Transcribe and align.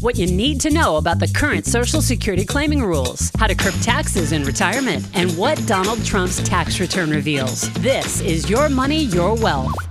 What 0.00 0.16
you 0.16 0.26
need 0.26 0.62
to 0.62 0.70
know 0.70 0.96
about 0.96 1.18
the 1.18 1.28
current 1.28 1.66
Social 1.66 2.00
Security 2.00 2.46
claiming 2.46 2.82
rules, 2.82 3.30
how 3.38 3.46
to 3.46 3.54
curb 3.54 3.74
taxes 3.82 4.32
in 4.32 4.44
retirement, 4.44 5.06
and 5.12 5.36
what 5.36 5.62
Donald 5.66 6.02
Trump's 6.06 6.42
tax 6.42 6.80
return 6.80 7.10
reveals. 7.10 7.70
This 7.74 8.22
is 8.22 8.48
Your 8.48 8.70
Money, 8.70 9.04
Your 9.04 9.34
Wealth. 9.34 9.89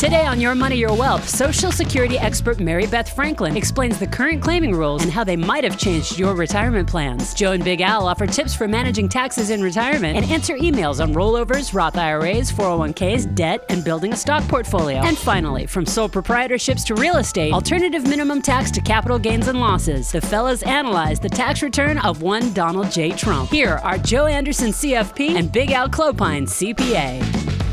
Today 0.00 0.24
on 0.24 0.40
Your 0.40 0.54
Money, 0.54 0.76
Your 0.76 0.94
Wealth, 0.94 1.28
Social 1.28 1.70
Security 1.70 2.18
expert 2.18 2.58
Mary 2.58 2.86
Beth 2.86 3.14
Franklin 3.14 3.54
explains 3.54 3.98
the 3.98 4.06
current 4.06 4.40
claiming 4.40 4.74
rules 4.74 5.02
and 5.02 5.12
how 5.12 5.24
they 5.24 5.36
might 5.36 5.62
have 5.62 5.76
changed 5.76 6.18
your 6.18 6.34
retirement 6.34 6.88
plans. 6.88 7.34
Joe 7.34 7.52
and 7.52 7.62
Big 7.62 7.82
Al 7.82 8.08
offer 8.08 8.26
tips 8.26 8.54
for 8.54 8.66
managing 8.66 9.10
taxes 9.10 9.50
in 9.50 9.60
retirement 9.60 10.16
and 10.16 10.24
answer 10.32 10.56
emails 10.56 11.02
on 11.02 11.12
rollovers, 11.12 11.74
Roth 11.74 11.98
IRAs, 11.98 12.50
401ks, 12.50 13.34
debt, 13.34 13.62
and 13.68 13.84
building 13.84 14.14
a 14.14 14.16
stock 14.16 14.42
portfolio. 14.48 15.00
And 15.00 15.18
finally, 15.18 15.66
from 15.66 15.84
sole 15.84 16.08
proprietorships 16.08 16.86
to 16.86 16.94
real 16.94 17.18
estate, 17.18 17.52
alternative 17.52 18.04
minimum 18.04 18.40
tax 18.40 18.70
to 18.70 18.80
capital 18.80 19.18
gains 19.18 19.48
and 19.48 19.60
losses, 19.60 20.12
the 20.12 20.22
fellas 20.22 20.62
analyze 20.62 21.20
the 21.20 21.28
tax 21.28 21.62
return 21.62 21.98
of 21.98 22.22
one 22.22 22.54
Donald 22.54 22.90
J. 22.90 23.10
Trump. 23.10 23.50
Here 23.50 23.78
are 23.82 23.98
Joe 23.98 24.24
Anderson, 24.24 24.70
CFP, 24.70 25.34
and 25.34 25.52
Big 25.52 25.72
Al 25.72 25.90
Clopine, 25.90 26.44
CPA. 26.44 27.69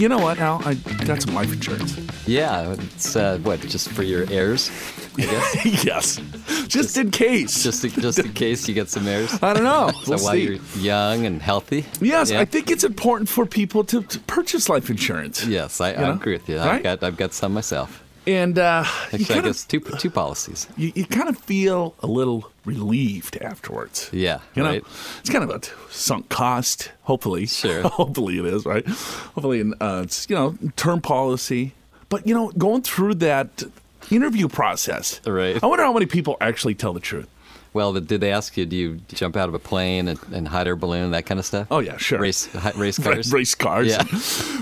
You 0.00 0.08
know 0.08 0.16
what, 0.18 0.38
Al? 0.38 0.62
I 0.64 0.72
got 1.04 1.20
some 1.20 1.34
life 1.34 1.52
insurance. 1.52 1.94
Yeah, 2.26 2.72
it's 2.72 3.16
uh, 3.16 3.36
what 3.42 3.60
just 3.60 3.90
for 3.90 4.02
your 4.02 4.24
heirs, 4.30 4.70
I 5.18 5.20
guess. 5.26 5.84
yes, 5.84 6.20
just 6.68 6.96
in 6.96 7.10
case. 7.10 7.62
just 7.62 7.82
just 8.00 8.18
in 8.18 8.32
case 8.32 8.66
you 8.66 8.72
get 8.72 8.88
some 8.88 9.06
heirs. 9.06 9.30
I 9.42 9.52
don't 9.52 9.62
know. 9.64 9.90
So 10.04 10.12
We'll 10.14 10.24
while 10.24 10.32
see. 10.32 10.42
you're 10.44 10.58
young 10.78 11.26
and 11.26 11.42
healthy. 11.42 11.84
Yes, 12.00 12.30
Yeah. 12.30 12.40
I 12.40 12.46
think 12.46 12.70
it's 12.70 12.82
important 12.82 13.28
for 13.28 13.44
people 13.44 13.84
to, 13.84 14.00
to 14.02 14.18
purchase 14.20 14.70
life 14.70 14.88
insurance. 14.88 15.44
Yes, 15.44 15.82
I, 15.82 15.88
I 15.92 16.14
agree 16.14 16.32
with 16.32 16.48
you. 16.48 16.56
Right? 16.56 16.76
I've 16.76 16.82
got 16.82 17.02
I've 17.02 17.16
got 17.18 17.34
some 17.34 17.52
myself. 17.52 18.02
And 18.26 18.58
uh, 18.58 18.84
Actually, 19.12 19.34
I 19.38 19.40
guess 19.40 19.62
of, 19.64 19.68
two 19.68 19.80
two 19.98 20.10
policies. 20.10 20.66
you, 20.76 20.92
you 20.94 21.06
kind 21.06 21.28
of 21.28 21.38
feel 21.38 21.94
a 22.00 22.06
little 22.06 22.50
relieved 22.64 23.38
afterwards. 23.40 24.10
Yeah, 24.12 24.40
You 24.54 24.62
know, 24.62 24.68
right. 24.70 24.84
it's 25.20 25.30
kind 25.30 25.42
of 25.42 25.50
a 25.50 25.60
sunk 25.92 26.28
cost. 26.28 26.92
Hopefully, 27.04 27.46
Sure. 27.46 27.82
hopefully 27.88 28.38
it 28.38 28.44
is 28.44 28.66
right. 28.66 28.86
Hopefully, 28.86 29.64
uh, 29.80 30.02
it's 30.04 30.28
you 30.28 30.36
know 30.36 30.56
term 30.76 31.00
policy. 31.00 31.72
But 32.10 32.26
you 32.26 32.34
know, 32.34 32.50
going 32.58 32.82
through 32.82 33.14
that 33.16 33.62
interview 34.10 34.48
process, 34.48 35.20
Right. 35.26 35.62
I 35.62 35.66
wonder 35.66 35.84
how 35.84 35.92
many 35.92 36.06
people 36.06 36.36
actually 36.40 36.74
tell 36.74 36.92
the 36.92 37.00
truth. 37.00 37.28
Well, 37.72 37.92
did 37.92 38.20
they 38.20 38.32
ask 38.32 38.56
you? 38.56 38.66
Do 38.66 38.74
you 38.76 39.00
jump 39.08 39.36
out 39.36 39.48
of 39.48 39.54
a 39.54 39.58
plane 39.60 40.08
and, 40.08 40.18
and 40.32 40.48
hide 40.48 40.66
air 40.66 40.74
balloon, 40.74 41.12
that 41.12 41.26
kind 41.26 41.38
of 41.38 41.46
stuff? 41.46 41.68
Oh 41.70 41.78
yeah, 41.78 41.96
sure. 41.98 42.18
Race 42.18 42.48
race 42.74 42.98
cars. 43.02 43.32
race 43.32 43.54
cars, 43.54 43.86
Yeah. 43.88 44.04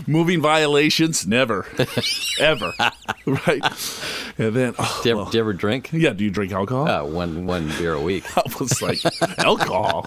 moving 0.06 0.42
violations, 0.42 1.26
never, 1.26 1.66
ever, 2.40 2.74
right? 3.26 3.62
And 4.36 4.54
then, 4.54 4.74
oh, 4.78 5.00
Do 5.02 5.08
you, 5.08 5.14
ever, 5.14 5.22
well, 5.22 5.30
do 5.30 5.38
you 5.38 5.42
ever 5.42 5.52
drink? 5.54 5.90
yeah, 5.92 6.10
do 6.12 6.22
you 6.22 6.30
drink 6.30 6.52
alcohol? 6.52 6.86
Uh, 6.88 7.04
one 7.04 7.46
one 7.46 7.68
beer 7.78 7.94
a 7.94 8.00
week. 8.00 8.24
I 8.36 8.42
was 8.60 8.82
like, 8.82 8.98
alcohol? 9.38 10.06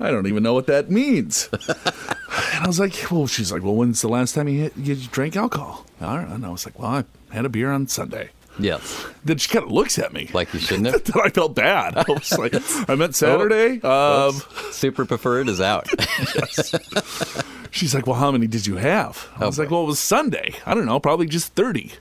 I 0.00 0.10
don't 0.10 0.26
even 0.26 0.42
know 0.42 0.54
what 0.54 0.66
that 0.66 0.90
means. 0.90 1.48
And 1.52 2.64
I 2.64 2.66
was 2.66 2.80
like, 2.80 3.10
well, 3.10 3.26
she's 3.26 3.52
like, 3.52 3.62
well, 3.62 3.74
when's 3.76 4.00
the 4.00 4.08
last 4.08 4.34
time 4.34 4.48
you, 4.48 4.70
you 4.76 4.96
drank 4.96 5.36
alcohol? 5.36 5.84
I. 6.00 6.22
And 6.22 6.44
I 6.44 6.48
was 6.50 6.64
like, 6.66 6.78
well, 6.78 6.90
I 6.90 7.04
had 7.34 7.44
a 7.44 7.48
beer 7.48 7.70
on 7.70 7.86
Sunday. 7.86 8.30
Yes, 8.58 9.04
Then 9.24 9.38
she 9.38 9.48
kind 9.48 9.64
of 9.64 9.72
looks 9.72 9.98
at 9.98 10.12
me. 10.12 10.30
like 10.32 10.52
you 10.54 10.60
shouldn't 10.60 10.86
have. 10.86 11.02
then 11.12 11.22
I 11.24 11.28
felt 11.30 11.54
bad. 11.56 11.96
I 11.96 12.04
was 12.08 12.38
like, 12.38 12.54
I 12.88 12.94
meant 12.94 13.14
Saturday. 13.16 13.80
Oh. 13.82 14.28
Um, 14.28 14.42
Super 14.72 15.04
preferred 15.04 15.48
is 15.48 15.60
out. 15.60 15.88
she's 17.72 17.94
like, 17.94 18.06
well, 18.06 18.16
how 18.16 18.30
many 18.30 18.46
did 18.46 18.66
you 18.66 18.76
have? 18.76 19.28
I 19.38 19.46
was 19.46 19.58
like, 19.58 19.70
well, 19.70 19.82
it 19.82 19.86
was 19.86 19.98
Sunday. 19.98 20.54
I 20.66 20.74
don't 20.74 20.86
know, 20.86 21.00
probably 21.00 21.26
just 21.26 21.52
30. 21.54 21.92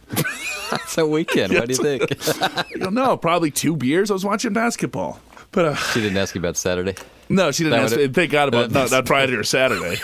it's 0.74 0.98
a 0.98 1.06
weekend. 1.08 1.54
What 1.54 1.68
do 1.68 1.74
you 1.74 1.78
think? 1.98 2.44
I 2.54 2.66
go, 2.78 2.90
no, 2.90 3.18
probably 3.18 3.50
two 3.52 3.76
beers. 3.76 4.12
I 4.12 4.14
was 4.14 4.24
watching 4.26 4.54
basketball. 4.54 5.20
But 5.52 5.66
uh, 5.66 5.76
She 5.76 6.02
didn't 6.02 6.18
ask 6.18 6.36
you 6.36 6.40
about 6.40 6.58
Saturday. 6.58 6.96
no, 7.30 7.52
she 7.52 7.64
didn't 7.64 7.78
That 7.80 7.86
ask 7.86 7.98
me. 7.98 8.08
Thank 8.10 8.32
God 8.32 8.48
about 8.50 8.72
not, 8.72 8.92
not 8.92 9.08
Friday 9.08 9.34
or 9.34 9.44
Saturday. 9.44 9.98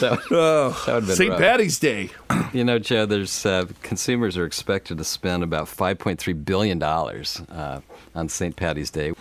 That, 0.00 0.18
Oh, 0.30 0.82
that 0.86 0.94
would 1.06 1.16
St. 1.16 1.30
rough. 1.30 1.38
Patty's 1.40 1.78
Day. 1.78 2.10
You 2.52 2.64
know, 2.64 2.78
Joe, 2.78 3.06
there's 3.06 3.44
uh, 3.44 3.66
consumers 3.82 4.36
are 4.36 4.44
expected 4.46 4.98
to 4.98 5.04
spend 5.04 5.42
about 5.42 5.66
5.3 5.66 6.44
billion 6.44 6.78
dollars 6.78 7.40
uh, 7.50 7.80
on 8.14 8.28
St. 8.28 8.54
Patty's 8.56 8.90
Day. 8.90 9.12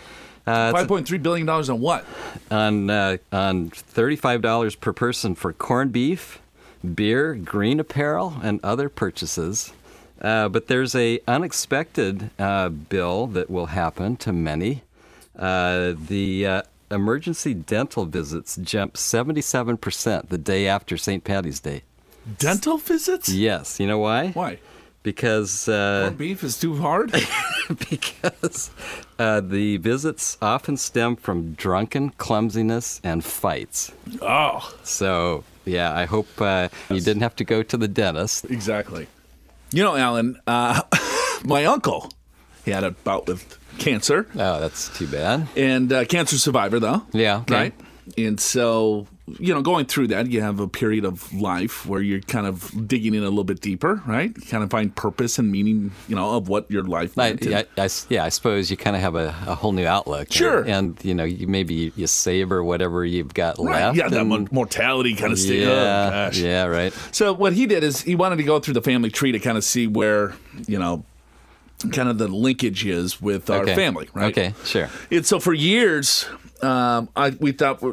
Uh, 0.48 0.72
Five 0.72 0.88
point 0.88 1.08
three 1.08 1.18
billion 1.18 1.48
dollars 1.48 1.70
on 1.72 1.80
what? 1.80 2.06
on 2.52 2.88
uh, 2.92 3.18
on 3.32 3.70
thirty-five 3.72 4.44
dollars 4.44 4.76
per 4.76 4.94
person 4.94 5.34
for 5.34 5.52
corned 5.54 5.92
beef, 5.92 6.40
beer, 6.94 7.34
green 7.34 7.80
apparel, 7.80 8.36
and 8.44 8.60
other 8.64 8.88
purchases. 8.88 9.74
Uh, 10.22 10.48
but 10.48 10.68
there's 10.68 10.94
a 10.94 11.20
unexpected 11.28 12.30
uh, 12.38 12.70
bill 12.70 13.26
that 13.26 13.50
will 13.50 13.66
happen 13.68 14.18
to 14.18 14.32
many. 14.32 14.84
Uh, 15.36 15.94
the 16.08 16.46
uh, 16.46 16.62
emergency 16.92 17.54
dental 17.54 18.06
visits 18.06 18.58
jump 18.58 18.94
77% 18.96 20.30
the 20.30 20.38
day 20.38 20.68
after 20.68 20.98
St. 20.98 21.24
Patty's 21.24 21.60
Day. 21.60 21.84
Dental 22.38 22.78
visits? 22.78 23.30
Yes, 23.30 23.80
you 23.80 23.88
know 23.88 24.00
why? 24.00 24.30
Why? 24.32 24.60
Because 25.04 25.68
uh, 25.70 26.02
Corned 26.06 26.18
beef 26.18 26.44
is 26.44 26.60
too 26.60 26.78
hard. 26.78 27.12
because 27.90 28.72
uh, 29.20 29.40
the 29.42 29.78
visits 29.78 30.38
often 30.42 30.78
stem 30.78 31.16
from 31.16 31.54
drunken 31.54 32.10
clumsiness 32.12 33.00
and 33.04 33.24
fights. 33.24 33.92
oh, 34.22 34.74
So, 34.84 35.44
yeah, 35.66 35.94
I 35.96 36.06
hope 36.06 36.28
uh, 36.42 36.70
you 36.90 37.02
didn't 37.02 37.22
have 37.22 37.36
to 37.36 37.44
go 37.44 37.62
to 37.62 37.78
the 37.78 37.88
dentist. 37.88 38.46
exactly. 38.46 39.08
You 39.72 39.84
know, 39.84 39.96
Alan, 39.96 40.40
uh, 40.48 40.82
my 41.46 41.66
uncle, 41.66 42.12
he 42.64 42.72
had 42.72 42.84
a 42.84 42.92
bout 42.92 43.28
with 43.28 43.60
cancer, 43.78 44.28
Oh, 44.36 44.60
that's 44.60 44.96
too 44.98 45.08
bad. 45.08 45.48
and 45.56 45.92
uh, 45.92 46.06
cancer 46.06 46.38
survivor 46.38 46.80
though. 46.80 47.04
Yeah, 47.14 47.38
okay. 47.42 47.54
Right. 47.56 47.74
And 48.20 48.40
so, 48.40 49.08
you 49.40 49.52
know, 49.52 49.64
going 49.64 49.88
through 49.88 50.10
that, 50.10 50.30
you 50.30 50.40
have 50.40 50.60
a 50.60 50.68
period 50.68 51.06
of 51.06 51.34
life 51.34 51.88
where 51.88 52.02
you're 52.02 52.20
kind 52.22 52.46
of 52.46 52.88
digging 52.88 53.16
in 53.16 53.24
a 53.24 53.30
little 53.30 53.44
bit 53.44 53.62
deeper, 53.62 54.04
right? 54.06 54.32
You 54.38 54.46
kind 54.46 54.64
of 54.64 54.70
find 54.70 54.96
purpose 54.96 55.40
and 55.40 55.52
meaning, 55.52 55.92
you 56.08 56.16
know, 56.16 56.36
of 56.38 56.48
what 56.48 56.70
your 56.70 56.84
life 56.84 57.18
I, 57.18 57.30
meant. 57.34 57.48
I- 57.48 57.66
I 57.84 57.90
yeah, 58.10 58.24
I 58.24 58.30
suppose 58.30 58.70
you 58.70 58.78
kind 58.78 58.96
of 58.96 59.02
have 59.02 59.16
a, 59.16 59.30
a 59.48 59.56
whole 59.56 59.72
new 59.72 59.88
outlook. 59.88 60.32
Sure. 60.32 60.60
And, 60.60 60.70
and, 60.70 61.04
you 61.04 61.16
know, 61.16 61.24
you, 61.24 61.48
maybe 61.48 61.92
you, 61.96 62.06
savor 62.06 62.64
whatever 62.64 63.04
you've 63.04 63.34
got 63.34 63.58
Right, 63.58 63.86
left. 63.86 63.98
yeah, 63.98 64.08
that 64.08 64.20
and- 64.20 64.30
mo- 64.30 64.48
mortality 64.52 65.16
kind 65.16 65.34
of 65.34 65.40
state. 65.40 65.64
yeah, 65.64 66.30
oh, 66.32 66.38
yeah, 66.38 66.66
right. 66.66 66.94
So 67.12 67.34
what 67.34 67.54
he 67.54 67.66
did 67.66 67.84
is 67.84 68.02
he 68.04 68.14
wanted 68.14 68.36
to 68.36 68.44
go 68.44 68.60
through 68.60 68.76
the 68.76 68.84
family 68.84 69.10
tree 69.10 69.32
to 69.32 69.40
kind 69.40 69.58
of 69.58 69.64
see 69.64 69.88
where 69.88 70.36
you 70.68 70.78
know, 70.78 71.04
kind 71.92 72.10
of 72.10 72.18
the 72.18 72.28
linkage 72.28 72.86
is 72.86 73.22
with 73.22 73.50
our 73.50 73.64
Okay. 73.64 73.76
family, 73.76 74.10
right? 74.14 74.32
Okay, 74.32 74.54
sure. 74.64 74.90
And 75.12 75.26
so 75.26 75.40
for 75.40 75.54
years, 75.54 76.26
um, 76.62 77.10
I 77.16 77.32
we 77.40 77.52
thought 77.52 77.84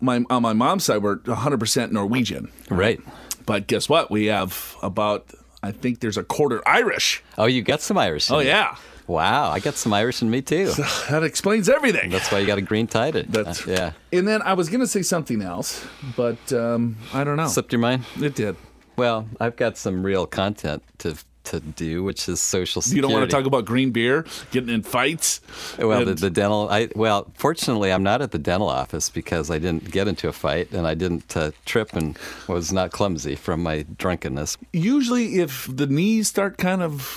my 0.00 0.24
on 0.30 0.42
my 0.42 0.52
mom's 0.52 0.84
side 0.84 1.02
we're 1.02 1.16
100 1.24 1.58
percent 1.58 1.92
Norwegian, 1.92 2.50
Right. 2.70 3.00
but 3.46 3.66
guess 3.66 3.88
what? 3.88 4.10
We 4.10 4.26
have 4.26 4.76
about 4.82 5.26
I 5.62 5.72
think 5.72 6.00
there's 6.00 6.16
a 6.16 6.24
quarter 6.24 6.62
Irish. 6.66 7.22
Oh, 7.38 7.46
you 7.46 7.62
got 7.62 7.80
some 7.82 7.98
Irish. 7.98 8.30
in 8.30 8.36
Oh 8.36 8.38
you. 8.40 8.48
yeah, 8.48 8.76
Wow, 9.08 9.50
I 9.50 9.58
got 9.58 9.74
some 9.74 9.92
Irish 9.92 10.22
in 10.22 10.30
me 10.30 10.40
too. 10.42 10.66
that 11.10 11.22
explains 11.24 11.68
everything. 11.68 12.10
That's 12.10 12.30
why 12.32 12.38
you 12.38 12.46
got 12.46 12.58
a 12.58 12.62
green 12.62 12.86
tied 12.86 13.16
it. 13.16 13.30
That's- 13.30 13.66
Uh, 13.66 13.70
yeah. 13.70 14.18
And 14.18 14.26
then 14.26 14.40
I 14.42 14.54
was 14.54 14.68
gonna 14.70 14.86
say 14.86 15.02
something 15.02 15.42
else, 15.42 15.84
but 16.16 16.52
um, 16.52 16.96
I 17.12 17.24
don't 17.24 17.36
know. 17.36 17.48
Slipped 17.48 17.72
your 17.72 17.80
mind? 17.80 18.04
It 18.20 18.34
did. 18.36 18.56
Well, 18.96 19.26
I've 19.40 19.56
got 19.56 19.76
some 19.76 20.04
real 20.06 20.26
content 20.26 20.82
to 20.98 21.16
to 21.44 21.60
do, 21.60 22.02
which 22.04 22.28
is 22.28 22.40
social 22.40 22.82
security. 22.82 22.96
You 22.96 23.02
don't 23.02 23.12
want 23.12 23.30
to 23.30 23.36
talk 23.36 23.46
about 23.46 23.64
green 23.64 23.90
beer, 23.90 24.24
getting 24.50 24.68
in 24.70 24.82
fights. 24.82 25.40
Well, 25.78 26.04
the, 26.04 26.14
the 26.14 26.30
dental. 26.30 26.68
I 26.70 26.88
well, 26.94 27.30
fortunately, 27.34 27.92
I'm 27.92 28.02
not 28.02 28.22
at 28.22 28.30
the 28.30 28.38
dental 28.38 28.68
office 28.68 29.10
because 29.10 29.50
I 29.50 29.58
didn't 29.58 29.90
get 29.90 30.08
into 30.08 30.28
a 30.28 30.32
fight 30.32 30.72
and 30.72 30.86
I 30.86 30.94
didn't 30.94 31.36
uh, 31.36 31.50
trip 31.64 31.92
and 31.94 32.18
was 32.48 32.72
not 32.72 32.92
clumsy 32.92 33.34
from 33.34 33.62
my 33.62 33.84
drunkenness. 33.98 34.56
usually 34.72 35.38
if 35.40 35.68
the 35.74 35.86
knees 35.86 36.28
start 36.28 36.58
kind 36.58 36.82
of 36.82 37.16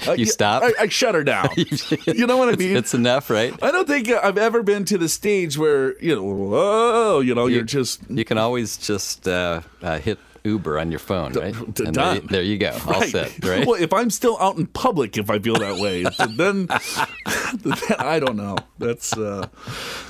uh, 0.08 0.12
You 0.12 0.26
stop? 0.26 0.62
I, 0.62 0.72
I 0.80 0.88
shut 0.88 1.14
her 1.14 1.24
down 1.24 1.48
you 1.56 2.26
know 2.26 2.36
what 2.36 2.52
i 2.52 2.56
mean 2.56 2.76
It's 2.76 2.94
enough, 2.94 3.30
right? 3.30 3.52
i 3.62 3.70
don't 3.70 3.86
think 3.86 4.10
i've 4.10 4.38
ever 4.38 4.62
been 4.62 4.84
to 4.86 4.98
the 4.98 5.08
stage 5.08 5.56
where 5.56 5.98
you 6.02 6.14
know 6.14 6.22
whoa 6.22 7.20
you 7.20 7.34
know 7.34 7.46
you, 7.46 7.60
are 7.60 7.64
just 7.64 8.00
You 8.08 8.24
can 8.24 8.38
always 8.38 8.76
just 8.76 9.26
uh, 9.28 9.62
uh, 9.82 9.98
hit 9.98 10.18
Uber 10.44 10.78
on 10.78 10.90
your 10.90 10.98
phone, 11.00 11.32
right? 11.34 11.54
d- 11.74 11.84
And 11.84 11.94
done. 11.94 12.16
there, 12.18 12.20
there 12.28 12.42
you 12.42 12.58
go, 12.58 12.76
all 12.86 13.02
set, 13.02 13.44
right? 13.44 13.66
well 13.66 13.80
if 13.80 13.92
i'm 13.92 14.10
still 14.10 14.36
out 14.40 14.56
in 14.56 14.66
public 14.66 15.16
if 15.18 15.28
i 15.30 15.38
feel 15.38 15.54
that 15.56 15.78
way 15.78 16.02
then, 16.36 16.66
then 16.66 17.78
i 17.98 18.18
don't 18.18 18.36
know 18.36 18.56
that's 18.78 19.16
uh 19.16 19.46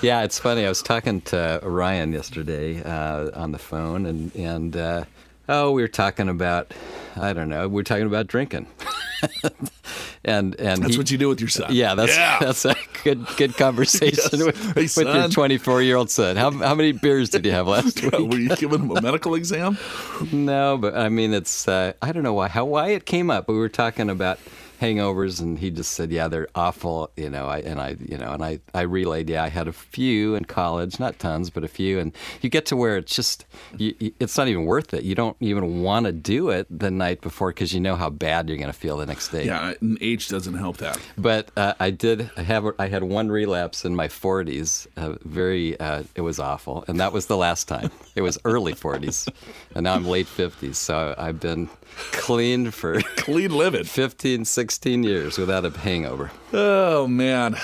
Yeah, 0.02 0.22
it's 0.22 0.38
funny. 0.38 0.64
I 0.64 0.68
was 0.68 0.82
talking 0.82 1.20
to 1.22 1.60
Ryan 1.62 2.12
yesterday 2.12 2.82
uh, 2.82 3.30
on 3.34 3.52
the 3.52 3.58
phone, 3.58 4.06
and 4.06 4.34
and 4.36 4.76
uh, 4.76 5.04
oh, 5.48 5.72
we 5.72 5.82
were 5.82 5.88
talking 5.88 6.28
about 6.28 6.72
I 7.16 7.32
don't 7.32 7.48
know, 7.48 7.68
We're 7.68 7.82
talking 7.82 8.06
about 8.06 8.26
drinking, 8.28 8.66
and 10.24 10.54
and 10.60 10.82
that's 10.82 10.92
he- 10.94 10.98
what 10.98 11.10
you 11.10 11.18
do 11.18 11.28
with 11.28 11.40
your 11.40 11.48
son 11.48 11.74
Yeah, 11.74 11.94
that's 11.94 12.16
yeah. 12.16 12.38
that's 12.40 12.64
a 12.64 12.74
good 13.04 13.26
good 13.36 13.56
conversation 13.56 14.16
Yes. 14.40 14.46
with, 14.46 14.74
Hey, 14.74 14.82
with 15.04 15.14
your 15.14 15.28
24 15.28 15.82
year 15.82 15.96
old 15.96 16.10
son. 16.10 16.36
How 16.36 16.50
how 16.50 16.74
many 16.74 16.92
beers 16.92 17.30
did 17.30 17.44
you 17.44 17.52
have 17.52 17.66
last 17.66 18.02
week? 18.02 18.12
were 18.12 18.38
you 18.38 18.54
giving 18.56 18.80
him 18.80 18.90
a 18.96 19.00
medical 19.00 19.34
exam 19.34 19.78
No, 20.32 20.76
but 20.78 20.96
I 20.96 21.08
mean, 21.08 21.32
it's 21.34 21.66
uh, 21.68 21.92
I 22.02 22.12
don't 22.12 22.22
know 22.22 22.34
why 22.34 22.48
how 22.48 22.64
why 22.64 22.88
it 22.88 23.06
came 23.06 23.30
up. 23.30 23.48
We 23.48 23.56
were 23.56 23.68
talking 23.68 24.10
about 24.10 24.38
hangovers, 24.80 25.40
and 25.40 25.58
he 25.58 25.70
just 25.70 25.92
said, 25.92 26.10
"Yeah, 26.10 26.28
they're 26.28 26.48
awful." 26.54 27.10
You 27.16 27.30
know, 27.30 27.46
I 27.46 27.58
and 27.58 27.80
I, 27.80 27.96
you 28.00 28.16
know, 28.18 28.32
and 28.32 28.44
I, 28.44 28.60
I 28.74 28.82
relayed, 28.82 29.28
"Yeah, 29.28 29.44
I 29.44 29.48
had 29.48 29.68
a 29.68 29.72
few 29.72 30.34
in 30.34 30.44
college, 30.44 30.98
not 30.98 31.18
tons, 31.18 31.50
but 31.50 31.64
a 31.64 31.68
few." 31.68 31.98
And 31.98 32.12
you 32.40 32.48
get 32.48 32.66
to 32.66 32.76
where 32.76 32.96
it's 32.96 33.14
just, 33.14 33.46
you, 33.76 33.94
it's 34.18 34.36
not 34.36 34.48
even 34.48 34.64
worth 34.64 34.94
it. 34.94 35.04
You 35.04 35.14
don't 35.14 35.36
even 35.40 35.82
want 35.82 36.06
to 36.06 36.12
do 36.12 36.50
it 36.50 36.66
the 36.70 36.90
night 36.90 37.20
before 37.20 37.50
because 37.50 37.72
you 37.72 37.80
know 37.80 37.96
how 37.96 38.10
bad 38.10 38.48
you're 38.48 38.58
going 38.58 38.72
to 38.72 38.78
feel 38.78 38.96
the 38.96 39.06
next 39.06 39.28
day. 39.28 39.44
Yeah, 39.44 39.74
age 40.00 40.28
doesn't 40.28 40.54
help 40.54 40.78
that. 40.78 40.98
But 41.18 41.50
uh, 41.56 41.74
I 41.78 41.90
did 41.90 42.22
have, 42.36 42.66
I 42.78 42.88
had 42.88 43.04
one 43.04 43.30
relapse 43.30 43.84
in 43.84 43.94
my 43.94 44.08
40s. 44.08 44.86
Uh, 44.96 45.16
very, 45.24 45.78
uh, 45.78 46.04
it 46.14 46.22
was 46.22 46.38
awful, 46.38 46.84
and 46.88 46.98
that 47.00 47.12
was 47.12 47.26
the 47.26 47.36
last 47.36 47.68
time. 47.68 47.90
It 48.16 48.22
was 48.22 48.38
early 48.44 48.74
40s, 48.74 49.28
and 49.74 49.84
now 49.84 49.94
I'm 49.94 50.04
late 50.04 50.26
50s. 50.26 50.74
So 50.74 51.14
I've 51.16 51.38
been 51.38 51.68
clean 52.12 52.70
for 52.70 53.00
Clean 53.16 53.50
living. 53.50 53.84
15, 53.84 54.44
16 54.44 55.02
years 55.02 55.38
without 55.38 55.64
a 55.64 55.70
hangover. 55.70 56.30
Oh 56.52 57.06
man. 57.06 57.56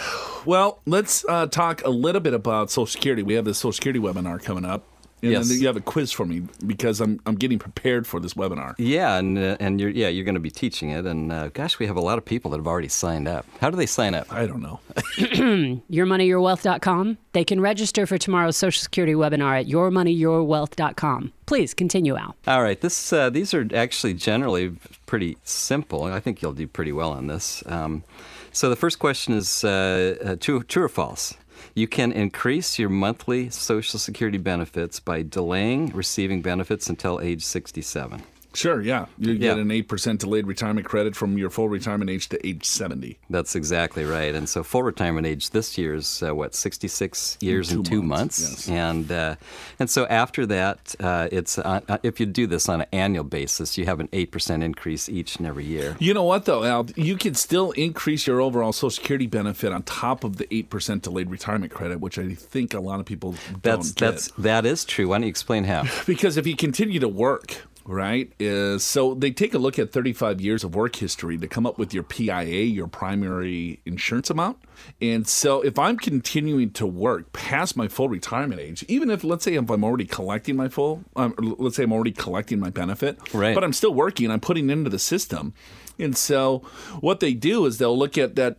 Well, 0.45 0.81
let's 0.87 1.25
uh, 1.29 1.47
talk 1.47 1.85
a 1.85 1.91
little 1.91 2.21
bit 2.21 2.35
about 2.35 2.71
Social 2.71 2.87
Security. 2.87 3.23
We 3.23 3.35
have 3.35 3.45
this 3.45 3.59
Social 3.59 3.73
Security 3.73 3.99
webinar 3.99 4.43
coming 4.43 4.65
up. 4.65 4.85
And 5.23 5.33
Yes. 5.33 5.49
then 5.49 5.59
you 5.61 5.67
have 5.67 5.77
a 5.77 5.81
quiz 5.81 6.13
for 6.13 6.27
me 6.27 6.43
because 6.67 7.01
I'm 7.01 7.21
I'm 7.27 7.37
getting 7.37 7.59
prepared 7.59 8.07
for 8.07 8.21
this 8.21 8.35
webinar. 8.35 8.75
Yeah, 8.79 9.17
and 9.17 9.39
uh, 9.39 9.57
and 9.59 9.81
you're 9.81 9.91
yeah 9.91 10.09
you're 10.09 10.25
going 10.27 10.35
to 10.35 10.41
be 10.41 10.51
teaching 10.51 10.91
it, 10.91 11.07
and 11.07 11.33
uh, 11.33 11.49
gosh, 11.49 11.79
we 11.79 11.87
have 11.87 11.97
a 11.97 12.01
lot 12.03 12.19
of 12.19 12.25
people 12.25 12.51
that 12.51 12.59
have 12.59 12.67
already 12.67 12.89
signed 12.89 13.27
up. 13.27 13.47
How 13.61 13.71
do 13.71 13.77
they 13.77 13.87
sign 13.87 14.15
up? 14.15 14.31
I 14.33 14.47
don't 14.47 14.61
know. 14.63 14.81
yourmoneyyourwealth.com. 15.91 17.19
They 17.33 17.45
can 17.45 17.61
register 17.61 18.07
for 18.07 18.19
tomorrow's 18.19 18.57
Social 18.57 18.81
Security 18.83 19.15
webinar 19.15 19.59
at 19.61 19.67
yourmoneyyourwealth.com. 19.67 21.33
Please 21.47 21.75
continue, 21.75 22.17
Al. 22.17 22.37
All 22.47 22.63
right, 22.63 22.81
this 22.81 23.13
uh, 23.13 23.31
these 23.31 23.55
are 23.55 23.67
actually 23.75 24.15
generally 24.15 24.77
pretty 25.07 25.39
simple. 25.45 26.05
I 26.05 26.21
think 26.21 26.43
you'll 26.43 26.53
do 26.53 26.67
pretty 26.67 26.93
well 26.93 27.13
on 27.13 27.27
this. 27.27 27.63
Um, 27.67 28.05
so 28.53 28.69
the 28.71 28.77
first 28.77 28.99
question 28.99 29.35
is 29.35 29.65
uh, 29.65 30.17
uh, 30.25 30.37
true, 30.37 30.63
true 30.63 30.85
or 30.85 30.89
false? 30.89 31.35
You 31.75 31.89
can 31.89 32.13
increase 32.13 32.79
your 32.79 32.89
monthly 32.89 33.51
Social 33.51 33.99
Security 33.99 34.39
benefits 34.39 35.01
by 35.01 35.23
delaying 35.23 35.89
receiving 35.89 36.43
benefits 36.43 36.89
until 36.89 37.21
age 37.21 37.45
67. 37.45 38.23
Sure, 38.57 38.81
yeah. 38.81 39.07
You 39.19 39.35
get 39.39 39.57
Yeah. 39.57 39.63
an 39.63 39.71
8% 39.71 40.19
delayed 40.19 40.47
retirement 40.47 40.87
credit 40.87 41.15
from 41.15 41.37
your 41.39 41.51
full 41.51 41.69
retirement 41.69 42.11
age 42.11 42.29
to 42.31 42.47
age 42.47 42.65
70. 42.65 43.19
That's 43.29 43.55
exactly 43.55 44.05
right. 44.05 44.35
And 44.35 44.49
so 44.49 44.63
full 44.63 44.83
retirement 44.83 45.27
age 45.27 45.51
this 45.51 45.77
year 45.77 45.95
is 45.95 46.23
uh, 46.23 46.35
what 46.35 46.55
66 46.55 47.39
years 47.41 47.69
two 47.69 47.77
and 47.77 47.87
two 47.87 48.03
months, 48.03 48.41
months. 48.43 48.69
yes. 48.69 48.69
And 48.69 49.13
uh, 49.13 49.37
and 49.79 49.91
so 49.91 50.07
after 50.07 50.47
that, 50.47 50.95
uh, 51.01 51.29
it's 51.31 51.59
uh, 51.59 51.81
uh, 51.89 51.99
if 52.03 52.19
you 52.21 52.27
do 52.27 52.47
this 52.47 52.69
on 52.69 52.81
an 52.81 52.87
annual 52.93 53.25
basis, 53.25 53.77
you 53.77 53.85
have 53.85 54.01
an 54.01 54.09
eight 54.13 54.31
percent 54.33 54.63
increase 54.63 55.09
each 55.09 55.37
and 55.37 55.47
every 55.47 55.65
year. 55.65 55.97
You 55.99 56.15
know 56.15 56.25
what, 56.25 56.45
though, 56.47 56.65
Al? 56.65 56.87
You 56.97 57.17
can 57.17 57.35
still 57.35 57.73
increase 57.73 58.27
your 58.27 58.41
overall 58.41 58.73
Social 58.73 58.91
Security 58.91 59.27
benefit 59.27 59.73
on 59.73 59.83
top 59.83 60.25
of 60.25 60.37
the 60.39 60.47
8% 60.47 61.03
delayed 61.03 61.31
retirement 61.31 61.73
credit, 61.73 62.01
which 62.01 62.19
I 62.19 62.35
think 62.35 62.73
a 62.75 62.81
lot 62.81 63.01
of 63.01 63.07
people 63.07 63.35
That's 63.63 63.93
don't 63.93 64.11
that's 64.13 64.29
get. 64.29 64.43
that 64.43 64.67
is 64.67 64.85
true. 64.85 65.09
Why 65.09 65.17
don't 65.17 65.25
you 65.25 65.29
explain 65.29 65.65
how? 65.65 65.85
Because 66.07 66.37
if 66.37 66.47
you 66.47 66.57
continue 66.57 67.01
to 67.01 67.09
work, 67.09 67.67
right, 67.87 68.33
is 68.39 68.83
so 68.83 69.15
they 69.15 69.31
take 69.31 69.55
a 69.55 69.59
look 69.59 69.79
at 69.79 69.93
35 69.93 70.41
years 70.41 70.65
of 70.65 70.75
work 70.75 70.97
history 70.97 71.39
to 71.39 71.47
come 71.49 71.67
up 71.67 71.79
with 71.79 71.95
your 71.95 72.03
PIA, 72.03 72.65
your 72.65 72.87
primary 72.89 73.81
insurance 73.87 74.29
amount. 74.31 74.59
And 75.01 75.27
so 75.27 75.63
if 75.63 75.79
I'm 75.79 75.97
continuing 75.97 76.71
to 76.73 76.87
work 76.87 77.33
past 77.33 77.77
my 77.77 77.89
full 77.89 78.09
retirement 78.09 78.61
age, 78.61 78.85
even 78.89 79.11
if, 79.11 79.25
let's 79.25 79.45
say, 79.45 79.55
if 79.55 79.71
I'm 79.71 79.85
already 79.85 80.05
collecting 80.05 80.57
my 80.57 80.69
full, 80.69 81.05
um, 81.17 81.35
let's 81.59 81.77
say 81.77 81.85
I'm 81.85 81.93
already 81.93 82.13
collecting 82.13 82.61
my 82.61 82.71
benefit, 82.71 83.19
Right. 83.33 83.55
but 83.55 83.65
I'm 83.65 83.73
still 83.73 83.95
working, 83.95 84.27
and 84.27 84.33
I'm 84.33 84.41
putting 84.41 84.69
into 84.69 84.91
the 84.91 84.99
system. 84.99 85.55
And 85.99 86.15
so 86.15 86.59
what 87.01 87.21
they 87.21 87.33
do 87.33 87.65
is 87.65 87.79
they'll 87.79 87.99
look 87.99 88.19
at 88.19 88.37
that 88.37 88.59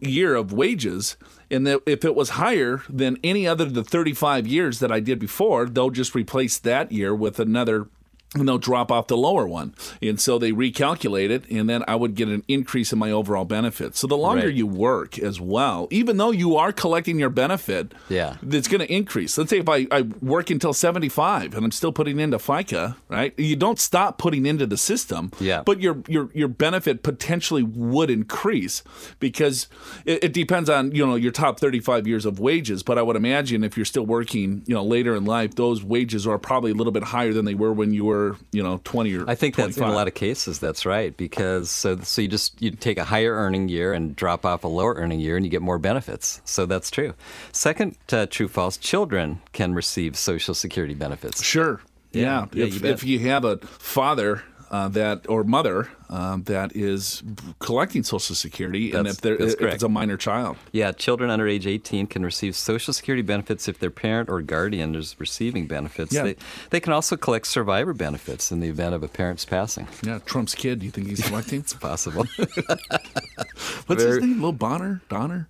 year 0.00 0.34
of 0.34 0.52
wages, 0.52 1.16
and 1.50 1.68
if 1.68 2.02
it 2.04 2.14
was 2.14 2.30
higher 2.30 2.82
than 2.88 3.18
any 3.22 3.46
other 3.46 3.64
of 3.64 3.74
the 3.74 3.84
35 3.84 4.46
years 4.46 4.78
that 4.78 4.90
I 4.90 5.00
did 5.00 5.18
before, 5.18 5.66
they'll 5.66 5.90
just 5.90 6.14
replace 6.14 6.58
that 6.60 6.90
year 6.90 7.14
with 7.14 7.38
another 7.38 7.88
and 8.34 8.46
they'll 8.46 8.58
drop 8.58 8.92
off 8.92 9.06
the 9.06 9.16
lower 9.16 9.46
one. 9.48 9.74
And 10.02 10.20
so 10.20 10.38
they 10.38 10.52
recalculate 10.52 11.30
it, 11.30 11.48
and 11.50 11.68
then 11.68 11.82
I 11.88 11.96
would 11.96 12.14
get 12.14 12.28
an 12.28 12.42
increase 12.46 12.92
in 12.92 12.98
my 12.98 13.10
overall 13.10 13.46
benefit. 13.46 13.96
So 13.96 14.06
the 14.06 14.18
longer 14.18 14.46
Right. 14.48 14.54
you 14.54 14.66
work 14.66 15.18
as 15.18 15.40
well, 15.40 15.88
even 15.90 16.18
though 16.18 16.30
you 16.30 16.54
are 16.56 16.70
collecting 16.70 17.18
your 17.18 17.30
benefit, 17.30 17.92
Yeah. 18.10 18.36
it's 18.50 18.68
going 18.68 18.80
to 18.86 18.92
increase. 18.92 19.38
Let's 19.38 19.48
say 19.48 19.58
if 19.60 19.68
I, 19.68 19.86
I 19.90 20.02
work 20.20 20.50
until 20.50 20.74
75 20.74 21.54
and 21.54 21.64
I'm 21.64 21.70
still 21.70 21.90
putting 21.90 22.20
into 22.20 22.36
FICA, 22.38 22.96
right? 23.08 23.32
You 23.38 23.56
don't 23.56 23.78
stop 23.80 24.18
putting 24.18 24.44
into 24.44 24.66
the 24.66 24.76
system, 24.76 25.30
Yeah. 25.40 25.62
but 25.64 25.80
your, 25.80 26.02
your, 26.06 26.28
your 26.34 26.48
benefit 26.48 27.02
potentially 27.02 27.62
would 27.62 28.10
increase 28.10 28.82
because 29.20 29.68
it, 30.04 30.22
it 30.24 30.32
depends 30.34 30.68
on, 30.68 30.94
you 30.94 31.06
know, 31.06 31.14
your 31.14 31.32
top 31.32 31.58
35 31.60 32.06
years 32.06 32.26
of 32.26 32.38
wages. 32.38 32.82
But 32.82 32.98
I 32.98 33.02
would 33.02 33.16
imagine 33.16 33.64
if 33.64 33.76
you're 33.78 33.86
still 33.86 34.04
working, 34.06 34.64
you 34.66 34.74
know, 34.74 34.84
later 34.84 35.16
in 35.16 35.24
life, 35.24 35.54
those 35.54 35.82
wages 35.82 36.26
are 36.26 36.38
probably 36.38 36.72
a 36.72 36.74
little 36.74 36.92
bit 36.92 37.04
higher 37.04 37.32
than 37.32 37.46
they 37.46 37.54
were 37.54 37.72
when 37.72 37.94
you 37.94 38.04
were, 38.04 38.17
you 38.52 38.62
know, 38.62 38.80
20 38.84 39.14
or 39.16 39.28
I 39.28 39.34
think 39.34 39.56
that's 39.56 39.76
in 39.76 39.84
a 39.84 39.92
lot 39.92 40.08
of 40.08 40.14
cases. 40.14 40.58
That's 40.58 40.84
right 40.86 41.16
because 41.16 41.70
so 41.70 41.98
so 42.00 42.22
you 42.22 42.28
just 42.28 42.60
you 42.60 42.70
take 42.70 42.98
a 42.98 43.04
higher 43.04 43.34
earning 43.34 43.68
year 43.68 43.92
and 43.92 44.14
drop 44.14 44.44
off 44.44 44.64
a 44.64 44.68
lower 44.68 44.94
earning 44.94 45.20
year 45.20 45.36
and 45.36 45.44
you 45.44 45.50
get 45.50 45.62
more 45.62 45.78
benefits. 45.78 46.40
So 46.44 46.66
that's 46.66 46.90
true. 46.90 47.14
Second, 47.52 47.96
uh, 48.12 48.26
true 48.26 48.48
false. 48.48 48.76
Children 48.76 49.40
can 49.52 49.74
receive 49.74 50.16
Social 50.16 50.54
Security 50.54 50.94
benefits. 50.94 51.42
Sure. 51.42 51.80
Yeah. 52.12 52.46
Yeah, 52.52 52.64
if, 52.64 52.82
you 52.82 52.88
if 52.88 53.04
you 53.04 53.18
have 53.30 53.44
a 53.44 53.58
father 53.58 54.42
uh, 54.70 54.88
that 54.88 55.28
or 55.28 55.44
mother 55.44 55.88
um, 56.10 56.42
that 56.44 56.74
is 56.76 57.22
collecting 57.58 58.02
Social 58.02 58.34
Security, 58.34 58.92
and 58.92 59.06
if, 59.06 59.20
they're, 59.20 59.36
that's 59.36 59.54
if 59.54 59.60
it's 59.60 59.82
a 59.82 59.88
minor 59.88 60.16
child, 60.16 60.56
Yeah, 60.72 60.92
children 60.92 61.30
under 61.30 61.46
age 61.46 61.66
18 61.66 62.06
can 62.06 62.24
receive 62.24 62.54
Social 62.56 62.92
Security 62.92 63.22
benefits 63.22 63.68
if 63.68 63.78
their 63.78 63.90
parent 63.90 64.28
or 64.28 64.42
guardian 64.42 64.94
is 64.94 65.16
receiving 65.18 65.66
benefits. 65.66 66.12
Yeah. 66.12 66.24
They, 66.24 66.36
they 66.70 66.80
can 66.80 66.92
also 66.92 67.16
collect 67.16 67.46
survivor 67.46 67.94
benefits 67.94 68.52
in 68.52 68.60
the 68.60 68.68
event 68.68 68.94
of 68.94 69.02
a 69.02 69.08
parent's 69.08 69.44
passing. 69.44 69.88
yeah, 70.02 70.18
Trump's 70.24 70.54
kid. 70.54 70.80
Do 70.80 70.86
you 70.86 70.92
think 70.92 71.08
he's 71.08 71.26
collecting? 71.26 71.58
It's 71.68 71.74
possible. 71.74 72.24
What's 73.86 74.02
his 74.02 74.20
name? 74.20 74.40
Lil 74.40 74.52
Bonner? 74.52 75.02
Donner? 75.08 75.48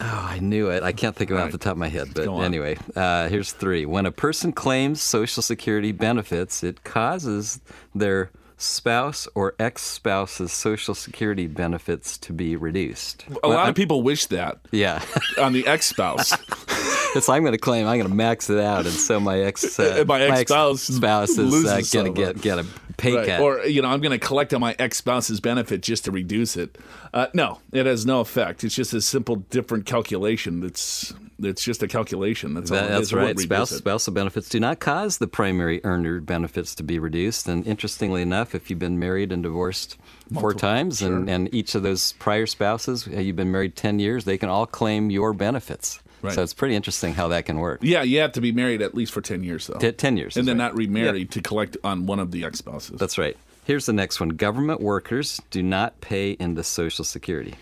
Oh, 0.00 0.26
I 0.30 0.38
knew 0.38 0.70
it. 0.70 0.82
I 0.82 0.92
can't 0.92 1.14
think 1.14 1.30
of 1.30 1.36
it 1.36 1.40
off 1.40 1.44
right. 1.44 1.52
the 1.52 1.58
top 1.58 1.72
of 1.72 1.78
my 1.78 1.88
head. 1.88 2.08
But 2.14 2.28
anyway, 2.28 2.78
uh, 2.96 3.28
here's 3.28 3.52
three. 3.52 3.84
When 3.84 4.06
a 4.06 4.10
person 4.10 4.52
claims 4.52 5.02
Social 5.02 5.42
Security 5.42 5.92
benefits, 5.92 6.64
it 6.64 6.82
causes 6.84 7.60
their 7.94 8.30
spouse 8.60 9.26
or 9.34 9.54
ex 9.58 9.82
spouse's 9.82 10.52
Social 10.52 10.94
Security 10.94 11.46
benefits 11.46 12.18
to 12.18 12.32
be 12.32 12.56
reduced. 12.56 13.24
A 13.42 13.48
lot 13.48 13.68
of 13.68 13.74
people 13.74 14.02
wish 14.02 14.26
that 14.26 14.58
Yeah. 14.70 15.02
on 15.38 15.52
the 15.52 15.66
ex 15.66 15.86
spouse. 15.86 16.28
so 16.28 17.32
I'm 17.32 17.42
going 17.42 17.52
to 17.52 17.58
claim 17.58 17.86
I'm 17.86 17.98
going 17.98 18.08
to 18.08 18.14
max 18.14 18.50
it 18.50 18.58
out, 18.60 18.86
and 18.86 18.94
so 18.94 19.18
my 19.20 19.38
ex 19.40 19.78
uh, 19.78 20.04
My 20.08 20.20
ex-spouse 20.20 20.82
spouse 20.82 21.38
is 21.38 21.66
uh, 21.66 21.80
going 21.92 22.12
to 22.14 22.20
get 22.20 22.40
get 22.40 22.58
a 22.58 22.66
pay 23.00 23.14
Right. 23.16 23.26
cut. 23.26 23.40
Or, 23.40 23.64
you 23.66 23.82
know, 23.82 23.88
I'm 23.88 24.00
going 24.00 24.18
to 24.18 24.24
collect 24.24 24.52
on 24.54 24.60
my 24.60 24.76
ex 24.78 24.98
spouse's 24.98 25.40
benefit 25.40 25.80
just 25.82 26.04
to 26.04 26.10
reduce 26.10 26.56
it. 26.56 26.78
Uh, 27.14 27.26
no, 27.34 27.58
it 27.72 27.86
has 27.86 28.04
no 28.06 28.20
effect. 28.20 28.62
It's 28.62 28.74
just 28.74 28.92
a 28.94 29.00
simple, 29.00 29.36
different 29.36 29.86
calculation. 29.86 30.62
It's 30.62 31.14
it's 31.42 31.64
just 31.64 31.82
a 31.82 31.88
calculation. 31.88 32.52
That's 32.54 32.70
all. 32.70 32.76
That- 32.76 32.90
it 32.90 32.94
that's. 32.94 33.12
Right. 33.12 33.38
Spouse, 33.38 33.70
spousal 33.70 34.12
benefits 34.12 34.48
do 34.50 34.60
not 34.60 34.78
cause 34.80 35.18
the 35.18 35.26
primary 35.26 35.80
earner 35.84 36.20
benefits 36.20 36.74
to 36.76 36.82
be 36.82 36.98
reduced. 36.98 37.48
And 37.48 37.66
interestingly 37.66 38.20
enough, 38.22 38.54
if 38.54 38.68
you've 38.68 38.78
been 38.78 38.98
married 38.98 39.32
and 39.32 39.42
divorced 39.42 39.96
four 40.34 40.52
times, 40.52 41.00
and, 41.02 41.28
and 41.30 41.52
each 41.54 41.74
of 41.74 41.82
those 41.82 42.12
prior 42.12 42.46
spouses, 42.46 43.08
uh, 43.08 43.18
you've 43.20 43.36
been 43.36 43.50
married 43.50 43.74
10 43.76 43.98
years, 43.98 44.24
they 44.24 44.36
can 44.38 44.48
all 44.50 44.66
claim 44.66 45.10
your 45.10 45.32
benefits. 45.32 46.00
Right. 46.22 46.34
So 46.34 46.42
it's 46.42 46.54
pretty 46.54 46.74
interesting 46.74 47.14
how 47.14 47.28
that 47.28 47.46
can 47.46 47.58
work. 47.58 47.80
Yeah, 47.82 48.02
you 48.02 48.20
have 48.20 48.32
to 48.32 48.40
be 48.40 48.52
married 48.52 48.82
at 48.82 48.94
least 48.94 49.12
for 49.12 49.20
10 49.20 49.42
years, 49.42 49.66
though. 49.66 49.78
T- 49.78 49.92
10 49.92 50.16
years. 50.16 50.36
and 50.36 50.46
then 50.46 50.58
right. 50.58 50.64
not 50.64 50.76
remarried 50.76 51.30
to 51.32 51.40
collect 51.40 51.76
on 51.82 52.06
one 52.06 52.18
of 52.18 52.30
the 52.30 52.44
ex 52.44 52.58
spouses. 52.58 52.98
That's 52.98 53.18
right. 53.18 53.36
Here's 53.64 53.86
the 53.86 53.92
next 53.92 54.20
one 54.20 54.30
Government 54.30 54.80
workers 54.80 55.40
do 55.50 55.62
not 55.62 56.00
pay 56.00 56.32
into 56.32 56.62
Social 56.64 57.04
Security. 57.04 57.54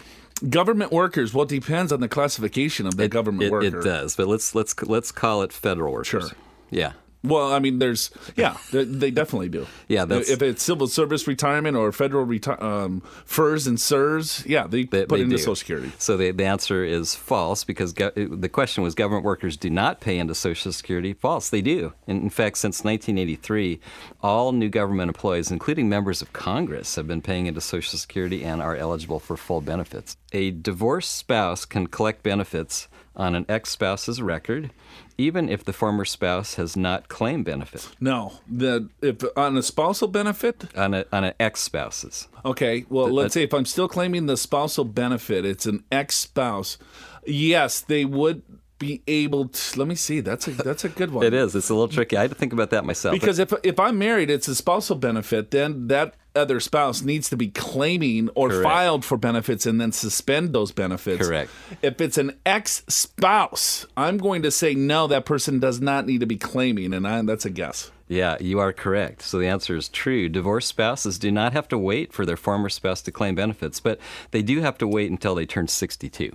Government 0.48 0.92
workers, 0.92 1.34
well, 1.34 1.44
it 1.44 1.48
depends 1.48 1.92
on 1.92 2.00
the 2.00 2.08
classification 2.08 2.86
of 2.86 2.96
the 2.96 3.08
government 3.08 3.44
it, 3.44 3.50
worker. 3.50 3.80
It 3.80 3.84
does, 3.84 4.14
but 4.14 4.28
let's 4.28 4.54
let's 4.54 4.80
let's 4.82 5.10
call 5.10 5.42
it 5.42 5.52
federal 5.52 5.92
workers. 5.92 6.28
Sure. 6.28 6.38
Yeah. 6.70 6.92
Well, 7.24 7.52
I 7.52 7.58
mean, 7.58 7.78
there's, 7.80 8.10
yeah, 8.36 8.56
they, 8.72 8.84
they 8.84 9.10
definitely 9.10 9.48
do. 9.48 9.66
Yeah, 9.88 10.04
that's- 10.04 10.30
if 10.30 10.40
it's 10.40 10.62
civil 10.62 10.86
service 10.86 11.26
retirement 11.26 11.76
or 11.76 11.90
federal 11.92 12.24
reti- 12.26 12.62
um, 12.62 13.02
FERS 13.24 13.66
and 13.66 13.76
CSRS, 13.78 14.46
yeah, 14.46 14.66
they, 14.66 14.84
They- 14.84 15.06
put 15.06 15.16
they 15.16 15.22
into 15.22 15.36
do. 15.36 15.42
Social 15.42 15.56
Security. 15.56 15.92
So 15.98 16.16
the, 16.16 16.30
the 16.30 16.44
answer 16.44 16.84
is 16.84 17.14
false 17.14 17.64
because 17.64 17.92
go, 17.92 18.10
the 18.14 18.48
question 18.48 18.82
was 18.84 18.94
government 18.94 19.24
workers 19.24 19.56
do 19.56 19.68
not 19.70 20.00
pay 20.00 20.18
into 20.18 20.34
Social 20.34 20.72
Security. 20.72 21.12
False, 21.12 21.48
they 21.50 21.60
do. 21.62 21.92
In, 22.06 22.22
in 22.22 22.30
fact, 22.30 22.58
since 22.58 22.84
1983, 22.84 23.80
all 24.22 24.52
new 24.52 24.68
government 24.68 25.08
employees, 25.08 25.50
including 25.50 25.88
members 25.88 26.22
of 26.22 26.32
Congress, 26.32 26.94
have 26.94 27.06
been 27.08 27.22
paying 27.22 27.46
into 27.46 27.60
Social 27.60 27.98
Security 27.98 28.44
and 28.44 28.62
are 28.62 28.76
eligible 28.76 29.18
for 29.18 29.36
full 29.36 29.60
benefits. 29.60 30.16
A 30.32 30.50
divorced 30.52 31.14
spouse 31.16 31.64
can 31.64 31.86
collect 31.88 32.22
benefits 32.22 32.86
on 33.18 33.34
an 33.34 33.44
ex 33.48 33.70
spouse's 33.70 34.22
record, 34.22 34.70
even 35.18 35.48
if 35.48 35.64
the 35.64 35.72
former 35.72 36.04
spouse 36.04 36.54
has 36.54 36.76
not 36.76 37.08
claimed 37.08 37.44
benefit. 37.44 37.88
No, 38.00 38.34
the 38.48 38.88
if 39.02 39.16
on 39.36 39.56
a 39.56 39.62
spousal 39.62 40.08
benefit. 40.08 40.64
On, 40.76 40.94
a, 40.94 41.04
on 41.12 41.24
an 41.24 41.34
ex 41.40 41.60
spouse's. 41.60 42.28
Okay, 42.44 42.86
well, 42.88 43.10
let's 43.10 43.34
say 43.34 43.42
if 43.42 43.52
I'm 43.52 43.64
still 43.64 43.88
claiming 43.88 44.26
the 44.26 44.36
spousal 44.36 44.84
benefit, 44.84 45.44
it's 45.44 45.66
an 45.66 45.84
ex 45.90 46.14
spouse. 46.16 46.78
Yes, 47.26 47.80
they 47.80 48.04
would 48.04 48.42
be 48.78 49.02
able 49.08 49.48
to. 49.48 49.78
Let 49.78 49.88
me 49.88 49.94
see. 49.96 50.20
That's 50.20 50.46
a 50.46 50.52
that's 50.52 50.84
a 50.84 50.88
good 50.88 51.10
one. 51.12 51.26
It 51.26 51.34
is. 51.34 51.54
It's 51.54 51.68
a 51.68 51.74
little 51.74 51.88
tricky. 51.88 52.16
I 52.16 52.22
had 52.22 52.30
to 52.30 52.36
think 52.36 52.52
about 52.52 52.70
that 52.70 52.84
myself. 52.84 53.12
Because 53.12 53.38
if 53.38 53.52
if 53.64 53.78
I'm 53.80 53.98
married, 53.98 54.30
it's 54.30 54.48
a 54.48 54.54
spousal 54.54 54.96
benefit. 54.96 55.50
Then 55.50 55.88
that 55.88 56.14
other 56.38 56.60
spouse 56.60 57.02
needs 57.02 57.28
to 57.30 57.36
be 57.36 57.48
claiming 57.48 58.28
or 58.34 58.48
Correct. 58.48 58.62
filed 58.64 59.04
for 59.04 59.18
benefits 59.18 59.66
and 59.66 59.80
then 59.80 59.92
suspend 59.92 60.52
those 60.54 60.72
benefits. 60.72 61.26
Correct. 61.26 61.50
If 61.82 62.00
it's 62.00 62.18
an 62.18 62.36
ex-spouse, 62.46 63.86
I'm 63.96 64.18
going 64.18 64.42
to 64.42 64.50
say 64.50 64.74
no. 64.74 65.06
That 65.06 65.26
person 65.26 65.58
does 65.58 65.80
not 65.80 66.06
need 66.06 66.20
to 66.20 66.26
be 66.26 66.36
claiming, 66.36 66.94
and 66.94 67.06
I, 67.06 67.20
that's 67.22 67.44
a 67.44 67.50
guess. 67.50 67.90
Yeah, 68.08 68.38
you 68.40 68.58
are 68.58 68.72
correct. 68.72 69.22
So 69.22 69.38
the 69.38 69.46
answer 69.46 69.76
is 69.76 69.88
true. 69.88 70.28
Divorced 70.30 70.68
spouses 70.68 71.18
do 71.18 71.30
not 71.30 71.52
have 71.52 71.68
to 71.68 71.78
wait 71.78 72.12
for 72.12 72.24
their 72.24 72.38
former 72.38 72.70
spouse 72.70 73.02
to 73.02 73.12
claim 73.12 73.34
benefits, 73.34 73.80
but 73.80 74.00
they 74.30 74.42
do 74.42 74.62
have 74.62 74.78
to 74.78 74.88
wait 74.88 75.10
until 75.10 75.34
they 75.34 75.44
turn 75.44 75.68
62. 75.68 76.34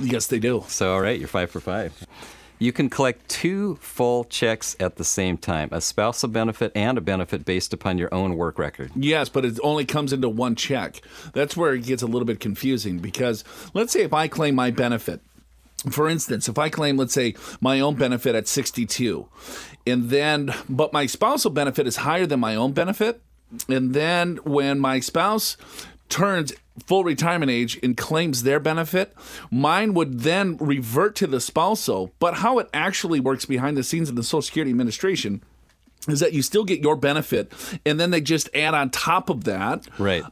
Yes, 0.00 0.28
they 0.28 0.38
do. 0.38 0.64
So, 0.68 0.92
all 0.94 1.00
right, 1.00 1.18
you're 1.18 1.28
five 1.28 1.50
for 1.50 1.60
five. 1.60 2.06
You 2.62 2.72
can 2.72 2.88
collect 2.88 3.28
two 3.28 3.74
full 3.80 4.22
checks 4.22 4.76
at 4.78 4.94
the 4.94 5.02
same 5.02 5.36
time 5.36 5.68
a 5.72 5.80
spousal 5.80 6.28
benefit 6.28 6.70
and 6.76 6.96
a 6.96 7.00
benefit 7.00 7.44
based 7.44 7.72
upon 7.72 7.98
your 7.98 8.14
own 8.14 8.36
work 8.36 8.56
record. 8.56 8.92
Yes, 8.94 9.28
but 9.28 9.44
it 9.44 9.58
only 9.64 9.84
comes 9.84 10.12
into 10.12 10.28
one 10.28 10.54
check. 10.54 11.02
That's 11.32 11.56
where 11.56 11.74
it 11.74 11.84
gets 11.84 12.02
a 12.02 12.06
little 12.06 12.24
bit 12.24 12.38
confusing 12.38 13.00
because 13.00 13.42
let's 13.74 13.92
say 13.92 14.02
if 14.02 14.12
I 14.12 14.28
claim 14.28 14.54
my 14.54 14.70
benefit, 14.70 15.20
for 15.90 16.08
instance, 16.08 16.48
if 16.48 16.56
I 16.56 16.68
claim, 16.68 16.96
let's 16.96 17.12
say, 17.12 17.34
my 17.60 17.80
own 17.80 17.96
benefit 17.96 18.36
at 18.36 18.46
62, 18.46 19.26
and 19.84 20.10
then, 20.10 20.54
but 20.68 20.92
my 20.92 21.06
spousal 21.06 21.50
benefit 21.50 21.88
is 21.88 21.96
higher 21.96 22.26
than 22.26 22.38
my 22.38 22.54
own 22.54 22.70
benefit, 22.70 23.20
and 23.68 23.92
then 23.92 24.36
when 24.44 24.78
my 24.78 25.00
spouse 25.00 25.56
turns 26.12 26.52
full 26.86 27.04
retirement 27.04 27.50
age 27.50 27.78
and 27.82 27.96
claims 27.96 28.42
their 28.42 28.60
benefit, 28.60 29.14
mine 29.50 29.94
would 29.94 30.20
then 30.20 30.56
revert 30.58 31.16
to 31.16 31.26
the 31.26 31.40
spousal. 31.40 32.12
But 32.18 32.34
how 32.34 32.58
it 32.58 32.68
actually 32.72 33.18
works 33.18 33.46
behind 33.46 33.76
the 33.76 33.82
scenes 33.82 34.08
in 34.08 34.14
the 34.14 34.22
Social 34.22 34.42
Security 34.42 34.70
Administration 34.70 35.42
is 36.08 36.20
that 36.20 36.32
you 36.32 36.42
still 36.42 36.64
get 36.64 36.80
your 36.80 36.96
benefit, 36.96 37.52
and 37.86 37.98
then 37.98 38.10
they 38.10 38.20
just 38.20 38.48
add 38.54 38.74
on 38.74 38.90
top 38.90 39.30
of 39.30 39.44
that 39.44 39.86
Right. 39.98 40.24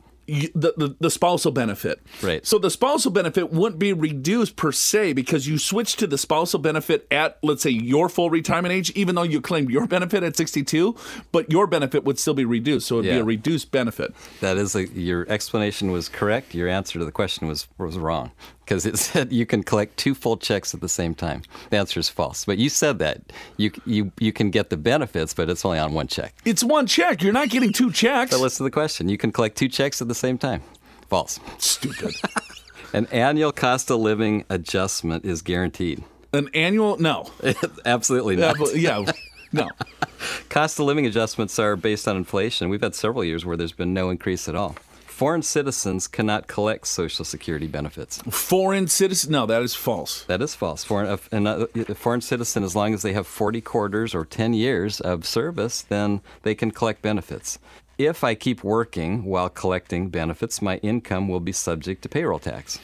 The, 0.54 0.74
the, 0.76 0.96
the 1.00 1.10
spousal 1.10 1.50
benefit. 1.50 2.00
Right. 2.22 2.46
So 2.46 2.58
the 2.58 2.70
spousal 2.70 3.10
benefit 3.10 3.52
wouldn't 3.52 3.78
be 3.78 3.92
reduced 3.92 4.56
per 4.56 4.72
se 4.72 5.12
because 5.14 5.46
you 5.46 5.58
switch 5.58 5.96
to 5.96 6.06
the 6.06 6.18
spousal 6.18 6.60
benefit 6.60 7.06
at, 7.10 7.38
let's 7.42 7.62
say, 7.62 7.70
your 7.70 8.08
full 8.08 8.30
retirement 8.30 8.72
age, 8.72 8.90
even 8.90 9.14
though 9.14 9.22
you 9.22 9.40
claimed 9.40 9.70
your 9.70 9.86
benefit 9.86 10.22
at 10.22 10.36
62, 10.36 10.94
but 11.32 11.50
your 11.50 11.66
benefit 11.66 12.04
would 12.04 12.18
still 12.18 12.34
be 12.34 12.44
reduced. 12.44 12.86
So 12.86 12.98
it'd 12.98 13.10
be 13.10 13.18
a 13.18 13.24
reduced 13.24 13.70
benefit. 13.70 14.14
That 14.40 14.56
is 14.56 14.74
a, 14.74 14.86
your 14.88 15.26
explanation 15.28 15.90
was 15.90 16.08
correct. 16.08 16.54
Your 16.54 16.68
answer 16.68 16.98
to 16.98 17.04
the 17.04 17.12
question 17.12 17.48
was 17.48 17.68
was 17.78 17.98
wrong 17.98 18.30
because 18.70 18.86
it 18.86 18.96
said 19.10 19.32
you 19.32 19.44
can 19.44 19.64
collect 19.64 19.96
two 19.96 20.14
full 20.14 20.36
checks 20.36 20.72
at 20.74 20.80
the 20.80 20.88
same 20.88 21.12
time. 21.14 21.42
The 21.70 21.76
answer 21.76 21.98
is 21.98 22.08
false. 22.08 22.44
But 22.44 22.58
you 22.58 22.68
said 22.68 23.00
that 23.00 23.20
you 23.56 23.72
you 23.84 24.12
you 24.20 24.32
can 24.32 24.50
get 24.50 24.70
the 24.70 24.76
benefits, 24.76 25.34
but 25.34 25.50
it's 25.50 25.64
only 25.64 25.80
on 25.80 25.92
one 25.92 26.06
check. 26.06 26.34
It's 26.44 26.62
one 26.62 26.86
check. 26.86 27.20
You're 27.22 27.32
not 27.32 27.48
getting 27.50 27.72
two 27.72 27.90
checks. 27.90 28.30
So 28.30 28.40
listen 28.40 28.58
to 28.58 28.64
the 28.64 28.70
question. 28.70 29.08
You 29.08 29.18
can 29.18 29.32
collect 29.32 29.56
two 29.56 29.68
checks 29.68 30.00
at 30.00 30.06
the 30.06 30.14
same 30.14 30.38
time. 30.38 30.62
False. 31.08 31.40
Stupid. 31.58 32.14
An 32.92 33.06
annual 33.06 33.50
cost 33.52 33.90
of 33.90 33.98
living 34.00 34.44
adjustment 34.48 35.24
is 35.24 35.42
guaranteed. 35.42 36.04
An 36.32 36.48
annual? 36.54 36.96
No. 36.98 37.26
Absolutely 37.84 38.36
not. 38.36 38.56
but- 38.58 38.76
yeah. 38.76 39.04
No. 39.52 39.68
Cost 40.48 40.78
of 40.78 40.86
living 40.86 41.06
adjustments 41.06 41.58
are 41.58 41.74
based 41.74 42.06
on 42.06 42.16
inflation. 42.16 42.68
We've 42.68 42.80
had 42.82 42.94
several 42.94 43.24
years 43.24 43.44
where 43.44 43.56
there's 43.56 43.72
been 43.72 43.92
no 43.92 44.10
increase 44.10 44.48
at 44.48 44.54
all. 44.54 44.76
Foreign 45.20 45.42
citizens 45.42 46.08
cannot 46.08 46.46
collect 46.46 46.86
Social 46.86 47.26
Security 47.26 47.66
benefits. 47.66 48.22
Foreign 48.30 48.88
citizen? 48.88 49.32
No, 49.32 49.44
that 49.44 49.60
is 49.60 49.74
false. 49.74 50.24
That 50.24 50.40
is 50.40 50.54
false. 50.54 50.82
Foreign, 50.82 51.18
an- 51.30 51.46
uh, 51.46 51.66
a 51.76 51.94
foreign 51.94 52.22
citizen, 52.22 52.64
as 52.64 52.74
long 52.74 52.94
as 52.94 53.02
they 53.02 53.12
have 53.12 53.26
40 53.26 53.60
quarters 53.60 54.14
or 54.14 54.24
10 54.24 54.54
years 54.54 54.98
of 54.98 55.26
service, 55.26 55.82
then 55.82 56.22
they 56.42 56.54
can 56.54 56.70
collect 56.70 57.02
benefits. 57.02 57.58
If 57.98 58.24
I 58.24 58.34
keep 58.34 58.64
working 58.64 59.24
while 59.26 59.50
collecting 59.50 60.08
benefits, 60.08 60.62
my 60.62 60.78
income 60.78 61.28
will 61.28 61.40
be 61.40 61.52
subject 61.52 62.00
to 62.04 62.08
payroll 62.08 62.38
tax. 62.38 62.78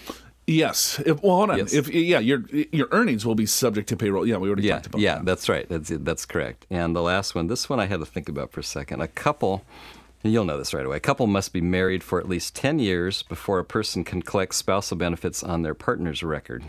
Yes. 0.46 1.00
If, 1.06 1.22
well, 1.22 1.36
hold 1.36 1.50
on. 1.52 1.56
Yes. 1.58 1.72
If 1.72 1.88
yeah, 1.88 2.18
your 2.18 2.44
your 2.70 2.88
earnings 2.92 3.24
will 3.24 3.34
be 3.34 3.46
subject 3.46 3.88
to 3.88 3.96
payroll. 3.96 4.26
Yeah, 4.26 4.36
we 4.36 4.48
already 4.48 4.64
Yeah, 4.64 4.74
talked 4.74 4.86
about 4.88 4.98
that. 4.98 5.02
yeah, 5.02 5.14
that. 5.14 5.24
that's 5.24 5.48
right. 5.48 5.66
That's 5.70 5.88
that's 5.88 6.26
correct. 6.26 6.66
And 6.70 6.94
the 6.94 7.00
last 7.02 7.34
one, 7.34 7.46
this 7.46 7.70
one 7.70 7.80
I 7.80 7.86
had 7.86 8.00
to 8.00 8.06
think 8.06 8.28
about 8.28 8.52
for 8.52 8.60
a 8.60 8.62
second. 8.62 9.00
A 9.00 9.08
couple, 9.08 9.64
you'll 10.32 10.44
know 10.44 10.58
this 10.58 10.72
right 10.74 10.84
away. 10.86 10.96
A 10.96 11.00
couple 11.00 11.26
must 11.26 11.52
be 11.52 11.60
married 11.60 12.02
for 12.02 12.18
at 12.20 12.28
least 12.28 12.54
10 12.54 12.78
years 12.78 13.22
before 13.22 13.58
a 13.58 13.64
person 13.64 14.04
can 14.04 14.22
collect 14.22 14.54
spousal 14.54 14.96
benefits 14.96 15.42
on 15.42 15.62
their 15.62 15.74
partner's 15.74 16.22
record. 16.22 16.64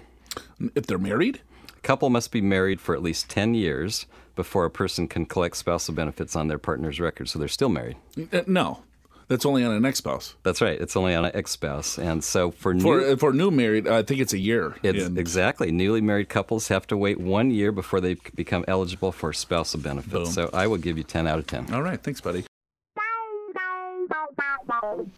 If 0.76 0.88
they're 0.88 0.98
married? 0.98 1.42
A 1.76 1.80
couple 1.82 2.10
must 2.10 2.32
be 2.32 2.42
married 2.42 2.82
for 2.82 2.96
at 2.96 3.02
least 3.02 3.30
10 3.30 3.54
years 3.54 4.06
before 4.36 4.66
a 4.66 4.70
person 4.72 5.08
can 5.08 5.26
collect 5.26 5.58
spousal 5.58 5.94
benefits 5.94 6.36
on 6.36 6.48
their 6.48 6.58
partner's 6.60 7.00
record. 7.00 7.30
So 7.30 7.40
they're 7.40 7.48
still 7.48 7.70
married. 7.70 7.98
Uh, 8.32 8.42
No. 8.48 8.84
That's 9.30 9.46
only 9.46 9.66
on 9.66 9.74
an 9.74 9.84
ex-spouse. 9.84 10.36
That's 10.44 10.62
right. 10.62 10.80
It's 10.80 10.96
only 10.96 11.14
on 11.14 11.26
an 11.26 11.32
ex-spouse. 11.34 11.98
And 11.98 12.24
so 12.24 12.50
for 12.50 12.74
new 12.74 12.82
For 12.82 13.02
uh, 13.02 13.16
for 13.18 13.34
new 13.34 13.52
married, 13.52 13.86
I 13.86 14.02
think 14.02 14.22
it's 14.22 14.32
a 14.32 14.38
year. 14.38 14.76
It's 14.84 15.06
exactly. 15.06 15.70
Newly 15.70 16.00
married 16.00 16.30
couples 16.30 16.70
have 16.70 16.88
to 16.88 16.96
wait 16.98 17.20
one 17.20 17.52
year 17.52 17.74
before 17.74 18.00
they 18.00 18.14
become 18.36 18.64
eligible 18.70 19.12
for 19.12 19.34
spousal 19.34 19.82
benefits. 19.82 20.14
Boom. 20.14 20.26
So 20.28 20.50
I 20.54 20.68
will 20.68 20.78
give 20.78 20.98
you 20.98 21.04
10 21.04 21.28
out 21.28 21.40
of 21.40 21.48
10. 21.48 21.74
All 21.74 21.82
right, 21.84 22.02
thanks, 22.02 22.22
buddy. 22.22 22.46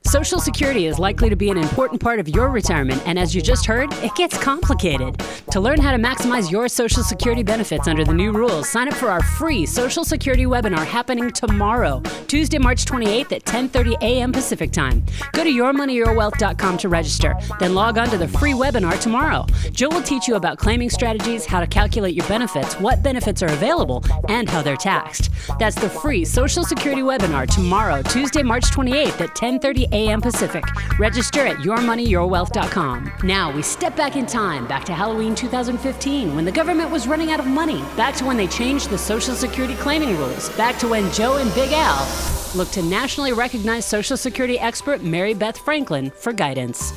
Social 0.06 0.40
Security 0.40 0.86
is 0.86 1.00
likely 1.00 1.30
to 1.30 1.36
be 1.36 1.50
an 1.50 1.58
important 1.58 2.02
part 2.02 2.20
of 2.20 2.28
your 2.28 2.50
retirement, 2.50 3.02
and 3.06 3.20
as 3.20 3.36
you 3.36 3.42
just 3.42 3.66
heard, 3.66 3.92
it 3.96 4.16
gets 4.16 4.38
complicated. 4.38 5.22
To 5.52 5.60
learn 5.60 5.80
how 5.80 5.92
to 5.92 5.98
maximize 5.98 6.52
your 6.52 6.68
Social 6.68 7.04
Security 7.04 7.44
benefits 7.44 7.88
under 7.88 8.04
the 8.04 8.14
new 8.14 8.32
rules, 8.32 8.70
sign 8.70 8.88
up 8.88 8.94
for 8.94 9.10
our 9.10 9.22
free 9.22 9.66
Social 9.66 10.04
Security 10.04 10.46
webinar 10.46 10.86
happening 10.86 11.32
tomorrow, 11.32 12.02
Tuesday, 12.28 12.58
March 12.58 12.86
28th 12.86 13.32
at 13.32 13.44
10:30 13.46 14.02
a.m. 14.02 14.32
Pacific 14.32 14.72
Time. 14.72 15.04
Go 15.34 15.44
to 15.44 15.50
yourmoneyyourwealth.com 15.50 16.78
to 16.78 16.90
register, 16.90 17.36
then 17.60 17.76
log 17.76 17.98
on 17.98 18.10
to 18.10 18.18
the 18.18 18.28
free 18.28 18.54
webinar 18.54 19.00
tomorrow. 19.00 19.46
Joe 19.72 19.90
will 19.90 20.02
teach 20.02 20.28
you 20.28 20.36
about 20.36 20.58
claiming 20.58 20.90
strategies, 20.90 21.46
how 21.46 21.60
to 21.60 21.68
calculate 21.68 22.16
your 22.16 22.28
benefits, 22.28 22.76
what 22.80 23.04
benefits 23.04 23.44
are 23.44 23.52
available, 23.52 24.04
and 24.28 24.50
how 24.50 24.62
they're 24.62 24.76
taxed. 24.76 25.30
That's 25.60 25.76
the 25.76 25.90
free 25.90 26.26
Social 26.26 26.64
Security 26.64 27.02
webinar 27.02 27.48
tomorrow, 27.48 28.02
Tuesday, 28.02 28.44
March 28.44 28.66
28th 28.72 29.22
at 29.22 29.36
10:30 29.60 29.92
a.m. 29.92 30.22
Pacific. 30.22 30.64
Register 31.00 31.46
at 31.46 31.58
yourmoneyyourwealth.com. 31.58 33.12
Now 33.24 33.52
we 33.52 33.62
step 33.62 33.96
back 33.96 34.16
in 34.16 34.26
time, 34.26 34.68
back 34.68 34.86
to 34.86 34.94
Halloween 34.94 35.36
2015, 35.36 36.36
when 36.36 36.46
the 36.46 36.52
government 36.52 36.92
was 36.92 37.08
running 37.08 37.32
out 37.32 37.40
of 37.40 37.48
money, 37.48 37.82
back 37.96 38.16
to 38.16 38.26
when 38.26 38.38
they 38.38 38.48
changed 38.48 38.90
the 38.90 38.98
Social 38.98 39.36
Security 39.36 39.76
claiming 39.76 40.18
rules, 40.18 40.50
back 40.58 40.78
to 40.80 40.88
when 40.88 41.12
Joe 41.12 41.38
and 41.38 41.54
Big 41.54 41.72
Al 41.74 42.08
looked 42.56 42.74
to 42.74 42.82
nationally 42.82 43.34
recognized 43.34 43.88
Social 43.88 44.18
Security 44.18 44.60
expert 44.60 45.04
Mary 45.04 45.34
Beth 45.34 45.58
Franklin 45.58 46.10
for 46.12 46.34
guidance. 46.34 46.94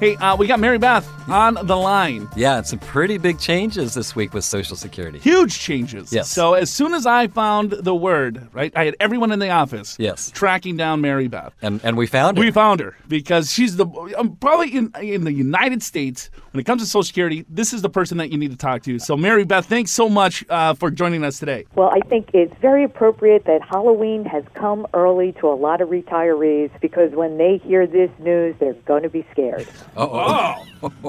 Hey, 0.00 0.16
uh, 0.16 0.34
we 0.34 0.46
got 0.46 0.60
Mary 0.60 0.78
Beth 0.78 1.06
on 1.28 1.58
the 1.62 1.76
line. 1.76 2.26
Yeah, 2.34 2.58
it's 2.58 2.70
some 2.70 2.78
pretty 2.78 3.18
big 3.18 3.38
changes 3.38 3.92
this 3.92 4.16
week 4.16 4.32
with 4.32 4.44
Social 4.44 4.74
Security. 4.74 5.18
Huge 5.18 5.58
changes. 5.58 6.10
Yes. 6.10 6.30
So 6.30 6.54
as 6.54 6.72
soon 6.72 6.94
as 6.94 7.04
I 7.04 7.26
found 7.26 7.72
the 7.72 7.94
word, 7.94 8.48
right, 8.54 8.72
I 8.74 8.86
had 8.86 8.96
everyone 8.98 9.30
in 9.30 9.40
the 9.40 9.50
office. 9.50 9.96
Yes. 9.98 10.30
Tracking 10.30 10.78
down 10.78 11.02
Mary 11.02 11.28
Beth. 11.28 11.52
And 11.60 11.82
and 11.84 11.98
we 11.98 12.06
found 12.06 12.38
it. 12.38 12.40
We 12.40 12.50
found 12.50 12.80
her 12.80 12.96
because 13.08 13.52
she's 13.52 13.76
the 13.76 13.86
um, 14.16 14.36
probably 14.36 14.74
in 14.74 14.90
in 15.02 15.24
the 15.24 15.32
United 15.34 15.82
States 15.82 16.30
when 16.52 16.62
it 16.62 16.64
comes 16.64 16.80
to 16.80 16.88
Social 16.88 17.02
Security. 17.02 17.44
This 17.50 17.74
is 17.74 17.82
the 17.82 17.90
person 17.90 18.16
that 18.16 18.30
you 18.30 18.38
need 18.38 18.52
to 18.52 18.56
talk 18.56 18.82
to. 18.84 18.98
So 18.98 19.18
Mary 19.18 19.44
Beth, 19.44 19.66
thanks 19.66 19.90
so 19.90 20.08
much 20.08 20.46
uh, 20.48 20.72
for 20.72 20.90
joining 20.90 21.24
us 21.24 21.38
today. 21.38 21.66
Well, 21.74 21.90
I 21.90 22.00
think 22.08 22.30
it's 22.32 22.54
very 22.62 22.84
appropriate 22.84 23.44
that 23.44 23.60
Halloween 23.60 24.24
has 24.24 24.44
come 24.54 24.86
early 24.94 25.32
to 25.40 25.48
a 25.48 25.54
lot 25.54 25.82
of 25.82 25.90
retirees 25.90 26.70
because 26.80 27.12
when 27.12 27.36
they 27.36 27.58
hear 27.58 27.86
this 27.86 28.10
news, 28.18 28.54
they're 28.58 28.72
going 28.72 29.02
to 29.02 29.10
be 29.10 29.26
scared. 29.32 29.68
Oh, 29.96 30.66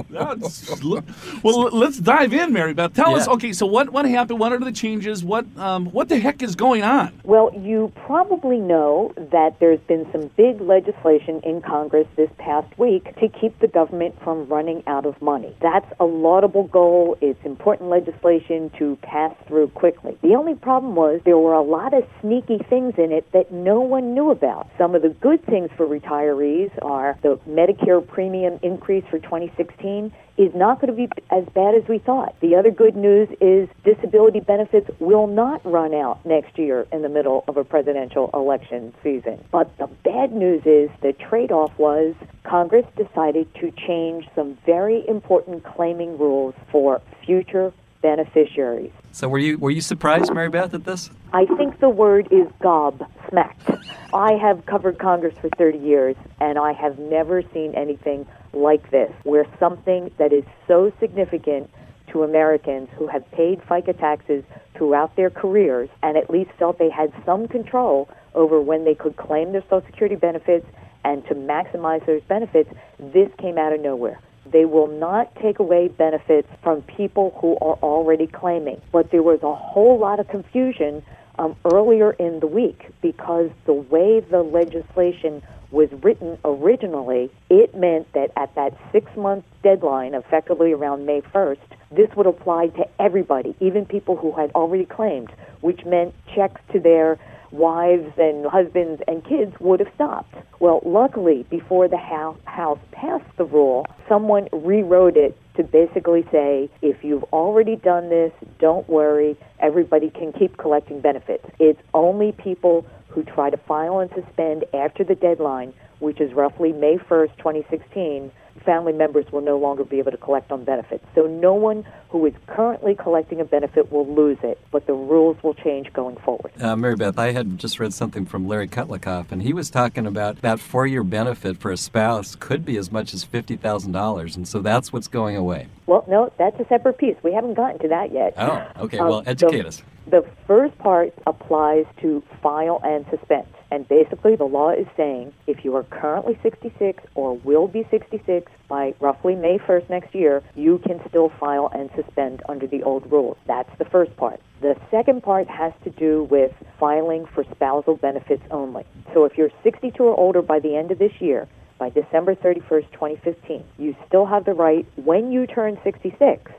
That's- 0.10 0.70
well, 1.44 1.70
let's 1.72 1.98
dive 2.00 2.34
in, 2.34 2.52
Mary 2.52 2.74
Beth. 2.74 2.94
Tell 2.94 3.16
us, 3.16 3.28
okay, 3.28 3.54
so 3.54 3.66
what 3.66 3.92
what 3.92 4.06
happened? 4.06 4.40
What 4.40 4.52
are 4.52 4.60
the 4.60 4.72
changes? 4.72 5.24
What 5.24 5.46
um, 5.58 5.86
what 5.88 6.10
the 6.10 6.20
heck 6.20 6.42
is 6.42 6.56
going 6.56 6.84
on? 6.84 7.14
Well, 7.24 7.52
you 7.58 7.92
probably 8.06 8.58
know 8.58 9.14
that 9.32 9.60
there's 9.60 9.80
been 9.82 10.08
some 10.12 10.30
big 10.36 10.60
legislation 10.62 11.42
in 11.44 11.62
Congress 11.62 12.08
this 12.16 12.30
past 12.38 12.68
week 12.78 13.16
to 13.20 13.28
keep 13.30 13.58
the 13.60 13.68
government 13.68 14.16
from 14.24 14.48
running 14.48 14.84
out 14.88 15.06
of 15.06 15.22
money. 15.22 15.56
That's 15.62 15.90
a 16.00 16.06
laudable 16.06 16.64
goal. 16.64 17.18
It's 17.22 17.44
important 17.46 17.90
legislation 17.90 18.72
to 18.78 18.98
pass 19.02 19.34
through 19.48 19.70
quickly. 19.70 20.18
The 20.22 20.36
only 20.36 20.56
problem 20.56 20.96
was 20.96 21.22
there 21.24 21.38
were 21.38 21.54
a 21.54 21.62
lot 21.62 21.94
of 21.94 22.04
sneaky 22.20 22.60
things 22.70 22.96
in 22.98 23.12
it 23.12 23.32
that 23.32 23.52
no 23.52 23.80
one 23.80 24.14
knew 24.14 24.32
about. 24.32 24.70
Some 24.78 24.96
of 24.96 25.02
the 25.02 25.10
good 25.10 25.46
things 25.46 25.70
for 25.78 25.86
retirees 25.88 26.72
are 26.84 27.18
the 27.22 27.40
Medicare 27.48 28.06
premium 28.06 28.60
increase 28.72 29.04
for 29.10 29.20
2016 29.20 30.12
is 30.38 30.54
not 30.56 30.80
going 30.82 30.96
to 30.96 31.08
be 31.08 31.10
as 31.30 31.46
bad 31.54 31.76
as 31.76 31.88
we 31.88 32.00
thought. 32.00 32.36
The 32.40 32.56
other 32.56 32.72
good 32.72 32.96
news 32.96 33.30
is 33.40 33.70
disability 33.84 34.40
benefits 34.40 34.90
will 35.00 35.28
not 35.28 35.64
run 35.66 35.94
out 35.94 36.26
next 36.26 36.58
year 36.58 36.88
in 36.92 37.02
the 37.02 37.10
middle 37.10 37.44
of 37.48 37.58
a 37.58 37.64
presidential 37.64 38.30
election 38.34 38.94
season. 39.04 39.44
But 39.52 39.78
the 39.78 39.88
bad 40.04 40.34
news 40.34 40.64
is 40.66 40.90
the 41.02 41.14
trade 41.14 41.52
off 41.52 41.78
was 41.78 42.16
Congress 42.44 42.86
decided 42.96 43.54
to 43.56 43.72
change 43.72 44.28
some 44.36 44.58
very 44.66 45.08
important 45.08 45.64
claiming 45.64 46.18
rules 46.18 46.56
for 46.72 47.02
future 47.26 47.74
beneficiaries. 48.02 48.92
So 49.12 49.28
were 49.28 49.38
you 49.38 49.58
were 49.58 49.70
you 49.70 49.82
surprised, 49.82 50.34
Mary 50.34 50.50
Beth, 50.50 50.74
at 50.74 50.86
this? 50.86 51.10
I 51.34 51.46
think 51.46 51.80
the 51.80 51.90
word 51.90 52.28
is 52.32 52.48
gobsmacked. 52.62 53.86
I 54.14 54.34
have 54.34 54.66
covered 54.66 55.00
Congress 55.00 55.36
for 55.40 55.50
30 55.58 55.78
years, 55.80 56.16
and 56.40 56.58
I 56.58 56.74
have 56.74 56.98
never 56.98 57.44
seen 57.54 57.74
anything 57.76 58.26
like 58.54 58.92
this, 58.92 59.12
where 59.24 59.46
something 59.60 60.12
that 60.18 60.34
is 60.34 60.44
so 60.68 60.92
significant 61.00 61.70
to 62.12 62.24
Americans 62.24 62.90
who 62.98 63.08
have 63.08 63.30
paid 63.32 63.62
FICA 63.62 63.98
taxes 64.00 64.44
throughout 64.76 65.16
their 65.16 65.30
careers 65.30 65.90
and 66.04 66.18
at 66.18 66.30
least 66.30 66.52
felt 66.60 66.78
they 66.78 66.90
had 66.90 67.14
some 67.26 67.48
control 67.48 68.10
over 68.36 68.60
when 68.62 68.84
they 68.86 68.96
could 68.96 69.16
claim 69.18 69.52
their 69.52 69.64
Social 69.64 69.84
Security 69.86 70.16
benefits 70.16 70.66
and 71.04 71.26
to 71.28 71.36
maximize 71.36 72.06
those 72.06 72.22
benefits, 72.28 72.70
this 73.00 73.30
came 73.38 73.58
out 73.58 73.74
of 73.74 73.82
nowhere. 73.82 74.20
They 74.46 74.66
will 74.66 74.88
not 74.88 75.34
take 75.36 75.60
away 75.60 75.88
benefits 75.88 76.48
from 76.62 76.82
people 76.84 77.38
who 77.42 77.54
are 77.58 77.78
already 77.82 78.28
claiming. 78.28 78.82
But 78.92 79.12
there 79.12 79.24
was 79.24 79.40
a 79.44 79.56
whole 79.56 79.98
lot 79.98 80.20
of 80.20 80.28
confusion 80.28 81.04
um, 81.42 81.56
earlier 81.66 82.12
in 82.12 82.40
the 82.40 82.48
week 82.48 82.90
because 83.02 83.50
the 83.66 83.74
way 83.74 84.20
the 84.20 84.44
legislation 84.44 85.42
was 85.72 85.90
written 86.04 86.38
originally, 86.46 87.32
it 87.50 87.74
meant 87.76 88.12
that 88.14 88.32
at 88.38 88.54
that 88.56 88.78
six 88.92 89.10
month 89.16 89.44
deadline, 89.64 90.14
effectively 90.14 90.72
around 90.72 91.06
May 91.06 91.22
1st, 91.22 91.58
this 91.92 92.10
would 92.16 92.28
apply 92.28 92.68
to 92.68 92.88
everybody, 93.00 93.56
even 93.60 93.86
people 93.86 94.16
who 94.16 94.32
had 94.34 94.52
already 94.52 94.86
claimed, 94.86 95.32
which 95.62 95.84
meant 95.86 96.14
checks 96.36 96.62
to 96.74 96.80
their 96.80 97.18
wives 97.52 98.12
and 98.18 98.46
husbands 98.46 99.02
and 99.08 99.24
kids 99.26 99.54
would 99.60 99.80
have 99.80 99.94
stopped. 99.96 100.36
Well, 100.60 100.82
luckily, 100.86 101.46
before 101.50 101.88
the 101.88 101.98
House 101.98 102.80
passed 102.92 103.38
the 103.38 103.46
rule, 103.46 103.86
someone 104.08 104.48
rewrote 104.52 105.18
it 105.18 105.38
to 105.56 105.64
basically 105.64 106.26
say 106.32 106.70
if 106.82 107.04
you've 107.04 107.26
already 107.26 107.76
done 107.76 108.10
this, 108.10 108.32
don't 108.60 108.88
worry, 108.88 109.38
everybody 109.60 110.10
can 110.10 110.32
keep 110.32 110.58
collecting 110.58 111.02
benefits. 111.02 111.46
It's 111.60 111.82
only 111.94 112.32
people 112.32 112.86
who 113.10 113.24
try 113.24 113.50
to 113.50 113.58
file 113.58 114.00
and 114.00 114.10
suspend 114.14 114.64
after 114.74 115.04
the 115.04 115.16
deadline, 115.16 115.74
which 116.00 116.22
is 116.22 116.34
roughly 116.34 116.72
May 116.72 116.98
1st, 116.98 117.38
2016, 117.38 118.32
family 118.66 118.94
members 118.94 119.26
will 119.32 119.42
no 119.42 119.58
longer 119.58 119.84
be 119.84 120.00
able 120.00 120.12
to 120.12 120.18
collect 120.18 120.52
on 120.52 120.64
benefits. 120.64 121.04
So 121.16 121.28
no 121.28 121.54
one 121.54 121.86
who 122.10 122.26
is 122.26 122.34
currently 122.48 122.96
collecting 122.96 123.40
a 123.40 123.46
benefit 123.46 123.92
will 123.92 124.08
lose 124.08 124.38
it, 124.44 124.60
but 124.72 124.86
the 124.86 124.94
rules 124.94 125.42
will 125.44 125.54
change 125.54 125.92
going 125.94 126.18
forward. 126.18 126.52
Uh, 126.62 126.76
Mary 126.76 126.96
Beth, 126.96 127.18
I 127.18 127.32
had 127.32 127.58
just 127.58 127.80
read 127.80 127.94
something 127.94 128.26
from 128.26 128.48
Larry 128.48 128.68
Kotlikoff, 128.68 129.32
and 129.32 129.42
he 129.42 129.54
was 129.54 129.70
talking 129.70 130.06
about 130.06 130.42
that 130.42 130.60
four 130.60 130.86
year 130.86 131.04
benefit 131.04 131.58
for 131.58 131.72
a 131.72 131.78
spouse 131.78 132.36
could 132.36 132.66
be 132.66 132.78
as 132.78 132.92
much 132.92 133.14
as 133.14 133.26
$50,000, 133.26 134.36
and 134.36 134.48
so 134.48 134.60
that's 134.60 134.92
what's 134.92 135.08
going 135.08 135.36
away. 135.36 135.68
Well, 135.86 136.06
no, 136.08 136.32
that's 136.38 136.60
a 136.60 136.68
separate 136.68 136.98
piece. 136.98 137.16
We 137.24 137.34
haven't 137.34 137.54
gotten 137.54 137.80
to 137.80 137.88
that 137.90 138.12
yet. 138.12 138.34
Oh, 138.38 138.66
okay. 138.82 138.98
Um, 138.98 139.08
well, 139.08 139.24
educate 139.26 139.62
the, 139.62 139.68
us. 139.68 139.84
The 140.08 140.26
first 140.48 140.78
part 140.80 141.14
applies 141.28 141.86
to 142.02 142.24
file 142.42 142.82
and 142.84 143.06
suspend. 143.10 143.48
And 143.70 143.88
basically, 143.88 144.36
the 144.36 144.46
law 144.46 144.72
is 144.72 144.88
saying 144.98 145.32
if 145.48 145.64
you 145.64 145.76
are 145.76 145.84
currently 145.84 146.38
66 146.42 147.04
or 147.16 147.38
will 147.38 147.68
be 147.68 147.88
66 147.90 148.52
by 148.68 148.94
roughly 149.00 149.36
May 149.36 149.60
1st 149.60 149.90
next 149.90 150.14
year, 150.14 150.44
you 150.56 150.80
can 150.80 151.00
still 151.08 151.30
file 151.40 151.70
and 151.74 151.90
suspend 151.96 152.42
under 152.50 152.68
the 152.68 152.84
old 152.84 153.10
rules. 153.12 153.38
That's 153.46 153.70
the 153.78 153.86
first 153.86 154.16
part. 154.18 154.42
The 154.62 154.76
second 154.90 155.24
part 155.24 155.48
has 155.48 155.72
to 155.84 155.90
do 155.92 156.24
with 156.30 156.52
filing 156.80 157.26
for 157.28 157.46
spousal 157.52 157.96
benefits 157.96 158.44
only. 158.52 158.86
So 159.14 159.26
if 159.26 159.38
you're 159.38 159.52
62 159.64 160.04
or 160.04 160.20
older 160.20 160.42
by 160.42 160.60
the 160.60 160.76
end 160.76 160.92
of 160.92 161.00
this 161.00 161.14
year, 161.22 161.48
by 161.78 161.90
December 161.90 162.36
31st, 162.36 162.92
2015, 162.92 163.64
you 163.78 163.96
still 164.08 164.26
have 164.26 164.46
the 164.46 164.54
right, 164.54 164.86
when 164.96 165.32
you 165.32 165.48
turn 165.48 165.80
66, 165.84 166.52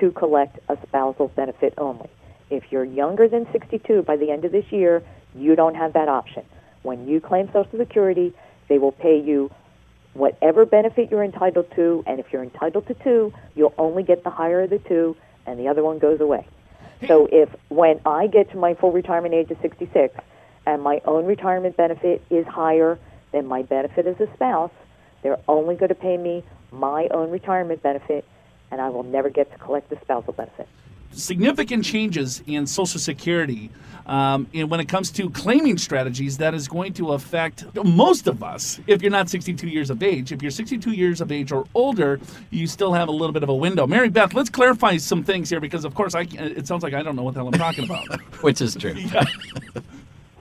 to 0.00 0.10
collect 0.12 0.58
a 0.68 0.76
spousal 0.86 1.28
benefit 1.28 1.74
only. 1.78 2.10
If 2.52 2.70
you're 2.70 2.84
younger 2.84 3.28
than 3.28 3.50
62 3.50 4.02
by 4.02 4.16
the 4.16 4.30
end 4.30 4.44
of 4.44 4.52
this 4.52 4.70
year, 4.70 5.02
you 5.34 5.56
don't 5.56 5.74
have 5.74 5.94
that 5.94 6.08
option. 6.08 6.44
When 6.82 7.08
you 7.08 7.18
claim 7.18 7.46
Social 7.46 7.78
Security, 7.78 8.34
they 8.68 8.76
will 8.76 8.92
pay 8.92 9.18
you 9.18 9.50
whatever 10.12 10.66
benefit 10.66 11.10
you're 11.10 11.24
entitled 11.24 11.70
to, 11.76 12.04
and 12.06 12.20
if 12.20 12.30
you're 12.30 12.42
entitled 12.42 12.88
to 12.88 12.94
two, 12.94 13.32
you'll 13.54 13.72
only 13.78 14.02
get 14.02 14.22
the 14.22 14.28
higher 14.28 14.60
of 14.60 14.68
the 14.68 14.80
two, 14.80 15.16
and 15.46 15.58
the 15.58 15.68
other 15.68 15.82
one 15.82 15.98
goes 15.98 16.20
away. 16.20 16.46
So 17.08 17.26
if 17.32 17.48
when 17.70 18.02
I 18.04 18.26
get 18.26 18.50
to 18.50 18.58
my 18.58 18.74
full 18.74 18.92
retirement 18.92 19.32
age 19.32 19.50
of 19.50 19.56
66 19.62 20.14
and 20.66 20.82
my 20.82 21.00
own 21.06 21.24
retirement 21.24 21.78
benefit 21.78 22.22
is 22.28 22.46
higher 22.46 22.98
than 23.32 23.46
my 23.46 23.62
benefit 23.62 24.06
as 24.06 24.20
a 24.20 24.30
spouse, 24.34 24.70
they're 25.22 25.40
only 25.48 25.74
going 25.76 25.88
to 25.88 25.94
pay 25.94 26.18
me 26.18 26.44
my 26.70 27.08
own 27.12 27.30
retirement 27.30 27.82
benefit, 27.82 28.26
and 28.70 28.78
I 28.78 28.90
will 28.90 29.04
never 29.04 29.30
get 29.30 29.50
to 29.52 29.58
collect 29.58 29.88
the 29.88 29.96
spousal 30.02 30.34
benefit 30.34 30.68
significant 31.12 31.84
changes 31.84 32.42
in 32.46 32.66
Social 32.66 33.00
Security 33.00 33.70
um, 34.06 34.46
and 34.52 34.70
when 34.70 34.80
it 34.80 34.88
comes 34.88 35.10
to 35.12 35.30
claiming 35.30 35.78
strategies 35.78 36.38
that 36.38 36.54
is 36.54 36.66
going 36.66 36.92
to 36.94 37.12
affect 37.12 37.64
most 37.84 38.26
of 38.26 38.42
us 38.42 38.80
if 38.86 39.02
you're 39.02 39.10
not 39.10 39.28
62 39.28 39.68
years 39.68 39.90
of 39.90 40.02
age. 40.02 40.32
If 40.32 40.42
you're 40.42 40.50
62 40.50 40.92
years 40.92 41.20
of 41.20 41.30
age 41.30 41.52
or 41.52 41.66
older, 41.74 42.20
you 42.50 42.66
still 42.66 42.92
have 42.92 43.08
a 43.08 43.12
little 43.12 43.32
bit 43.32 43.42
of 43.42 43.48
a 43.48 43.54
window. 43.54 43.86
Mary 43.86 44.08
Beth, 44.08 44.34
let's 44.34 44.50
clarify 44.50 44.96
some 44.96 45.22
things 45.22 45.50
here 45.50 45.60
because, 45.60 45.84
of 45.84 45.94
course, 45.94 46.14
I, 46.14 46.26
it 46.32 46.66
sounds 46.66 46.82
like 46.82 46.94
I 46.94 47.02
don't 47.02 47.16
know 47.16 47.22
what 47.22 47.34
the 47.34 47.40
hell 47.40 47.48
I'm 47.48 47.52
talking 47.52 47.84
about. 47.84 48.20
Which 48.42 48.60
is 48.60 48.74
true. 48.74 48.92
Yeah. 48.92 49.24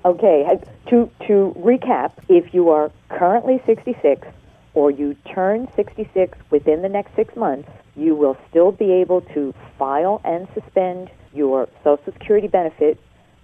Okay, 0.03 0.47
to, 0.87 1.11
to 1.27 1.55
recap, 1.59 2.13
if 2.27 2.55
you 2.55 2.69
are 2.69 2.91
currently 3.09 3.61
66 3.67 4.27
or 4.73 4.89
you 4.89 5.15
turn 5.31 5.67
66 5.75 6.37
within 6.49 6.81
the 6.81 6.89
next 6.89 7.15
six 7.15 7.35
months, 7.35 7.69
you 7.95 8.15
will 8.15 8.37
still 8.49 8.71
be 8.71 8.91
able 8.91 9.21
to 9.21 9.53
file 9.77 10.21
and 10.23 10.47
suspend 10.53 11.09
your 11.33 11.67
Social 11.83 12.13
Security 12.13 12.47
benefit 12.47 12.99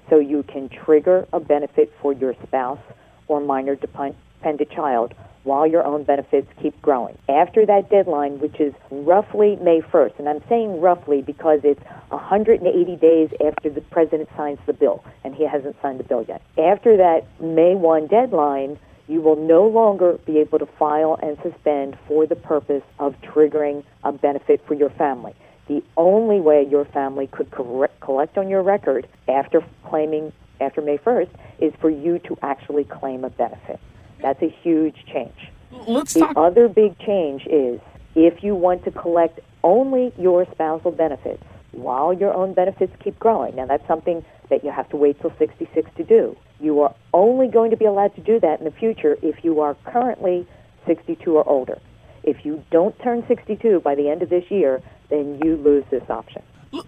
so 0.09 0.19
you 0.19 0.43
can 0.43 0.69
trigger 0.69 1.27
a 1.33 1.39
benefit 1.39 1.91
for 2.01 2.13
your 2.13 2.33
spouse 2.43 2.79
or 3.27 3.39
minor 3.41 3.75
dependent 3.75 4.71
child 4.71 5.13
while 5.43 5.65
your 5.65 5.83
own 5.85 6.03
benefits 6.03 6.47
keep 6.61 6.79
growing. 6.81 7.17
After 7.29 7.65
that 7.65 7.89
deadline, 7.89 8.39
which 8.39 8.59
is 8.59 8.73
roughly 8.91 9.55
May 9.57 9.79
1st, 9.79 10.19
and 10.19 10.27
I'm 10.27 10.43
saying 10.49 10.81
roughly 10.81 11.21
because 11.21 11.61
it's 11.63 11.81
180 12.09 12.95
days 12.97 13.29
after 13.45 13.69
the 13.69 13.81
president 13.81 14.29
signs 14.35 14.59
the 14.65 14.73
bill, 14.73 15.03
and 15.23 15.33
he 15.33 15.45
hasn't 15.45 15.77
signed 15.81 15.99
the 15.99 16.03
bill 16.03 16.25
yet. 16.27 16.41
After 16.57 16.97
that 16.97 17.25
May 17.39 17.75
1 17.75 18.07
deadline, 18.07 18.77
you 19.07 19.21
will 19.21 19.35
no 19.35 19.67
longer 19.67 20.19
be 20.25 20.39
able 20.39 20.59
to 20.59 20.65
file 20.65 21.17
and 21.21 21.37
suspend 21.41 21.97
for 22.07 22.25
the 22.25 22.35
purpose 22.35 22.83
of 22.99 23.15
triggering 23.21 23.83
a 24.03 24.11
benefit 24.11 24.61
for 24.67 24.73
your 24.73 24.89
family. 24.91 25.33
The 25.67 25.83
only 25.95 26.39
way 26.39 26.65
your 26.69 26.85
family 26.85 27.27
could 27.27 27.51
correct, 27.51 27.99
collect 27.99 28.37
on 28.37 28.49
your 28.49 28.63
record 28.63 29.07
after 29.27 29.63
claiming 29.85 30.31
after 30.59 30.81
May 30.81 30.97
1st 30.97 31.29
is 31.59 31.73
for 31.79 31.89
you 31.89 32.19
to 32.19 32.37
actually 32.41 32.83
claim 32.83 33.23
a 33.23 33.29
benefit. 33.29 33.79
That's 34.21 34.41
a 34.41 34.49
huge 34.49 35.05
change. 35.05 35.51
Let's 35.87 36.13
the 36.13 36.21
talk. 36.21 36.33
other 36.35 36.67
big 36.67 36.97
change 36.99 37.45
is 37.45 37.79
if 38.15 38.43
you 38.43 38.55
want 38.55 38.83
to 38.85 38.91
collect 38.91 39.39
only 39.63 40.13
your 40.17 40.45
spousal 40.51 40.91
benefits 40.91 41.43
while 41.71 42.13
your 42.13 42.33
own 42.33 42.53
benefits 42.53 42.93
keep 43.03 43.17
growing. 43.19 43.55
Now, 43.55 43.65
that's 43.65 43.87
something 43.87 44.23
that 44.49 44.63
you 44.63 44.71
have 44.71 44.89
to 44.89 44.97
wait 44.97 45.19
till 45.21 45.33
66 45.37 45.89
to 45.97 46.03
do. 46.03 46.35
You 46.59 46.81
are 46.81 46.95
only 47.13 47.47
going 47.47 47.71
to 47.71 47.77
be 47.77 47.85
allowed 47.85 48.15
to 48.15 48.21
do 48.21 48.39
that 48.39 48.59
in 48.59 48.65
the 48.65 48.71
future 48.71 49.17
if 49.21 49.43
you 49.43 49.59
are 49.61 49.75
currently 49.85 50.47
62 50.85 51.35
or 51.35 51.47
older. 51.47 51.79
If 52.23 52.45
you 52.45 52.63
don't 52.71 52.97
turn 52.99 53.25
62 53.27 53.81
by 53.81 53.95
the 53.95 54.09
end 54.09 54.21
of 54.21 54.29
this 54.29 54.49
year, 54.49 54.81
then 55.09 55.39
you 55.43 55.55
lose 55.57 55.83
this 55.91 56.03
option. 56.09 56.41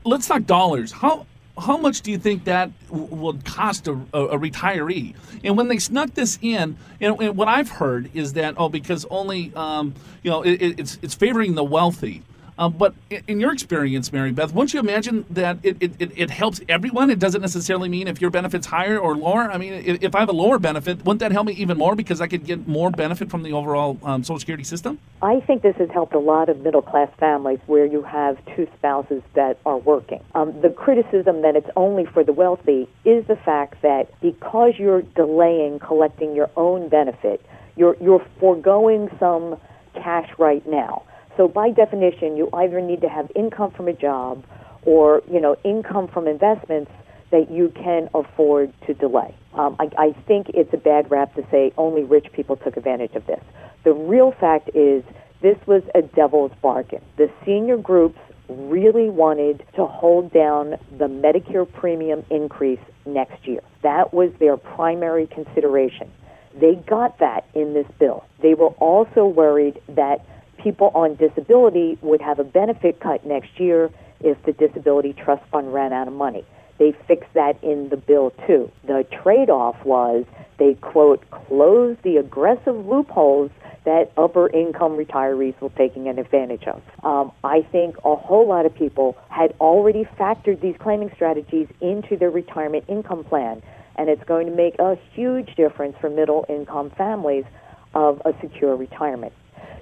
Let's 0.03 0.27
talk 0.27 0.45
dollars. 0.45 0.91
How 0.91 1.25
how 1.57 1.77
much 1.77 2.01
do 2.01 2.11
you 2.11 2.17
think 2.17 2.45
that 2.45 2.71
w- 2.87 3.07
would 3.07 3.45
cost 3.45 3.87
a, 3.87 3.93
a, 4.13 4.25
a, 4.27 4.39
retiree? 4.39 5.15
And 5.43 5.57
when 5.57 5.67
they 5.67 5.77
snuck 5.77 6.13
this 6.13 6.39
in, 6.41 6.77
and, 7.01 7.21
and, 7.21 7.37
what 7.37 7.47
I've 7.47 7.69
heard 7.69 8.09
is 8.13 8.33
that 8.33 8.55
oh, 8.57 8.69
because 8.69 9.05
only 9.09 9.53
um, 9.55 9.93
you 10.23 10.31
know 10.31 10.41
it, 10.41 10.55
it's 10.79 10.99
it's 11.01 11.15
favoring 11.15 11.55
the 11.55 11.63
wealthy. 11.63 12.23
Um, 12.59 12.73
but 12.73 12.93
in 13.25 13.39
your 13.39 13.53
experience, 13.53 14.11
Mary 14.11 14.33
Beth, 14.33 14.53
wouldn't 14.53 14.73
you 14.73 14.81
imagine 14.81 15.25
that 15.29 15.59
it, 15.63 15.77
it, 15.79 15.93
it, 15.97 16.29
helps 16.29 16.59
everyone? 16.67 17.09
It 17.09 17.17
doesn't 17.17 17.39
necessarily 17.39 17.87
mean 17.87 18.09
if 18.09 18.19
your 18.19 18.29
benefit's 18.29 18.67
higher 18.67 18.99
or 18.99 19.15
lower. 19.15 19.49
I 19.49 19.57
mean, 19.57 19.71
if 20.01 20.13
I 20.13 20.19
have 20.19 20.27
a 20.27 20.33
lower 20.33 20.59
benefit, 20.59 21.05
wouldn't 21.05 21.21
that 21.21 21.31
help 21.31 21.47
me 21.47 21.53
even 21.53 21.77
more 21.77 21.95
because 21.95 22.19
I 22.19 22.27
could 22.27 22.45
get 22.45 22.67
more 22.67 22.91
benefit 22.91 23.31
from 23.31 23.43
the 23.43 23.53
overall 23.53 23.97
um, 24.03 24.25
Social 24.25 24.39
Security 24.39 24.65
system? 24.65 24.99
I 25.21 25.39
think 25.39 25.61
this 25.61 25.77
has 25.77 25.89
helped 25.89 26.13
a 26.13 26.19
lot 26.19 26.49
of 26.49 26.59
middle 26.59 26.81
class 26.81 27.09
families 27.17 27.59
where 27.65 27.85
you 27.85 28.01
have 28.01 28.37
two 28.57 28.67
spouses 28.77 29.23
that 29.35 29.57
are 29.65 29.77
working. 29.77 30.21
Um, 30.35 30.59
the 30.59 30.69
criticism 30.69 31.43
that 31.43 31.55
it's 31.55 31.69
only 31.77 32.07
for 32.07 32.25
the 32.25 32.33
wealthy 32.33 32.89
is 33.05 33.25
the 33.27 33.37
fact 33.37 33.81
that 33.83 34.09
because 34.19 34.73
you're 34.77 35.03
delaying 35.03 35.79
collecting 35.79 36.35
your 36.35 36.49
own 36.57 36.89
benefit, 36.89 37.41
you're, 37.77 37.95
you're 38.01 38.25
foregoing 38.41 39.09
some 39.17 39.57
cash 39.93 40.29
right 40.37 40.67
now. 40.67 41.03
So 41.39 41.47
by 41.47 41.69
definition, 41.69 42.35
you 42.35 42.49
either 42.51 42.81
need 42.81 42.99
to 42.99 43.07
have 43.07 43.31
income 43.33 43.71
from 43.71 43.87
a 43.87 43.93
job 43.93 44.43
or, 44.81 45.21
you 45.31 45.39
know, 45.39 45.55
income 45.63 46.09
from 46.09 46.27
investments 46.27 46.91
that 47.31 47.49
you 47.49 47.69
can 47.69 48.09
afford 48.13 48.73
to 48.87 48.93
delay. 48.93 49.33
Um, 49.53 49.77
I, 49.79 49.89
I 49.97 50.11
think 50.27 50.49
it's 50.49 50.73
a 50.73 50.77
bad 50.77 51.09
rap 51.09 51.33
to 51.35 51.47
say 51.49 51.71
only 51.77 52.03
rich 52.03 52.27
people 52.33 52.57
took 52.57 52.75
advantage 52.75 53.13
of 53.15 53.25
this. 53.25 53.41
The 53.85 53.93
real 53.93 54.33
fact 54.37 54.71
is 54.75 55.01
this 55.41 55.55
was 55.65 55.81
a 55.95 56.01
devil's 56.01 56.51
bargain. 56.61 57.01
The 57.15 57.31
senior 57.45 57.77
groups 57.77 58.19
really 58.49 59.09
wanted 59.09 59.63
to 59.77 59.85
hold 59.85 60.33
down 60.33 60.71
the 60.97 61.07
Medicare 61.07 61.71
premium 61.71 62.25
increase 62.29 62.81
next 63.05 63.47
year. 63.47 63.61
That 63.81 64.13
was 64.13 64.33
their 64.39 64.57
primary 64.57 65.25
consideration. 65.27 66.11
They 66.59 66.75
got 66.75 67.19
that 67.19 67.45
in 67.53 67.73
this 67.73 67.87
bill. 67.97 68.25
They 68.41 68.55
were 68.55 68.71
also 68.79 69.25
worried 69.25 69.79
that 69.87 70.25
people 70.61 70.91
on 70.93 71.15
disability 71.15 71.97
would 72.01 72.21
have 72.21 72.39
a 72.39 72.43
benefit 72.43 72.99
cut 72.99 73.25
next 73.25 73.59
year 73.59 73.89
if 74.19 74.41
the 74.43 74.51
disability 74.53 75.13
trust 75.13 75.43
fund 75.51 75.73
ran 75.73 75.93
out 75.93 76.07
of 76.07 76.13
money. 76.13 76.45
They 76.77 76.93
fixed 77.07 77.33
that 77.33 77.61
in 77.63 77.89
the 77.89 77.97
bill 77.97 78.31
too. 78.47 78.71
The 78.85 79.05
trade 79.23 79.49
off 79.49 79.83
was 79.83 80.25
they, 80.57 80.75
quote, 80.75 81.29
closed 81.31 82.01
the 82.03 82.17
aggressive 82.17 82.85
loopholes 82.85 83.51
that 83.85 84.11
upper 84.17 84.49
income 84.49 84.97
retirees 84.97 85.59
were 85.61 85.69
taking 85.69 86.07
advantage 86.07 86.63
of. 86.65 86.81
Um, 87.03 87.31
I 87.43 87.61
think 87.61 87.95
a 88.03 88.15
whole 88.15 88.47
lot 88.47 88.65
of 88.65 88.75
people 88.75 89.17
had 89.29 89.53
already 89.59 90.03
factored 90.19 90.61
these 90.61 90.75
claiming 90.79 91.11
strategies 91.15 91.67
into 91.81 92.17
their 92.17 92.29
retirement 92.29 92.85
income 92.87 93.23
plan, 93.23 93.61
and 93.95 94.09
it's 94.09 94.23
going 94.25 94.47
to 94.47 94.55
make 94.55 94.77
a 94.79 94.97
huge 95.13 95.55
difference 95.55 95.95
for 95.99 96.09
middle 96.09 96.45
income 96.49 96.91
families 96.91 97.45
of 97.93 98.21
a 98.25 98.33
secure 98.41 98.75
retirement. 98.75 99.33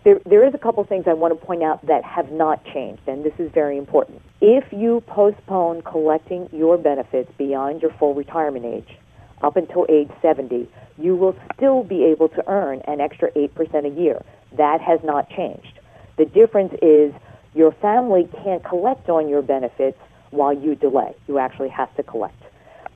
There, 0.08 0.22
there 0.26 0.48
is 0.48 0.54
a 0.54 0.58
couple 0.58 0.82
things 0.86 1.04
I 1.06 1.12
want 1.12 1.38
to 1.38 1.46
point 1.46 1.64
out 1.64 1.86
that 1.86 2.02
have 2.06 2.32
not 2.32 2.64
changed, 2.64 3.02
and 3.08 3.26
this 3.26 3.34
is 3.38 3.52
very 3.52 3.78
important. 3.78 4.22
If 4.40 4.64
you 4.72 5.02
postpone 5.06 5.82
collecting 5.82 6.48
your 6.54 6.78
benefits 6.78 7.30
beyond 7.38 7.82
your 7.82 7.92
full 8.00 8.14
retirement 8.14 8.64
age, 8.64 8.98
up 9.42 9.58
until 9.58 9.86
age 9.90 10.10
70, 10.22 10.70
you 10.98 11.18
will 11.18 11.36
still 11.54 11.84
be 11.84 12.06
able 12.06 12.30
to 12.30 12.50
earn 12.50 12.80
an 12.88 13.02
extra 13.02 13.30
8% 13.32 13.52
a 13.86 14.02
year. 14.02 14.24
That 14.54 14.80
has 14.80 15.02
not 15.04 15.30
changed. 15.30 15.78
The 16.16 16.24
difference 16.24 16.72
is 16.82 17.14
your 17.54 17.74
family 17.74 18.30
can't 18.46 18.64
collect 18.64 19.10
on 19.10 19.28
your 19.28 19.42
benefits 19.42 20.00
while 20.30 20.54
you 20.54 20.76
delay. 20.76 21.16
You 21.28 21.38
actually 21.38 21.68
have 21.72 21.94
to 21.98 22.04
collect. 22.04 22.42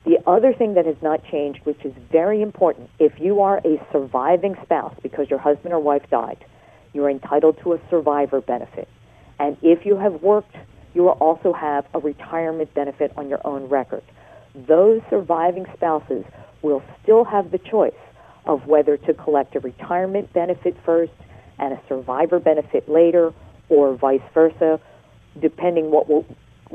The 0.06 0.16
other 0.26 0.54
thing 0.54 0.72
that 0.76 0.86
has 0.86 0.96
not 1.02 1.22
changed, 1.30 1.60
which 1.64 1.84
is 1.84 1.92
very 2.10 2.40
important, 2.40 2.88
if 2.98 3.20
you 3.20 3.42
are 3.42 3.60
a 3.66 3.86
surviving 3.92 4.56
spouse 4.62 4.94
because 5.02 5.28
your 5.28 5.40
husband 5.40 5.74
or 5.74 5.78
wife 5.78 6.08
died, 6.08 6.42
you're 6.92 7.10
entitled 7.10 7.58
to 7.62 7.74
a 7.74 7.80
survivor 7.90 8.40
benefit. 8.40 8.88
And 9.38 9.56
if 9.62 9.84
you 9.86 9.96
have 9.96 10.22
worked, 10.22 10.54
you 10.94 11.02
will 11.02 11.18
also 11.20 11.52
have 11.52 11.86
a 11.94 11.98
retirement 11.98 12.72
benefit 12.74 13.12
on 13.16 13.28
your 13.28 13.40
own 13.46 13.68
record. 13.68 14.02
Those 14.54 15.00
surviving 15.08 15.66
spouses 15.74 16.24
will 16.60 16.82
still 17.02 17.24
have 17.24 17.50
the 17.50 17.58
choice 17.58 17.92
of 18.46 18.66
whether 18.66 18.96
to 18.96 19.14
collect 19.14 19.56
a 19.56 19.60
retirement 19.60 20.32
benefit 20.32 20.76
first 20.84 21.12
and 21.58 21.72
a 21.72 21.80
survivor 21.88 22.38
benefit 22.38 22.88
later 22.88 23.32
or 23.68 23.94
vice 23.94 24.20
versa, 24.34 24.80
depending 25.40 25.90
what 25.90 26.08
will 26.08 26.26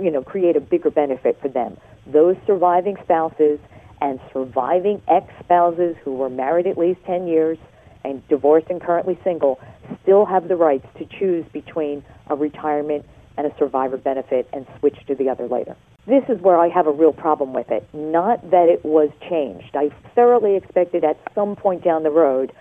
you 0.01 0.09
know 0.09 0.23
create 0.23 0.55
a 0.55 0.61
bigger 0.61 0.89
benefit 0.89 1.39
for 1.41 1.49
them. 1.49 1.77
Those 2.05 2.35
surviving 2.47 2.95
spouses 3.03 3.59
and 4.01 4.19
surviving 4.31 5.01
ex-spouses 5.07 5.95
who 6.03 6.13
were 6.15 6.29
married 6.29 6.67
at 6.67 6.77
least 6.77 6.99
10 7.05 7.27
years 7.27 7.57
and 8.03 8.27
divorced 8.27 8.67
and 8.69 8.81
currently 8.81 9.17
single 9.23 9.59
still 10.03 10.25
have 10.25 10.47
the 10.47 10.55
rights 10.55 10.87
to 10.97 11.05
choose 11.05 11.45
between 11.51 12.03
a 12.27 12.35
retirement 12.35 13.05
and 13.37 13.47
a 13.47 13.57
survivor 13.57 13.97
benefit 13.97 14.47
and 14.51 14.65
switch 14.79 14.97
to 15.07 15.15
the 15.15 15.29
other 15.29 15.47
later. 15.47 15.75
This 16.05 16.23
is 16.29 16.39
where 16.41 16.57
I 16.57 16.69
have 16.69 16.87
a 16.87 16.91
real 16.91 17.13
problem 17.13 17.53
with 17.53 17.69
it. 17.69 17.87
Not 17.93 18.51
that 18.51 18.69
it 18.69 18.83
was 18.85 19.09
changed. 19.29 19.75
I 19.75 19.89
thoroughly 20.15 20.55
expected 20.55 21.03
at 21.03 21.19
some 21.35 21.55
point 21.55 21.83
down 21.83 22.03
the 22.03 22.11
road 22.11 22.53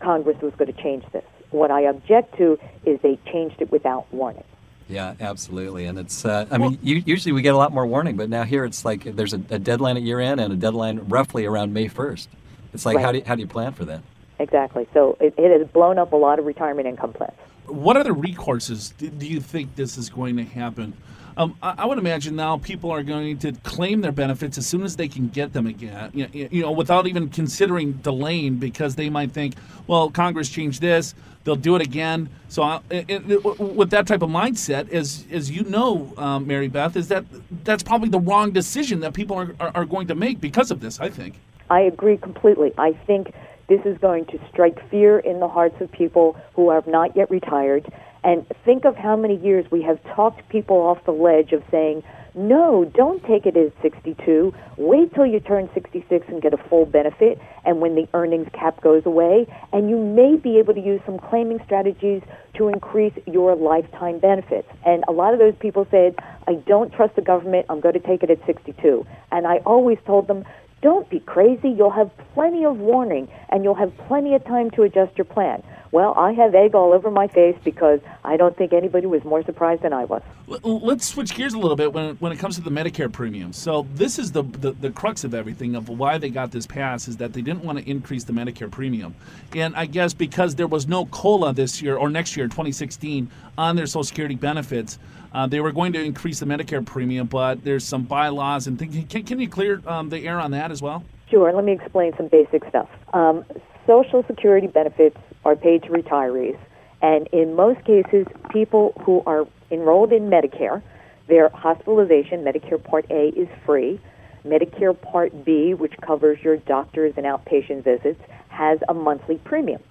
Congress 0.00 0.40
was 0.40 0.54
going 0.54 0.72
to 0.72 0.82
change 0.82 1.04
this. 1.12 1.24
What 1.50 1.70
I 1.70 1.82
object 1.82 2.36
to 2.38 2.58
is 2.84 3.00
they 3.02 3.18
changed 3.30 3.60
it 3.60 3.70
without 3.70 4.12
warning. 4.12 4.44
Yeah, 4.88 5.14
absolutely. 5.20 5.86
And 5.86 5.98
it's, 5.98 6.24
uh, 6.24 6.46
I 6.50 6.58
mean, 6.58 6.78
you, 6.82 7.02
usually 7.06 7.32
we 7.32 7.42
get 7.42 7.54
a 7.54 7.56
lot 7.56 7.72
more 7.72 7.86
warning, 7.86 8.16
but 8.16 8.28
now 8.28 8.42
here 8.42 8.64
it's 8.64 8.84
like 8.84 9.04
there's 9.04 9.32
a, 9.32 9.42
a 9.50 9.58
deadline 9.58 9.96
at 9.96 10.02
year 10.02 10.20
end 10.20 10.40
and 10.40 10.52
a 10.52 10.56
deadline 10.56 11.00
roughly 11.08 11.46
around 11.46 11.72
May 11.72 11.88
1st. 11.88 12.26
It's 12.74 12.84
like, 12.84 12.96
right. 12.96 13.04
how, 13.04 13.12
do 13.12 13.18
you, 13.18 13.24
how 13.24 13.34
do 13.34 13.40
you 13.40 13.46
plan 13.46 13.72
for 13.72 13.84
that? 13.86 14.02
Exactly. 14.38 14.86
So 14.92 15.16
it, 15.20 15.34
it 15.36 15.58
has 15.58 15.68
blown 15.68 15.98
up 15.98 16.12
a 16.12 16.16
lot 16.16 16.38
of 16.38 16.44
retirement 16.44 16.86
income 16.86 17.12
plans. 17.12 17.34
What 17.66 17.96
other 17.96 18.12
recourses 18.12 18.92
do 18.96 19.26
you 19.26 19.40
think 19.40 19.74
this 19.74 19.96
is 19.96 20.10
going 20.10 20.36
to 20.36 20.44
happen? 20.44 20.94
Um, 21.36 21.56
I, 21.62 21.74
I, 21.78 21.86
would 21.86 21.98
imagine 21.98 22.36
now 22.36 22.58
people 22.58 22.90
are 22.92 23.02
going 23.02 23.38
to 23.38 23.52
claim 23.64 24.02
their 24.02 24.12
benefits 24.12 24.56
as 24.56 24.66
soon 24.66 24.82
as 24.82 24.94
they 24.94 25.08
can 25.08 25.28
get 25.28 25.52
them 25.52 25.66
again, 25.66 26.10
you 26.14 26.24
know, 26.24 26.30
you 26.32 26.62
know, 26.62 26.70
without 26.70 27.08
even 27.08 27.28
considering 27.28 27.92
delaying 27.94 28.56
because 28.56 28.94
they 28.94 29.10
might 29.10 29.32
think, 29.32 29.54
well, 29.88 30.10
Congress 30.10 30.48
changed 30.48 30.80
this, 30.80 31.14
they'll 31.42 31.56
do 31.56 31.74
it 31.74 31.82
again. 31.82 32.28
So, 32.48 32.62
I, 32.62 32.80
it, 32.88 33.10
it, 33.10 33.44
with 33.58 33.90
that 33.90 34.06
type 34.06 34.22
of 34.22 34.30
mindset, 34.30 34.92
as 34.92 35.24
as 35.30 35.50
you 35.50 35.64
know, 35.64 36.12
um, 36.16 36.46
Mary 36.46 36.68
Beth, 36.68 36.96
is 36.96 37.08
that 37.08 37.24
that's 37.64 37.82
probably 37.82 38.10
the 38.10 38.20
wrong 38.20 38.52
decision 38.52 39.00
that 39.00 39.12
people 39.12 39.36
are, 39.36 39.56
are, 39.58 39.72
are 39.74 39.84
going 39.84 40.06
to 40.08 40.14
make 40.14 40.40
because 40.40 40.70
of 40.70 40.78
this. 40.78 41.00
I 41.00 41.10
think. 41.10 41.40
I 41.68 41.80
agree 41.80 42.16
completely. 42.16 42.72
I 42.78 42.92
think 42.92 43.32
this 43.68 43.80
is 43.84 43.96
going 43.98 44.26
to 44.26 44.38
strike 44.50 44.78
fear 44.90 45.18
in 45.18 45.40
the 45.40 45.48
hearts 45.48 45.80
of 45.80 45.90
people 45.90 46.36
who 46.54 46.70
have 46.70 46.86
not 46.86 47.16
yet 47.16 47.30
retired. 47.30 47.90
And 48.22 48.46
think 48.64 48.84
of 48.84 48.96
how 48.96 49.16
many 49.16 49.36
years 49.36 49.70
we 49.70 49.82
have 49.82 50.02
talked 50.14 50.48
people 50.48 50.76
off 50.76 51.04
the 51.04 51.12
ledge 51.12 51.52
of 51.52 51.62
saying, 51.70 52.02
no, 52.36 52.84
don't 52.84 53.22
take 53.24 53.46
it 53.46 53.56
at 53.56 53.72
62. 53.80 54.52
Wait 54.76 55.14
till 55.14 55.24
you 55.24 55.38
turn 55.38 55.70
66 55.72 56.26
and 56.28 56.42
get 56.42 56.52
a 56.52 56.56
full 56.56 56.84
benefit, 56.84 57.40
and 57.64 57.80
when 57.80 57.94
the 57.94 58.08
earnings 58.12 58.48
cap 58.52 58.80
goes 58.80 59.06
away, 59.06 59.46
and 59.72 59.88
you 59.88 59.96
may 59.96 60.34
be 60.36 60.58
able 60.58 60.74
to 60.74 60.80
use 60.80 61.00
some 61.06 61.18
claiming 61.18 61.60
strategies 61.64 62.22
to 62.54 62.68
increase 62.68 63.12
your 63.26 63.54
lifetime 63.54 64.18
benefits. 64.18 64.68
And 64.84 65.04
a 65.06 65.12
lot 65.12 65.32
of 65.32 65.38
those 65.38 65.54
people 65.60 65.86
said, 65.92 66.16
I 66.48 66.54
don't 66.54 66.92
trust 66.92 67.14
the 67.14 67.22
government, 67.22 67.66
I'm 67.68 67.80
going 67.80 67.94
to 67.94 68.00
take 68.00 68.24
it 68.24 68.30
at 68.30 68.44
62. 68.46 69.06
And 69.30 69.46
I 69.46 69.58
always 69.58 69.98
told 70.04 70.26
them, 70.26 70.44
don't 70.84 71.08
be 71.08 71.18
crazy. 71.18 71.70
You'll 71.70 71.88
have 71.88 72.10
plenty 72.34 72.66
of 72.66 72.76
warning 72.76 73.26
and 73.48 73.64
you'll 73.64 73.74
have 73.74 73.96
plenty 74.06 74.34
of 74.34 74.44
time 74.44 74.70
to 74.72 74.82
adjust 74.82 75.16
your 75.16 75.24
plan. 75.24 75.62
Well, 75.94 76.12
I 76.16 76.32
have 76.32 76.56
egg 76.56 76.74
all 76.74 76.92
over 76.92 77.08
my 77.08 77.28
face 77.28 77.54
because 77.62 78.00
I 78.24 78.36
don't 78.36 78.56
think 78.56 78.72
anybody 78.72 79.06
was 79.06 79.22
more 79.22 79.44
surprised 79.44 79.82
than 79.82 79.92
I 79.92 80.06
was. 80.06 80.22
Let's 80.48 81.06
switch 81.06 81.36
gears 81.36 81.54
a 81.54 81.58
little 81.58 81.76
bit 81.76 81.92
when, 81.92 82.16
when 82.16 82.32
it 82.32 82.40
comes 82.40 82.56
to 82.56 82.62
the 82.62 82.70
Medicare 82.70 83.12
premium. 83.12 83.52
So 83.52 83.86
this 83.94 84.18
is 84.18 84.32
the, 84.32 84.42
the, 84.42 84.72
the 84.72 84.90
crux 84.90 85.22
of 85.22 85.34
everything 85.34 85.76
of 85.76 85.88
why 85.88 86.18
they 86.18 86.30
got 86.30 86.50
this 86.50 86.66
pass 86.66 87.06
is 87.06 87.18
that 87.18 87.32
they 87.32 87.42
didn't 87.42 87.62
want 87.62 87.78
to 87.78 87.88
increase 87.88 88.24
the 88.24 88.32
Medicare 88.32 88.68
premium. 88.68 89.14
And 89.54 89.76
I 89.76 89.86
guess 89.86 90.14
because 90.14 90.56
there 90.56 90.66
was 90.66 90.88
no 90.88 91.06
COLA 91.06 91.52
this 91.52 91.80
year 91.80 91.94
or 91.96 92.10
next 92.10 92.36
year, 92.36 92.46
2016, 92.46 93.30
on 93.56 93.76
their 93.76 93.86
Social 93.86 94.02
Security 94.02 94.34
benefits, 94.34 94.98
uh, 95.32 95.46
they 95.46 95.60
were 95.60 95.70
going 95.70 95.92
to 95.92 96.02
increase 96.02 96.40
the 96.40 96.46
Medicare 96.46 96.84
premium, 96.84 97.28
but 97.28 97.62
there's 97.62 97.84
some 97.84 98.02
bylaws 98.02 98.66
and 98.66 98.80
things. 98.80 98.96
Can, 99.08 99.22
can 99.22 99.38
you 99.38 99.48
clear 99.48 99.80
um, 99.86 100.08
the 100.08 100.18
air 100.26 100.40
on 100.40 100.50
that 100.50 100.72
as 100.72 100.82
well? 100.82 101.04
Sure. 101.30 101.52
Let 101.52 101.64
me 101.64 101.70
explain 101.70 102.16
some 102.16 102.26
basic 102.26 102.64
stuff. 102.68 102.88
Um, 103.12 103.44
Social 103.86 104.24
Security 104.24 104.66
benefits 104.66 105.18
are 105.44 105.56
paid 105.56 105.82
to 105.84 105.90
retirees, 105.90 106.58
and 107.02 107.26
in 107.28 107.54
most 107.54 107.84
cases, 107.84 108.26
people 108.50 108.92
who 109.04 109.22
are 109.26 109.46
enrolled 109.70 110.12
in 110.12 110.30
Medicare, 110.30 110.82
their 111.28 111.48
hospitalization, 111.50 112.44
Medicare 112.44 112.82
Part 112.82 113.06
A, 113.10 113.28
is 113.28 113.48
free. 113.64 114.00
Medicare 114.44 114.98
Part 115.00 115.44
B, 115.44 115.74
which 115.74 115.94
covers 116.00 116.38
your 116.42 116.56
doctors 116.58 117.14
and 117.16 117.26
outpatient 117.26 117.82
visits, 117.84 118.20
has 118.48 118.78
a 118.88 118.94
monthly 118.94 119.36
premium. 119.36 119.82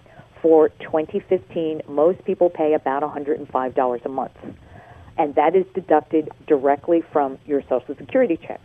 For 0.41 0.69
2015, 0.79 1.81
most 1.87 2.23
people 2.25 2.49
pay 2.49 2.73
about 2.73 3.01
$105 3.01 4.05
a 4.05 4.09
month, 4.09 4.37
and 5.17 5.35
that 5.35 5.55
is 5.55 5.65
deducted 5.73 6.29
directly 6.47 7.01
from 7.11 7.37
your 7.45 7.61
Social 7.63 7.95
Security 7.97 8.37
check. 8.37 8.61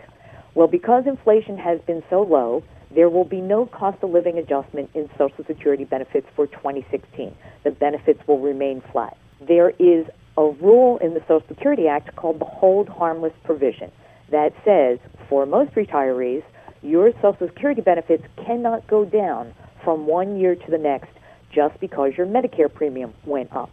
Well, 0.55 0.69
because 0.69 1.07
inflation 1.07 1.57
has 1.59 1.81
been 1.83 2.03
so 2.11 2.23
low, 2.23 2.65
there 2.95 3.09
will 3.09 3.25
be 3.25 3.41
no 3.41 3.67
cost 3.67 4.03
of 4.03 4.11
living 4.11 4.39
adjustment 4.39 4.91
in 4.95 5.11
Social 5.19 5.45
Security 5.47 5.85
benefits 5.85 6.27
for 6.35 6.47
2016. 6.47 7.35
The 7.65 7.71
benefits 7.71 8.21
will 8.27 8.41
remain 8.41 8.83
flat. 8.93 9.17
There 9.47 9.71
is 9.79 10.07
a 10.37 10.45
rule 10.45 10.99
in 10.99 11.15
the 11.15 11.21
Social 11.21 11.45
Security 11.49 11.87
Act 11.89 12.17
called 12.17 12.39
the 12.39 12.45
hold 12.45 12.89
harmless 12.89 13.35
provision 13.45 13.91
that 14.31 14.53
says 14.65 14.99
for 15.29 15.47
most 15.47 15.73
retirees, 15.73 16.43
your 16.83 17.13
Social 17.21 17.49
Security 17.49 17.81
benefits 17.81 18.25
cannot 18.45 18.87
go 18.87 19.05
down 19.05 19.53
from 19.85 20.07
one 20.07 20.39
year 20.39 20.55
to 20.55 20.71
the 20.71 20.79
next 20.79 21.11
just 21.53 21.79
because 21.81 22.13
your 22.17 22.27
Medicare 22.27 22.73
premium 22.73 23.15
went 23.25 23.53
up. 23.53 23.71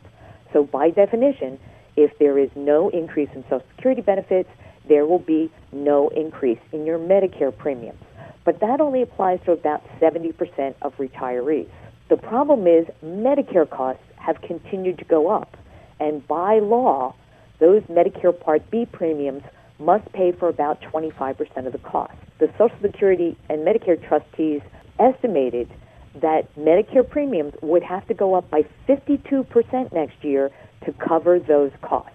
So, 0.53 0.63
by 0.63 0.89
definition, 0.89 1.59
if 1.95 2.17
there 2.19 2.37
is 2.37 2.49
no 2.55 2.89
increase 2.89 3.29
in 3.35 3.43
Social 3.43 3.65
Security 3.75 4.01
benefits, 4.01 4.49
there 4.87 5.05
will 5.05 5.19
be 5.19 5.51
no 5.71 6.09
increase 6.09 6.59
in 6.71 6.85
your 6.85 6.97
Medicare 6.97 7.55
premiums 7.55 7.99
but 8.45 8.59
that 8.61 8.79
only 8.79 9.01
applies 9.01 9.39
to 9.45 9.51
about 9.51 9.83
70% 9.99 10.75
of 10.81 10.95
retirees. 10.97 11.67
The 12.09 12.17
problem 12.17 12.67
is 12.67 12.85
Medicare 13.03 13.69
costs 13.69 14.03
have 14.17 14.39
continued 14.41 14.99
to 14.99 15.05
go 15.05 15.29
up. 15.29 15.57
And 15.99 16.25
by 16.27 16.59
law, 16.59 17.15
those 17.59 17.81
Medicare 17.83 18.37
Part 18.39 18.69
B 18.69 18.85
premiums 18.85 19.43
must 19.79 20.09
pay 20.13 20.31
for 20.31 20.47
about 20.47 20.81
25% 20.81 21.65
of 21.65 21.71
the 21.73 21.79
cost. 21.79 22.13
The 22.39 22.47
Social 22.57 22.77
Security 22.81 23.35
and 23.49 23.65
Medicare 23.65 24.01
trustees 24.07 24.61
estimated 24.99 25.69
that 26.21 26.53
Medicare 26.55 27.07
premiums 27.07 27.53
would 27.61 27.83
have 27.83 28.07
to 28.07 28.13
go 28.13 28.35
up 28.35 28.49
by 28.49 28.63
52% 28.87 29.93
next 29.93 30.23
year 30.23 30.51
to 30.85 30.93
cover 30.93 31.39
those 31.39 31.71
costs. 31.81 32.11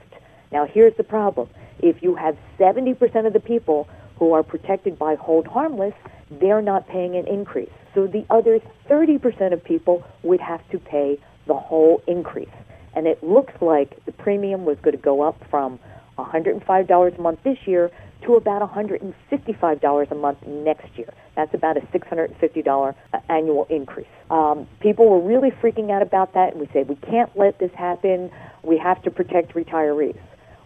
Now, 0.53 0.67
here's 0.67 0.97
the 0.97 1.05
problem. 1.05 1.49
If 1.81 2.03
you 2.03 2.15
have 2.15 2.37
70% 2.59 3.27
of 3.27 3.33
the 3.33 3.41
people 3.41 3.89
who 4.21 4.35
are 4.35 4.45
protected 4.45 4.97
by 4.99 5.17
hold 5.17 5.49
harmless, 5.49 5.95
they're 6.31 6.63
not 6.63 6.87
paying 6.87 7.17
an 7.17 7.27
increase. 7.27 7.71
So 7.95 8.07
the 8.07 8.25
other 8.31 8.61
30% 8.89 9.53
of 9.53 9.65
people 9.65 10.05
would 10.23 10.41
have 10.41 10.61
to 10.71 10.79
pay 10.79 11.19
the 11.47 11.55
whole 11.55 12.03
increase. 12.07 12.53
And 12.95 13.07
it 13.07 13.25
looks 13.25 13.55
like 13.61 14.05
the 14.05 14.13
premium 14.13 14.65
was 14.65 14.77
going 14.83 14.97
to 14.97 15.03
go 15.03 15.23
up 15.23 15.43
from 15.51 15.81
$105 16.19 17.19
a 17.19 17.21
month 17.21 17.43
this 17.43 17.59
year 17.65 17.91
to 18.27 18.35
about 18.35 18.61
$155 18.71 20.11
a 20.11 20.15
month 20.15 20.47
next 20.47 20.99
year. 20.99 21.13
That's 21.35 21.55
about 21.55 21.79
a 21.79 21.81
$650 21.81 22.95
annual 23.31 23.67
increase. 23.71 24.07
Um, 24.29 24.69
people 24.81 25.09
were 25.09 25.21
really 25.21 25.51
freaking 25.51 25.91
out 25.91 26.03
about 26.03 26.35
that, 26.35 26.53
and 26.53 26.61
we 26.61 26.69
said, 26.75 26.89
we 26.89 26.97
can't 26.97 27.35
let 27.37 27.59
this 27.59 27.73
happen. 27.73 28.31
We 28.63 28.77
have 28.77 29.03
to 29.05 29.11
protect 29.11 29.55
retirees. 29.55 30.19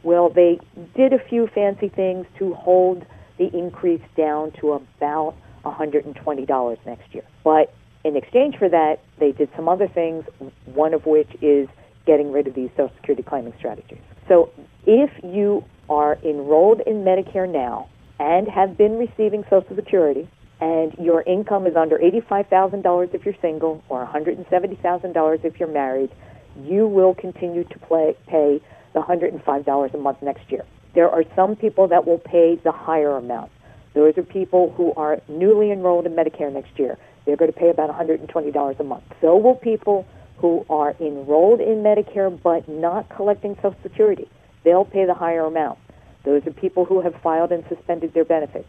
Well, 0.02 0.28
they 0.28 0.58
did 0.96 1.12
a 1.12 1.18
few 1.18 1.46
fancy 1.54 1.88
things 1.88 2.26
to 2.38 2.52
hold 2.54 3.06
the 3.38 3.46
increase 3.56 4.02
down 4.16 4.52
to 4.60 4.72
about 4.72 5.34
$120 5.64 6.86
next 6.86 7.14
year. 7.14 7.24
But 7.42 7.74
in 8.04 8.16
exchange 8.16 8.56
for 8.58 8.68
that, 8.68 9.00
they 9.18 9.32
did 9.32 9.48
some 9.56 9.68
other 9.68 9.88
things, 9.88 10.24
one 10.66 10.94
of 10.94 11.06
which 11.06 11.28
is 11.40 11.68
getting 12.06 12.32
rid 12.32 12.46
of 12.46 12.54
these 12.54 12.70
Social 12.76 12.94
Security 12.96 13.22
claiming 13.22 13.54
strategies. 13.58 13.98
So 14.28 14.50
if 14.86 15.10
you 15.22 15.64
are 15.88 16.18
enrolled 16.22 16.80
in 16.86 17.04
Medicare 17.04 17.50
now 17.50 17.88
and 18.18 18.46
have 18.48 18.76
been 18.76 18.98
receiving 18.98 19.44
Social 19.50 19.74
Security, 19.74 20.28
and 20.60 20.94
your 20.98 21.22
income 21.22 21.66
is 21.66 21.76
under 21.76 21.98
$85,000 21.98 23.14
if 23.14 23.24
you're 23.24 23.34
single 23.42 23.82
or 23.88 24.06
$170,000 24.06 25.44
if 25.44 25.58
you're 25.58 25.68
married, 25.68 26.10
you 26.62 26.86
will 26.86 27.14
continue 27.14 27.64
to 27.64 27.78
play, 27.80 28.16
pay 28.26 28.60
the 28.92 29.00
$105 29.00 29.94
a 29.94 29.98
month 29.98 30.22
next 30.22 30.50
year. 30.50 30.64
There 30.94 31.10
are 31.10 31.24
some 31.34 31.56
people 31.56 31.88
that 31.88 32.06
will 32.06 32.18
pay 32.18 32.56
the 32.56 32.72
higher 32.72 33.16
amount. 33.16 33.50
Those 33.94 34.16
are 34.18 34.22
people 34.22 34.72
who 34.76 34.92
are 34.94 35.20
newly 35.28 35.70
enrolled 35.70 36.06
in 36.06 36.12
Medicare 36.12 36.52
next 36.52 36.78
year. 36.78 36.98
They're 37.24 37.36
going 37.36 37.52
to 37.52 37.58
pay 37.58 37.70
about 37.70 37.90
$120 37.90 38.80
a 38.80 38.84
month. 38.84 39.04
So 39.20 39.36
will 39.36 39.54
people 39.54 40.06
who 40.36 40.66
are 40.68 40.94
enrolled 41.00 41.60
in 41.60 41.82
Medicare 41.82 42.30
but 42.42 42.68
not 42.68 43.08
collecting 43.08 43.54
Social 43.56 43.76
Security. 43.82 44.28
They'll 44.64 44.84
pay 44.84 45.04
the 45.06 45.14
higher 45.14 45.44
amount. 45.44 45.78
Those 46.24 46.46
are 46.46 46.50
people 46.50 46.84
who 46.84 47.00
have 47.00 47.14
filed 47.22 47.52
and 47.52 47.64
suspended 47.68 48.14
their 48.14 48.24
benefits. 48.24 48.68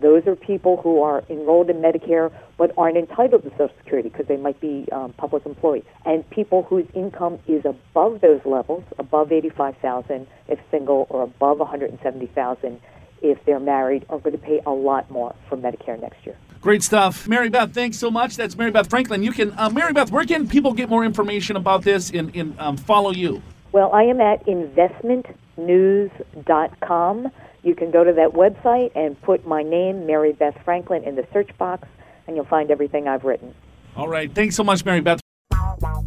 Those 0.00 0.26
are 0.26 0.34
people 0.34 0.78
who 0.78 1.02
are 1.02 1.22
enrolled 1.30 1.70
in 1.70 1.76
Medicare 1.76 2.32
but 2.56 2.72
aren't 2.76 2.96
entitled 2.96 3.44
to 3.44 3.50
Social 3.50 3.70
Security 3.78 4.08
because 4.08 4.26
they 4.26 4.36
might 4.36 4.60
be 4.60 4.88
um, 4.92 5.12
public 5.12 5.46
employees. 5.46 5.84
And 6.04 6.28
people 6.30 6.64
whose 6.64 6.86
income 6.94 7.38
is 7.46 7.64
above 7.64 8.20
those 8.20 8.40
levels, 8.44 8.82
above 8.98 9.30
85,000 9.32 10.26
if 10.48 10.58
single 10.70 11.06
or 11.10 11.22
above 11.22 11.58
170,000 11.58 12.80
if 13.22 13.42
they're 13.46 13.60
married, 13.60 14.04
are 14.10 14.18
going 14.18 14.32
to 14.32 14.38
pay 14.38 14.60
a 14.66 14.70
lot 14.70 15.10
more 15.10 15.34
for 15.48 15.56
Medicare 15.56 15.98
next 16.00 16.26
year. 16.26 16.36
Great 16.60 16.82
stuff. 16.82 17.26
Mary 17.28 17.48
Beth, 17.48 17.72
thanks 17.72 17.96
so 17.98 18.10
much. 18.10 18.36
That's 18.36 18.56
Mary 18.56 18.70
Beth 18.70 18.90
Franklin. 18.90 19.22
You 19.22 19.32
can, 19.32 19.58
uh, 19.58 19.70
Mary 19.70 19.92
Beth, 19.92 20.10
where 20.10 20.24
can 20.24 20.48
people 20.48 20.72
get 20.72 20.88
more 20.88 21.04
information 21.04 21.56
about 21.56 21.82
this 21.82 22.10
and, 22.10 22.34
and 22.34 22.58
um, 22.58 22.76
follow 22.76 23.12
you? 23.12 23.40
Well, 23.72 23.92
I 23.92 24.02
am 24.04 24.20
at 24.20 24.44
investmentnews.com. 24.46 27.30
You 27.64 27.74
can 27.74 27.90
go 27.90 28.04
to 28.04 28.12
that 28.12 28.32
website 28.32 28.92
and 28.94 29.20
put 29.22 29.46
my 29.46 29.62
name, 29.62 30.06
Mary 30.06 30.32
Beth 30.32 30.56
Franklin, 30.64 31.02
in 31.02 31.16
the 31.16 31.26
search 31.32 31.56
box, 31.56 31.88
and 32.26 32.36
you'll 32.36 32.44
find 32.44 32.70
everything 32.70 33.08
I've 33.08 33.24
written. 33.24 33.54
All 33.96 34.08
right. 34.08 34.32
Thanks 34.32 34.54
so 34.54 34.62
much, 34.62 34.84
Mary 34.84 35.00
Beth. 35.00 35.23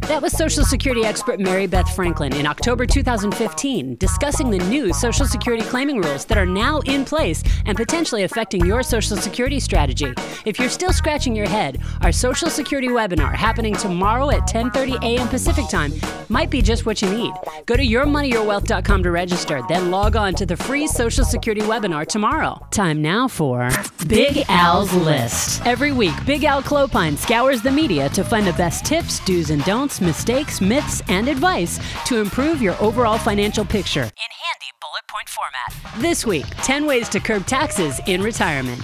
That 0.08 0.22
was 0.22 0.32
Social 0.32 0.64
Security 0.64 1.04
expert 1.04 1.38
Mary 1.38 1.66
Beth 1.66 1.94
Franklin 1.94 2.34
in 2.34 2.46
October 2.46 2.86
2015 2.86 3.96
discussing 3.96 4.50
the 4.50 4.58
new 4.58 4.92
Social 4.94 5.26
Security 5.26 5.62
claiming 5.62 6.00
rules 6.00 6.24
that 6.24 6.38
are 6.38 6.46
now 6.46 6.80
in 6.80 7.04
place 7.04 7.42
and 7.66 7.76
potentially 7.76 8.22
affecting 8.22 8.64
your 8.64 8.82
Social 8.82 9.18
Security 9.18 9.60
strategy. 9.60 10.14
If 10.46 10.58
you're 10.58 10.70
still 10.70 10.94
scratching 10.94 11.36
your 11.36 11.46
head, 11.46 11.82
our 12.00 12.10
Social 12.10 12.48
Security 12.48 12.88
webinar 12.88 13.34
happening 13.34 13.74
tomorrow 13.74 14.30
at 14.30 14.48
10:30 14.48 15.02
a.m. 15.04 15.28
Pacific 15.28 15.68
Time 15.68 15.92
might 16.30 16.50
be 16.50 16.62
just 16.62 16.86
what 16.86 17.02
you 17.02 17.10
need. 17.10 17.32
Go 17.66 17.76
to 17.76 17.82
yourmoneyyourwealth.com 17.86 19.02
to 19.02 19.10
register, 19.10 19.62
then 19.68 19.90
log 19.90 20.16
on 20.16 20.34
to 20.34 20.46
the 20.46 20.56
free 20.56 20.86
Social 20.86 21.24
Security 21.24 21.60
webinar 21.62 22.06
tomorrow. 22.06 22.58
Time 22.70 23.02
now 23.02 23.28
for 23.28 23.68
Big 24.06 24.44
Al's 24.48 24.92
List. 24.94 25.60
Every 25.66 25.92
week, 25.92 26.14
Big 26.24 26.44
Al 26.44 26.62
Clopine 26.62 27.16
scours 27.18 27.60
the 27.60 27.70
media 27.70 28.08
to 28.10 28.24
find 28.24 28.46
the 28.46 28.52
best 28.54 28.86
tips, 28.86 29.20
do's 29.28 29.50
and 29.50 29.62
don'ts, 29.64 30.00
mistakes, 30.00 30.62
myths, 30.62 31.02
and 31.08 31.28
advice 31.28 31.78
to 32.06 32.18
improve 32.18 32.62
your 32.62 32.74
overall 32.80 33.18
financial 33.18 33.62
picture 33.62 34.00
in 34.00 34.08
handy 34.08 34.70
bullet 34.80 35.06
point 35.06 35.28
format. 35.28 36.00
This 36.00 36.24
week, 36.24 36.46
10 36.62 36.86
ways 36.86 37.10
to 37.10 37.20
curb 37.20 37.44
taxes 37.44 38.00
in 38.06 38.22
retirement. 38.22 38.82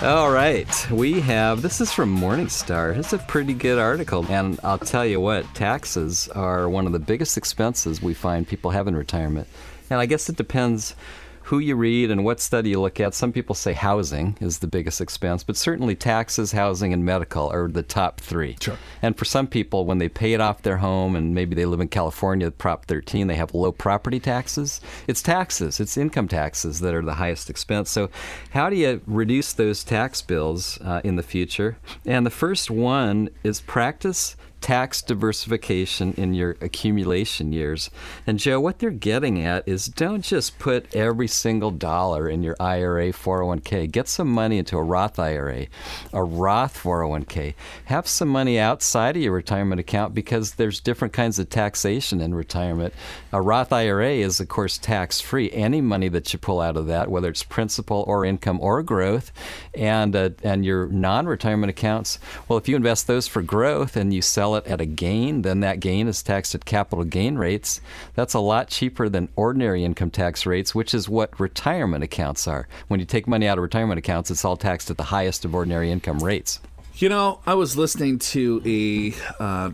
All 0.00 0.30
right, 0.30 0.90
we 0.90 1.20
have 1.20 1.60
this 1.60 1.82
is 1.82 1.92
from 1.92 2.16
Morningstar. 2.16 2.96
It's 2.96 3.12
a 3.12 3.18
pretty 3.18 3.52
good 3.52 3.78
article, 3.78 4.24
and 4.30 4.58
I'll 4.64 4.78
tell 4.78 5.04
you 5.04 5.20
what, 5.20 5.54
taxes 5.54 6.28
are 6.30 6.66
one 6.66 6.86
of 6.86 6.92
the 6.92 6.98
biggest 6.98 7.36
expenses 7.36 8.00
we 8.00 8.14
find 8.14 8.48
people 8.48 8.70
have 8.70 8.88
in 8.88 8.96
retirement. 8.96 9.48
And 9.90 10.00
I 10.00 10.06
guess 10.06 10.30
it 10.30 10.36
depends 10.36 10.96
who 11.44 11.58
you 11.58 11.76
read 11.76 12.10
and 12.10 12.24
what 12.24 12.40
study 12.40 12.70
you 12.70 12.80
look 12.80 13.00
at. 13.00 13.14
Some 13.14 13.32
people 13.32 13.54
say 13.54 13.72
housing 13.72 14.36
is 14.40 14.58
the 14.58 14.66
biggest 14.66 15.00
expense, 15.00 15.44
but 15.44 15.56
certainly 15.56 15.94
taxes, 15.94 16.52
housing, 16.52 16.92
and 16.92 17.04
medical 17.04 17.50
are 17.52 17.68
the 17.68 17.82
top 17.82 18.20
three. 18.20 18.56
Sure. 18.60 18.78
And 19.02 19.16
for 19.16 19.24
some 19.24 19.46
people, 19.46 19.84
when 19.84 19.98
they 19.98 20.08
pay 20.08 20.32
it 20.32 20.40
off 20.40 20.62
their 20.62 20.78
home 20.78 21.14
and 21.16 21.34
maybe 21.34 21.54
they 21.54 21.66
live 21.66 21.80
in 21.80 21.88
California, 21.88 22.50
Prop 22.50 22.86
13, 22.86 23.26
they 23.26 23.34
have 23.34 23.54
low 23.54 23.72
property 23.72 24.18
taxes. 24.18 24.80
It's 25.06 25.22
taxes, 25.22 25.80
it's 25.80 25.96
income 25.96 26.28
taxes 26.28 26.80
that 26.80 26.94
are 26.94 27.02
the 27.02 27.14
highest 27.14 27.50
expense. 27.50 27.90
So, 27.90 28.08
how 28.50 28.70
do 28.70 28.76
you 28.76 29.02
reduce 29.06 29.52
those 29.52 29.84
tax 29.84 30.22
bills 30.22 30.78
uh, 30.80 31.02
in 31.04 31.16
the 31.16 31.22
future? 31.22 31.76
And 32.06 32.24
the 32.24 32.30
first 32.30 32.70
one 32.70 33.28
is 33.42 33.60
practice 33.60 34.36
tax 34.64 35.02
diversification 35.02 36.14
in 36.14 36.32
your 36.32 36.56
accumulation 36.62 37.52
years. 37.52 37.90
And 38.26 38.38
Joe, 38.38 38.58
what 38.58 38.78
they're 38.78 38.90
getting 38.90 39.42
at 39.44 39.68
is 39.68 39.84
don't 39.84 40.24
just 40.24 40.58
put 40.58 40.94
every 40.96 41.28
single 41.28 41.70
dollar 41.70 42.30
in 42.30 42.42
your 42.42 42.56
IRA 42.58 43.12
401k. 43.12 43.92
Get 43.92 44.08
some 44.08 44.32
money 44.32 44.56
into 44.56 44.78
a 44.78 44.82
Roth 44.82 45.18
IRA, 45.18 45.66
a 46.14 46.24
Roth 46.24 46.82
401k. 46.82 47.52
Have 47.84 48.08
some 48.08 48.28
money 48.28 48.58
outside 48.58 49.16
of 49.16 49.22
your 49.22 49.34
retirement 49.34 49.80
account 49.80 50.14
because 50.14 50.54
there's 50.54 50.80
different 50.80 51.12
kinds 51.12 51.38
of 51.38 51.50
taxation 51.50 52.22
in 52.22 52.34
retirement. 52.34 52.94
A 53.32 53.42
Roth 53.42 53.70
IRA 53.70 54.12
is, 54.12 54.40
of 54.40 54.48
course, 54.48 54.78
tax 54.78 55.20
free. 55.20 55.52
Any 55.52 55.82
money 55.82 56.08
that 56.08 56.32
you 56.32 56.38
pull 56.38 56.62
out 56.62 56.78
of 56.78 56.86
that, 56.86 57.10
whether 57.10 57.28
it's 57.28 57.42
principal 57.42 58.02
or 58.06 58.24
income 58.24 58.58
or 58.62 58.82
growth, 58.82 59.30
and 59.74 60.16
uh, 60.16 60.30
and 60.42 60.64
your 60.64 60.86
non-retirement 60.86 61.68
accounts, 61.68 62.18
well, 62.48 62.56
if 62.56 62.66
you 62.66 62.76
invest 62.76 63.06
those 63.06 63.28
for 63.28 63.42
growth 63.42 63.94
and 63.94 64.14
you 64.14 64.22
sell 64.22 64.53
it 64.56 64.66
at 64.66 64.80
a 64.80 64.86
gain, 64.86 65.42
then 65.42 65.60
that 65.60 65.80
gain 65.80 66.08
is 66.08 66.22
taxed 66.22 66.54
at 66.54 66.64
capital 66.64 67.04
gain 67.04 67.36
rates. 67.36 67.80
That's 68.14 68.34
a 68.34 68.40
lot 68.40 68.68
cheaper 68.68 69.08
than 69.08 69.28
ordinary 69.36 69.84
income 69.84 70.10
tax 70.10 70.46
rates, 70.46 70.74
which 70.74 70.94
is 70.94 71.08
what 71.08 71.38
retirement 71.38 72.04
accounts 72.04 72.46
are. 72.46 72.68
When 72.88 73.00
you 73.00 73.06
take 73.06 73.26
money 73.26 73.46
out 73.46 73.58
of 73.58 73.62
retirement 73.62 73.98
accounts, 73.98 74.30
it's 74.30 74.44
all 74.44 74.56
taxed 74.56 74.90
at 74.90 74.96
the 74.96 75.04
highest 75.04 75.44
of 75.44 75.54
ordinary 75.54 75.90
income 75.90 76.18
rates. 76.18 76.60
You 76.96 77.08
know, 77.08 77.40
I 77.46 77.54
was 77.54 77.76
listening 77.76 78.18
to 78.20 78.62
a 78.64 79.42
uh, 79.42 79.70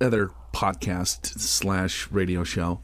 other 0.00 0.30
podcast 0.52 1.38
slash 1.38 2.10
radio 2.10 2.44
show 2.44 2.80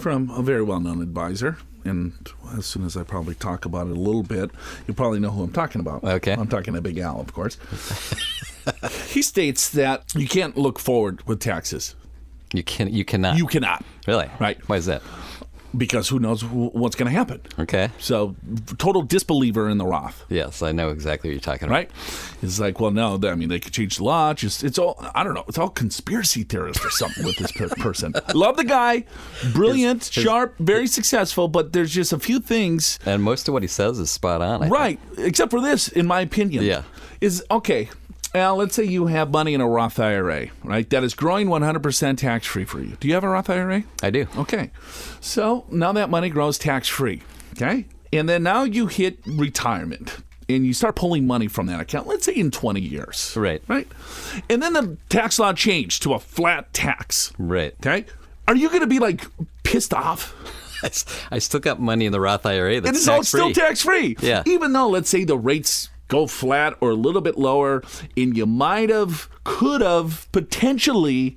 from 0.00 0.30
a 0.30 0.42
very 0.42 0.62
well 0.62 0.80
known 0.80 1.02
advisor. 1.02 1.58
And 1.84 2.12
as 2.56 2.64
soon 2.64 2.84
as 2.84 2.96
I 2.96 3.02
probably 3.02 3.34
talk 3.34 3.66
about 3.66 3.86
it 3.88 3.96
a 3.96 4.00
little 4.00 4.22
bit, 4.22 4.50
you 4.86 4.94
probably 4.94 5.20
know 5.20 5.30
who 5.30 5.42
I'm 5.42 5.52
talking 5.52 5.80
about. 5.80 6.02
Okay. 6.02 6.32
I'm 6.32 6.48
talking 6.48 6.74
to 6.74 6.80
Big 6.80 6.98
Al, 6.98 7.20
of 7.20 7.32
course. 7.32 7.58
he 9.08 9.22
states 9.22 9.70
that 9.70 10.04
you 10.14 10.28
can't 10.28 10.56
look 10.56 10.78
forward 10.78 11.26
with 11.26 11.40
taxes. 11.40 11.94
You 12.52 12.62
can 12.62 12.92
you 12.92 13.04
cannot. 13.04 13.36
You 13.38 13.46
cannot. 13.46 13.84
really 14.06 14.30
Right. 14.38 14.58
Why 14.68 14.76
is 14.76 14.86
that? 14.86 15.02
Because 15.76 16.08
who 16.08 16.20
knows 16.20 16.44
what's 16.44 16.94
going 16.94 17.10
to 17.10 17.18
happen. 17.18 17.40
Okay. 17.58 17.88
So, 17.98 18.36
total 18.78 19.02
disbeliever 19.02 19.68
in 19.68 19.76
the 19.76 19.84
Roth. 19.84 20.24
Yes, 20.28 20.62
I 20.62 20.70
know 20.70 20.90
exactly 20.90 21.30
what 21.30 21.32
you're 21.32 21.40
talking 21.40 21.66
about. 21.66 21.74
right? 21.74 21.90
It's 22.42 22.60
like, 22.60 22.78
well, 22.78 22.92
no, 22.92 23.18
I 23.24 23.34
mean, 23.34 23.48
they 23.48 23.58
could 23.58 23.72
change 23.72 23.96
the 23.96 24.04
law. 24.04 24.34
Just 24.34 24.62
it's 24.62 24.78
all 24.78 25.04
I 25.16 25.24
don't 25.24 25.34
know. 25.34 25.42
It's 25.48 25.58
all 25.58 25.68
conspiracy 25.70 26.44
theorist 26.44 26.84
or 26.84 26.90
something 26.90 27.24
with 27.24 27.36
this 27.38 27.50
per- 27.50 27.68
person. 27.82 28.14
Love 28.34 28.56
the 28.56 28.62
guy, 28.62 29.04
brilliant, 29.52 30.04
sharp, 30.04 30.54
very 30.60 30.86
successful, 30.86 31.48
but 31.48 31.72
there's 31.72 31.92
just 31.92 32.12
a 32.12 32.20
few 32.20 32.38
things, 32.38 33.00
And 33.04 33.20
most 33.20 33.48
of 33.48 33.52
what 33.54 33.62
he 33.64 33.68
says 33.68 33.98
is 33.98 34.12
spot 34.12 34.42
on. 34.42 34.62
I 34.62 34.66
think. 34.66 34.72
right? 34.72 35.00
Except 35.18 35.50
for 35.50 35.60
this, 35.60 35.88
in 35.88 36.06
my 36.06 36.20
opinion, 36.20 36.62
Yeah. 36.62 36.82
is 37.20 37.42
okay. 37.50 37.88
Well, 38.34 38.56
let's 38.56 38.74
say 38.74 38.82
you 38.82 39.06
have 39.06 39.30
money 39.30 39.54
in 39.54 39.60
a 39.60 39.68
Roth 39.68 40.00
IRA, 40.00 40.48
right? 40.64 40.90
That 40.90 41.04
is 41.04 41.14
growing 41.14 41.46
100% 41.46 42.18
tax 42.18 42.46
free 42.48 42.64
for 42.64 42.80
you. 42.80 42.96
Do 42.98 43.06
you 43.06 43.14
have 43.14 43.22
a 43.22 43.28
Roth 43.28 43.48
IRA? 43.48 43.84
I 44.02 44.10
do. 44.10 44.26
Okay. 44.36 44.72
So 45.20 45.64
now 45.70 45.92
that 45.92 46.10
money 46.10 46.30
grows 46.30 46.58
tax 46.58 46.88
free. 46.88 47.22
Okay. 47.52 47.86
And 48.12 48.28
then 48.28 48.42
now 48.42 48.64
you 48.64 48.88
hit 48.88 49.20
retirement 49.24 50.16
and 50.48 50.66
you 50.66 50.74
start 50.74 50.96
pulling 50.96 51.28
money 51.28 51.46
from 51.46 51.66
that 51.66 51.80
account, 51.80 52.08
let's 52.08 52.24
say 52.24 52.34
in 52.34 52.50
20 52.50 52.80
years. 52.80 53.34
Right. 53.36 53.62
Right. 53.68 53.86
And 54.50 54.60
then 54.60 54.72
the 54.72 54.96
tax 55.08 55.38
law 55.38 55.52
changed 55.52 56.02
to 56.02 56.14
a 56.14 56.18
flat 56.18 56.72
tax. 56.72 57.32
Right. 57.38 57.74
Okay. 57.86 58.04
Are 58.48 58.56
you 58.56 58.68
going 58.68 58.80
to 58.80 58.88
be 58.88 58.98
like 58.98 59.24
pissed 59.62 59.94
off? 59.94 60.34
I 61.30 61.38
still 61.38 61.60
got 61.60 61.80
money 61.80 62.04
in 62.04 62.12
the 62.12 62.20
Roth 62.20 62.44
IRA 62.44 62.80
that's 62.80 62.88
and 62.88 62.96
it's 62.96 63.08
all 63.08 63.22
still 63.22 63.52
tax 63.52 63.82
free. 63.82 64.16
Yeah. 64.20 64.42
Even 64.44 64.72
though, 64.72 64.88
let's 64.88 65.08
say, 65.08 65.24
the 65.24 65.38
rates 65.38 65.88
go 66.14 66.26
flat 66.26 66.76
or 66.80 66.90
a 66.90 66.94
little 66.94 67.20
bit 67.20 67.36
lower, 67.36 67.82
and 68.16 68.36
you 68.36 68.46
might 68.46 68.88
have, 68.90 69.28
could 69.44 69.80
have 69.80 70.28
potentially, 70.32 71.36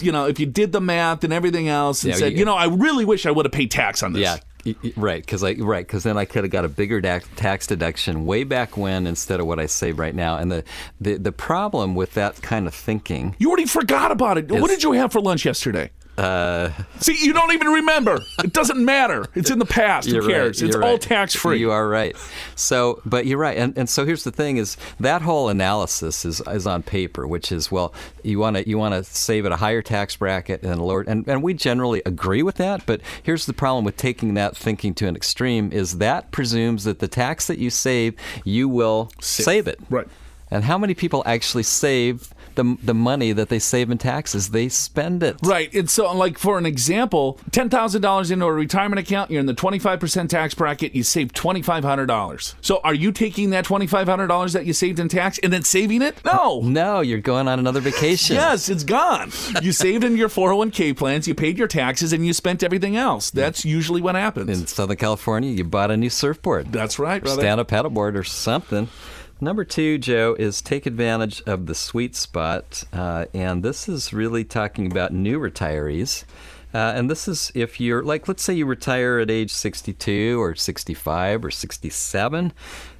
you 0.00 0.10
know, 0.12 0.26
if 0.26 0.40
you 0.40 0.46
did 0.46 0.72
the 0.72 0.80
math 0.80 1.22
and 1.24 1.32
everything 1.32 1.68
else, 1.68 2.02
and 2.02 2.12
Yeah, 2.12 2.18
said, 2.18 2.32
you- 2.32 2.38
you 2.40 2.44
know, 2.44 2.54
I 2.54 2.66
really 2.66 3.04
wish 3.04 3.26
I 3.26 3.30
would 3.30 3.44
have 3.44 3.52
paid 3.52 3.70
tax 3.70 4.02
on 4.02 4.12
this. 4.14 4.22
Yeah, 4.64 4.72
right. 4.96 5.20
Because 5.22 5.44
I 5.44 5.52
right 5.58 5.86
because 5.86 6.04
then 6.04 6.16
I 6.16 6.24
could 6.24 6.44
have 6.44 6.50
got 6.50 6.64
a 6.64 6.68
bigger 6.68 7.00
da- 7.02 7.20
tax 7.36 7.66
deduction 7.66 8.24
way 8.24 8.44
back 8.44 8.76
when 8.78 9.06
instead 9.06 9.38
of 9.40 9.46
what 9.46 9.58
I 9.60 9.66
save 9.66 9.98
right 9.98 10.14
now. 10.14 10.38
And 10.38 10.50
the, 10.50 10.64
the 11.00 11.16
the 11.18 11.32
problem 11.32 11.94
with 11.94 12.14
that 12.14 12.40
kind 12.40 12.66
of 12.66 12.74
thinking, 12.74 13.36
You 13.38 13.48
already 13.48 13.66
forgot 13.66 14.10
about 14.10 14.38
it. 14.38 14.50
what 14.50 14.68
did 14.70 14.82
you 14.82 14.92
have 14.92 15.12
for 15.12 15.20
lunch 15.20 15.44
yesterday? 15.44 15.90
Uh, 16.16 16.70
See, 17.00 17.16
you 17.20 17.32
don't 17.32 17.52
even 17.52 17.68
remember. 17.68 18.20
It 18.38 18.52
doesn't 18.52 18.82
matter. 18.82 19.26
It's 19.34 19.50
in 19.50 19.58
the 19.58 19.64
past. 19.64 20.08
Who 20.08 20.20
cares? 20.26 20.62
Right, 20.62 20.68
it's 20.68 20.76
you're 20.76 20.84
all 20.84 20.92
right. 20.92 21.00
tax 21.00 21.34
free. 21.34 21.58
You 21.58 21.72
are 21.72 21.88
right. 21.88 22.16
So, 22.54 23.00
but 23.04 23.26
you're 23.26 23.38
right. 23.38 23.56
And 23.56 23.76
and 23.76 23.88
so 23.88 24.04
here's 24.04 24.22
the 24.24 24.30
thing: 24.30 24.56
is 24.56 24.76
that 25.00 25.22
whole 25.22 25.48
analysis 25.48 26.24
is 26.24 26.40
is 26.46 26.66
on 26.66 26.82
paper, 26.82 27.26
which 27.26 27.50
is 27.50 27.70
well, 27.70 27.92
you 28.22 28.38
want 28.38 28.56
to 28.56 28.68
you 28.68 28.78
want 28.78 28.94
to 28.94 29.02
save 29.02 29.44
at 29.46 29.52
a 29.52 29.56
higher 29.56 29.82
tax 29.82 30.16
bracket 30.16 30.62
and 30.62 30.80
a 30.80 30.84
lower, 30.84 31.02
and 31.02 31.26
and 31.28 31.42
we 31.42 31.54
generally 31.54 32.02
agree 32.06 32.42
with 32.42 32.56
that. 32.56 32.86
But 32.86 33.00
here's 33.22 33.46
the 33.46 33.52
problem 33.52 33.84
with 33.84 33.96
taking 33.96 34.34
that 34.34 34.56
thinking 34.56 34.94
to 34.94 35.08
an 35.08 35.16
extreme: 35.16 35.72
is 35.72 35.98
that 35.98 36.30
presumes 36.30 36.84
that 36.84 37.00
the 37.00 37.08
tax 37.08 37.48
that 37.48 37.58
you 37.58 37.70
save, 37.70 38.14
you 38.44 38.68
will 38.68 39.10
save 39.20 39.66
it. 39.66 39.80
Right. 39.90 40.06
And 40.50 40.64
how 40.64 40.78
many 40.78 40.94
people 40.94 41.22
actually 41.26 41.64
save 41.64 42.32
the, 42.54 42.76
the 42.82 42.94
money 42.94 43.32
that 43.32 43.48
they 43.48 43.58
save 43.58 43.90
in 43.90 43.98
taxes? 43.98 44.50
They 44.50 44.68
spend 44.68 45.22
it. 45.22 45.36
Right. 45.42 45.72
And 45.74 45.88
so, 45.88 46.12
like, 46.12 46.38
for 46.38 46.58
an 46.58 46.66
example, 46.66 47.38
$10,000 47.50 48.30
into 48.30 48.44
a 48.44 48.52
retirement 48.52 49.00
account, 49.00 49.30
you're 49.30 49.40
in 49.40 49.46
the 49.46 49.54
25% 49.54 50.28
tax 50.28 50.54
bracket, 50.54 50.94
you 50.94 51.02
save 51.02 51.32
$2,500. 51.32 52.54
So, 52.60 52.80
are 52.84 52.94
you 52.94 53.12
taking 53.12 53.50
that 53.50 53.64
$2,500 53.64 54.52
that 54.52 54.66
you 54.66 54.72
saved 54.72 54.98
in 54.98 55.08
tax 55.08 55.38
and 55.38 55.52
then 55.52 55.62
saving 55.62 56.02
it? 56.02 56.16
No. 56.24 56.60
No, 56.60 57.00
you're 57.00 57.20
going 57.20 57.48
on 57.48 57.58
another 57.58 57.80
vacation. 57.80 58.36
Yes, 58.36 58.68
it's 58.68 58.84
gone. 58.84 59.30
You 59.62 59.72
saved 59.72 60.04
in 60.04 60.16
your 60.16 60.28
401k 60.28 60.96
plans, 60.96 61.28
you 61.28 61.34
paid 61.34 61.58
your 61.58 61.68
taxes, 61.68 62.12
and 62.12 62.26
you 62.26 62.32
spent 62.32 62.62
everything 62.62 62.96
else. 62.96 63.30
That's 63.30 63.64
usually 63.64 64.00
what 64.00 64.14
happens. 64.14 64.48
In 64.48 64.66
Southern 64.66 64.96
California, 64.96 65.50
you 65.50 65.64
bought 65.64 65.90
a 65.90 65.96
new 65.96 66.10
surfboard. 66.10 66.72
That's 66.72 66.98
right, 66.98 67.22
brother. 67.22 67.42
stand 67.42 67.60
up 67.60 67.68
paddleboard 67.68 68.14
or 68.16 68.24
something. 68.24 68.88
Number 69.40 69.64
two, 69.64 69.98
Joe, 69.98 70.36
is 70.38 70.62
take 70.62 70.86
advantage 70.86 71.42
of 71.42 71.66
the 71.66 71.74
sweet 71.74 72.14
spot. 72.14 72.84
Uh, 72.92 73.26
and 73.34 73.62
this 73.62 73.88
is 73.88 74.12
really 74.12 74.44
talking 74.44 74.90
about 74.90 75.12
new 75.12 75.38
retirees. 75.38 76.24
Uh, 76.72 76.92
and 76.96 77.10
this 77.10 77.28
is 77.28 77.52
if 77.54 77.80
you're, 77.80 78.02
like, 78.02 78.26
let's 78.26 78.42
say 78.42 78.54
you 78.54 78.66
retire 78.66 79.18
at 79.18 79.30
age 79.30 79.52
62 79.52 80.40
or 80.40 80.54
65 80.54 81.44
or 81.44 81.50
67. 81.50 82.52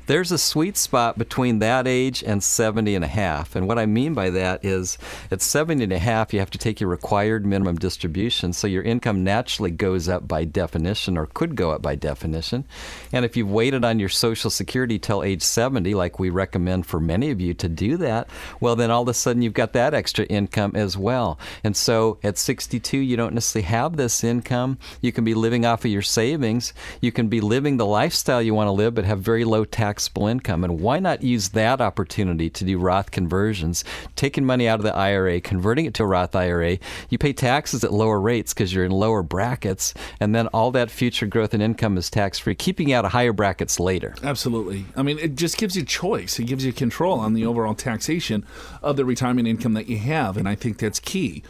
There's 0.06 0.30
a 0.30 0.38
sweet 0.38 0.76
spot 0.76 1.16
between 1.16 1.60
that 1.60 1.86
age 1.86 2.22
and 2.22 2.42
70 2.42 2.94
and 2.94 3.04
a 3.04 3.08
half. 3.08 3.56
And 3.56 3.66
what 3.66 3.78
I 3.78 3.86
mean 3.86 4.12
by 4.12 4.28
that 4.30 4.62
is 4.62 4.98
at 5.30 5.40
70 5.40 5.84
and 5.84 5.92
a 5.94 5.98
half, 5.98 6.34
you 6.34 6.40
have 6.40 6.50
to 6.50 6.58
take 6.58 6.78
your 6.78 6.90
required 6.90 7.46
minimum 7.46 7.76
distribution. 7.76 8.52
So 8.52 8.66
your 8.66 8.82
income 8.82 9.24
naturally 9.24 9.70
goes 9.70 10.06
up 10.06 10.28
by 10.28 10.44
definition 10.44 11.16
or 11.16 11.24
could 11.26 11.56
go 11.56 11.70
up 11.70 11.80
by 11.80 11.94
definition. 11.94 12.66
And 13.12 13.24
if 13.24 13.34
you've 13.34 13.50
waited 13.50 13.82
on 13.82 13.98
your 13.98 14.10
Social 14.10 14.50
Security 14.50 14.98
till 14.98 15.22
age 15.22 15.40
70, 15.40 15.94
like 15.94 16.18
we 16.18 16.28
recommend 16.28 16.84
for 16.84 17.00
many 17.00 17.30
of 17.30 17.40
you 17.40 17.54
to 17.54 17.68
do 17.68 17.96
that, 17.96 18.28
well, 18.60 18.76
then 18.76 18.90
all 18.90 19.02
of 19.02 19.08
a 19.08 19.14
sudden 19.14 19.40
you've 19.40 19.54
got 19.54 19.72
that 19.72 19.94
extra 19.94 20.26
income 20.26 20.72
as 20.74 20.98
well. 20.98 21.38
And 21.62 21.74
so 21.74 22.18
at 22.22 22.36
62, 22.36 22.98
you 22.98 23.16
don't 23.16 23.32
necessarily 23.32 23.68
have 23.68 23.96
this 23.96 24.22
income. 24.22 24.78
You 25.00 25.12
can 25.12 25.24
be 25.24 25.32
living 25.32 25.64
off 25.64 25.86
of 25.86 25.90
your 25.90 26.02
savings. 26.02 26.74
You 27.00 27.10
can 27.10 27.28
be 27.28 27.40
living 27.40 27.78
the 27.78 27.86
lifestyle 27.86 28.42
you 28.42 28.52
want 28.52 28.68
to 28.68 28.72
live, 28.72 28.94
but 28.94 29.06
have 29.06 29.20
very 29.20 29.44
low 29.44 29.64
taxable 29.94 30.26
income. 30.26 30.64
And 30.64 30.80
why 30.80 30.98
not 30.98 31.22
use 31.22 31.50
that 31.50 31.80
opportunity 31.80 32.50
to 32.50 32.64
do 32.64 32.78
Roth 32.78 33.12
conversions, 33.12 33.84
taking 34.16 34.44
money 34.44 34.66
out 34.66 34.80
of 34.80 34.84
the 34.84 34.94
IRA, 34.94 35.40
converting 35.40 35.86
it 35.86 35.94
to 35.94 36.02
a 36.02 36.06
Roth 36.06 36.34
IRA? 36.34 36.78
You 37.10 37.18
pay 37.18 37.32
taxes 37.32 37.84
at 37.84 37.92
lower 37.92 38.20
rates 38.20 38.52
because 38.52 38.74
you're 38.74 38.84
in 38.84 38.90
lower 38.90 39.22
brackets, 39.22 39.94
and 40.18 40.34
then 40.34 40.48
all 40.48 40.72
that 40.72 40.90
future 40.90 41.26
growth 41.26 41.54
in 41.54 41.60
income 41.60 41.96
is 41.96 42.10
tax 42.10 42.40
free, 42.40 42.56
keeping 42.56 42.92
out 42.92 43.04
of 43.04 43.12
higher 43.12 43.32
brackets 43.32 43.78
later. 43.78 44.16
Absolutely. 44.24 44.86
I 44.96 45.02
mean, 45.02 45.18
it 45.20 45.36
just 45.36 45.58
gives 45.58 45.76
you 45.76 45.84
choice. 45.84 46.40
It 46.40 46.44
gives 46.44 46.64
you 46.64 46.72
control 46.72 47.20
on 47.20 47.34
the 47.34 47.46
overall 47.46 47.74
taxation 47.74 48.44
of 48.82 48.96
the 48.96 49.04
retirement 49.04 49.46
income 49.46 49.74
that 49.74 49.88
you 49.88 49.98
have, 49.98 50.36
and 50.36 50.48
I 50.48 50.56
think 50.56 50.78
that's 50.78 50.98
key. 50.98 51.44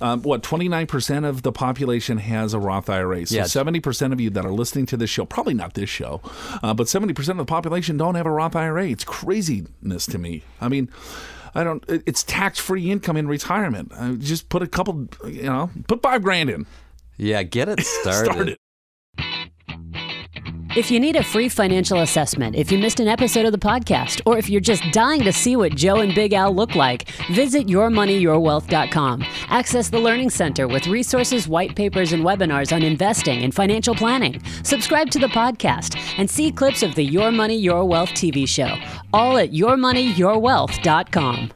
Um, 0.00 0.22
what 0.22 0.42
29% 0.42 1.28
of 1.28 1.42
the 1.42 1.52
population 1.52 2.16
has 2.18 2.54
a 2.54 2.58
Roth 2.58 2.88
IRA. 2.88 3.26
So 3.26 3.34
Yeah. 3.36 3.42
70% 3.42 4.14
of 4.14 4.20
you 4.20 4.30
that 4.30 4.46
are 4.46 4.52
listening 4.52 4.86
to 4.86 4.96
this 4.96 5.10
show, 5.10 5.26
probably 5.26 5.52
not 5.52 5.74
this 5.74 5.90
show, 5.90 6.22
uh, 6.62 6.72
but 6.72 6.86
70% 6.86 7.32
of 7.32 7.36
the 7.36 7.44
population 7.44 7.89
don't 7.98 8.14
have 8.14 8.26
a 8.26 8.30
Roth 8.30 8.56
IRA. 8.56 8.88
It's 8.88 9.04
craziness 9.04 10.06
to 10.06 10.18
me. 10.18 10.42
I 10.60 10.68
mean. 10.68 10.90
I 11.52 11.64
don't. 11.64 11.82
It's 11.88 12.22
tax-free 12.22 12.92
income 12.92 13.16
in 13.16 13.26
retirement. 13.26 13.90
Uh, 13.92 14.12
just 14.12 14.48
put 14.50 14.62
a 14.62 14.68
couple, 14.68 15.08
you 15.26 15.42
know, 15.42 15.68
put 15.88 16.00
five 16.00 16.22
grand 16.22 16.48
in. 16.48 16.64
Yeah, 17.16 17.42
get 17.42 17.68
it 17.68 17.80
started. 17.84 18.32
Start 18.32 18.48
it. 18.50 18.60
If 20.76 20.90
you 20.90 21.00
need 21.00 21.16
a 21.16 21.24
free 21.24 21.48
financial 21.48 22.00
assessment, 22.00 22.54
if 22.54 22.70
you 22.70 22.78
missed 22.78 23.00
an 23.00 23.08
episode 23.08 23.44
of 23.44 23.50
the 23.50 23.58
podcast, 23.58 24.20
or 24.24 24.38
if 24.38 24.48
you're 24.48 24.60
just 24.60 24.84
dying 24.92 25.22
to 25.22 25.32
see 25.32 25.56
what 25.56 25.74
Joe 25.74 25.96
and 25.96 26.14
Big 26.14 26.32
Al 26.32 26.54
look 26.54 26.76
like, 26.76 27.10
visit 27.32 27.66
yourmoneyyourwealth.com. 27.66 29.24
Access 29.48 29.88
the 29.88 29.98
Learning 29.98 30.30
Center 30.30 30.68
with 30.68 30.86
resources, 30.86 31.48
white 31.48 31.74
papers, 31.74 32.12
and 32.12 32.24
webinars 32.24 32.72
on 32.72 32.84
investing 32.84 33.42
and 33.42 33.52
financial 33.52 33.96
planning. 33.96 34.40
Subscribe 34.62 35.10
to 35.10 35.18
the 35.18 35.26
podcast 35.26 35.98
and 36.18 36.30
see 36.30 36.52
clips 36.52 36.84
of 36.84 36.94
the 36.94 37.04
Your 37.04 37.32
Money, 37.32 37.56
Your 37.56 37.84
Wealth 37.84 38.10
TV 38.10 38.46
show, 38.46 38.76
all 39.12 39.38
at 39.38 39.50
yourmoneyyourwealth.com. 39.50 41.50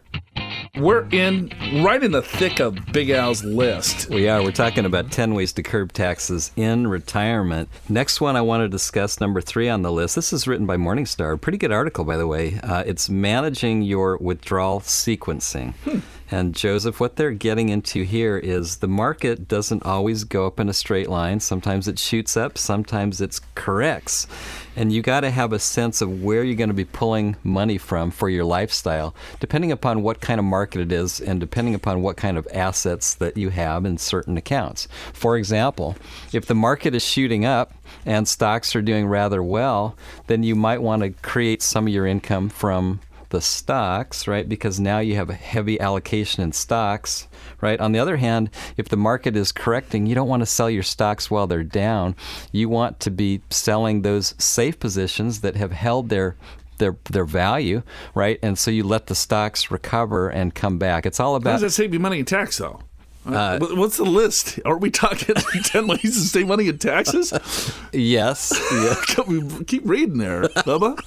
We're 0.76 1.06
in 1.12 1.52
right 1.84 2.02
in 2.02 2.10
the 2.10 2.20
thick 2.20 2.58
of 2.58 2.74
Big 2.92 3.10
Al's 3.10 3.44
list. 3.44 4.10
We 4.10 4.28
are. 4.28 4.42
We're 4.42 4.50
talking 4.50 4.84
about 4.84 5.12
10 5.12 5.32
ways 5.32 5.52
to 5.52 5.62
curb 5.62 5.92
taxes 5.92 6.50
in 6.56 6.88
retirement. 6.88 7.68
Next 7.88 8.20
one 8.20 8.34
I 8.34 8.40
want 8.40 8.62
to 8.62 8.68
discuss, 8.68 9.20
number 9.20 9.40
three 9.40 9.68
on 9.68 9.82
the 9.82 9.92
list. 9.92 10.16
This 10.16 10.32
is 10.32 10.48
written 10.48 10.66
by 10.66 10.76
Morningstar. 10.76 11.40
Pretty 11.40 11.58
good 11.58 11.70
article, 11.70 12.04
by 12.04 12.16
the 12.16 12.26
way. 12.26 12.58
Uh, 12.60 12.82
it's 12.84 13.08
managing 13.08 13.82
your 13.82 14.16
withdrawal 14.16 14.80
sequencing. 14.80 15.74
And 16.28 16.54
Joseph, 16.56 16.98
what 16.98 17.14
they're 17.14 17.30
getting 17.30 17.68
into 17.68 18.02
here 18.02 18.36
is 18.36 18.76
the 18.76 18.88
market 18.88 19.46
doesn't 19.46 19.84
always 19.84 20.24
go 20.24 20.46
up 20.46 20.58
in 20.58 20.68
a 20.68 20.72
straight 20.72 21.08
line. 21.08 21.38
Sometimes 21.38 21.86
it 21.86 22.00
shoots 22.00 22.36
up, 22.36 22.58
sometimes 22.58 23.20
it 23.20 23.38
corrects. 23.54 24.26
And 24.76 24.92
you 24.92 25.02
got 25.02 25.20
to 25.20 25.30
have 25.30 25.52
a 25.52 25.58
sense 25.58 26.00
of 26.00 26.22
where 26.22 26.42
you're 26.42 26.56
going 26.56 26.68
to 26.68 26.74
be 26.74 26.84
pulling 26.84 27.36
money 27.42 27.78
from 27.78 28.10
for 28.10 28.28
your 28.28 28.44
lifestyle, 28.44 29.14
depending 29.40 29.70
upon 29.70 30.02
what 30.02 30.20
kind 30.20 30.38
of 30.38 30.44
market 30.44 30.80
it 30.80 30.92
is 30.92 31.20
and 31.20 31.38
depending 31.40 31.74
upon 31.74 32.02
what 32.02 32.16
kind 32.16 32.36
of 32.36 32.48
assets 32.52 33.14
that 33.14 33.36
you 33.36 33.50
have 33.50 33.84
in 33.84 33.98
certain 33.98 34.36
accounts. 34.36 34.88
For 35.12 35.36
example, 35.36 35.96
if 36.32 36.46
the 36.46 36.54
market 36.54 36.94
is 36.94 37.04
shooting 37.04 37.44
up 37.44 37.72
and 38.04 38.26
stocks 38.26 38.74
are 38.74 38.82
doing 38.82 39.06
rather 39.06 39.42
well, 39.42 39.96
then 40.26 40.42
you 40.42 40.54
might 40.54 40.82
want 40.82 41.02
to 41.02 41.10
create 41.10 41.62
some 41.62 41.86
of 41.86 41.92
your 41.92 42.06
income 42.06 42.48
from 42.48 43.00
the 43.34 43.40
stocks, 43.40 44.28
right? 44.28 44.48
Because 44.48 44.78
now 44.78 45.00
you 45.00 45.16
have 45.16 45.28
a 45.28 45.34
heavy 45.34 45.78
allocation 45.80 46.42
in 46.42 46.52
stocks, 46.52 47.26
right? 47.60 47.80
On 47.80 47.90
the 47.90 47.98
other 47.98 48.16
hand, 48.16 48.48
if 48.76 48.88
the 48.88 48.96
market 48.96 49.36
is 49.36 49.50
correcting, 49.50 50.06
you 50.06 50.14
don't 50.14 50.28
want 50.28 50.40
to 50.42 50.46
sell 50.46 50.70
your 50.70 50.84
stocks 50.84 51.30
while 51.32 51.48
they're 51.48 51.64
down. 51.64 52.14
You 52.52 52.68
want 52.68 53.00
to 53.00 53.10
be 53.10 53.42
selling 53.50 54.02
those 54.02 54.34
safe 54.38 54.78
positions 54.78 55.40
that 55.40 55.56
have 55.56 55.72
held 55.72 56.08
their 56.10 56.36
their 56.78 56.96
their 57.10 57.24
value, 57.24 57.82
right? 58.14 58.38
And 58.40 58.56
so 58.56 58.70
you 58.70 58.84
let 58.84 59.06
the 59.08 59.14
stocks 59.16 59.70
recover 59.70 60.28
and 60.28 60.54
come 60.54 60.78
back. 60.78 61.04
It's 61.04 61.18
all 61.20 61.34
about. 61.34 61.50
How 61.50 61.56
does 61.56 61.62
that 61.62 61.82
save 61.82 61.92
you 61.92 62.00
money 62.00 62.20
in 62.20 62.24
tax, 62.24 62.58
though? 62.58 62.80
Uh, 63.26 63.58
What's 63.58 63.96
the 63.96 64.04
list? 64.04 64.60
Are 64.66 64.76
we 64.76 64.90
talking 64.90 65.34
10 65.64 65.86
ways 65.86 66.02
to 66.02 66.10
save 66.12 66.46
money 66.46 66.68
in 66.68 66.78
taxes? 66.78 67.32
yes, 67.92 68.52
yeah. 68.70 68.94
Keep 69.66 69.82
reading 69.86 70.18
there, 70.18 70.42
Bubba. 70.42 70.98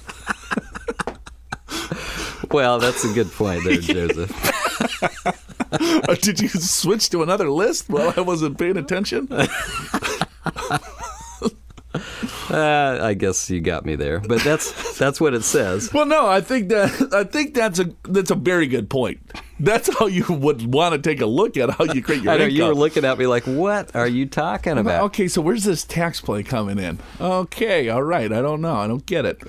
Well, 2.50 2.78
that's 2.78 3.04
a 3.04 3.12
good 3.12 3.30
point 3.32 3.64
there, 3.64 3.76
Joseph. 3.76 4.32
Or 6.08 6.14
did 6.14 6.40
you 6.40 6.48
switch 6.48 7.10
to 7.10 7.22
another 7.22 7.50
list 7.50 7.90
while 7.90 8.14
I 8.16 8.22
wasn't 8.22 8.58
paying 8.58 8.78
attention? 8.78 9.28
Uh, 12.50 12.98
I 13.02 13.12
guess 13.14 13.50
you 13.50 13.60
got 13.60 13.84
me 13.84 13.94
there, 13.94 14.20
but 14.20 14.42
that's 14.42 14.98
that's 14.98 15.20
what 15.20 15.34
it 15.34 15.44
says. 15.44 15.92
Well, 15.92 16.06
no, 16.06 16.26
I 16.26 16.40
think 16.40 16.70
that 16.70 17.10
I 17.12 17.24
think 17.24 17.54
that's 17.54 17.78
a 17.78 17.90
that's 18.04 18.30
a 18.30 18.34
very 18.34 18.66
good 18.66 18.88
point. 18.88 19.20
That's 19.60 19.94
how 19.98 20.06
you 20.06 20.24
would 20.28 20.72
want 20.72 20.94
to 20.94 20.98
take 20.98 21.20
a 21.20 21.26
look 21.26 21.58
at 21.58 21.68
how 21.70 21.84
you 21.84 22.02
create 22.02 22.22
your 22.22 22.32
I 22.34 22.36
know 22.38 22.44
income. 22.44 22.56
you 22.56 22.64
were 22.64 22.74
looking 22.74 23.04
at 23.04 23.18
me 23.18 23.26
like, 23.26 23.44
"What 23.44 23.94
are 23.94 24.06
you 24.08 24.24
talking 24.26 24.78
about?" 24.78 25.04
Okay, 25.04 25.28
so 25.28 25.42
where's 25.42 25.64
this 25.64 25.84
tax 25.84 26.22
play 26.22 26.42
coming 26.42 26.78
in? 26.78 26.98
Okay, 27.20 27.90
all 27.90 28.02
right. 28.02 28.32
I 28.32 28.40
don't 28.40 28.62
know. 28.62 28.76
I 28.76 28.86
don't 28.86 29.04
get 29.04 29.26
it. 29.26 29.42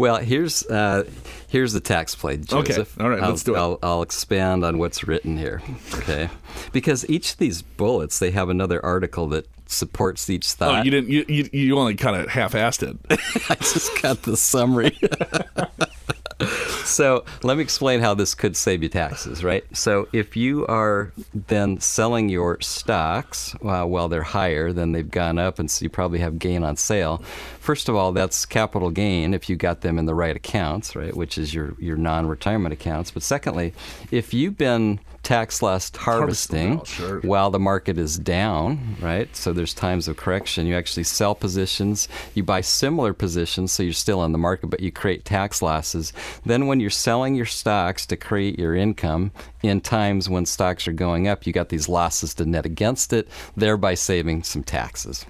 Well, 0.00 0.16
here's 0.16 0.64
uh, 0.64 1.04
here's 1.48 1.74
the 1.74 1.80
tax 1.80 2.14
play, 2.14 2.38
Joseph. 2.38 2.96
Okay, 2.96 3.04
all 3.04 3.10
right, 3.10 3.22
I'll, 3.22 3.30
let's 3.30 3.42
do 3.42 3.54
it. 3.54 3.58
I'll, 3.58 3.78
I'll 3.82 4.00
expand 4.00 4.64
on 4.64 4.78
what's 4.78 5.06
written 5.06 5.36
here, 5.36 5.60
okay? 5.92 6.30
because 6.72 7.08
each 7.10 7.32
of 7.32 7.38
these 7.38 7.60
bullets, 7.60 8.18
they 8.18 8.30
have 8.30 8.48
another 8.48 8.82
article 8.82 9.26
that 9.28 9.46
supports 9.66 10.30
each 10.30 10.52
thought. 10.52 10.80
Oh, 10.80 10.82
you 10.84 10.90
didn't. 10.90 11.10
You 11.10 11.26
you, 11.28 11.50
you 11.52 11.78
only 11.78 11.96
kind 11.96 12.16
of 12.16 12.30
half-assed 12.30 12.82
it. 12.82 12.96
I 13.50 13.56
just 13.56 14.00
got 14.00 14.22
the 14.22 14.38
summary. 14.38 14.98
so 16.84 17.24
let 17.42 17.56
me 17.56 17.62
explain 17.62 18.00
how 18.00 18.14
this 18.14 18.34
could 18.34 18.56
save 18.56 18.82
you 18.82 18.88
taxes, 18.88 19.44
right? 19.44 19.64
So 19.76 20.08
if 20.12 20.36
you 20.36 20.66
are 20.66 21.12
then 21.34 21.78
selling 21.80 22.28
your 22.28 22.60
stocks 22.60 23.54
uh, 23.62 23.84
while 23.84 24.08
they're 24.08 24.22
higher, 24.22 24.72
then 24.72 24.92
they've 24.92 25.10
gone 25.10 25.38
up, 25.38 25.58
and 25.58 25.70
so 25.70 25.82
you 25.82 25.90
probably 25.90 26.20
have 26.20 26.38
gain 26.38 26.64
on 26.64 26.76
sale. 26.76 27.22
First 27.70 27.88
of 27.88 27.94
all, 27.94 28.10
that's 28.10 28.46
capital 28.46 28.90
gain 28.90 29.32
if 29.32 29.48
you 29.48 29.54
got 29.54 29.82
them 29.82 29.96
in 29.96 30.04
the 30.04 30.14
right 30.16 30.34
accounts, 30.34 30.96
right? 30.96 31.14
Which 31.14 31.38
is 31.38 31.54
your 31.54 31.76
your 31.78 31.96
non-retirement 31.96 32.72
accounts. 32.72 33.12
But 33.12 33.22
secondly, 33.22 33.74
if 34.10 34.34
you've 34.34 34.58
been 34.58 34.98
tax 35.22 35.62
loss 35.62 35.94
harvesting 35.94 36.80
oh, 36.80 36.84
sure. 36.84 37.20
while 37.20 37.48
the 37.50 37.60
market 37.60 37.96
is 37.96 38.18
down, 38.18 38.96
right? 39.00 39.36
So 39.36 39.52
there's 39.52 39.72
times 39.72 40.08
of 40.08 40.16
correction. 40.16 40.66
You 40.66 40.74
actually 40.74 41.04
sell 41.04 41.36
positions, 41.36 42.08
you 42.34 42.42
buy 42.42 42.60
similar 42.60 43.12
positions, 43.12 43.70
so 43.70 43.84
you're 43.84 43.92
still 43.92 44.24
in 44.24 44.32
the 44.32 44.38
market, 44.38 44.66
but 44.66 44.80
you 44.80 44.90
create 44.90 45.24
tax 45.24 45.62
losses. 45.62 46.12
Then 46.44 46.66
when 46.66 46.80
you're 46.80 46.90
selling 46.90 47.36
your 47.36 47.46
stocks 47.46 48.04
to 48.06 48.16
create 48.16 48.58
your 48.58 48.74
income 48.74 49.30
in 49.62 49.80
times 49.80 50.28
when 50.28 50.44
stocks 50.44 50.88
are 50.88 50.92
going 50.92 51.28
up, 51.28 51.46
you 51.46 51.52
got 51.52 51.68
these 51.68 51.88
losses 51.88 52.34
to 52.34 52.44
net 52.44 52.66
against 52.66 53.12
it, 53.12 53.28
thereby 53.56 53.94
saving 53.94 54.42
some 54.42 54.64
taxes. 54.64 55.24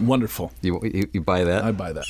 Wonderful. 0.00 0.52
You, 0.62 0.80
you, 0.82 1.08
you 1.12 1.20
buy 1.20 1.44
that? 1.44 1.64
I 1.64 1.72
buy 1.72 1.92
that. 1.92 2.06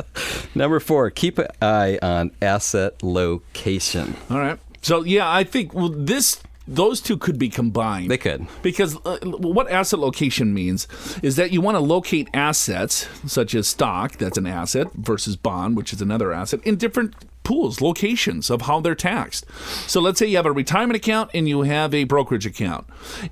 Number 0.54 0.80
four, 0.80 1.10
keep 1.10 1.38
an 1.38 1.48
eye 1.62 1.98
on 2.02 2.32
asset 2.42 3.02
location. 3.02 4.16
All 4.28 4.38
right. 4.38 4.58
So 4.82 5.04
yeah, 5.04 5.30
I 5.30 5.44
think 5.44 5.74
well, 5.74 5.90
this 5.90 6.40
those 6.70 7.00
two 7.00 7.18
could 7.18 7.38
be 7.38 7.48
combined. 7.48 8.10
They 8.10 8.18
could. 8.18 8.46
Because 8.62 8.96
uh, 9.04 9.18
what 9.24 9.70
asset 9.70 9.98
location 9.98 10.54
means 10.54 10.86
is 11.22 11.36
that 11.36 11.50
you 11.50 11.60
want 11.60 11.76
to 11.76 11.80
locate 11.80 12.28
assets, 12.32 13.08
such 13.26 13.54
as 13.54 13.66
stock, 13.66 14.16
that's 14.16 14.38
an 14.38 14.46
asset, 14.46 14.86
versus 14.94 15.36
bond, 15.36 15.76
which 15.76 15.92
is 15.92 16.00
another 16.00 16.32
asset, 16.32 16.60
in 16.64 16.76
different 16.76 17.14
pools, 17.42 17.80
locations 17.80 18.50
of 18.50 18.62
how 18.62 18.80
they're 18.80 18.94
taxed. 18.94 19.44
So 19.88 20.00
let's 20.00 20.18
say 20.18 20.26
you 20.26 20.36
have 20.36 20.46
a 20.46 20.52
retirement 20.52 20.96
account 20.96 21.30
and 21.34 21.48
you 21.48 21.62
have 21.62 21.92
a 21.92 22.04
brokerage 22.04 22.46
account, 22.46 22.86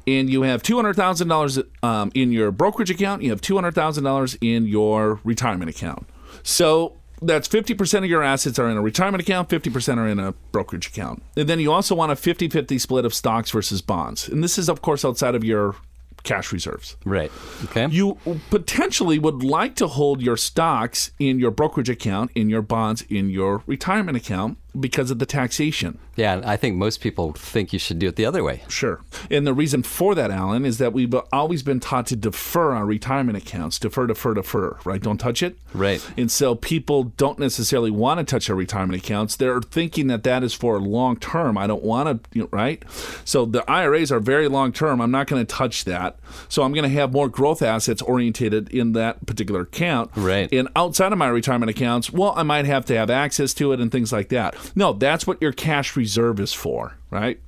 and 0.07 0.29
you 0.29 0.43
have 0.43 0.63
two 0.63 0.77
hundred 0.77 0.97
thousand 0.97 1.29
dollars 1.29 1.61
um, 1.83 2.11
in 2.15 2.33
your 2.33 2.51
brokerage 2.51 2.91
account, 2.91 3.23
you 3.23 3.31
have 3.31 3.41
two 3.41 3.55
hundred 3.55 3.75
thousand 3.75 4.05
dollars 4.05 4.37
in 4.41 4.67
your 4.67 5.21
retirement 5.23 5.71
account. 5.71 6.09
So 6.43 6.98
that's 7.21 7.49
50% 7.49 7.99
of 7.99 8.07
your 8.07 8.23
assets 8.23 8.59
are 8.59 8.69
in 8.69 8.77
a 8.77 8.83
retirement 8.83 9.23
account, 9.23 9.49
50% 9.49 9.97
are 9.99 10.09
in 10.09 10.19
a 10.19 10.33
brokerage 10.53 10.89
account. 10.89 11.23
And 11.37 11.49
then 11.49 11.61
you 11.61 11.73
also 11.73 11.95
want 11.95 12.13
a 12.13 12.17
50 12.17 12.49
50 12.49 12.79
split 12.79 13.05
of 13.05 13.15
stocks 13.15 13.51
versus 13.51 13.83
bonds. 13.83 14.29
And 14.29 14.43
this 14.43 14.59
is, 14.59 14.69
of 14.69 14.83
course, 14.83 15.05
outside 15.05 15.35
of 15.35 15.45
your 15.45 15.77
cash 16.23 16.53
reserves. 16.53 16.97
Right. 17.05 17.31
Okay. 17.65 17.89
You 17.89 18.19
potentially 18.51 19.19
would 19.19 19.43
like 19.43 19.77
to 19.77 19.87
hold 19.87 20.21
your 20.21 20.37
stocks 20.37 21.13
in 21.19 21.39
your 21.39 21.51
brokerage 21.51 21.89
account, 21.89 22.31
in 22.35 22.51
your 22.51 22.63
bonds, 22.63 23.03
in 23.09 23.31
your 23.31 23.63
retirement 23.67 24.17
account 24.17 24.59
because 24.79 25.11
of 25.11 25.19
the 25.19 25.27
taxation. 25.27 25.99
yeah, 26.17 26.41
I 26.45 26.57
think 26.57 26.77
most 26.77 27.01
people 27.01 27.33
think 27.33 27.73
you 27.73 27.79
should 27.79 27.99
do 27.99 28.09
it 28.09 28.17
the 28.17 28.27
other 28.27 28.43
way. 28.45 28.63
Sure. 28.69 29.01
And 29.31 29.47
the 29.47 29.55
reason 29.55 29.83
for 29.83 30.15
that, 30.15 30.31
Alan, 30.31 30.65
is 30.65 30.79
that 30.79 30.93
we've 30.93 31.15
always 31.33 31.63
been 31.63 31.81
taught 31.81 32.07
to 32.09 32.17
defer 32.17 32.73
our 32.75 32.85
retirement 32.85 33.39
accounts, 33.39 33.79
defer, 33.79 34.07
defer, 34.07 34.35
defer, 34.35 34.77
right? 34.85 35.01
Don't 35.01 35.19
touch 35.19 35.43
it. 35.43 35.59
Right. 35.73 36.05
And 36.17 36.31
so 36.31 36.55
people 36.55 37.05
don't 37.05 37.39
necessarily 37.39 37.91
want 37.91 38.19
to 38.19 38.25
touch 38.25 38.49
their 38.49 38.57
retirement 38.57 39.03
accounts. 39.03 39.37
They're 39.37 39.61
thinking 39.61 40.09
that 40.09 40.23
that 40.25 40.43
is 40.43 40.55
for 40.55 40.81
long 40.81 41.17
term. 41.17 41.57
I 41.57 41.67
don't 41.67 41.83
want 41.83 42.33
to, 42.33 42.47
right? 42.53 42.83
So 43.25 43.45
the 43.45 43.69
IRAs 43.71 44.13
are 44.13 44.21
very 44.21 44.49
long 44.49 44.73
term. 44.73 45.01
I'm 45.01 45.11
not 45.11 45.29
going 45.29 45.45
to 45.45 45.55
touch 45.55 45.85
that. 45.85 46.19
So 46.49 46.63
I'm 46.63 46.73
going 46.73 46.83
to 46.85 46.89
have 46.91 47.13
more 47.13 47.29
growth 47.29 47.63
assets 47.63 48.03
orientated 48.03 48.69
in 48.71 48.93
that 48.93 49.25
particular 49.27 49.63
account. 49.63 50.11
Right. 50.17 50.53
And 50.53 50.69
outside 50.77 51.13
of 51.13 51.19
my 51.19 51.29
retirement 51.29 51.71
accounts, 51.71 52.13
well, 52.13 52.35
I 52.37 52.43
might 52.43 52.67
have 52.67 52.85
to 52.87 52.97
have 52.97 53.11
access 53.11 53.55
to 53.55 53.73
it 53.73 53.81
and 53.81 53.91
things 53.91 54.13
like 54.13 54.29
that. 54.31 54.57
No, 54.75 54.93
that's 54.93 55.27
what 55.27 55.41
your 55.41 55.53
cash 55.53 55.97
reserve 55.97 56.41
is 56.41 56.53
for, 56.53 56.95
right? 57.11 57.41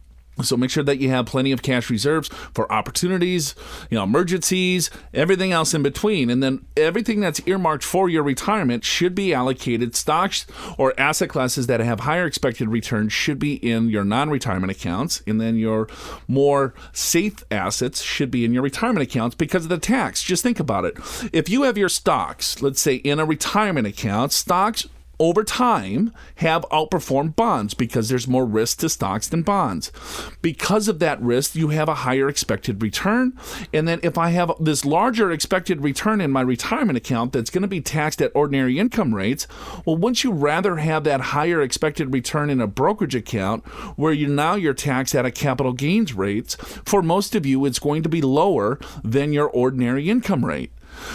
So 0.42 0.56
make 0.56 0.70
sure 0.70 0.84
that 0.84 0.98
you 0.98 1.11
have 1.11 1.26
plenty 1.26 1.52
of 1.52 1.62
cash 1.62 1.90
reserves 1.90 2.28
for 2.54 2.70
opportunities, 2.72 3.54
you 3.90 3.96
know, 3.96 4.04
emergencies, 4.04 4.90
everything 5.12 5.52
else 5.52 5.74
in 5.74 5.82
between. 5.82 6.30
And 6.30 6.42
then 6.42 6.64
everything 6.76 7.20
that's 7.20 7.46
earmarked 7.46 7.84
for 7.84 8.08
your 8.08 8.22
retirement 8.22 8.84
should 8.84 9.14
be 9.14 9.34
allocated 9.34 9.94
stocks 9.94 10.46
or 10.78 10.98
asset 10.98 11.28
classes 11.28 11.66
that 11.66 11.80
have 11.80 12.00
higher 12.00 12.26
expected 12.26 12.68
returns 12.68 13.12
should 13.12 13.38
be 13.38 13.54
in 13.54 13.88
your 13.88 14.04
non-retirement 14.04 14.70
accounts 14.70 15.22
and 15.26 15.40
then 15.40 15.56
your 15.56 15.88
more 16.26 16.74
safe 16.92 17.44
assets 17.50 18.02
should 18.02 18.30
be 18.30 18.44
in 18.44 18.52
your 18.52 18.62
retirement 18.62 19.02
accounts 19.02 19.34
because 19.34 19.64
of 19.64 19.68
the 19.68 19.78
tax. 19.78 20.22
Just 20.22 20.42
think 20.42 20.61
about 20.61 20.84
it. 20.84 20.96
If 21.32 21.48
you 21.48 21.62
have 21.62 21.76
your 21.76 21.88
stocks, 21.88 22.62
let's 22.62 22.80
say 22.80 22.96
in 22.96 23.20
a 23.20 23.24
retirement 23.24 23.86
account, 23.86 24.32
stocks 24.32 24.86
over 25.20 25.44
time 25.44 26.12
have 26.36 26.64
outperformed 26.72 27.36
bonds 27.36 27.74
because 27.74 28.08
there's 28.08 28.26
more 28.26 28.46
risk 28.46 28.78
to 28.78 28.88
stocks 28.88 29.28
than 29.28 29.42
bonds. 29.42 29.92
Because 30.40 30.88
of 30.88 30.98
that 30.98 31.20
risk, 31.20 31.54
you 31.54 31.68
have 31.68 31.88
a 31.88 31.96
higher 31.96 32.28
expected 32.28 32.82
return. 32.82 33.38
And 33.72 33.86
then 33.86 34.00
if 34.02 34.16
I 34.16 34.30
have 34.30 34.50
this 34.58 34.84
larger 34.84 35.30
expected 35.30 35.84
return 35.84 36.20
in 36.20 36.30
my 36.30 36.40
retirement 36.40 36.96
account 36.96 37.32
that's 37.32 37.50
going 37.50 37.62
to 37.62 37.68
be 37.68 37.82
taxed 37.82 38.22
at 38.22 38.32
ordinary 38.34 38.78
income 38.78 39.14
rates, 39.14 39.46
well, 39.84 39.96
wouldn't 39.96 40.24
you 40.24 40.32
rather 40.32 40.76
have 40.76 41.04
that 41.04 41.20
higher 41.20 41.60
expected 41.60 42.12
return 42.12 42.48
in 42.48 42.60
a 42.60 42.66
brokerage 42.66 43.14
account 43.14 43.64
where 43.96 44.14
you 44.14 44.26
now 44.26 44.54
you're 44.54 44.72
taxed 44.72 45.14
at 45.14 45.26
a 45.26 45.30
capital 45.30 45.74
gains 45.74 46.14
rates? 46.14 46.54
For 46.84 47.02
most 47.02 47.34
of 47.34 47.44
you, 47.44 47.66
it's 47.66 47.78
going 47.78 48.02
to 48.02 48.08
be 48.08 48.22
lower 48.22 48.78
than 49.04 49.34
your 49.34 49.50
ordinary 49.50 50.08
income 50.08 50.46
rate. 50.46 50.72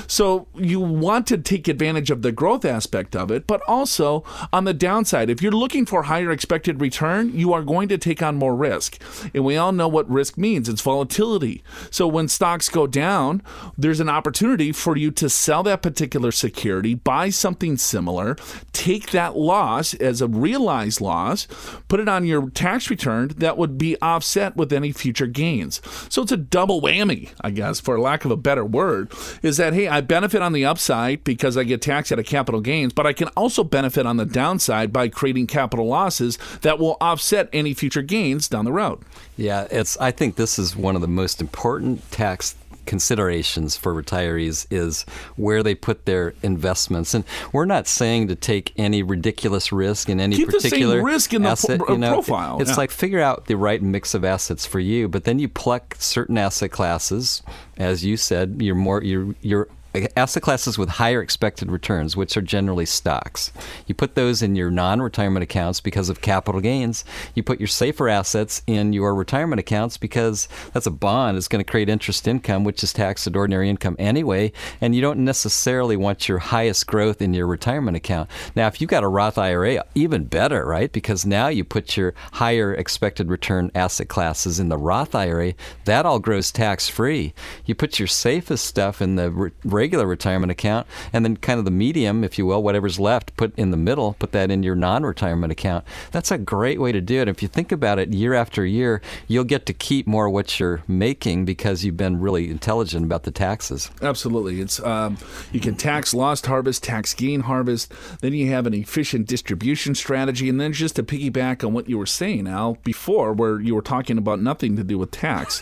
So 0.08 0.48
you 0.56 0.80
want 0.80 1.28
to 1.28 1.38
take 1.38 1.68
advantage 1.68 2.12
of 2.12 2.22
the 2.22 2.32
growth 2.32 2.66
aspect 2.66 3.16
of 3.16 3.32
it, 3.32 3.48
but 3.48 3.62
also 3.68 4.24
on 4.52 4.66
the 4.66 4.74
downside, 4.74 5.30
if 5.30 5.42
you're 5.42 5.52
looking 5.52 5.86
for 5.86 6.04
higher 6.04 6.32
expected 6.32 6.82
return, 6.82 7.38
you 7.38 7.54
are 7.54 7.64
going 7.64 7.88
to 7.90 7.98
take 7.98 8.22
on 8.22 8.36
more 8.36 8.56
risk. 8.56 9.02
And 9.34 9.44
we 9.44 9.58
all 9.58 9.72
know 9.72 9.88
what 9.88 10.10
risk 10.10 10.38
means 10.38 10.70
it's 10.70 10.82
volatility. 10.82 11.64
So 11.92 12.08
when 12.08 12.28
stocks 12.28 12.70
go 12.70 12.88
down, 12.88 13.42
there's 13.78 14.00
an 14.00 14.10
opportunity 14.10 14.72
for 14.72 14.98
you 14.98 15.12
to 15.12 15.30
sell 15.30 15.64
that 15.64 15.82
particular 15.82 16.32
security, 16.32 16.94
buy 16.94 17.30
something 17.30 17.78
similar, 17.78 18.36
take 18.74 19.12
that 19.12 19.36
loss 19.36 19.94
as 19.96 20.22
a 20.22 20.28
realized 20.28 21.02
loss, 21.02 21.48
put 21.88 22.00
it 22.00 22.10
on 22.10 22.26
your 22.26 22.50
tax 22.50 22.90
return 22.90 23.30
that 23.38 23.58
would 23.58 23.78
be 23.78 24.00
offset 24.02 24.56
with 24.56 24.72
any 24.72 24.92
future 24.92 25.28
gains. 25.28 25.82
So 26.10 26.22
it's 26.22 26.32
a 26.32 26.38
double 26.38 26.82
whammy, 26.82 27.30
I 27.42 27.52
guess, 27.52 27.80
for 27.80 28.00
lack 28.00 28.26
of 28.26 28.32
a 28.32 28.38
better 28.38 28.66
word, 28.66 29.12
is 29.42 29.58
that 29.58 29.65
hey, 29.74 29.88
I 29.88 30.02
benefit 30.02 30.42
on 30.42 30.54
the 30.54 30.66
upside 30.66 31.24
because 31.24 31.58
I 31.58 31.64
get 31.64 31.82
taxed 31.82 32.12
at 32.12 32.20
a 32.20 32.24
capital 32.24 32.62
gains, 32.62 32.94
but 32.94 33.08
I 33.08 33.14
can 33.14 33.28
also 33.30 33.64
benefit 33.64 34.06
on 34.06 34.18
the 34.18 34.26
downside 34.26 34.92
by 34.94 35.08
creating 35.10 35.48
capital 35.48 35.88
losses 35.88 36.38
that 36.62 36.80
will 36.80 36.98
offset 37.02 37.50
any 37.52 37.74
future 37.74 38.02
gains 38.02 38.48
down 38.48 38.66
the 38.66 38.72
road. 38.72 39.00
Yeah, 39.38 39.68
it's. 39.72 39.98
I 39.98 40.12
think 40.12 40.36
this 40.36 40.60
is 40.60 40.76
one 40.76 40.96
of 40.96 41.02
the 41.02 41.08
most 41.08 41.42
important 41.42 42.10
tax 42.12 42.56
considerations 42.86 43.76
for 43.78 43.94
retirees 43.94 44.66
is 44.70 45.04
where 45.36 45.64
they 45.64 45.76
put 45.76 46.06
their 46.06 46.34
investments. 46.44 47.14
And 47.14 47.24
we're 47.52 47.66
not 47.66 47.88
saying 47.88 48.28
to 48.30 48.36
take 48.36 48.74
any 48.78 49.04
ridiculous 49.04 49.72
risk 49.72 50.10
in 50.10 50.20
any 50.20 50.36
Keep 50.36 50.52
the 50.52 50.60
same 50.60 50.70
particular 50.72 51.04
risk 51.04 51.34
in 51.34 51.44
the 51.44 51.50
asset. 51.50 51.80
pro- 51.80 51.90
uh, 51.90 51.92
you 51.94 51.98
know, 52.00 52.14
profile, 52.14 52.62
It's 52.62 52.72
yeah. 52.72 52.76
like 52.78 52.92
figure 52.92 53.22
out 53.22 53.46
the 53.48 53.56
right 53.56 53.82
mix 53.82 54.14
of 54.14 54.24
assets 54.24 54.66
for 54.66 54.80
you, 54.80 55.08
but 55.08 55.24
then 55.24 55.40
you 55.40 55.48
pluck 55.48 55.96
certain 56.00 56.38
asset 56.38 56.72
classes, 56.72 57.42
as 57.78 58.06
you 58.06 58.18
said, 58.18 58.58
you're 58.60 58.76
more 58.76 59.04
you're 59.04 59.36
you're 59.42 59.68
asset 60.16 60.44
classes 60.44 60.78
with 60.78 60.90
higher 60.90 61.22
expected 61.22 61.72
returns, 61.72 62.16
which 62.16 62.36
are 62.38 62.42
generally 62.42 62.86
stocks. 62.86 63.52
You 63.88 63.96
put 63.96 64.16
those 64.16 64.42
in 64.42 64.56
your 64.56 64.72
non-retirement 64.72 65.44
accounts 65.44 65.82
because 65.82 66.10
of 66.10 66.22
capital 66.22 66.62
gains. 66.62 67.06
You 67.34 67.44
put 67.44 67.60
your 67.60 67.68
safer 67.68 68.10
assets 68.10 68.62
in 68.68 68.94
your 68.94 69.16
retirement 69.16 69.60
accounts 69.60 69.98
because 69.98 70.48
that's 70.74 70.86
a 70.86 70.92
bond. 70.92 71.38
It's 71.38 71.48
going 71.48 71.64
to 71.64 71.70
create 71.70 71.90
interest 71.90 72.28
income, 72.28 72.64
which 72.64 72.84
is 72.84 72.94
taxed 72.94 73.28
at 73.28 73.36
ordinary 73.36 73.70
income 73.70 73.96
anyway. 74.00 74.52
And 74.82 74.96
you 74.96 75.02
don't 75.02 75.20
necessarily 75.20 75.98
want 75.98 76.28
your 76.28 76.40
highest 76.40 76.88
growth 76.88 77.22
in 77.22 77.34
your 77.34 77.48
retirement 77.48 77.98
account. 77.98 78.30
Now, 78.56 78.68
if 78.68 78.82
you've 78.82 78.90
got 78.90 79.04
a 79.04 79.08
Roth 79.08 79.38
IRA, 79.38 79.84
even 79.96 80.26
better, 80.26 80.66
right? 80.66 80.92
Because 80.92 81.26
now 81.26 81.48
you 81.48 81.64
put 81.64 81.98
your 81.98 82.14
higher 82.34 82.74
expected 82.74 83.30
return 83.30 83.72
asset 83.76 84.08
classes 84.08 84.60
in 84.60 84.70
the 84.70 84.78
Roth 84.78 85.16
IRA. 85.16 85.54
That 85.86 86.06
all 86.06 86.20
grows 86.20 86.52
tax 86.52 86.90
free. 86.90 87.34
You 87.66 87.76
put 87.76 88.00
your 88.00 88.08
safest 88.08 88.66
stuff 88.66 89.02
in 89.02 89.16
the 89.16 89.32
re- 89.32 89.52
regular 89.86 90.08
retirement 90.08 90.50
account, 90.50 90.88
and 91.14 91.24
then 91.24 91.38
kind 91.38 91.60
of 91.60 91.66
the 91.66 91.70
medium, 91.70 92.24
if 92.24 92.40
you 92.40 92.46
will, 92.48 92.64
whatever's 92.64 93.00
left, 93.00 93.38
put 93.38 93.56
in 93.56 93.70
the 93.70 93.78
middle, 93.78 94.16
put 94.18 94.32
that 94.32 94.50
in 94.50 94.64
your 94.64 94.74
non 94.74 95.04
retirement 95.04 95.52
account. 95.52 95.86
That's 96.12 96.32
a 96.32 96.40
great 96.40 96.82
way 96.82 96.92
to 96.92 97.00
do 97.02 97.22
it. 97.22 97.28
If 97.28 97.44
you 97.44 97.48
think 97.48 97.72
about 97.72 98.00
it 98.00 98.12
year 98.12 98.34
after 98.34 98.66
year, 98.66 99.00
you'll 99.28 99.44
get 99.44 99.68
to 99.68 99.74
keep 99.74 100.08
more 100.08 100.28
what 100.28 100.60
you're 100.60 100.82
making 100.88 101.46
because 101.46 101.86
you've 101.86 101.98
been 101.98 102.20
really 102.20 102.50
intelligent 102.50 103.06
about 103.06 103.26
the 103.26 103.32
taxes. 103.32 103.92
Absolutely. 104.02 104.60
It's 104.60 104.80
um, 104.80 105.20
you 105.52 105.60
can 105.60 105.76
tax 105.76 106.16
lost 106.16 106.48
harvest, 106.48 106.84
tax 106.84 107.14
gain 107.14 107.42
harvest. 107.42 107.94
Then 108.22 108.34
you 108.34 108.50
have 108.50 108.66
an 108.66 108.74
efficient 108.74 109.28
distribution 109.28 109.94
strategy, 109.94 110.50
and 110.50 110.60
then 110.60 110.74
just 110.74 110.96
to 110.96 111.04
piggyback 111.04 111.64
on 111.64 111.74
what 111.74 111.88
you 111.88 112.00
were 112.00 112.08
saying, 112.08 112.48
Al, 112.48 112.80
before, 112.84 113.34
where 113.34 113.60
you 113.60 113.76
were 113.76 113.84
talking 113.84 114.18
about 114.18 114.42
nothing 114.42 114.78
to 114.78 114.84
do 114.84 114.98
with 114.98 115.12
tax, 115.12 115.62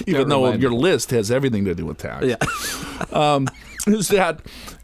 even 0.06 0.30
though 0.30 0.54
your 0.54 0.72
list 0.72 1.10
has 1.10 1.30
everything 1.30 1.66
to 1.66 1.74
do 1.74 1.84
with 1.84 1.98
tax. 1.98 2.24
Yeah. 2.24 2.36
Um, 3.12 3.48
is 3.86 4.08
that 4.08 4.40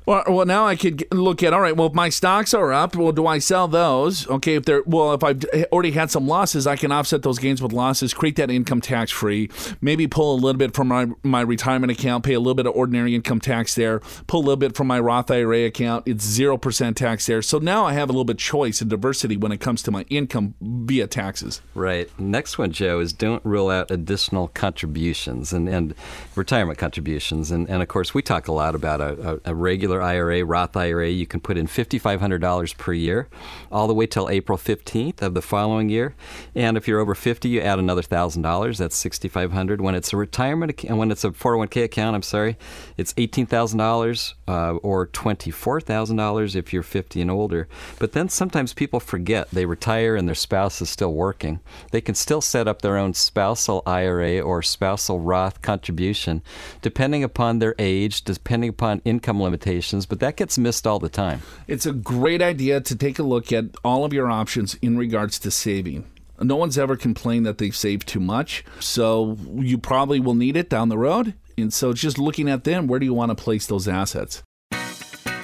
well, 0.06 0.24
well, 0.28 0.46
now 0.46 0.66
I 0.66 0.76
could 0.76 1.04
look 1.12 1.42
at 1.42 1.52
all 1.52 1.60
right. 1.60 1.76
Well, 1.76 1.86
if 1.86 1.94
my 1.94 2.08
stocks 2.08 2.54
are 2.54 2.72
up, 2.72 2.96
well, 2.96 3.12
do 3.12 3.26
I 3.26 3.38
sell 3.38 3.68
those? 3.68 4.26
Okay, 4.28 4.56
if 4.56 4.64
they're 4.64 4.82
well, 4.84 5.14
if 5.14 5.22
I've 5.22 5.44
eh, 5.52 5.64
already 5.70 5.92
had 5.92 6.10
some 6.10 6.26
losses, 6.26 6.66
I 6.66 6.76
can 6.76 6.90
offset 6.90 7.22
those 7.22 7.38
gains 7.38 7.62
with 7.62 7.72
losses, 7.72 8.12
create 8.12 8.36
that 8.36 8.50
income 8.50 8.80
tax 8.80 9.10
free. 9.10 9.48
Maybe 9.80 10.06
pull 10.06 10.34
a 10.34 10.36
little 10.36 10.58
bit 10.58 10.74
from 10.74 10.88
my 10.88 11.08
my 11.22 11.40
retirement 11.40 11.92
account, 11.92 12.24
pay 12.24 12.34
a 12.34 12.40
little 12.40 12.54
bit 12.54 12.66
of 12.66 12.74
ordinary 12.74 13.14
income 13.14 13.40
tax 13.40 13.74
there. 13.74 14.00
Pull 14.26 14.40
a 14.40 14.44
little 14.44 14.56
bit 14.56 14.76
from 14.76 14.88
my 14.88 14.98
Roth 14.98 15.30
IRA 15.30 15.66
account. 15.66 16.06
It's 16.06 16.24
zero 16.24 16.58
percent 16.58 16.96
tax 16.96 17.26
there. 17.26 17.42
So 17.42 17.58
now 17.58 17.84
I 17.84 17.92
have 17.92 18.08
a 18.08 18.12
little 18.12 18.24
bit 18.24 18.38
choice 18.38 18.80
and 18.80 18.90
diversity 18.90 19.36
when 19.36 19.52
it 19.52 19.60
comes 19.60 19.82
to 19.84 19.90
my 19.90 20.02
income 20.10 20.54
via 20.60 21.06
taxes. 21.06 21.62
Right. 21.74 22.10
Next 22.18 22.58
one, 22.58 22.72
Joe, 22.72 23.00
is 23.00 23.12
don't 23.12 23.44
rule 23.44 23.70
out 23.70 23.90
additional 23.90 24.48
contributions 24.48 25.52
and, 25.52 25.68
and 25.68 25.94
retirement 26.34 26.78
contributions. 26.78 27.50
And, 27.50 27.68
and 27.68 27.82
of 27.82 27.88
course, 27.88 28.14
we 28.14 28.22
talk 28.22 28.48
a 28.48 28.52
lot 28.52 28.74
about 28.74 29.00
a, 29.00 29.34
a, 29.46 29.52
a 29.52 29.54
regular 29.54 29.91
regular 29.92 30.02
IRA, 30.02 30.44
Roth 30.44 30.76
IRA, 30.76 31.08
you 31.08 31.26
can 31.26 31.40
put 31.40 31.58
in 31.58 31.66
$5,500 31.66 32.76
per 32.78 32.92
year, 32.92 33.28
all 33.70 33.86
the 33.86 33.94
way 33.94 34.06
till 34.06 34.28
April 34.28 34.56
15th 34.56 35.22
of 35.22 35.34
the 35.34 35.42
following 35.42 35.88
year. 35.88 36.14
And 36.54 36.76
if 36.76 36.88
you're 36.88 37.00
over 37.00 37.14
50, 37.14 37.48
you 37.48 37.60
add 37.60 37.78
another 37.78 38.02
$1,000. 38.02 38.78
That's 38.78 38.96
6,500. 38.96 39.80
When 39.80 39.94
it's 39.94 40.12
a 40.12 40.16
retirement 40.16 40.84
and 40.84 40.98
when 40.98 41.10
it's 41.10 41.24
a 41.24 41.30
401k 41.30 41.84
account, 41.84 42.14
I'm 42.14 42.22
sorry, 42.22 42.56
it's 42.96 43.12
$18,000 43.14 44.34
uh, 44.48 44.76
or 44.76 45.06
$24,000 45.08 46.56
if 46.56 46.72
you're 46.72 46.82
50 46.82 47.20
and 47.20 47.30
older. 47.30 47.68
But 47.98 48.12
then 48.12 48.28
sometimes 48.28 48.72
people 48.72 49.00
forget 49.00 49.50
they 49.50 49.66
retire 49.66 50.16
and 50.16 50.26
their 50.26 50.34
spouse 50.34 50.80
is 50.80 50.90
still 50.90 51.12
working. 51.12 51.60
They 51.90 52.00
can 52.00 52.14
still 52.14 52.40
set 52.40 52.68
up 52.68 52.80
their 52.82 52.96
own 52.96 53.14
spousal 53.14 53.82
IRA 53.86 54.40
or 54.40 54.62
spousal 54.62 55.20
Roth 55.20 55.60
contribution, 55.62 56.42
depending 56.80 57.22
upon 57.24 57.58
their 57.58 57.74
age, 57.78 58.22
depending 58.22 58.70
upon 58.70 59.02
income 59.04 59.42
limitations 59.42 59.81
but 60.06 60.20
that 60.20 60.36
gets 60.36 60.58
missed 60.58 60.86
all 60.86 60.98
the 60.98 61.08
time. 61.08 61.42
It's 61.66 61.86
a 61.86 61.92
great 61.92 62.40
idea 62.40 62.80
to 62.80 62.96
take 62.96 63.18
a 63.18 63.22
look 63.22 63.52
at 63.52 63.66
all 63.84 64.04
of 64.04 64.12
your 64.12 64.30
options 64.30 64.74
in 64.82 64.96
regards 64.96 65.38
to 65.40 65.50
saving. 65.50 66.04
No 66.40 66.56
one's 66.56 66.78
ever 66.78 66.96
complained 66.96 67.46
that 67.46 67.58
they've 67.58 67.74
saved 67.74 68.08
too 68.08 68.20
much, 68.20 68.64
so 68.80 69.36
you 69.54 69.78
probably 69.78 70.20
will 70.20 70.34
need 70.34 70.56
it 70.56 70.68
down 70.68 70.88
the 70.88 70.98
road. 70.98 71.34
And 71.56 71.72
so, 71.72 71.92
just 71.92 72.18
looking 72.18 72.48
at 72.48 72.64
them, 72.64 72.86
where 72.86 72.98
do 72.98 73.06
you 73.06 73.14
want 73.14 73.30
to 73.30 73.34
place 73.34 73.66
those 73.66 73.86
assets? 73.86 74.42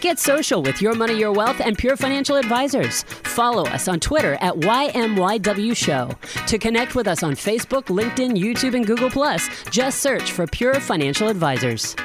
Get 0.00 0.18
social 0.18 0.62
with 0.62 0.80
Your 0.80 0.94
Money, 0.94 1.18
Your 1.18 1.32
Wealth 1.32 1.60
and 1.60 1.76
Pure 1.76 1.96
Financial 1.96 2.36
Advisors. 2.36 3.02
Follow 3.02 3.64
us 3.66 3.88
on 3.88 3.98
Twitter 3.98 4.38
at 4.40 4.54
YMYW 4.54 5.76
Show. 5.76 6.10
To 6.46 6.58
connect 6.58 6.94
with 6.94 7.08
us 7.08 7.22
on 7.22 7.34
Facebook, 7.34 7.84
LinkedIn, 7.84 8.36
YouTube, 8.36 8.74
and 8.74 8.86
Google, 8.86 9.10
Plus, 9.10 9.48
just 9.70 10.00
search 10.00 10.30
for 10.30 10.46
Pure 10.46 10.80
Financial 10.80 11.28
Advisors. 11.28 11.96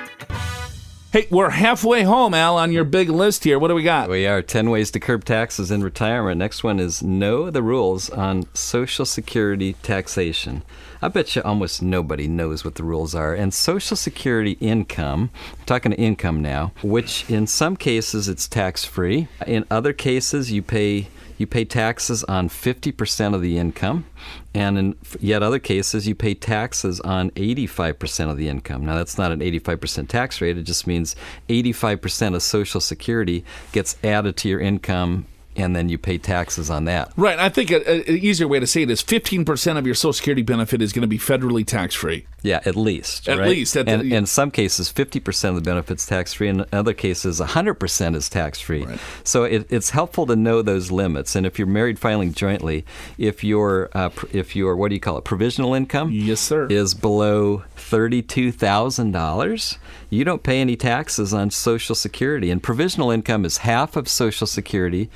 Hey, 1.14 1.28
we're 1.30 1.52
halfway 1.52 2.02
home, 2.02 2.34
Al, 2.34 2.58
on 2.58 2.72
your 2.72 2.86
big 2.86 3.08
list 3.08 3.44
here. 3.44 3.60
What 3.60 3.68
do 3.68 3.76
we 3.76 3.84
got? 3.84 4.10
We 4.10 4.26
are 4.26 4.42
10 4.42 4.72
ways 4.72 4.90
to 4.90 5.00
curb 5.00 5.26
taxes 5.26 5.70
in 5.70 5.84
retirement. 5.84 6.40
Next 6.40 6.64
one 6.64 6.80
is 6.80 7.04
know 7.04 7.52
the 7.52 7.62
rules 7.62 8.10
on 8.10 8.48
Social 8.56 9.06
Security 9.06 9.74
taxation. 9.84 10.64
I 11.04 11.10
bet 11.10 11.36
you 11.36 11.44
almost 11.44 11.84
nobody 11.84 12.28
knows 12.28 12.66
what 12.66 12.74
the 12.74 12.84
rules 12.84 13.14
are. 13.14 13.36
And 13.36 13.54
Social 13.54 13.96
Security 13.96 14.58
income, 14.60 15.30
I'm 15.60 15.66
talking 15.68 15.92
to 15.92 15.98
income 16.00 16.42
now, 16.42 16.72
which 16.82 17.30
in 17.30 17.46
some 17.46 17.78
cases 17.78 18.28
it's 18.28 18.48
tax 18.48 18.84
free. 18.84 19.28
In 19.46 19.66
other 19.70 19.94
cases, 19.94 20.52
you 20.52 20.64
pay 20.64 21.10
you 21.38 21.48
pay 21.48 21.66
taxes 21.66 22.24
on 22.24 22.48
50% 22.48 23.36
of 23.36 23.42
the 23.42 23.58
income, 23.58 24.06
and 24.54 24.78
in 24.78 24.96
yet 25.20 25.42
other 25.42 25.60
cases, 25.60 26.08
you 26.08 26.16
pay 26.16 26.34
taxes 26.36 27.00
on 27.02 27.32
85% 27.32 28.30
of 28.30 28.38
the 28.38 28.50
income. 28.50 28.86
Now, 28.86 28.96
that's 28.96 29.18
not 29.18 29.32
an 29.32 29.40
85% 29.40 30.08
tax 30.08 30.42
rate, 30.42 30.58
it 30.58 30.64
just 30.64 30.86
means 30.86 31.16
85% 31.50 32.36
of 32.36 32.44
Social 32.44 32.80
Security 32.80 33.44
gets 33.72 33.98
added 34.04 34.38
to 34.38 34.50
your 34.50 34.60
income 34.60 35.26
and 35.56 35.76
then 35.76 35.90
you 35.90 35.98
pay 35.98 36.18
taxes 36.18 36.70
on 36.70 36.86
that. 36.86 37.12
Right. 37.16 37.40
I 37.40 37.50
think 37.50 37.72
an 37.72 38.04
easier 38.08 38.48
way 38.48 38.60
to 38.60 38.68
say 38.68 38.84
it 38.84 38.90
is 38.90 39.04
15% 39.04 39.78
of 39.78 39.86
your 39.86 39.96
Social 39.96 40.14
Security 40.14 40.42
benefit 40.42 40.82
is 40.82 40.94
going 40.94 41.02
to 41.02 41.08
be 41.08 41.18
federally 41.18 41.66
tax 41.66 41.96
free. 41.96 42.26
Yeah, 42.42 42.60
at 42.66 42.76
least. 42.76 43.30
At 43.30 43.40
right? 43.40 43.50
least. 43.50 43.78
At 43.78 43.88
and 43.88 44.02
the, 44.02 44.16
in 44.16 44.26
some 44.26 44.52
cases, 44.52 44.92
50% 44.92 45.50
of 45.50 45.56
the 45.56 45.62
benefit's 45.62 46.06
tax 46.06 46.34
free. 46.34 46.50
In 46.50 46.66
other 46.74 46.94
cases, 46.94 47.40
100% 47.40 48.16
is 48.16 48.30
tax 48.30 48.60
free. 48.60 48.84
Right. 48.84 49.00
So 49.24 49.46
it, 49.46 49.66
it's 49.70 49.92
helpful 49.92 50.26
to 50.26 50.36
know 50.36 50.62
those 50.62 50.92
limits. 50.92 51.38
And 51.38 51.46
if 51.46 51.58
you're 51.58 51.68
married 51.68 52.00
filing 52.00 52.34
jointly, 52.34 52.86
if 53.18 53.44
your, 53.44 53.90
uh, 53.94 54.10
if 54.34 54.56
your 54.56 54.76
what 54.76 54.90
do 54.90 54.96
you 54.96 55.02
call 55.02 55.18
it, 55.18 55.24
provisional 55.24 55.74
income 55.74 56.12
yes, 56.12 56.42
sir. 56.42 56.68
is 56.68 56.94
below 56.94 57.64
$32,000, 57.78 59.78
you 60.14 60.24
don't 60.24 60.44
pay 60.44 60.62
any 60.62 60.76
taxes 60.76 61.34
on 61.34 61.50
Social 61.50 61.96
Security. 61.96 62.52
And 62.52 62.62
provisional 62.62 63.12
income 63.12 63.46
is 63.46 63.58
half 63.58 63.96
of 63.96 64.08
Social 64.08 64.48
Security 64.48 65.10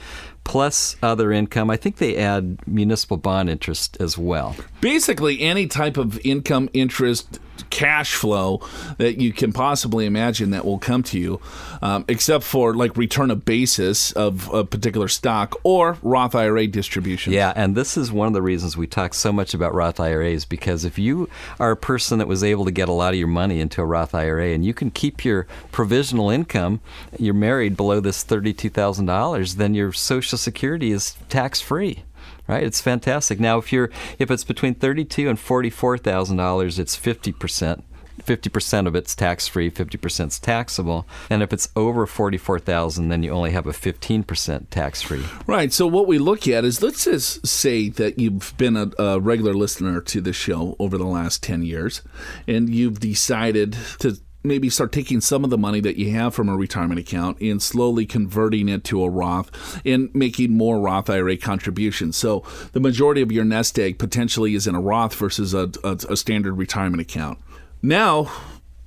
plus 0.43 0.95
other 1.03 1.31
income. 1.31 1.69
I 1.69 1.77
think 1.77 1.97
they 1.97 2.15
add 2.17 2.65
municipal 2.65 3.17
bond 3.17 3.49
interest 3.49 3.97
as 3.99 4.17
well. 4.17 4.55
Basically, 4.81 5.41
any 5.41 5.67
type 5.67 5.97
of 5.97 6.19
income, 6.25 6.69
interest, 6.73 7.39
cash 7.69 8.15
flow 8.15 8.61
that 8.97 9.19
you 9.19 9.33
can 9.33 9.51
possibly 9.51 10.05
imagine 10.05 10.51
that 10.51 10.65
will 10.65 10.79
come 10.79 11.03
to 11.03 11.19
you, 11.19 11.39
um, 11.81 12.05
except 12.07 12.43
for 12.43 12.73
like 12.73 12.95
return 12.97 13.31
of 13.31 13.45
basis 13.45 14.11
of 14.13 14.51
a 14.53 14.63
particular 14.63 15.07
stock 15.07 15.55
or 15.63 15.97
Roth 16.01 16.35
IRA 16.35 16.67
distribution. 16.67 17.33
Yeah, 17.33 17.53
and 17.55 17.75
this 17.75 17.97
is 17.97 18.11
one 18.11 18.27
of 18.27 18.33
the 18.33 18.41
reasons 18.41 18.77
we 18.77 18.87
talk 18.87 19.13
so 19.13 19.31
much 19.31 19.53
about 19.53 19.73
Roth 19.73 19.99
IRAs 19.99 20.45
because 20.45 20.85
if 20.85 20.97
you 20.97 21.29
are 21.59 21.71
a 21.71 21.77
person 21.77 22.19
that 22.19 22.27
was 22.27 22.43
able 22.43 22.65
to 22.65 22.71
get 22.71 22.89
a 22.89 22.93
lot 22.93 23.13
of 23.13 23.19
your 23.19 23.27
money 23.27 23.59
into 23.59 23.81
a 23.81 23.85
Roth 23.85 24.15
IRA 24.15 24.49
and 24.49 24.65
you 24.65 24.73
can 24.73 24.91
keep 24.91 25.25
your 25.25 25.47
provisional 25.71 26.29
income, 26.29 26.81
you're 27.17 27.33
married 27.33 27.77
below 27.77 27.99
this 27.99 28.23
$32,000, 28.23 29.55
then 29.55 29.73
your 29.73 29.91
Social 29.91 30.37
Security 30.37 30.91
is 30.91 31.15
tax 31.29 31.61
free 31.61 32.03
right? 32.47 32.63
It's 32.63 32.81
fantastic. 32.81 33.39
Now, 33.39 33.57
if 33.57 33.71
you're 33.71 33.89
if 34.19 34.31
it's 34.31 34.43
between 34.43 34.75
thirty-two 34.75 35.29
and 35.29 35.39
forty-four 35.39 35.97
thousand 35.97 36.37
dollars, 36.37 36.79
it's 36.79 36.95
fifty 36.95 37.31
percent. 37.31 37.83
50% 38.23 38.87
of 38.87 38.95
it's 38.95 39.15
tax 39.15 39.47
free, 39.47 39.69
50% 39.69 40.27
is 40.27 40.39
taxable. 40.39 41.07
And 41.29 41.41
if 41.41 41.53
it's 41.53 41.69
over 41.75 42.05
44,000, 42.05 43.09
then 43.09 43.23
you 43.23 43.31
only 43.31 43.51
have 43.51 43.67
a 43.67 43.71
15% 43.71 44.69
tax 44.69 45.01
free. 45.01 45.23
Right. 45.45 45.71
So 45.71 45.87
what 45.87 46.07
we 46.07 46.17
look 46.17 46.47
at 46.47 46.65
is 46.65 46.81
let's 46.81 47.05
just 47.05 47.45
say 47.45 47.89
that 47.89 48.19
you've 48.19 48.53
been 48.57 48.75
a, 48.75 48.91
a 48.99 49.19
regular 49.19 49.53
listener 49.53 50.01
to 50.01 50.21
the 50.21 50.33
show 50.33 50.75
over 50.79 50.97
the 50.97 51.05
last 51.05 51.43
10 51.43 51.63
years 51.63 52.01
and 52.47 52.69
you've 52.73 52.99
decided 52.99 53.77
to 53.99 54.19
maybe 54.47 54.69
start 54.69 54.91
taking 54.91 55.21
some 55.21 55.43
of 55.43 55.49
the 55.49 55.57
money 55.57 55.79
that 55.81 55.97
you 55.97 56.11
have 56.11 56.33
from 56.33 56.49
a 56.49 56.55
retirement 56.55 56.99
account 56.99 57.39
and 57.41 57.61
slowly 57.61 58.05
converting 58.05 58.69
it 58.69 58.83
to 58.85 59.03
a 59.03 59.09
Roth 59.09 59.81
and 59.85 60.13
making 60.13 60.51
more 60.51 60.79
Roth 60.79 61.09
IRA 61.09 61.37
contributions. 61.37 62.17
So 62.17 62.43
the 62.71 62.79
majority 62.79 63.21
of 63.21 63.31
your 63.31 63.45
nest 63.45 63.77
egg 63.77 63.99
potentially 63.99 64.55
is 64.55 64.67
in 64.67 64.75
a 64.75 64.81
Roth 64.81 65.15
versus 65.15 65.53
a, 65.53 65.71
a, 65.83 65.97
a 66.09 66.17
standard 66.17 66.53
retirement 66.53 67.01
account. 67.01 67.39
Now, 67.81 68.31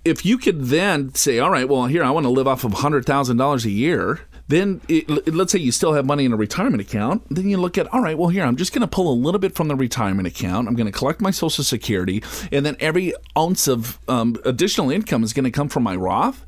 if 0.04 0.24
you 0.24 0.38
could 0.38 0.66
then 0.66 1.14
say, 1.14 1.38
all 1.38 1.50
right, 1.50 1.68
well, 1.68 1.86
here, 1.86 2.02
I 2.02 2.10
want 2.10 2.24
to 2.24 2.30
live 2.30 2.48
off 2.48 2.64
of 2.64 2.72
$100,000 2.72 3.64
a 3.64 3.70
year 3.70 4.20
then 4.50 4.80
it, 4.88 5.32
let's 5.32 5.52
say 5.52 5.58
you 5.58 5.72
still 5.72 5.92
have 5.92 6.04
money 6.04 6.24
in 6.24 6.32
a 6.32 6.36
retirement 6.36 6.80
account. 6.80 7.22
Then 7.30 7.48
you 7.48 7.56
look 7.56 7.78
at, 7.78 7.92
all 7.92 8.02
right, 8.02 8.18
well, 8.18 8.28
here, 8.28 8.44
I'm 8.44 8.56
just 8.56 8.72
going 8.72 8.82
to 8.82 8.88
pull 8.88 9.12
a 9.12 9.14
little 9.14 9.38
bit 9.38 9.54
from 9.54 9.68
the 9.68 9.76
retirement 9.76 10.26
account. 10.26 10.68
I'm 10.68 10.74
going 10.74 10.86
to 10.86 10.92
collect 10.92 11.20
my 11.20 11.30
Social 11.30 11.64
Security. 11.64 12.22
And 12.50 12.66
then 12.66 12.76
every 12.80 13.12
ounce 13.38 13.68
of 13.68 13.98
um, 14.08 14.36
additional 14.44 14.90
income 14.90 15.22
is 15.22 15.32
going 15.32 15.44
to 15.44 15.50
come 15.50 15.68
from 15.68 15.82
my 15.82 15.96
Roth. 15.96 16.44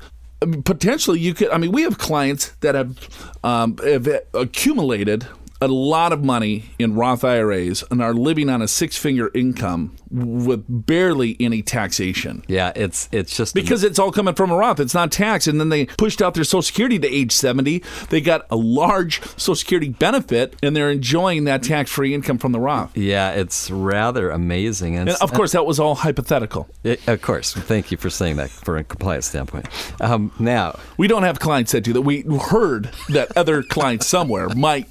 Potentially 0.65 1.19
you 1.19 1.33
could. 1.33 1.49
I 1.51 1.57
mean, 1.57 1.71
we 1.71 1.83
have 1.83 1.97
clients 1.97 2.49
that 2.59 2.75
have, 2.75 2.97
um, 3.43 3.77
have 3.77 4.07
accumulated 4.33 5.25
a 5.61 5.67
lot 5.67 6.11
of 6.11 6.23
money 6.23 6.65
in 6.77 6.93
Roth 6.95 7.23
IRAs 7.23 7.83
and 7.89 8.01
are 8.01 8.13
living 8.13 8.49
on 8.49 8.61
a 8.61 8.67
six-figure 8.67 9.31
income 9.33 9.95
with 10.11 10.65
barely 10.67 11.37
any 11.39 11.61
taxation. 11.61 12.43
Yeah, 12.47 12.73
it's 12.75 13.07
it's 13.13 13.35
just 13.37 13.55
Because 13.55 13.83
it's 13.83 13.97
all 13.97 14.11
coming 14.11 14.35
from 14.35 14.51
a 14.51 14.57
Roth. 14.57 14.79
It's 14.81 14.93
not 14.93 15.11
taxed. 15.11 15.47
And 15.47 15.59
then 15.61 15.69
they 15.69 15.85
pushed 15.85 16.21
out 16.21 16.33
their 16.33 16.43
Social 16.43 16.61
Security 16.63 16.99
to 16.99 17.07
age 17.07 17.31
70. 17.31 17.81
They 18.09 18.19
got 18.19 18.45
a 18.49 18.55
large 18.57 19.21
Social 19.37 19.55
Security 19.55 19.89
benefit 19.89 20.55
and 20.61 20.75
they're 20.75 20.91
enjoying 20.91 21.45
that 21.45 21.63
tax 21.63 21.89
free 21.91 22.13
income 22.13 22.37
from 22.39 22.51
the 22.51 22.59
Roth. 22.59 22.95
yeah, 22.97 23.31
it's 23.31 23.71
rather 23.71 24.29
amazing. 24.31 24.97
And, 24.97 25.09
And 25.09 25.17
of 25.21 25.31
course, 25.33 25.53
that 25.53 25.65
was 25.65 25.79
all 25.79 25.95
hypothetical. 25.95 26.67
It- 26.83 26.99
of 27.07 27.21
course, 27.21 27.53
thank 27.53 27.91
you 27.91 27.97
for 27.97 28.09
saying 28.09 28.35
that 28.37 28.49
from 28.49 28.77
a 28.79 28.83
compliance 28.83 29.27
standpoint. 29.27 29.67
Um, 30.01 30.31
now, 30.39 30.77
We 30.97 31.07
don't 31.07 31.23
have 31.23 31.39
clients 31.39 31.71
that 31.71 31.81
do 31.81 31.93
that. 31.93 32.01
We 32.01 32.21
heard 32.49 32.89
that 33.09 33.35
other 33.37 33.63
clients 33.63 34.07
somewhere 34.07 34.49
might 34.49 34.87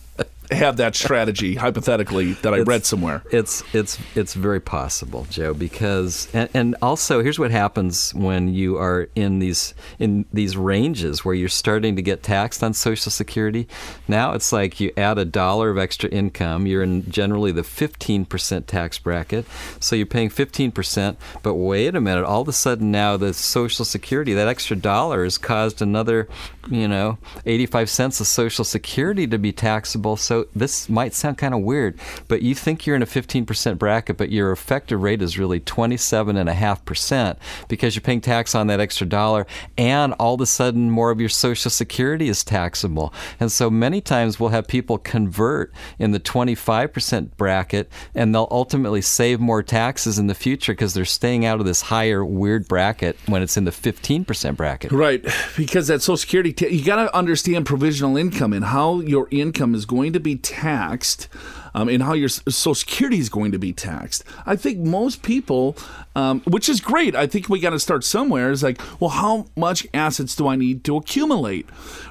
have 0.55 0.77
that 0.79 0.95
strategy, 0.95 1.55
hypothetically, 1.55 2.33
that 2.35 2.55
I 2.55 2.61
read 2.61 2.85
somewhere. 2.85 3.23
It's 3.31 3.63
it's 3.73 3.99
it's 4.15 4.35
very 4.35 4.61
possible, 4.61 5.27
Joe, 5.31 5.55
because 5.55 6.29
and, 6.33 6.49
and 6.55 6.77
also 6.83 7.23
here's 7.23 7.39
what 7.39 7.51
happens 7.51 8.15
when 8.15 8.49
you 8.49 8.79
are 8.79 9.09
in 9.15 9.39
these 9.39 9.75
in 9.99 10.25
these 10.33 10.57
ranges 10.57 11.25
where 11.25 11.35
you're 11.35 11.49
starting 11.49 11.97
to 11.97 12.03
get 12.03 12.23
taxed 12.23 12.63
on 12.63 12.75
Social 12.75 13.11
Security. 13.11 13.69
Now 14.09 14.33
it's 14.33 14.53
like 14.53 14.81
you 14.81 14.93
add 14.97 15.19
a 15.19 15.25
dollar 15.25 15.71
of 15.71 15.79
extra 15.79 16.09
income. 16.11 16.67
You're 16.67 16.83
in 16.83 17.11
generally 17.11 17.53
the 17.53 17.63
15% 17.63 18.67
tax 18.67 18.99
bracket, 18.99 19.47
so 19.81 19.97
you're 19.97 20.07
paying 20.07 20.31
15%. 20.31 21.17
But 21.43 21.55
wait 21.55 21.95
a 21.95 22.01
minute, 22.01 22.25
all 22.25 22.43
of 22.43 22.49
a 22.49 22.53
sudden 22.53 22.91
now 22.91 23.17
the 23.17 23.35
Social 23.35 23.85
Security 23.85 24.35
that 24.35 24.49
extra 24.49 24.77
dollar 24.77 25.25
has 25.25 25.39
caused 25.39 25.83
another, 25.83 26.29
you 26.71 26.89
know, 26.89 27.19
85 27.47 27.91
cents 27.91 28.21
of 28.21 28.27
Social 28.27 28.65
Security 28.65 29.27
to 29.27 29.39
be 29.39 29.53
taxable. 29.53 30.17
So 30.17 30.42
this 30.55 30.89
might 30.89 31.15
sound 31.15 31.39
kind 31.39 31.55
of 31.55 31.61
weird, 31.61 31.99
but 32.29 32.43
you 32.43 32.55
think 32.55 32.87
you're 32.87 32.97
in 32.97 33.03
a 33.03 33.07
15% 33.07 33.79
bracket, 33.79 34.17
but 34.17 34.31
your 34.31 34.53
effective 34.53 35.03
rate 35.03 35.23
is 35.23 35.39
really 35.39 35.61
27.5% 35.61 37.37
because 37.69 37.95
you're 37.95 38.03
paying 38.03 38.21
tax 38.21 38.55
on 38.55 38.67
that 38.67 38.81
extra 38.81 39.07
dollar, 39.07 39.47
and 39.77 40.13
all 40.15 40.35
of 40.35 40.41
a 40.41 40.47
sudden 40.47 40.91
more 40.91 41.11
of 41.11 41.21
your 41.21 41.29
Social 41.29 41.71
Security 41.71 42.29
is 42.29 42.45
taxable. 42.45 43.13
And 43.41 43.51
so 43.51 43.71
many 43.71 44.01
times 44.01 44.39
we'll 44.39 44.51
have 44.51 44.69
people 44.69 44.99
convert 44.99 45.73
in 45.99 46.13
the 46.13 46.21
25% 46.21 47.37
bracket, 47.37 47.91
and 48.15 48.35
they'll 48.35 48.49
ultimately 48.51 49.01
save 49.01 49.41
more 49.41 49.63
taxes 49.63 50.19
in 50.19 50.27
the 50.27 50.35
future 50.35 50.73
because 50.73 50.95
they're 50.95 51.05
staying 51.05 51.45
out 51.45 51.61
of 51.61 51.67
this 51.67 51.83
higher 51.83 52.25
weird 52.25 52.69
bracket 52.69 53.17
when 53.27 53.43
it's 53.43 53.57
in 53.57 53.65
the 53.65 53.71
15% 53.71 54.57
bracket. 54.57 54.93
Right, 54.93 55.25
because 55.57 55.89
that 55.89 56.03
Social 56.03 56.17
Security, 56.17 56.53
ta- 56.53 56.67
you 56.67 56.85
got 56.85 56.97
to 56.97 57.17
understand 57.17 57.67
provisional 57.67 58.17
income 58.17 58.53
and 58.53 58.67
how 58.67 59.01
your 59.01 59.29
income 59.31 59.75
is 59.75 59.85
going 59.85 60.13
to 60.13 60.21
be 60.21 60.32
taxed, 60.37 61.29
um, 61.75 61.89
and 61.89 62.03
how 62.03 62.13
your 62.13 62.29
Social 62.29 62.75
Security 62.75 63.19
is 63.19 63.29
going 63.29 63.53
to 63.53 63.59
be 63.59 63.73
taxed. 63.73 64.25
I 64.47 64.57
think 64.57 64.79
most 64.79 65.23
people, 65.23 65.77
um, 66.15 66.41
which 66.41 66.69
is 66.69 66.81
great. 66.81 67.15
I 67.15 67.27
think 67.27 67.49
we 67.49 67.61
got 67.61 67.71
to 67.71 67.79
start 67.79 68.05
somewhere. 68.05 68.51
Is 68.51 68.63
like, 68.63 68.81
well, 69.01 69.11
how 69.11 69.47
much 69.57 69.87
assets 69.95 70.37
do 70.37 70.49
I 70.49 70.57
need 70.57 70.85
to 70.85 70.97
accumulate, 70.97 71.69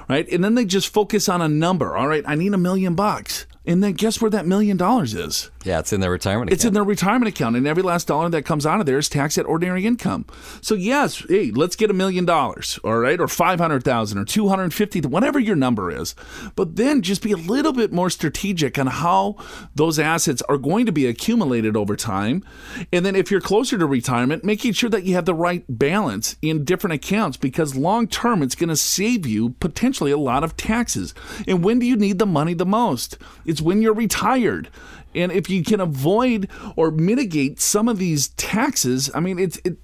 right? 0.08 0.28
And 0.30 0.42
then 0.42 0.54
they 0.54 0.64
just 0.64 0.92
focus 0.92 1.28
on 1.28 1.40
a 1.42 1.48
number. 1.48 1.96
All 1.96 2.08
right, 2.08 2.24
I 2.26 2.34
need 2.34 2.54
a 2.54 2.58
million 2.58 2.94
bucks, 2.94 3.46
and 3.64 3.82
then 3.82 3.92
guess 3.92 4.20
where 4.20 4.30
that 4.30 4.46
million 4.46 4.76
dollars 4.76 5.14
is? 5.14 5.50
Yeah, 5.64 5.78
it's 5.78 5.92
in 5.92 6.00
their 6.00 6.10
retirement 6.10 6.48
account. 6.48 6.54
It's 6.54 6.64
in 6.64 6.74
their 6.74 6.84
retirement 6.84 7.28
account, 7.28 7.56
and 7.56 7.66
every 7.66 7.82
last 7.82 8.08
dollar 8.08 8.28
that 8.30 8.44
comes 8.44 8.66
out 8.66 8.80
of 8.80 8.86
there 8.86 8.98
is 8.98 9.08
taxed 9.08 9.38
at 9.38 9.46
ordinary 9.46 9.86
income. 9.86 10.26
So 10.60 10.74
yes, 10.74 11.24
hey, 11.28 11.52
let's 11.52 11.76
get 11.76 11.90
a 11.90 11.94
million 11.94 12.24
dollars, 12.24 12.80
all 12.82 12.98
right, 12.98 13.20
or 13.20 13.28
five 13.28 13.60
hundred 13.60 13.84
thousand, 13.84 14.18
or 14.18 14.24
two 14.24 14.48
hundred 14.48 14.74
fifty, 14.74 15.00
whatever 15.00 15.38
your 15.38 15.56
number 15.56 15.90
is. 15.90 16.14
But 16.56 16.76
then 16.76 17.02
just 17.02 17.22
be 17.22 17.32
a 17.32 17.36
little 17.36 17.72
bit 17.72 17.92
more 17.92 18.10
strategic 18.10 18.78
on 18.78 18.88
how 18.88 19.36
those 19.74 19.98
assets 19.98 20.42
are 20.48 20.58
going 20.58 20.86
to 20.86 20.92
be 20.92 21.06
accumulated 21.06 21.76
over 21.76 21.96
time, 21.96 22.44
and 22.92 23.06
then 23.06 23.14
if 23.14 23.30
you're 23.30 23.40
closer 23.40 23.78
to 23.78 23.86
retirement, 23.86 24.44
making 24.44 24.72
sure 24.72 24.90
that 24.90 25.04
you 25.04 25.14
have 25.14 25.26
the 25.26 25.34
right 25.34 25.64
balance 25.68 26.36
in 26.42 26.64
different 26.64 26.94
accounts 26.94 27.36
because 27.36 27.76
long 27.76 28.08
term 28.08 28.42
it's 28.42 28.54
going 28.54 28.68
to 28.68 28.76
save 28.76 29.26
you 29.26 29.50
potentially 29.50 30.10
a 30.10 30.18
lot 30.18 30.42
of 30.42 30.56
taxes. 30.56 31.14
And 31.46 31.64
when 31.64 31.78
do 31.78 31.86
you 31.86 31.96
need 31.96 32.18
the 32.18 32.26
money 32.26 32.54
the 32.54 32.66
most? 32.66 33.18
It's 33.52 33.60
when 33.62 33.82
you're 33.82 33.94
retired. 33.94 34.68
And 35.14 35.30
if 35.30 35.50
you 35.50 35.62
can 35.62 35.78
avoid 35.80 36.48
or 36.74 36.90
mitigate 36.90 37.60
some 37.60 37.86
of 37.86 37.98
these 37.98 38.28
taxes, 38.30 39.10
I 39.14 39.20
mean, 39.20 39.38
it's 39.38 39.58
it. 39.64 39.76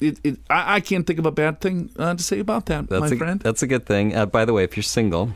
It, 0.00 0.18
it, 0.24 0.36
I, 0.50 0.76
I 0.76 0.80
can't 0.80 1.06
think 1.06 1.20
of 1.20 1.24
a 1.26 1.30
bad 1.30 1.60
thing 1.60 1.88
uh, 1.96 2.14
to 2.16 2.22
say 2.22 2.40
about 2.40 2.66
that, 2.66 2.88
That's 2.88 3.00
my 3.10 3.14
a, 3.14 3.16
friend. 3.16 3.40
That's 3.40 3.62
a 3.62 3.66
good 3.68 3.86
thing. 3.86 4.14
Uh, 4.14 4.26
by 4.26 4.44
the 4.44 4.52
way, 4.52 4.64
if 4.64 4.76
you're 4.76 4.82
single, 4.82 5.30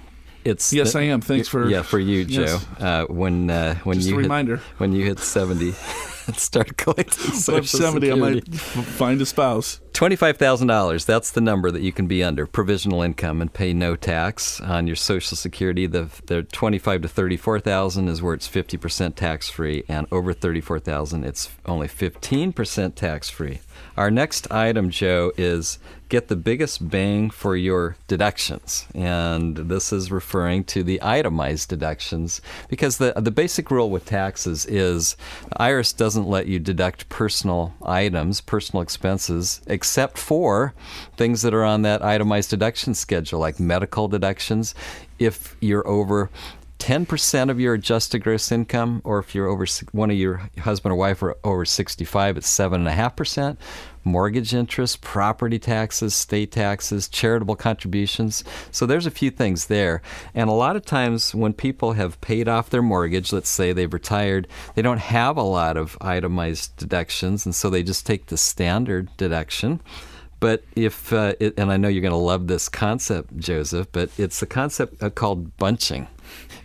it's 0.45 0.73
Yes, 0.73 0.97
I 0.97 1.03
am. 1.03 1.21
Thanks 1.21 1.47
for- 1.47 1.69
yeah 1.71 1.83
for 1.83 2.01
you, 2.01 2.25
Joe. 2.25 2.43
Yes. 2.43 2.67
Uh, 2.81 3.05
when 3.09 3.49
uh, 3.49 3.77
when 3.85 3.99
Just 3.99 4.09
a 4.09 4.11
you 4.11 4.17
reminder. 4.19 4.57
hit, 4.57 4.67
when 4.81 4.93
you 4.93 5.05
hit 5.05 5.21
seventy, 5.21 5.73
start 6.37 6.77
collecting 6.77 7.33
So 7.35 7.57
if 7.57 7.69
Social 7.69 7.87
70, 7.87 8.11
I 8.11 8.15
Security. 8.15 8.51
might 8.51 8.61
find 8.61 9.21
a 9.21 9.27
spouse. 9.27 9.81
$25,000, 9.93 11.05
that's 11.05 11.33
the 11.33 11.41
number 11.41 11.73
that 11.73 11.83
you 11.83 11.91
can 11.91 12.07
be 12.07 12.23
under 12.23 12.47
provisional 12.47 13.03
income 13.03 13.43
and 13.43 13.53
pay 13.53 13.73
no 13.73 13.97
tax 13.97 14.61
on 14.61 14.87
your 14.87 14.95
Social 14.95 15.37
Security. 15.37 15.87
The, 15.87 16.09
the 16.27 16.45
25 16.45 17.03
to 17.03 17.09
34,000 17.09 18.09
is 18.09 18.23
where 18.23 18.35
it's 18.35 18.49
50% 18.49 19.17
tax 19.17 19.51
free, 19.51 19.83
and 19.89 20.07
over 20.13 20.33
34,000, 20.33 21.25
it's 21.25 21.51
only 21.67 21.89
15% 21.89 22.95
tax 22.95 23.29
free. 23.29 23.59
Our 23.97 24.11
next 24.11 24.51
item, 24.53 24.91
Joe, 24.91 25.33
is 25.37 25.79
get 26.09 26.29
the 26.29 26.37
biggest 26.37 26.89
bang 26.89 27.31
for 27.31 27.55
your 27.57 27.97
deductions. 28.07 28.87
And 28.95 29.57
this 29.57 29.93
is 29.93 30.11
referring 30.11 30.65
to 30.65 30.83
the 30.83 31.03
itemized 31.03 31.69
deductions 31.69 32.41
because 32.69 32.99
the, 32.99 33.13
the 33.17 33.31
basic 33.31 33.71
rule 33.71 33.91
with 33.91 34.07
taxes 34.07 34.65
is 34.67 35.17
the 35.49 35.57
IRS 35.57 35.97
doesn't 35.97 36.18
let 36.27 36.47
you 36.47 36.59
deduct 36.59 37.09
personal 37.09 37.75
items, 37.83 38.41
personal 38.41 38.83
expenses, 38.83 39.61
except 39.67 40.19
for 40.19 40.75
things 41.17 41.43
that 41.43 41.55
are 41.55 41.65
on 41.65 41.83
that 41.83 42.03
itemized 42.03 42.51
deduction 42.51 42.95
schedule, 42.95 43.39
like 43.39 43.61
medical 43.61 44.09
deductions. 44.09 44.75
If 45.19 45.57
you're 45.61 45.87
over 45.87 46.31
10% 46.79 47.51
of 47.51 47.59
your 47.59 47.75
adjusted 47.75 48.21
gross 48.21 48.53
income, 48.53 49.03
or 49.05 49.19
if 49.19 49.35
you're 49.35 49.49
over 49.49 49.67
one 49.93 50.11
of 50.11 50.17
your 50.17 50.49
husband 50.61 50.93
or 50.93 50.97
wife 50.97 51.23
are 51.23 51.37
over 51.45 51.65
65, 51.65 52.37
it's 52.37 52.49
7.5%. 52.49 53.57
Mortgage 54.09 54.55
interest, 54.55 55.03
property 55.03 55.59
taxes, 55.59 56.15
state 56.15 56.51
taxes, 56.51 57.09
charitable 57.09 57.57
contributions. 57.57 58.43
So 58.71 58.87
there's 58.87 59.07
a 59.07 59.11
few 59.11 59.31
things 59.31 59.67
there. 59.67 60.01
And 60.35 60.49
a 60.49 60.55
lot 60.55 60.77
of 60.77 60.85
times 60.85 61.35
when 61.35 61.53
people 61.53 61.93
have 61.93 62.21
paid 62.21 62.49
off 62.49 62.71
their 62.71 62.83
mortgage, 62.83 63.33
let's 63.33 63.51
say 63.51 63.73
they've 63.73 63.93
retired, 63.93 64.49
they 64.75 64.83
don't 64.83 64.99
have 64.99 65.37
a 65.37 65.43
lot 65.43 65.77
of 65.77 65.99
itemized 66.01 66.77
deductions, 66.77 67.45
and 67.45 67.55
so 67.55 67.69
they 67.69 67.83
just 67.83 68.07
take 68.07 68.27
the 68.27 68.37
standard 68.39 69.15
deduction. 69.17 69.81
But 70.41 70.65
if, 70.77 71.13
uh, 71.13 71.35
it, 71.41 71.55
and 71.59 71.71
I 71.71 71.77
know 71.77 71.89
you're 71.89 72.01
going 72.01 72.13
to 72.13 72.17
love 72.17 72.47
this 72.47 72.69
concept, 72.69 73.37
Joseph, 73.39 73.89
but 73.93 74.11
it's 74.17 74.41
a 74.41 74.47
concept 74.47 75.03
uh, 75.03 75.11
called 75.11 75.57
bunching. 75.57 76.07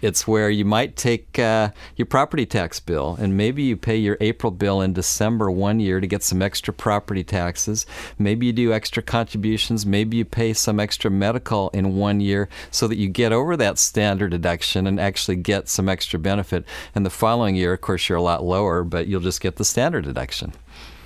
It's 0.04 0.28
where 0.28 0.50
you 0.50 0.66
might 0.66 0.98
take 0.98 1.40
uh, 1.40 1.70
your 1.96 2.06
property 2.06 2.46
tax 2.46 2.82
bill 2.82 3.16
and 3.22 3.38
maybe 3.38 3.64
you 3.64 3.78
pay 3.78 3.96
your 3.96 4.18
April 4.20 4.52
bill 4.52 4.82
in 4.82 4.92
December 4.92 5.50
one 5.50 5.80
year 5.80 6.02
to 6.02 6.08
get 6.08 6.24
some 6.24 6.42
extra 6.42 6.74
property 6.74 7.24
taxes. 7.24 7.86
Maybe 8.20 8.48
you 8.48 8.52
do 8.52 8.74
extra 8.74 9.02
contributions. 9.02 9.86
Maybe 9.86 10.18
you 10.18 10.26
pay 10.26 10.52
some 10.52 10.78
extra 10.78 11.10
medical 11.10 11.70
in 11.70 11.96
one 11.96 12.20
year 12.20 12.50
so 12.70 12.86
that 12.90 12.98
you 12.98 13.08
get 13.08 13.32
over 13.32 13.56
that 13.56 13.78
standard 13.80 14.32
deduction 14.32 14.88
and 14.88 15.00
actually 15.00 15.38
get 15.38 15.70
some 15.70 15.88
extra 15.88 16.20
benefit. 16.20 16.66
And 16.94 17.06
the 17.06 17.10
following 17.10 17.56
year, 17.56 17.72
of 17.72 17.80
course, 17.80 18.10
you're 18.10 18.18
a 18.18 18.22
lot 18.22 18.44
lower, 18.44 18.84
but 18.84 19.08
you'll 19.08 19.22
just 19.22 19.40
get 19.40 19.56
the 19.56 19.64
standard 19.64 20.04
deduction. 20.04 20.52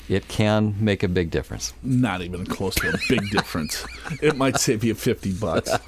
It 0.10 0.28
can 0.28 0.74
make 0.80 1.04
a 1.04 1.08
big 1.08 1.30
difference. 1.30 1.76
Not 1.84 2.24
even 2.24 2.48
close 2.48 2.74
to 2.76 2.90
a 2.90 2.98
big 3.08 3.30
difference. 3.30 3.86
It 4.24 4.38
might 4.38 4.58
save 4.58 4.84
you 4.84 4.96
50 4.96 5.34
bucks. 5.34 5.72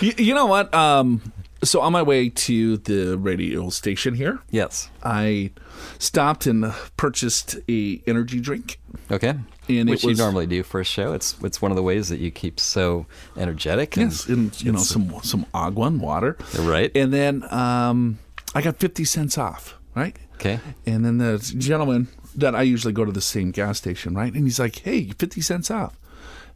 You, 0.00 0.12
you 0.18 0.34
know 0.34 0.46
what? 0.46 0.72
Um, 0.74 1.20
so 1.68 1.80
on 1.80 1.92
my 1.92 2.02
way 2.02 2.28
to 2.28 2.76
the 2.78 3.16
radio 3.18 3.68
station 3.70 4.14
here, 4.14 4.40
Yes. 4.50 4.90
I 5.02 5.50
stopped 5.98 6.46
and 6.46 6.72
purchased 6.96 7.56
a 7.68 8.00
energy 8.06 8.40
drink. 8.40 8.80
Okay. 9.10 9.34
And 9.68 9.90
Which 9.90 10.04
you 10.04 10.14
normally 10.14 10.46
do 10.46 10.62
for 10.62 10.80
a 10.80 10.84
show. 10.84 11.12
It's 11.12 11.36
it's 11.42 11.60
one 11.60 11.72
of 11.72 11.76
the 11.76 11.82
ways 11.82 12.08
that 12.08 12.20
you 12.20 12.30
keep 12.30 12.60
so 12.60 13.06
energetic. 13.36 13.96
And 13.96 14.12
Yes, 14.12 14.26
and 14.26 14.62
you 14.62 14.72
know 14.72 14.78
some 14.78 15.20
some 15.22 15.46
agua 15.52 15.86
and 15.86 16.00
water. 16.00 16.36
Right. 16.58 16.90
And 16.94 17.12
then 17.12 17.42
um, 17.52 18.18
I 18.54 18.62
got 18.62 18.76
50 18.76 19.04
cents 19.04 19.36
off, 19.36 19.74
right? 19.94 20.16
Okay. 20.34 20.60
And 20.86 21.04
then 21.04 21.18
the 21.18 21.38
gentleman 21.58 22.08
that 22.36 22.54
I 22.54 22.62
usually 22.62 22.92
go 22.92 23.04
to 23.04 23.12
the 23.12 23.20
same 23.20 23.50
gas 23.50 23.78
station, 23.78 24.14
right? 24.14 24.32
And 24.32 24.44
he's 24.44 24.60
like, 24.60 24.76
"Hey, 24.80 25.08
50 25.18 25.40
cents 25.40 25.70
off." 25.70 25.98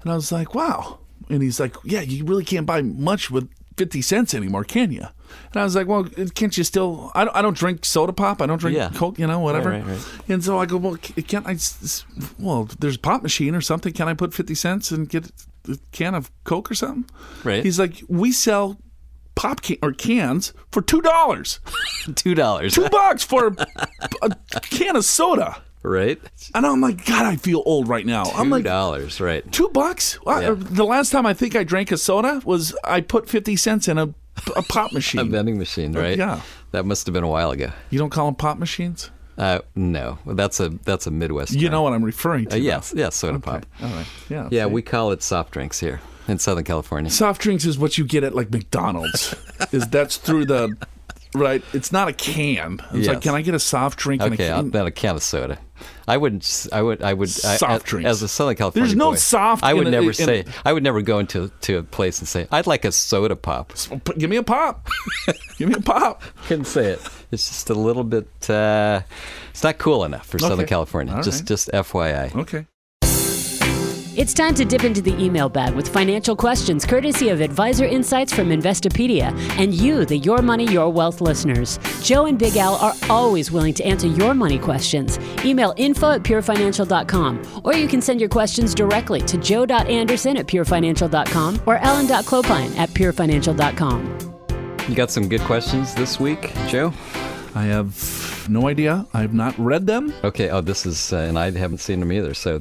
And 0.02 0.12
I 0.12 0.14
was 0.14 0.30
like, 0.30 0.54
"Wow." 0.54 0.98
And 1.28 1.42
he's 1.42 1.58
like, 1.58 1.74
"Yeah, 1.84 2.02
you 2.02 2.24
really 2.24 2.44
can't 2.44 2.66
buy 2.66 2.82
much 2.82 3.30
with 3.30 3.48
50 3.80 4.02
cents 4.02 4.34
anymore, 4.34 4.64
can 4.64 4.92
you?" 4.92 5.06
And 5.52 5.60
I 5.60 5.64
was 5.64 5.74
like, 5.76 5.86
well, 5.86 6.04
can't 6.34 6.56
you 6.58 6.64
still? 6.64 7.10
I 7.14 7.24
don't, 7.24 7.36
I 7.36 7.42
don't 7.42 7.56
drink 7.56 7.84
soda 7.84 8.12
pop. 8.12 8.42
I 8.42 8.46
don't 8.46 8.58
drink 8.60 8.76
Yeah. 8.76 8.90
Coke, 8.94 9.18
you 9.18 9.26
know, 9.26 9.38
whatever. 9.40 9.70
right, 9.70 9.86
right. 9.86 10.04
And 10.28 10.42
so 10.44 10.58
I 10.58 10.66
go, 10.66 10.76
well, 10.76 10.96
can't 10.96 11.46
I? 11.46 11.56
Well, 12.38 12.68
there's 12.80 12.96
a 12.96 12.98
pop 12.98 13.22
machine 13.22 13.54
or 13.54 13.60
something. 13.60 13.92
Can 13.92 14.08
I 14.08 14.14
put 14.14 14.34
50 14.34 14.54
cents 14.54 14.90
and 14.90 15.08
get 15.08 15.30
a 15.68 15.76
can 15.92 16.14
of 16.14 16.30
Coke 16.44 16.70
or 16.70 16.74
something? 16.74 17.04
Right. 17.44 17.62
He's 17.64 17.78
like, 17.78 18.02
we 18.08 18.32
sell 18.32 18.78
pop 19.36 19.62
can- 19.62 19.78
or 19.82 19.92
cans 19.92 20.52
for 20.72 20.82
$2. 20.82 21.60
Two 22.16 22.34
dollars. 22.34 22.74
Two 22.74 22.88
bucks 22.88 23.22
for 23.24 23.54
a, 24.22 24.30
a 24.54 24.60
can 24.62 24.96
of 24.96 25.04
soda. 25.04 25.62
Right. 25.82 26.18
And 26.54 26.66
I'm 26.66 26.80
like, 26.80 27.04
God, 27.06 27.26
I 27.26 27.36
feel 27.36 27.62
old 27.66 27.88
right 27.88 28.04
now. 28.06 28.24
I'm 28.24 28.46
Two 28.46 28.50
like, 28.50 28.64
dollars. 28.64 29.20
Right. 29.20 29.50
two 29.52 29.68
bucks? 29.70 30.18
Yeah. 30.26 30.54
the 30.56 30.84
last 30.84 31.10
time 31.10 31.26
I 31.26 31.34
think 31.34 31.56
I 31.56 31.64
drank 31.64 31.90
a 31.92 31.96
soda 31.96 32.42
was 32.44 32.74
I 32.84 33.00
put 33.00 33.28
50 33.28 33.56
cents 33.56 33.88
in 33.88 33.98
a, 33.98 34.14
a 34.56 34.62
pop 34.62 34.92
machine, 34.94 35.20
A 35.20 35.24
vending 35.24 35.58
machine. 35.58 35.92
Right. 35.92 36.18
Yeah. 36.18 36.40
That 36.72 36.84
must 36.86 37.06
have 37.06 37.12
been 37.12 37.24
a 37.24 37.28
while 37.28 37.50
ago. 37.50 37.72
You 37.90 37.98
don't 37.98 38.10
call 38.10 38.26
them 38.26 38.34
pop 38.36 38.58
machines? 38.58 39.10
Uh, 39.38 39.60
no, 39.74 40.18
that's 40.26 40.60
a 40.60 40.68
that's 40.84 41.06
a 41.06 41.10
Midwest. 41.10 41.52
You 41.54 41.62
term. 41.62 41.72
know 41.72 41.82
what 41.82 41.94
I'm 41.94 42.04
referring 42.04 42.46
to. 42.46 42.56
Uh, 42.56 42.58
yes. 42.58 42.92
Yes. 42.94 43.16
Soda 43.16 43.38
pop. 43.38 43.64
All 43.82 43.88
right. 43.88 44.06
Yeah. 44.28 44.48
Yeah, 44.50 44.66
see? 44.66 44.70
we 44.72 44.82
call 44.82 45.12
it 45.12 45.22
soft 45.22 45.52
drinks 45.52 45.80
here 45.80 46.00
in 46.28 46.38
Southern 46.38 46.64
California. 46.64 47.10
soft 47.10 47.40
drinks 47.40 47.64
is 47.64 47.78
what 47.78 47.96
you 47.96 48.04
get 48.04 48.22
at 48.22 48.34
like 48.34 48.50
McDonald's. 48.50 49.34
is 49.72 49.88
that's 49.88 50.18
through 50.18 50.44
the 50.44 50.76
right? 51.34 51.62
It's 51.72 51.90
not 51.90 52.08
a 52.08 52.12
can. 52.12 52.80
It's 52.92 53.06
like, 53.08 53.14
Yes. 53.16 53.22
can 53.22 53.34
I 53.34 53.40
get 53.42 53.54
a 53.54 53.58
soft 53.58 53.98
drink 53.98 54.20
and 54.22 54.34
Okay, 54.34 54.48
a 54.48 54.56
I'll 54.56 54.62
can? 54.68 54.86
a 54.86 54.90
can 54.90 55.16
of 55.16 55.22
soda. 55.22 55.58
I 56.06 56.16
wouldn't. 56.16 56.66
I 56.72 56.82
would. 56.82 57.02
I 57.02 57.14
would. 57.14 57.28
I, 57.28 57.56
Soft 57.56 57.62
as, 57.64 57.82
drinks. 57.82 58.08
As 58.08 58.22
a 58.22 58.28
Southern 58.28 58.56
California 58.56 58.86
There's 58.86 58.96
no 58.96 59.10
boy, 59.10 59.16
soft 59.16 59.62
I 59.62 59.74
would 59.74 59.86
a- 59.86 59.90
never 59.90 60.12
say. 60.12 60.44
I 60.64 60.72
would 60.72 60.82
never 60.82 61.02
go 61.02 61.18
into 61.18 61.50
to 61.62 61.78
a 61.78 61.82
place 61.82 62.18
and 62.18 62.28
say, 62.28 62.46
"I'd 62.50 62.66
like 62.66 62.84
a 62.84 62.92
soda 62.92 63.36
pop." 63.36 63.72
Give 64.18 64.28
me 64.30 64.36
a 64.36 64.42
pop. 64.42 64.88
Give 65.58 65.68
me 65.68 65.74
a 65.74 65.80
pop. 65.80 66.22
Couldn't 66.46 66.64
say 66.64 66.92
it. 66.92 67.00
It's 67.30 67.48
just 67.48 67.70
a 67.70 67.74
little 67.74 68.04
bit. 68.04 68.28
Uh, 68.50 69.02
it's 69.50 69.62
not 69.62 69.78
cool 69.78 70.04
enough 70.04 70.26
for 70.26 70.38
Southern 70.38 70.66
California. 70.66 71.14
All 71.14 71.22
just, 71.22 71.42
right. 71.42 71.48
just 71.48 71.70
FYI. 71.70 72.34
Okay. 72.34 72.66
It's 74.20 74.34
time 74.34 74.54
to 74.56 74.66
dip 74.66 74.84
into 74.84 75.00
the 75.00 75.18
email 75.18 75.48
bag 75.48 75.72
with 75.72 75.88
financial 75.88 76.36
questions 76.36 76.84
courtesy 76.84 77.30
of 77.30 77.40
Advisor 77.40 77.86
Insights 77.86 78.34
from 78.34 78.50
Investopedia 78.50 79.32
and 79.58 79.72
you, 79.72 80.04
the 80.04 80.18
Your 80.18 80.42
Money, 80.42 80.70
Your 80.70 80.90
Wealth 80.90 81.22
listeners. 81.22 81.78
Joe 82.02 82.26
and 82.26 82.38
Big 82.38 82.54
Al 82.58 82.74
are 82.74 82.92
always 83.08 83.50
willing 83.50 83.72
to 83.72 83.82
answer 83.82 84.08
your 84.08 84.34
money 84.34 84.58
questions. 84.58 85.18
Email 85.42 85.72
info 85.78 86.10
at 86.10 86.22
purefinancial.com 86.22 87.62
or 87.64 87.72
you 87.72 87.88
can 87.88 88.02
send 88.02 88.20
your 88.20 88.28
questions 88.28 88.74
directly 88.74 89.22
to 89.22 89.38
joe.anderson 89.38 90.36
at 90.36 90.46
purefinancial.com 90.46 91.62
or 91.64 91.76
alan.clopine 91.76 92.76
at 92.76 92.90
purefinancial.com. 92.90 94.18
You 94.86 94.94
got 94.94 95.10
some 95.10 95.30
good 95.30 95.40
questions 95.40 95.94
this 95.94 96.20
week, 96.20 96.52
Joe. 96.68 96.92
I 97.54 97.62
have 97.62 98.46
no 98.50 98.68
idea. 98.68 99.06
I 99.14 99.22
have 99.22 99.32
not 99.32 99.58
read 99.58 99.86
them. 99.86 100.12
Okay. 100.24 100.50
Oh, 100.50 100.60
this 100.60 100.84
is, 100.84 101.10
uh, 101.10 101.20
and 101.20 101.38
I 101.38 101.52
haven't 101.52 101.78
seen 101.78 102.00
them 102.00 102.12
either. 102.12 102.34
So, 102.34 102.60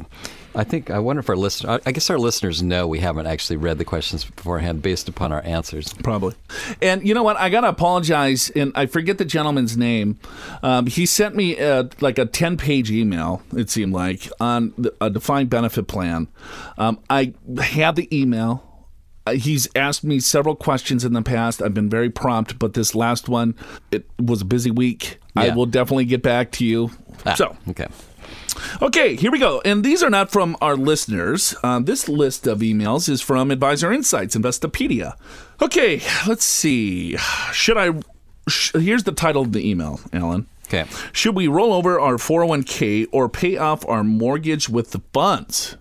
I 0.59 0.65
think 0.65 0.91
I 0.91 0.99
wonder 0.99 1.21
if 1.21 1.29
our 1.29 1.37
listeners. 1.37 1.79
I 1.85 1.91
guess 1.93 2.09
our 2.09 2.17
listeners 2.19 2.61
know 2.61 2.85
we 2.85 2.99
haven't 2.99 3.27
actually 3.27 3.55
read 3.55 3.77
the 3.77 3.85
questions 3.85 4.25
beforehand 4.25 4.81
based 4.81 5.07
upon 5.07 5.31
our 5.31 5.41
answers. 5.45 5.93
Probably. 5.93 6.35
And 6.81 7.07
you 7.07 7.13
know 7.13 7.23
what? 7.23 7.37
I 7.37 7.47
got 7.49 7.61
to 7.61 7.69
apologize. 7.69 8.49
And 8.49 8.73
I 8.75 8.85
forget 8.85 9.17
the 9.17 9.23
gentleman's 9.25 9.77
name. 9.77 10.19
Um, 10.61 10.87
he 10.87 11.05
sent 11.05 11.33
me 11.35 11.57
uh 11.57 11.85
like 12.01 12.17
a 12.17 12.25
10 12.25 12.57
page 12.57 12.91
email, 12.91 13.41
it 13.55 13.69
seemed 13.69 13.93
like, 13.93 14.29
on 14.41 14.73
the, 14.77 14.93
a 14.99 15.09
defined 15.09 15.49
benefit 15.49 15.87
plan. 15.87 16.27
Um, 16.77 16.99
I 17.09 17.33
had 17.61 17.95
the 17.95 18.13
email. 18.15 18.65
Uh, 19.25 19.31
He's 19.33 19.67
asked 19.75 20.03
me 20.03 20.19
several 20.19 20.55
questions 20.57 21.05
in 21.05 21.13
the 21.13 21.21
past. 21.21 21.61
I've 21.61 21.73
been 21.73 21.89
very 21.89 22.09
prompt, 22.09 22.59
but 22.59 22.73
this 22.73 22.95
last 22.95 23.29
one, 23.29 23.55
it 23.91 24.05
was 24.19 24.41
a 24.41 24.45
busy 24.45 24.71
week. 24.71 25.19
I 25.37 25.51
will 25.55 25.65
definitely 25.67 26.03
get 26.05 26.21
back 26.21 26.51
to 26.53 26.65
you. 26.65 26.91
Ah, 27.25 27.35
So, 27.35 27.55
okay. 27.69 27.87
Okay, 28.81 29.15
here 29.15 29.31
we 29.31 29.39
go. 29.39 29.61
And 29.65 29.83
these 29.83 30.01
are 30.03 30.09
not 30.09 30.31
from 30.31 30.55
our 30.61 30.75
listeners. 30.75 31.55
Um, 31.63 31.85
this 31.85 32.07
list 32.09 32.47
of 32.47 32.59
emails 32.59 33.09
is 33.09 33.21
from 33.21 33.51
Advisor 33.51 33.91
Insights, 33.91 34.35
Investopedia. 34.35 35.15
Okay, 35.61 36.01
let's 36.27 36.45
see. 36.45 37.17
Should 37.51 37.77
I. 37.77 37.99
Sh- 38.47 38.71
here's 38.73 39.03
the 39.03 39.11
title 39.11 39.41
of 39.43 39.51
the 39.51 39.67
email, 39.69 39.99
Alan. 40.13 40.47
Okay. 40.67 40.85
Should 41.11 41.35
we 41.35 41.47
roll 41.47 41.73
over 41.73 41.99
our 41.99 42.15
401k 42.15 43.07
or 43.11 43.27
pay 43.27 43.57
off 43.57 43.83
our 43.87 44.03
mortgage 44.03 44.69
with 44.69 44.91
the 44.91 45.01
funds? 45.13 45.77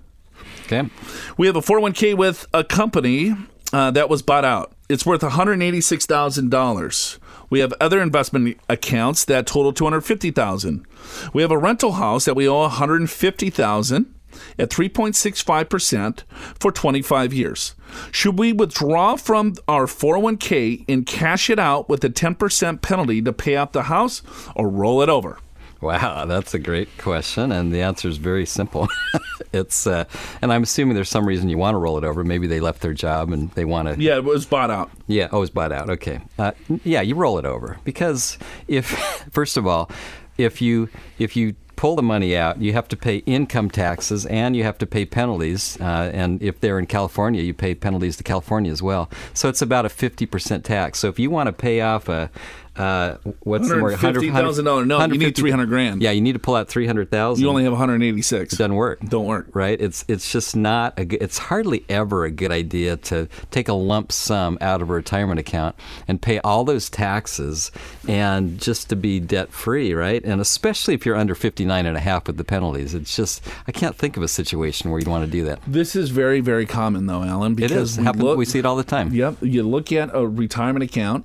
Okay. 0.64 0.88
We 1.36 1.46
have 1.46 1.56
a 1.56 1.60
401k 1.60 2.16
with 2.16 2.46
a 2.54 2.64
company 2.64 3.34
uh, 3.72 3.90
that 3.90 4.08
was 4.08 4.22
bought 4.22 4.44
out. 4.46 4.72
It's 4.88 5.04
worth 5.04 5.20
$186,000. 5.20 7.18
We 7.50 7.60
have 7.60 7.72
other 7.80 8.00
investment 8.00 8.58
accounts 8.68 9.24
that 9.26 9.46
total 9.46 9.72
250,000. 9.72 10.86
We 11.32 11.42
have 11.42 11.50
a 11.50 11.58
rental 11.58 11.92
house 11.92 12.24
that 12.26 12.36
we 12.36 12.48
owe 12.48 12.60
150,000 12.60 14.14
at 14.58 14.70
3.65% 14.70 16.22
for 16.60 16.70
25 16.70 17.32
years. 17.32 17.74
Should 18.10 18.38
we 18.38 18.52
withdraw 18.52 19.16
from 19.16 19.54
our 19.66 19.86
401k 19.86 20.84
and 20.88 21.06
cash 21.06 21.48
it 21.48 21.58
out 21.58 21.88
with 21.88 22.04
a 22.04 22.10
10% 22.10 22.82
penalty 22.82 23.22
to 23.22 23.32
pay 23.32 23.56
off 23.56 23.72
the 23.72 23.84
house 23.84 24.22
or 24.54 24.68
roll 24.68 25.02
it 25.02 25.08
over? 25.08 25.38
Wow, 25.80 26.24
that's 26.26 26.54
a 26.54 26.58
great 26.58 26.88
question, 26.98 27.52
and 27.52 27.72
the 27.72 27.82
answer 27.82 28.08
is 28.08 28.16
very 28.16 28.46
simple. 28.46 28.88
it's, 29.52 29.86
uh, 29.86 30.04
and 30.42 30.52
I'm 30.52 30.64
assuming 30.64 30.96
there's 30.96 31.08
some 31.08 31.26
reason 31.26 31.48
you 31.48 31.58
want 31.58 31.74
to 31.74 31.78
roll 31.78 31.98
it 31.98 32.04
over. 32.04 32.24
Maybe 32.24 32.48
they 32.48 32.58
left 32.58 32.82
their 32.82 32.94
job 32.94 33.32
and 33.32 33.50
they 33.52 33.64
want 33.64 33.88
to. 33.88 34.00
Yeah, 34.02 34.16
it 34.16 34.24
was 34.24 34.44
bought 34.44 34.70
out. 34.70 34.90
Yeah. 35.06 35.28
Oh, 35.30 35.42
it's 35.42 35.50
bought 35.50 35.70
out. 35.70 35.88
Okay. 35.88 36.20
Uh, 36.38 36.52
yeah, 36.82 37.00
you 37.00 37.14
roll 37.14 37.38
it 37.38 37.44
over 37.44 37.78
because 37.84 38.38
if, 38.66 38.86
first 39.30 39.56
of 39.56 39.66
all, 39.66 39.90
if 40.36 40.60
you 40.60 40.88
if 41.18 41.36
you 41.36 41.54
pull 41.78 41.94
the 41.94 42.02
money 42.02 42.36
out, 42.36 42.60
you 42.60 42.72
have 42.72 42.88
to 42.88 42.96
pay 42.96 43.18
income 43.18 43.70
taxes 43.70 44.26
and 44.26 44.56
you 44.56 44.64
have 44.64 44.76
to 44.76 44.84
pay 44.84 45.04
penalties. 45.04 45.80
Uh, 45.80 46.10
and 46.12 46.42
if 46.42 46.58
they're 46.58 46.76
in 46.76 46.86
California, 46.86 47.40
you 47.40 47.54
pay 47.54 47.72
penalties 47.72 48.16
to 48.16 48.24
California 48.24 48.72
as 48.72 48.82
well. 48.82 49.08
So 49.32 49.48
it's 49.48 49.62
about 49.62 49.86
a 49.86 49.88
50% 49.88 50.64
tax. 50.64 50.98
So 50.98 51.06
if 51.06 51.20
you 51.20 51.30
want 51.30 51.46
to 51.46 51.52
pay 51.52 51.80
off 51.80 52.08
a 52.08 52.30
uh, 52.78 53.16
what's 53.40 53.68
the 53.68 53.76
more 53.76 53.92
$150,000 53.92 54.86
no, 54.86 55.04
you 55.06 55.18
need 55.18 55.36
300 55.36 55.66
grand. 55.66 56.02
Yeah, 56.02 56.10
you 56.12 56.20
need 56.20 56.32
to 56.34 56.38
pull 56.38 56.54
out 56.54 56.68
300,000. 56.68 57.42
You 57.42 57.48
only 57.48 57.64
have 57.64 57.72
186. 57.72 58.52
It 58.52 58.56
doesn't 58.56 58.74
work. 58.74 59.00
Don't 59.00 59.26
work. 59.26 59.48
Right? 59.52 59.80
It's 59.80 60.04
it's 60.08 60.30
just 60.30 60.56
not 60.56 60.94
a 60.98 61.04
good, 61.04 61.22
it's 61.22 61.38
hardly 61.38 61.84
ever 61.88 62.24
a 62.24 62.30
good 62.30 62.52
idea 62.52 62.96
to 62.96 63.28
take 63.50 63.68
a 63.68 63.72
lump 63.72 64.12
sum 64.12 64.58
out 64.60 64.82
of 64.82 64.90
a 64.90 64.92
retirement 64.92 65.40
account 65.40 65.76
and 66.06 66.20
pay 66.22 66.38
all 66.40 66.64
those 66.64 66.88
taxes 66.90 67.70
and 68.06 68.58
just 68.60 68.88
to 68.90 68.96
be 68.96 69.20
debt 69.20 69.52
free, 69.52 69.92
right? 69.94 70.24
And 70.24 70.40
especially 70.40 70.94
if 70.94 71.04
you're 71.04 71.16
under 71.16 71.34
59 71.34 71.86
and 71.86 71.96
a 71.96 72.00
half 72.00 72.26
with 72.26 72.36
the 72.36 72.44
penalties. 72.44 72.94
It's 72.94 73.14
just 73.16 73.42
I 73.66 73.72
can't 73.72 73.96
think 73.96 74.16
of 74.16 74.22
a 74.22 74.28
situation 74.28 74.90
where 74.90 74.98
you'd 75.00 75.08
want 75.08 75.24
to 75.24 75.30
do 75.30 75.44
that. 75.44 75.60
This 75.66 75.96
is 75.96 76.10
very, 76.10 76.40
very 76.40 76.66
common, 76.66 77.06
though, 77.06 77.22
Alan. 77.22 77.52
It 77.52 77.56
Because 77.56 77.98
is. 77.98 77.98
we 77.98 78.12
look- 78.12 78.38
we 78.38 78.44
see 78.44 78.58
it 78.58 78.66
all 78.66 78.76
the 78.76 78.84
time. 78.84 79.12
Yep. 79.12 79.36
You 79.42 79.62
look 79.62 79.92
at 79.92 80.10
a 80.14 80.26
retirement 80.26 80.82
account, 80.84 81.24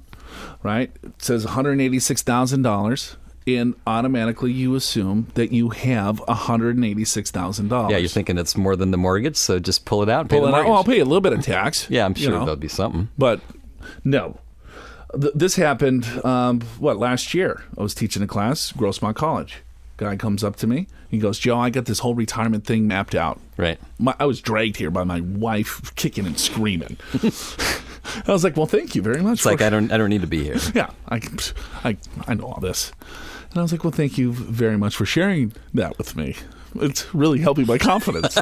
right? 0.64 0.92
It 1.04 1.22
says 1.22 1.46
one 1.46 1.54
hundred 1.54 1.80
eighty-six 1.82 2.22
thousand 2.22 2.62
dollars, 2.62 3.18
and 3.48 3.76
automatically 3.88 4.52
you 4.52 4.76
assume 4.76 5.28
that 5.36 5.52
you 5.52 5.70
have 5.70 6.20
one 6.20 6.38
hundred 6.38 6.84
eighty-six 6.84 7.32
thousand 7.32 7.68
dollars. 7.70 7.92
Yeah, 7.92 7.98
you're 7.98 8.10
thinking 8.10 8.38
it's 8.38 8.56
more 8.58 8.76
than 8.76 8.92
the 8.92 8.98
mortgage, 8.98 9.36
so 9.38 9.60
just 9.60 9.86
pull 9.86 10.04
it 10.04 10.10
out 10.10 10.30
Pull 10.30 10.48
it 10.48 10.54
out. 10.54 10.66
Oh, 10.66 10.74
I'll 10.74 10.84
pay 10.84 11.00
a 11.00 11.06
little 11.06 11.22
bit 11.22 11.34
of 11.34 11.42
tax. 11.44 11.88
yeah, 11.90 12.06
I'm 12.06 12.14
you 12.16 12.24
sure 12.24 12.32
know. 12.32 12.40
there'll 12.40 12.56
be 12.56 12.68
something. 12.68 13.10
But 13.18 13.42
no. 14.04 14.38
Th- 15.20 15.34
This 15.36 15.56
happened, 15.58 16.06
um, 16.26 16.62
what, 16.80 16.98
last 16.98 17.34
year? 17.36 17.64
I 17.78 17.84
was 17.84 17.94
teaching 17.94 18.24
a 18.24 18.28
class, 18.28 18.72
Grossmont 18.72 19.16
College. 19.16 19.58
Guy 19.98 20.16
comes 20.16 20.44
up 20.44 20.56
to 20.56 20.66
me. 20.66 20.88
He 21.08 21.20
goes, 21.20 21.38
Joe, 21.38 21.60
I 21.60 21.70
got 21.70 21.86
this 21.86 22.00
whole 22.00 22.16
retirement 22.16 22.66
thing 22.66 22.88
mapped 22.88 23.14
out. 23.14 23.40
Right. 23.56 23.78
My, 24.00 24.16
I 24.20 24.26
was 24.26 24.42
dragged 24.42 24.78
here 24.78 24.90
by 24.90 25.04
my 25.04 25.22
wife 25.22 25.94
kicking 25.94 26.26
and 26.26 26.40
screaming. 26.40 26.98
I 28.28 28.32
was 28.32 28.44
like, 28.44 28.58
well, 28.58 28.66
thank 28.66 28.96
you 28.96 29.02
very 29.02 29.22
much. 29.22 29.40
It's 29.40 29.46
like 29.46 29.62
I 29.62 29.70
don't 29.70 29.92
I 29.92 29.98
don't 29.98 30.10
need 30.10 30.22
to 30.22 30.28
be 30.28 30.44
here. 30.44 30.58
yeah, 30.76 30.92
I, 31.10 31.22
I, 31.84 31.98
I 32.28 32.34
know 32.34 32.46
all 32.46 32.60
this. 32.60 32.92
And 33.50 33.60
I 33.60 33.62
was 33.62 33.72
like, 33.72 33.84
well, 33.84 33.92
thank 33.92 34.18
you 34.18 34.34
very 34.34 34.78
much 34.78 34.96
for 34.96 35.06
sharing 35.06 35.54
that 35.74 35.98
with 35.98 36.16
me. 36.16 36.36
It's 36.76 37.14
really 37.14 37.40
helping 37.40 37.68
my 37.68 37.78
confidence 37.78 38.38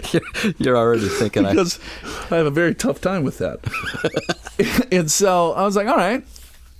You're 0.58 0.76
already 0.76 1.08
thinking 1.08 1.44
I 1.46 1.50
because 1.50 1.78
I 2.30 2.36
have 2.36 2.46
a 2.46 2.50
very 2.50 2.74
tough 2.74 3.00
time 3.00 3.24
with 3.24 3.38
that. 3.38 3.60
and 4.92 5.10
so 5.10 5.52
I 5.52 5.62
was 5.62 5.76
like, 5.76 5.86
all 5.86 5.96
right. 5.96 6.24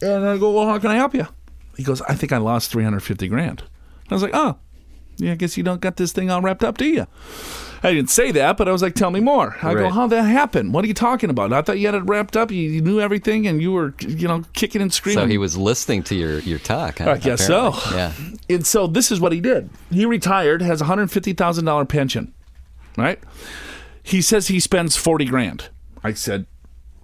And 0.01 0.27
I 0.27 0.39
go, 0.39 0.53
well, 0.53 0.67
how 0.67 0.79
can 0.79 0.91
I 0.91 0.97
help 0.97 1.15
you? 1.15 1.27
He 1.77 1.85
goes, 1.85 2.01
I 2.03 2.15
think 2.15 2.33
I 2.33 2.39
lost 2.39 2.71
350 2.71 3.29
grand. 3.29 3.63
I 4.11 4.15
was 4.15 4.23
like, 4.23 4.35
oh, 4.35 4.57
yeah, 5.17 5.33
I 5.33 5.35
guess 5.37 5.57
you 5.57 5.63
don't 5.63 5.81
got 5.81 5.97
this 5.97 6.13
thing 6.13 6.31
all 6.31 6.43
wrapped 6.43 6.65
up, 6.65 6.79
do 6.79 6.87
you? 6.87 7.07
I 7.85 7.93
didn't 7.93 8.11
say 8.11 8.31
that, 8.33 8.57
but 8.57 8.69
I 8.69 8.73
was 8.73 8.81
like, 8.81 8.95
tell 8.95 9.11
me 9.11 9.19
more. 9.21 9.57
I 9.63 9.75
go, 9.75 9.91
how'd 9.91 10.11
that 10.11 10.23
happened? 10.23 10.73
What 10.73 10.85
are 10.85 10.89
you 10.89 10.95
talking 10.95 11.31
about? 11.31 11.53
I 11.53 11.63
thought 11.63 11.79
you 11.81 11.87
had 11.87 11.97
it 11.97 12.05
wrapped 12.05 12.37
up. 12.37 12.51
You, 12.53 12.59
you 12.63 12.81
knew 12.81 13.01
everything 13.01 13.47
and 13.49 13.61
you 13.61 13.73
were, 13.73 13.95
you 14.01 14.29
know, 14.29 14.45
kicking 14.53 14.81
and 14.81 14.93
screaming. 14.93 15.25
So 15.25 15.27
he 15.27 15.37
was 15.39 15.57
listening 15.57 16.05
to 16.05 16.15
your, 16.15 16.39
your 16.41 16.61
talk. 16.61 16.99
huh? 16.99 17.11
I 17.11 17.19
guess 17.19 17.47
so. 17.47 17.75
Yeah. 17.93 18.13
And 18.51 18.67
so 18.67 18.87
this 18.87 19.11
is 19.11 19.19
what 19.19 19.33
he 19.33 19.41
did. 19.41 19.71
He 19.91 20.05
retired, 20.05 20.61
has 20.63 20.81
a 20.83 20.85
hundred 20.85 21.11
fifty 21.11 21.33
thousand 21.33 21.65
dollar 21.65 21.87
pension, 21.87 22.35
right? 22.99 23.19
He 24.03 24.21
says 24.21 24.49
he 24.49 24.61
spends 24.61 24.95
forty 24.97 25.25
grand. 25.25 25.69
I 26.05 26.13
said, 26.13 26.45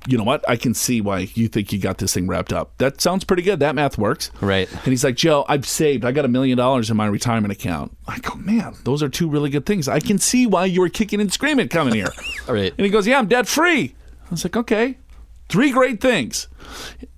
you 0.09 0.17
know 0.17 0.25
what? 0.25 0.43
I 0.49 0.57
can 0.57 0.73
see 0.73 1.03
why 1.03 1.29
you 1.35 1.49
think 1.49 1.71
you 1.71 1.79
got 1.79 1.99
this 1.99 2.15
thing 2.15 2.27
wrapped 2.27 2.51
up. 2.51 2.73
That 2.79 2.99
sounds 2.99 3.25
pretty 3.25 3.43
good. 3.43 3.61
That 3.61 3.75
math 3.75 3.99
works. 3.99 4.31
Right. 4.41 4.67
And 4.73 4.87
he's 4.87 5.05
like, 5.05 5.17
Joe, 5.17 5.45
I've 5.49 5.67
saved. 5.67 6.03
I 6.03 6.13
got 6.13 6.25
a 6.25 6.29
million 6.29 6.57
dollars 6.57 6.89
in 6.89 6.97
my 6.97 7.07
retirement 7.07 7.53
account. 7.53 7.95
I 8.07 8.19
go, 8.21 8.35
man, 8.37 8.75
those 8.85 9.03
are 9.03 9.11
two 9.11 9.29
really 9.29 9.51
good 9.51 9.67
things. 9.67 9.87
I 9.87 10.01
can 10.01 10.17
see 10.17 10.47
why 10.47 10.65
you 10.65 10.81
were 10.81 10.89
kicking 10.89 11.21
and 11.21 11.31
screaming 11.31 11.69
coming 11.69 11.95
here. 11.95 12.09
Right. 12.49 12.73
And 12.79 12.87
he 12.87 12.89
goes, 12.91 13.07
yeah, 13.07 13.19
I'm 13.19 13.29
debt 13.29 13.47
free. 13.47 13.95
I 14.27 14.31
was 14.31 14.43
like, 14.43 14.57
okay, 14.57 14.97
three 15.51 15.71
great 15.71 16.01
things. 16.01 16.49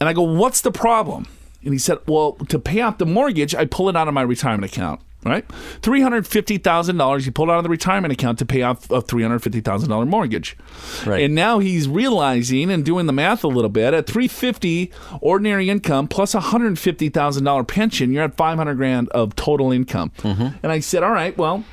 And 0.01 0.09
I 0.09 0.13
go, 0.13 0.23
what's 0.23 0.61
the 0.61 0.73
problem? 0.73 1.29
And 1.63 1.73
he 1.73 1.79
said, 1.79 1.99
well, 2.09 2.33
to 2.49 2.59
pay 2.59 2.81
off 2.81 2.99
the 2.99 3.07
mortgage, 3.07 3.55
I 3.55 3.67
pull 3.67 3.89
it 3.89 3.95
out 3.95 4.09
of 4.09 4.15
my 4.15 4.23
retirement 4.23 4.73
account. 4.73 5.01
Right, 5.23 5.45
three 5.83 6.01
hundred 6.01 6.27
fifty 6.27 6.57
thousand 6.57 6.97
dollars. 6.97 7.27
he 7.27 7.31
pulled 7.31 7.51
out 7.51 7.59
of 7.59 7.63
the 7.63 7.69
retirement 7.69 8.11
account 8.11 8.39
to 8.39 8.47
pay 8.47 8.63
off 8.63 8.91
a 8.91 9.03
three 9.03 9.23
hundred 9.23 9.41
fifty 9.41 9.61
thousand 9.61 9.91
dollar 9.91 10.07
mortgage, 10.07 10.57
Right. 11.05 11.23
and 11.25 11.35
now 11.35 11.59
he's 11.59 11.87
realizing 11.89 12.71
and 12.71 12.83
doing 12.87 13.05
the 13.05 13.13
math 13.13 13.45
a 13.45 13.49
little 13.49 13.69
bit. 13.69 13.93
At 13.93 14.07
three 14.07 14.29
fifty 14.29 14.91
ordinary 15.21 15.69
income 15.69 16.09
plus 16.09 16.35
a 16.35 16.41
hundred 16.41 16.79
fifty 16.79 17.11
thousand 17.11 17.45
dollar 17.45 17.65
pension, 17.65 18.13
you're 18.13 18.25
at 18.25 18.35
five 18.39 18.57
hundred 18.57 18.77
grand 18.77 19.11
of 19.11 19.37
total 19.37 19.73
income. 19.73 20.11
Mm-hmm. 20.21 20.57
And 20.63 20.73
I 20.73 20.81
said, 20.81 21.03
all 21.03 21.13
right, 21.13 21.37
well, 21.37 21.65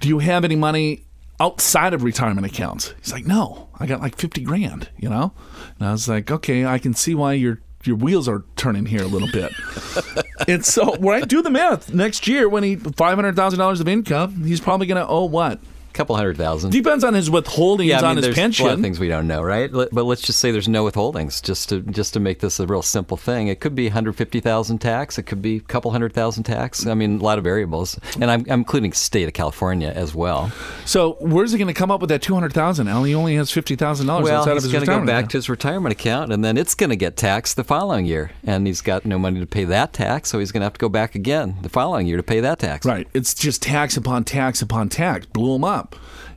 do 0.00 0.08
you 0.08 0.18
have 0.18 0.44
any 0.44 0.56
money 0.56 1.04
outside 1.40 1.94
of 1.94 2.02
retirement 2.02 2.46
accounts? 2.46 2.92
He's 3.02 3.12
like, 3.12 3.26
no, 3.26 3.68
I 3.78 3.86
got 3.86 4.00
like 4.02 4.16
50 4.16 4.42
grand, 4.42 4.90
you 4.98 5.08
know? 5.08 5.32
And 5.78 5.88
I 5.88 5.92
was 5.92 6.06
like, 6.08 6.30
okay, 6.30 6.66
I 6.66 6.78
can 6.78 6.92
see 6.92 7.14
why 7.14 7.32
your 7.32 7.60
your 7.86 7.96
wheels 7.96 8.28
are 8.28 8.44
turning 8.56 8.86
here 8.86 9.02
a 9.02 9.06
little 9.06 9.28
bit. 9.32 9.52
and 10.48 10.64
so 10.64 10.96
when 10.96 11.22
I 11.22 11.26
do 11.26 11.42
the 11.42 11.50
math, 11.50 11.92
next 11.94 12.28
year 12.28 12.48
when 12.48 12.62
he 12.62 12.76
$500,000 12.76 13.80
of 13.80 13.88
income, 13.88 14.44
he's 14.44 14.60
probably 14.60 14.86
going 14.86 15.00
to 15.00 15.08
owe 15.08 15.24
what? 15.24 15.60
Couple 15.92 16.16
hundred 16.16 16.36
thousand. 16.36 16.70
Depends 16.70 17.04
on 17.04 17.14
his 17.14 17.30
withholdings 17.30 17.86
yeah, 17.86 17.98
I 17.98 18.02
mean, 18.02 18.10
on 18.10 18.16
his 18.16 18.26
there's 18.26 18.36
pension. 18.36 18.66
a 18.66 18.68
lot 18.68 18.74
of 18.74 18.82
things 18.82 18.98
we 19.00 19.08
don't 19.08 19.26
know, 19.26 19.42
right? 19.42 19.70
But 19.70 19.92
let's 19.92 20.22
just 20.22 20.38
say 20.40 20.50
there's 20.50 20.68
no 20.68 20.84
withholdings, 20.84 21.42
just 21.42 21.68
to 21.70 21.80
just 21.80 22.14
to 22.14 22.20
make 22.20 22.40
this 22.40 22.60
a 22.60 22.66
real 22.66 22.82
simple 22.82 23.16
thing. 23.16 23.48
It 23.48 23.60
could 23.60 23.74
be 23.74 23.86
150,000 23.86 24.78
tax. 24.78 25.18
It 25.18 25.24
could 25.24 25.42
be 25.42 25.56
a 25.56 25.60
couple 25.60 25.90
hundred 25.90 26.12
thousand 26.12 26.44
tax. 26.44 26.86
I 26.86 26.94
mean, 26.94 27.20
a 27.20 27.22
lot 27.22 27.38
of 27.38 27.44
variables, 27.44 27.98
and 28.20 28.30
I'm, 28.30 28.40
I'm 28.50 28.60
including 28.60 28.92
state 28.92 29.26
of 29.28 29.34
California 29.34 29.92
as 29.94 30.14
well. 30.14 30.52
So 30.84 31.16
where's 31.20 31.52
he 31.52 31.58
going 31.58 31.68
to 31.68 31.74
come 31.74 31.90
up 31.90 32.00
with 32.00 32.10
that 32.10 32.22
200000 32.22 32.88
Al? 32.88 33.04
He 33.04 33.14
only 33.14 33.34
has 33.36 33.50
$50,000 33.50 34.22
Well, 34.22 34.40
outside 34.40 34.56
of 34.56 34.62
he's 34.62 34.72
going 34.72 34.84
to 34.84 34.90
go 34.90 35.00
back 35.00 35.08
account. 35.20 35.30
to 35.32 35.38
his 35.38 35.48
retirement 35.48 35.92
account, 35.92 36.32
and 36.32 36.44
then 36.44 36.56
it's 36.56 36.74
going 36.74 36.90
to 36.90 36.96
get 36.96 37.16
taxed 37.16 37.56
the 37.56 37.64
following 37.64 38.04
year, 38.06 38.30
and 38.44 38.66
he's 38.66 38.80
got 38.80 39.04
no 39.04 39.18
money 39.18 39.40
to 39.40 39.46
pay 39.46 39.64
that 39.64 39.92
tax, 39.92 40.28
so 40.30 40.38
he's 40.38 40.52
going 40.52 40.60
to 40.60 40.64
have 40.64 40.74
to 40.74 40.78
go 40.78 40.88
back 40.88 41.14
again 41.14 41.56
the 41.62 41.68
following 41.68 42.06
year 42.06 42.16
to 42.16 42.22
pay 42.22 42.40
that 42.40 42.58
tax. 42.58 42.84
Right. 42.86 43.06
It's 43.14 43.34
just 43.34 43.62
tax 43.62 43.96
upon 43.96 44.24
tax 44.24 44.62
upon 44.62 44.88
tax. 44.88 45.26
Blew 45.26 45.54
him 45.54 45.64
up. 45.64 45.79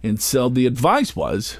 And 0.02 0.22
so 0.22 0.50
the 0.50 0.66
advice 0.68 1.16
was 1.16 1.58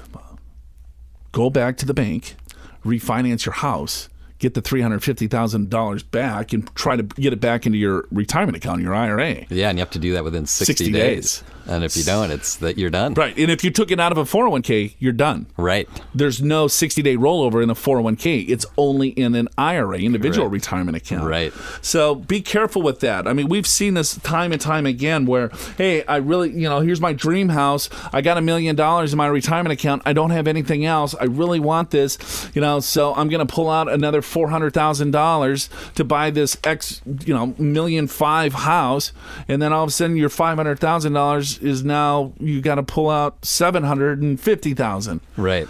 go 1.32 1.50
back 1.50 1.76
to 1.78 1.86
the 1.86 1.94
bank, 1.94 2.36
refinance 2.84 3.44
your 3.44 3.54
house, 3.54 4.08
get 4.38 4.54
the 4.54 4.62
$350,000 4.62 6.10
back, 6.10 6.52
and 6.52 6.74
try 6.74 6.96
to 6.96 7.02
get 7.02 7.32
it 7.32 7.40
back 7.40 7.66
into 7.66 7.78
your 7.78 8.06
retirement 8.10 8.56
account, 8.56 8.82
your 8.82 8.94
IRA. 8.94 9.46
Yeah, 9.48 9.70
and 9.70 9.78
you 9.78 9.82
have 9.82 9.90
to 9.90 9.98
do 9.98 10.12
that 10.12 10.24
within 10.24 10.46
60, 10.46 10.64
60 10.64 10.92
days. 10.92 11.40
days. 11.40 11.44
And 11.66 11.84
if 11.84 11.96
you 11.96 12.04
don't, 12.04 12.30
it's 12.30 12.56
that 12.56 12.78
you're 12.78 12.90
done. 12.90 13.14
Right. 13.14 13.36
And 13.38 13.50
if 13.50 13.64
you 13.64 13.70
took 13.70 13.90
it 13.90 13.98
out 13.98 14.12
of 14.12 14.18
a 14.18 14.24
401k, 14.24 14.94
you're 14.98 15.12
done. 15.12 15.46
Right. 15.56 15.88
There's 16.14 16.42
no 16.42 16.68
60 16.68 17.02
day 17.02 17.16
rollover 17.16 17.62
in 17.62 17.70
a 17.70 17.74
401k. 17.74 18.48
It's 18.48 18.66
only 18.76 19.08
in 19.08 19.34
an 19.34 19.48
IRA, 19.56 19.98
individual 19.98 20.48
retirement 20.48 20.96
account. 20.96 21.24
Right. 21.24 21.52
So 21.80 22.14
be 22.14 22.40
careful 22.40 22.82
with 22.82 23.00
that. 23.00 23.26
I 23.26 23.32
mean, 23.32 23.48
we've 23.48 23.66
seen 23.66 23.94
this 23.94 24.16
time 24.18 24.52
and 24.52 24.60
time 24.60 24.86
again 24.86 25.26
where, 25.26 25.50
hey, 25.78 26.04
I 26.04 26.16
really, 26.16 26.50
you 26.50 26.68
know, 26.68 26.80
here's 26.80 27.00
my 27.00 27.12
dream 27.12 27.48
house. 27.50 27.88
I 28.12 28.20
got 28.20 28.36
a 28.36 28.42
million 28.42 28.76
dollars 28.76 29.12
in 29.12 29.16
my 29.16 29.26
retirement 29.26 29.72
account. 29.72 30.02
I 30.04 30.12
don't 30.12 30.30
have 30.30 30.46
anything 30.46 30.84
else. 30.84 31.14
I 31.20 31.24
really 31.24 31.60
want 31.60 31.90
this, 31.90 32.50
you 32.54 32.60
know, 32.60 32.80
so 32.80 33.14
I'm 33.14 33.28
going 33.28 33.46
to 33.46 33.52
pull 33.52 33.70
out 33.70 33.90
another 33.90 34.20
$400,000 34.20 35.94
to 35.94 36.04
buy 36.04 36.30
this 36.30 36.56
X, 36.64 37.00
you 37.24 37.34
know, 37.34 37.54
million 37.58 38.06
five 38.06 38.52
house. 38.52 39.12
And 39.48 39.62
then 39.62 39.72
all 39.72 39.84
of 39.84 39.88
a 39.88 39.92
sudden 39.92 40.16
your 40.16 40.28
$500,000 40.28 41.53
is 41.58 41.84
now, 41.84 42.32
you 42.38 42.60
got 42.60 42.76
to 42.76 42.82
pull 42.82 43.10
out 43.10 43.44
750,000. 43.44 45.20
Right. 45.36 45.68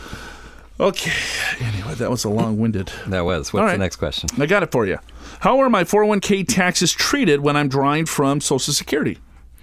Okay. 0.81 1.13
Anyway, 1.61 1.95
that 1.95 2.11
was 2.11 2.25
a 2.25 2.31
long-winded. 2.31 2.93
That 3.07 3.25
was. 3.25 3.53
What's 3.53 3.63
right. 3.63 3.73
the 3.73 3.79
next 3.79 3.97
question? 3.97 4.29
I 4.39 4.47
got 4.47 4.63
it 4.63 4.73
for 4.73 4.87
you. 4.87 4.99
How 5.41 5.59
are 5.61 5.71
my 5.71 5.85
401k 5.85 6.47
taxes 6.49 6.93
treated 6.93 7.41
when 7.41 7.57
I'm 7.57 7.69
drawing 7.69 8.07
from 8.07 8.41
Social 8.41 8.73
Security? 8.73 9.19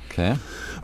Okay. 0.09 0.37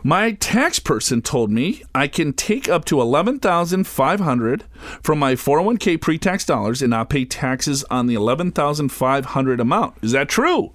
My 0.04 0.32
tax 0.32 0.78
person 0.78 1.22
told 1.22 1.50
me 1.50 1.82
I 1.94 2.06
can 2.08 2.32
take 2.32 2.68
up 2.68 2.84
to 2.86 3.00
11,500 3.00 4.64
from 5.02 5.18
my 5.18 5.34
401k 5.34 6.00
pre-tax 6.00 6.44
dollars 6.44 6.82
and 6.82 6.90
not 6.90 7.10
pay 7.10 7.24
taxes 7.24 7.84
on 7.84 8.06
the 8.06 8.14
11,500 8.14 9.60
amount. 9.60 9.94
Is 10.02 10.12
that 10.12 10.28
true? 10.28 10.72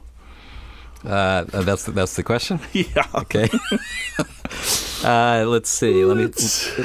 Uh, 1.06 1.43
that's 1.43 1.86
the, 1.86 1.91
that's 1.91 2.16
the 2.16 2.24
question. 2.24 2.60
Yeah. 2.74 3.06
Okay. 3.14 3.49
uh, 5.04 5.45
let's 5.47 5.70
see. 5.70 6.04
Let 6.06 6.18
me. 6.18 6.24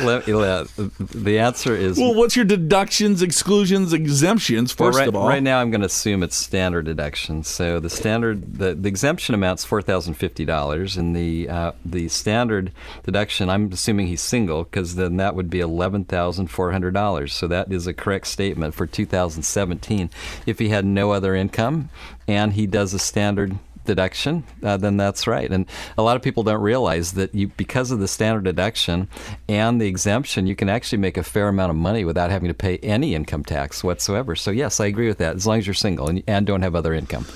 Let, 0.05 0.29
let, 0.29 0.69
the 0.99 1.39
answer 1.39 1.75
is 1.75 1.99
Well, 1.99 2.15
what's 2.15 2.37
your 2.37 2.45
deductions, 2.45 3.23
exclusions, 3.23 3.93
exemptions 3.93 4.79
Well, 4.79 4.89
first 4.89 4.99
right, 4.99 5.09
of 5.09 5.17
all? 5.17 5.27
right 5.29 5.43
now, 5.43 5.61
I'm 5.61 5.71
going 5.71 5.81
to 5.81 5.87
assume 5.87 6.23
it's 6.23 6.37
standard 6.37 6.85
deduction. 6.85 7.43
So 7.43 7.81
the 7.81 7.91
standard, 7.91 8.59
the, 8.59 8.75
the 8.75 8.89
exemption 8.89 9.35
amount's 9.35 9.65
four 9.65 9.83
thousand 9.83 10.15
fifty 10.15 10.45
dollars, 10.45 10.97
and 10.97 11.17
the 11.17 11.49
uh, 11.49 11.73
the 11.85 12.09
standard 12.09 12.73
deduction, 13.05 13.49
I'm 13.49 13.73
assuming 13.73 14.09
he's 14.09 14.21
single, 14.21 14.65
because 14.65 14.95
then 14.97 15.17
that 15.17 15.35
would 15.35 15.49
be 15.51 15.61
eleven 15.61 16.05
thousand 16.05 16.49
four 16.49 16.71
hundred 16.73 16.95
dollars. 16.95 17.33
So 17.33 17.47
that 17.49 17.73
is 17.73 17.87
a 17.87 17.95
correct 17.95 18.27
statement 18.27 18.75
for 18.75 18.87
2017. 18.87 20.11
If 20.47 20.59
he 20.59 20.69
had 20.69 20.85
no 20.85 21.13
other 21.13 21.35
income, 21.35 21.89
and 22.27 22.53
he 22.53 22.67
does 22.67 22.93
a 22.95 22.99
standard 22.99 23.59
deduction, 23.89 24.45
uh, 24.63 24.77
then 24.77 24.97
that's 24.97 25.27
right. 25.27 25.51
And 25.51 25.67
a 25.97 26.03
lot 26.03 26.15
of 26.15 26.23
people 26.23 26.45
don't 26.45 26.61
realize 26.61 27.13
that 27.15 27.35
you, 27.35 27.49
because 27.57 27.91
of 27.91 27.99
the 27.99 28.07
standard 28.07 28.45
deduction 28.45 29.09
and 29.49 29.81
the 29.81 29.89
exemption, 29.89 30.47
you 30.47 30.55
can 30.55 30.69
actually 30.69 30.99
make 30.99 31.17
a 31.17 31.25
fair 31.25 31.49
amount 31.49 31.71
of 31.71 31.77
money 31.77 32.05
without 32.05 32.31
having 32.31 32.47
to 32.47 32.55
pay 32.55 32.79
any 32.79 33.17
income 33.17 33.43
tax 33.43 33.83
whatsoever. 33.83 34.37
So 34.37 34.53
yes, 34.53 34.79
I 34.79 34.87
agree 34.87 35.09
with 35.09 35.19
that. 35.19 35.35
As 35.35 35.47
long 35.47 35.59
as 35.59 35.67
you're 35.67 35.75
single 35.75 36.09
and, 36.09 36.23
and 36.29 36.47
don't 36.47 36.63
have 36.63 36.77
other 36.77 36.95
income. 36.95 37.27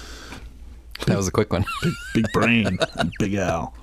That 1.06 1.16
was 1.16 1.26
a 1.26 1.32
quick 1.32 1.52
one. 1.52 1.64
Big 2.14 2.26
brain, 2.32 2.78
Big 3.18 3.34
Al. 3.34 3.74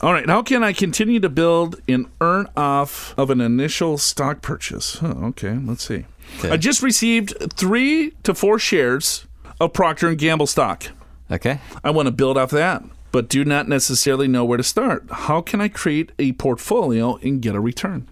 All 0.00 0.12
right, 0.12 0.26
how 0.26 0.42
can 0.42 0.64
I 0.64 0.72
continue 0.72 1.20
to 1.20 1.28
build 1.28 1.80
and 1.86 2.06
earn 2.22 2.48
off 2.56 3.14
of 3.18 3.28
an 3.28 3.42
initial 3.42 3.98
stock 3.98 4.40
purchase? 4.40 4.96
Huh, 4.96 5.14
okay, 5.24 5.58
let's 5.62 5.86
see. 5.86 6.06
Okay. 6.38 6.50
I 6.50 6.56
just 6.56 6.82
received 6.82 7.34
three 7.52 8.12
to 8.22 8.32
four 8.32 8.58
shares 8.58 9.26
of 9.60 9.72
Procter 9.74 10.08
and 10.08 10.18
Gamble 10.18 10.46
stock. 10.46 10.88
Okay. 11.30 11.60
I 11.82 11.90
want 11.90 12.06
to 12.06 12.12
build 12.12 12.36
off 12.36 12.50
that, 12.50 12.82
but 13.12 13.28
do 13.28 13.44
not 13.44 13.68
necessarily 13.68 14.28
know 14.28 14.44
where 14.44 14.56
to 14.56 14.62
start. 14.62 15.06
How 15.10 15.40
can 15.40 15.60
I 15.60 15.68
create 15.68 16.12
a 16.18 16.32
portfolio 16.32 17.16
and 17.16 17.42
get 17.42 17.54
a 17.54 17.60
return? 17.60 18.08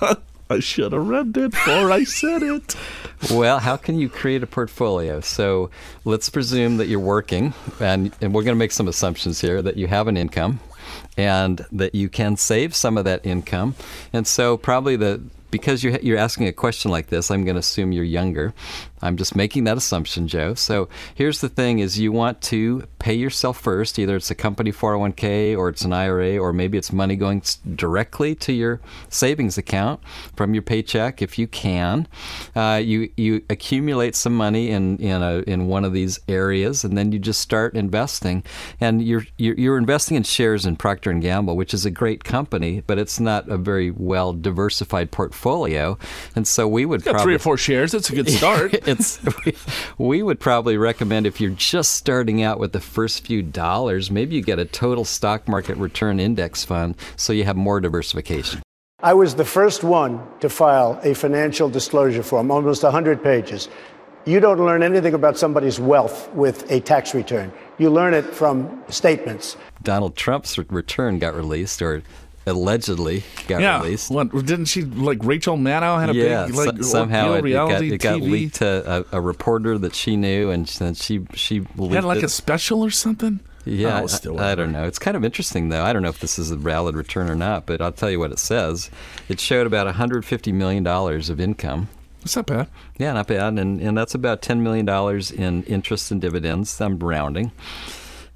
I 0.50 0.60
should 0.60 0.92
have 0.92 1.06
read 1.06 1.36
it 1.36 1.50
before 1.52 1.90
I 1.90 2.04
said 2.04 2.42
it. 2.42 2.76
Well, 3.30 3.58
how 3.58 3.76
can 3.76 3.98
you 3.98 4.08
create 4.08 4.42
a 4.42 4.46
portfolio? 4.46 5.20
So 5.20 5.70
let's 6.04 6.28
presume 6.28 6.76
that 6.76 6.86
you're 6.86 7.00
working, 7.00 7.54
and, 7.80 8.14
and 8.20 8.34
we're 8.34 8.42
going 8.42 8.54
to 8.54 8.58
make 8.58 8.72
some 8.72 8.88
assumptions 8.88 9.40
here 9.40 9.62
that 9.62 9.76
you 9.76 9.86
have 9.86 10.08
an 10.08 10.16
income 10.16 10.60
and 11.16 11.64
that 11.72 11.94
you 11.94 12.08
can 12.08 12.36
save 12.36 12.74
some 12.74 12.98
of 12.98 13.04
that 13.04 13.24
income. 13.24 13.74
And 14.12 14.26
so, 14.26 14.56
probably 14.56 14.96
the 14.96 15.22
because 15.54 15.84
you're, 15.84 15.96
you're 16.00 16.18
asking 16.18 16.48
a 16.48 16.52
question 16.52 16.90
like 16.90 17.06
this, 17.06 17.30
I'm 17.30 17.44
going 17.44 17.54
to 17.54 17.60
assume 17.60 17.92
you're 17.92 18.02
younger. 18.02 18.52
I'm 19.04 19.16
just 19.16 19.36
making 19.36 19.64
that 19.64 19.76
assumption, 19.76 20.26
Joe. 20.26 20.54
So 20.54 20.88
here's 21.14 21.40
the 21.40 21.48
thing: 21.48 21.78
is 21.78 21.98
you 21.98 22.10
want 22.10 22.40
to 22.42 22.84
pay 22.98 23.14
yourself 23.14 23.60
first. 23.60 23.98
Either 23.98 24.16
it's 24.16 24.30
a 24.30 24.34
company 24.34 24.72
401k, 24.72 25.56
or 25.56 25.68
it's 25.68 25.82
an 25.82 25.92
IRA, 25.92 26.38
or 26.38 26.52
maybe 26.52 26.78
it's 26.78 26.92
money 26.92 27.16
going 27.16 27.42
directly 27.76 28.34
to 28.36 28.52
your 28.52 28.80
savings 29.10 29.58
account 29.58 30.00
from 30.34 30.54
your 30.54 30.62
paycheck, 30.62 31.20
if 31.20 31.38
you 31.38 31.46
can. 31.46 32.08
Uh, 32.56 32.80
you 32.82 33.10
you 33.16 33.44
accumulate 33.50 34.16
some 34.16 34.34
money 34.34 34.70
in 34.70 34.96
in 34.98 35.22
a 35.22 35.38
in 35.46 35.66
one 35.66 35.84
of 35.84 35.92
these 35.92 36.18
areas, 36.26 36.82
and 36.82 36.96
then 36.96 37.12
you 37.12 37.18
just 37.18 37.40
start 37.40 37.74
investing. 37.74 38.42
And 38.80 39.02
you're 39.02 39.26
you're, 39.36 39.54
you're 39.56 39.78
investing 39.78 40.16
in 40.16 40.22
shares 40.22 40.64
in 40.64 40.76
Procter 40.76 41.10
and 41.10 41.20
Gamble, 41.20 41.56
which 41.56 41.74
is 41.74 41.84
a 41.84 41.90
great 41.90 42.24
company, 42.24 42.82
but 42.86 42.98
it's 42.98 43.20
not 43.20 43.48
a 43.48 43.58
very 43.58 43.90
well 43.90 44.32
diversified 44.32 45.10
portfolio. 45.10 45.98
And 46.34 46.46
so 46.48 46.66
we 46.66 46.86
would 46.86 47.04
Got 47.04 47.12
probably 47.12 47.24
three 47.24 47.34
or 47.34 47.38
four 47.40 47.56
shares. 47.58 47.92
That's 47.92 48.08
a 48.08 48.14
good 48.14 48.30
start. 48.30 48.74
it's 48.98 49.20
we, 49.44 49.54
we 49.98 50.22
would 50.22 50.40
probably 50.40 50.76
recommend 50.76 51.26
if 51.26 51.40
you're 51.40 51.50
just 51.50 51.94
starting 51.94 52.42
out 52.42 52.58
with 52.58 52.72
the 52.72 52.80
first 52.80 53.26
few 53.26 53.42
dollars, 53.42 54.10
maybe 54.10 54.36
you 54.36 54.42
get 54.42 54.58
a 54.58 54.64
total 54.64 55.04
stock 55.04 55.46
market 55.48 55.76
return 55.76 56.18
index 56.20 56.64
fund 56.64 56.96
so 57.16 57.32
you 57.32 57.44
have 57.44 57.56
more 57.56 57.80
diversification. 57.80 58.62
I 59.00 59.12
was 59.12 59.34
the 59.34 59.44
first 59.44 59.84
one 59.84 60.26
to 60.40 60.48
file 60.48 60.98
a 61.02 61.14
financial 61.14 61.68
disclosure 61.68 62.22
form, 62.22 62.50
almost 62.50 62.82
100 62.82 63.22
pages. 63.22 63.68
You 64.24 64.40
don't 64.40 64.58
learn 64.58 64.82
anything 64.82 65.12
about 65.12 65.36
somebody's 65.36 65.78
wealth 65.78 66.32
with 66.32 66.70
a 66.70 66.80
tax 66.80 67.14
return. 67.14 67.52
You 67.76 67.90
learn 67.90 68.14
it 68.14 68.24
from 68.24 68.82
statements. 68.88 69.58
Donald 69.82 70.16
Trump's 70.16 70.56
return 70.56 71.18
got 71.18 71.34
released, 71.34 71.82
or 71.82 72.02
allegedly 72.46 73.24
got 73.46 73.60
yeah. 73.60 73.80
released. 73.82 74.10
What 74.10 74.30
didn't 74.32 74.66
she 74.66 74.82
like? 74.82 75.18
Rachel 75.22 75.56
Maddow 75.56 76.00
had 76.00 76.10
a 76.10 76.14
yeah, 76.14 76.46
big 76.46 76.54
so- 76.54 76.64
like 76.64 76.82
somehow 76.84 77.32
it, 77.34 77.44
it 77.44 77.52
got, 77.52 77.82
it 77.82 77.98
got 77.98 78.20
leaked 78.20 78.56
to 78.56 79.04
a, 79.12 79.18
a 79.18 79.20
reporter 79.20 79.78
that 79.78 79.94
she 79.94 80.16
knew, 80.16 80.50
and 80.50 80.66
then 80.66 80.94
she 80.94 81.26
she 81.34 81.66
had 81.78 82.04
like 82.04 82.18
it. 82.18 82.24
a 82.24 82.28
special 82.28 82.84
or 82.84 82.90
something. 82.90 83.40
Yeah, 83.66 84.02
Oh, 84.02 84.36
I- 84.38 84.52
I, 84.52 84.54
don't 84.54 84.72
know. 84.72 84.84
It's 84.84 84.98
kind 84.98 85.16
of 85.16 85.24
interesting, 85.24 85.70
though. 85.70 85.82
I 85.82 85.94
don't 85.94 86.02
know 86.02 86.10
if 86.10 86.20
this 86.20 86.38
is 86.38 86.50
a 86.50 86.56
valid 86.56 86.94
return 86.96 87.30
or 87.30 87.34
not, 87.34 87.64
but 87.64 87.80
I'll 87.80 87.92
tell 87.92 88.10
you 88.10 88.18
what 88.18 88.30
it 88.30 88.38
says. 88.38 88.90
It 89.28 89.40
showed 89.40 89.66
about 89.66 89.86
$150 89.92 90.52
million 90.52 90.86
of 90.86 91.40
income. 91.40 91.88
It's 92.22 92.36
not 92.36 92.44
bad. 92.46 92.68
Yeah, 92.98 93.14
not 93.14 93.26
bad. 93.26 93.58
And, 93.58 93.80
and 93.80 93.96
that's 93.96 94.14
about 94.14 94.42
$10 94.42 94.60
million 94.60 94.86
in 95.38 95.62
interest 95.64 96.10
and 96.10 96.20
dividends. 96.20 96.78
I'm 96.80 96.98
rounding. 96.98 97.52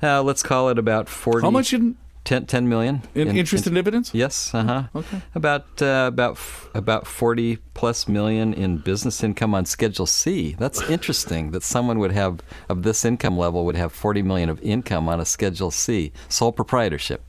Uh, 0.02 0.22
let's 0.22 0.42
call 0.42 0.68
it 0.70 0.78
about 0.78 1.08
40 1.08 1.42
How 1.44 1.50
much 1.50 1.72
in, 1.72 1.96
10, 2.28 2.44
10 2.44 2.68
million 2.68 3.00
in, 3.14 3.34
interest 3.34 3.66
and 3.66 3.74
dividends? 3.74 4.10
Yes, 4.12 4.54
uh 4.54 4.62
huh. 4.62 4.82
Okay. 4.94 5.22
About 5.34 5.80
uh, 5.80 6.04
about 6.08 6.32
f- 6.32 6.68
about 6.74 7.06
forty 7.06 7.56
plus 7.72 8.06
million 8.06 8.52
in 8.52 8.76
business 8.76 9.24
income 9.24 9.54
on 9.54 9.64
Schedule 9.64 10.04
C. 10.04 10.54
That's 10.58 10.82
interesting 10.90 11.52
that 11.52 11.62
someone 11.62 11.98
would 12.00 12.12
have 12.12 12.40
of 12.68 12.82
this 12.82 13.06
income 13.06 13.38
level 13.38 13.64
would 13.64 13.76
have 13.76 13.94
forty 13.94 14.20
million 14.20 14.50
of 14.50 14.60
income 14.60 15.08
on 15.08 15.20
a 15.20 15.24
Schedule 15.24 15.70
C 15.70 16.12
sole 16.28 16.52
proprietorship. 16.52 17.22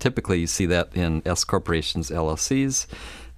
Typically, 0.00 0.40
you 0.40 0.48
see 0.48 0.66
that 0.66 0.88
in 0.96 1.22
S 1.24 1.44
corporations, 1.44 2.10
LLCs. 2.10 2.88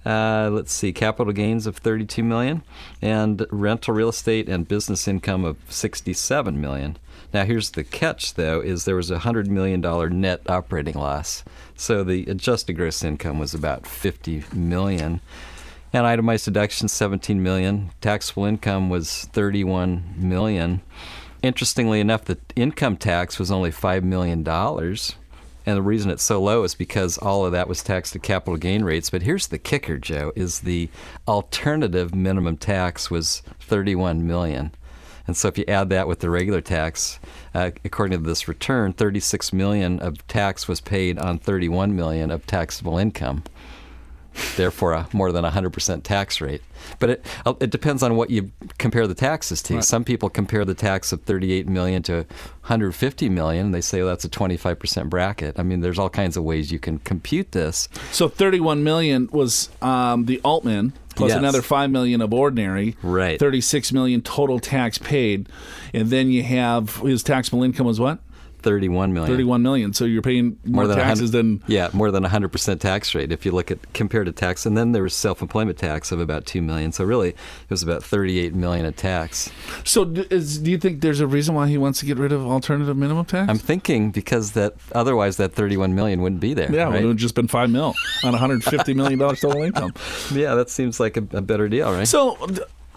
Uh, 0.03 0.49
let's 0.51 0.73
see, 0.73 0.91
capital 0.91 1.31
gains 1.31 1.65
of 1.67 1.77
32 1.77 2.23
million, 2.23 2.63
and 3.01 3.45
rental 3.51 3.93
real 3.93 4.09
estate 4.09 4.49
and 4.49 4.67
business 4.67 5.07
income 5.07 5.45
of 5.45 5.57
67 5.69 6.59
million. 6.59 6.97
Now, 7.33 7.45
here's 7.45 7.71
the 7.71 7.83
catch, 7.83 8.35
though, 8.35 8.61
is 8.61 8.85
there 8.85 8.95
was 8.95 9.09
a 9.09 9.19
hundred 9.19 9.49
million 9.49 9.81
dollar 9.81 10.07
net 10.07 10.47
operating 10.47 10.93
loss, 10.93 11.43
so 11.75 12.03
the 12.03 12.25
adjusted 12.27 12.73
gross 12.73 13.03
income 13.03 13.39
was 13.39 13.55
about 13.55 13.87
50 13.87 14.43
million, 14.53 15.19
and 15.91 16.05
itemized 16.05 16.45
deductions 16.45 16.91
17 16.91 17.41
million. 17.41 17.89
Taxable 18.01 18.45
income 18.45 18.89
was 18.91 19.25
31 19.33 20.13
million. 20.15 20.81
Interestingly 21.41 21.99
enough, 21.99 22.25
the 22.25 22.37
income 22.55 22.97
tax 22.97 23.39
was 23.39 23.51
only 23.51 23.71
five 23.71 24.03
million 24.03 24.43
dollars. 24.43 25.15
And 25.65 25.77
the 25.77 25.81
reason 25.81 26.11
it's 26.11 26.23
so 26.23 26.41
low 26.41 26.63
is 26.63 26.75
because 26.75 27.17
all 27.17 27.45
of 27.45 27.53
that 27.53 27.69
was 27.69 27.81
taxed 27.81 28.15
at 28.17 28.21
capital 28.21 28.57
gain 28.57 28.83
rates. 28.83 29.09
But 29.09 29.21
here's 29.21 29.47
the 29.47 29.57
kicker, 29.57 29.97
Joe, 29.97 30.33
is 30.35 30.59
the 30.59 30.89
alternative 31.25 32.13
minimum 32.13 32.57
tax 32.57 33.09
was 33.09 33.43
31 33.61 34.27
million. 34.27 34.71
And 35.25 35.37
so 35.37 35.47
if 35.47 35.57
you 35.57 35.65
add 35.67 35.89
that 35.89 36.07
with 36.07 36.19
the 36.19 36.29
regular 36.29 36.61
tax, 36.61 37.19
uh, 37.53 37.71
according 37.85 38.19
to 38.19 38.25
this 38.25 38.47
return, 38.47 38.93
36 38.93 39.53
million 39.53 39.99
of 39.99 40.25
tax 40.27 40.67
was 40.67 40.81
paid 40.81 41.17
on 41.17 41.39
31 41.39 41.95
million 41.95 42.29
of 42.29 42.45
taxable 42.45 42.97
income. 42.97 43.43
Therefore, 44.55 44.93
a 44.93 45.07
more 45.13 45.31
than 45.31 45.43
100% 45.45 46.03
tax 46.03 46.41
rate. 46.41 46.61
But 46.99 47.09
it 47.11 47.25
uh, 47.45 47.53
it 47.59 47.69
depends 47.69 48.03
on 48.03 48.15
what 48.15 48.29
you 48.29 48.51
compare 48.77 49.07
the 49.07 49.13
taxes 49.13 49.61
to. 49.63 49.81
Some 49.81 50.03
people 50.03 50.29
compare 50.29 50.65
the 50.65 50.73
tax 50.73 51.11
of 51.11 51.21
38 51.23 51.67
million 51.67 52.03
to 52.03 52.25
150 52.61 53.29
million. 53.29 53.67
And 53.67 53.73
they 53.75 53.81
say 53.81 53.99
well, 54.01 54.09
that's 54.09 54.25
a 54.25 54.29
25% 54.29 55.09
bracket. 55.09 55.59
I 55.59 55.63
mean, 55.63 55.81
there's 55.81 55.99
all 55.99 56.09
kinds 56.09 56.35
of 56.37 56.43
ways 56.43 56.71
you 56.71 56.79
can 56.79 56.99
compute 56.99 57.51
this. 57.51 57.87
So 58.11 58.27
31 58.27 58.83
million 58.83 59.29
was 59.31 59.69
um, 59.81 60.25
the 60.25 60.41
alt 60.43 60.65
min 60.65 60.93
plus 61.15 61.29
Yes. 61.29 61.37
another 61.37 61.61
5 61.61 61.91
million 61.91 62.21
of 62.21 62.33
ordinary. 62.33 62.97
Right. 63.03 63.39
36 63.39 63.91
million 63.93 64.21
total 64.21 64.59
tax 64.59 64.97
paid. 64.97 65.47
And 65.93 66.09
then 66.09 66.29
you 66.31 66.43
have 66.43 66.97
his 66.97 67.23
taxable 67.23 67.63
income 67.63 67.85
was 67.85 67.99
what? 67.99 68.19
31 68.63 69.13
million. 69.13 69.31
31 69.31 69.61
million. 69.61 69.93
So 69.93 70.05
you're 70.05 70.21
paying 70.21 70.57
more, 70.65 70.87
than 70.87 70.97
taxes 70.97 71.31
than 71.31 71.61
yeah, 71.67 71.89
more 71.93 72.09
than 72.11 72.23
100% 72.23 72.79
tax 72.79 73.13
rate 73.13 73.31
if 73.31 73.45
you 73.45 73.51
look 73.51 73.69
at 73.69 73.93
compared 73.93 74.25
to 74.25 74.31
tax. 74.31 74.65
And 74.65 74.77
then 74.77 74.93
there 74.93 75.03
was 75.03 75.13
self-employment 75.13 75.77
tax 75.77 76.11
of 76.11 76.19
about 76.19 76.45
2 76.45 76.61
million. 76.61 76.91
So 76.91 77.03
really, 77.03 77.29
it 77.29 77.69
was 77.69 77.83
about 77.83 78.03
38 78.03 78.53
million 78.55 78.85
of 78.85 78.95
tax. 78.95 79.51
So 79.83 80.05
d- 80.05 80.25
is, 80.29 80.59
do 80.59 80.71
you 80.71 80.77
think 80.77 81.01
there's 81.01 81.19
a 81.19 81.27
reason 81.27 81.55
why 81.55 81.67
he 81.67 81.77
wants 81.77 81.99
to 81.99 82.05
get 82.05 82.17
rid 82.17 82.31
of 82.31 82.45
alternative 82.45 82.95
minimum 82.97 83.25
tax? 83.25 83.49
I'm 83.49 83.57
thinking 83.57 84.11
because 84.11 84.53
that 84.53 84.75
otherwise 84.93 85.37
that 85.37 85.53
31 85.53 85.93
million 85.93 86.21
wouldn't 86.21 86.41
be 86.41 86.53
there. 86.53 86.71
yeah, 86.73 86.93
it 86.93 87.05
would 87.05 87.17
just 87.17 87.35
been 87.35 87.47
5 87.47 87.69
mil 87.69 87.93
on 88.23 88.31
150 88.31 88.93
million 88.93 89.19
dollars 89.19 89.41
total 89.41 89.61
income. 89.61 89.93
yeah, 90.31 90.55
that 90.55 90.69
seems 90.69 90.99
like 90.99 91.17
a, 91.17 91.27
a 91.33 91.41
better 91.41 91.67
deal, 91.67 91.91
right? 91.91 92.07
So 92.07 92.37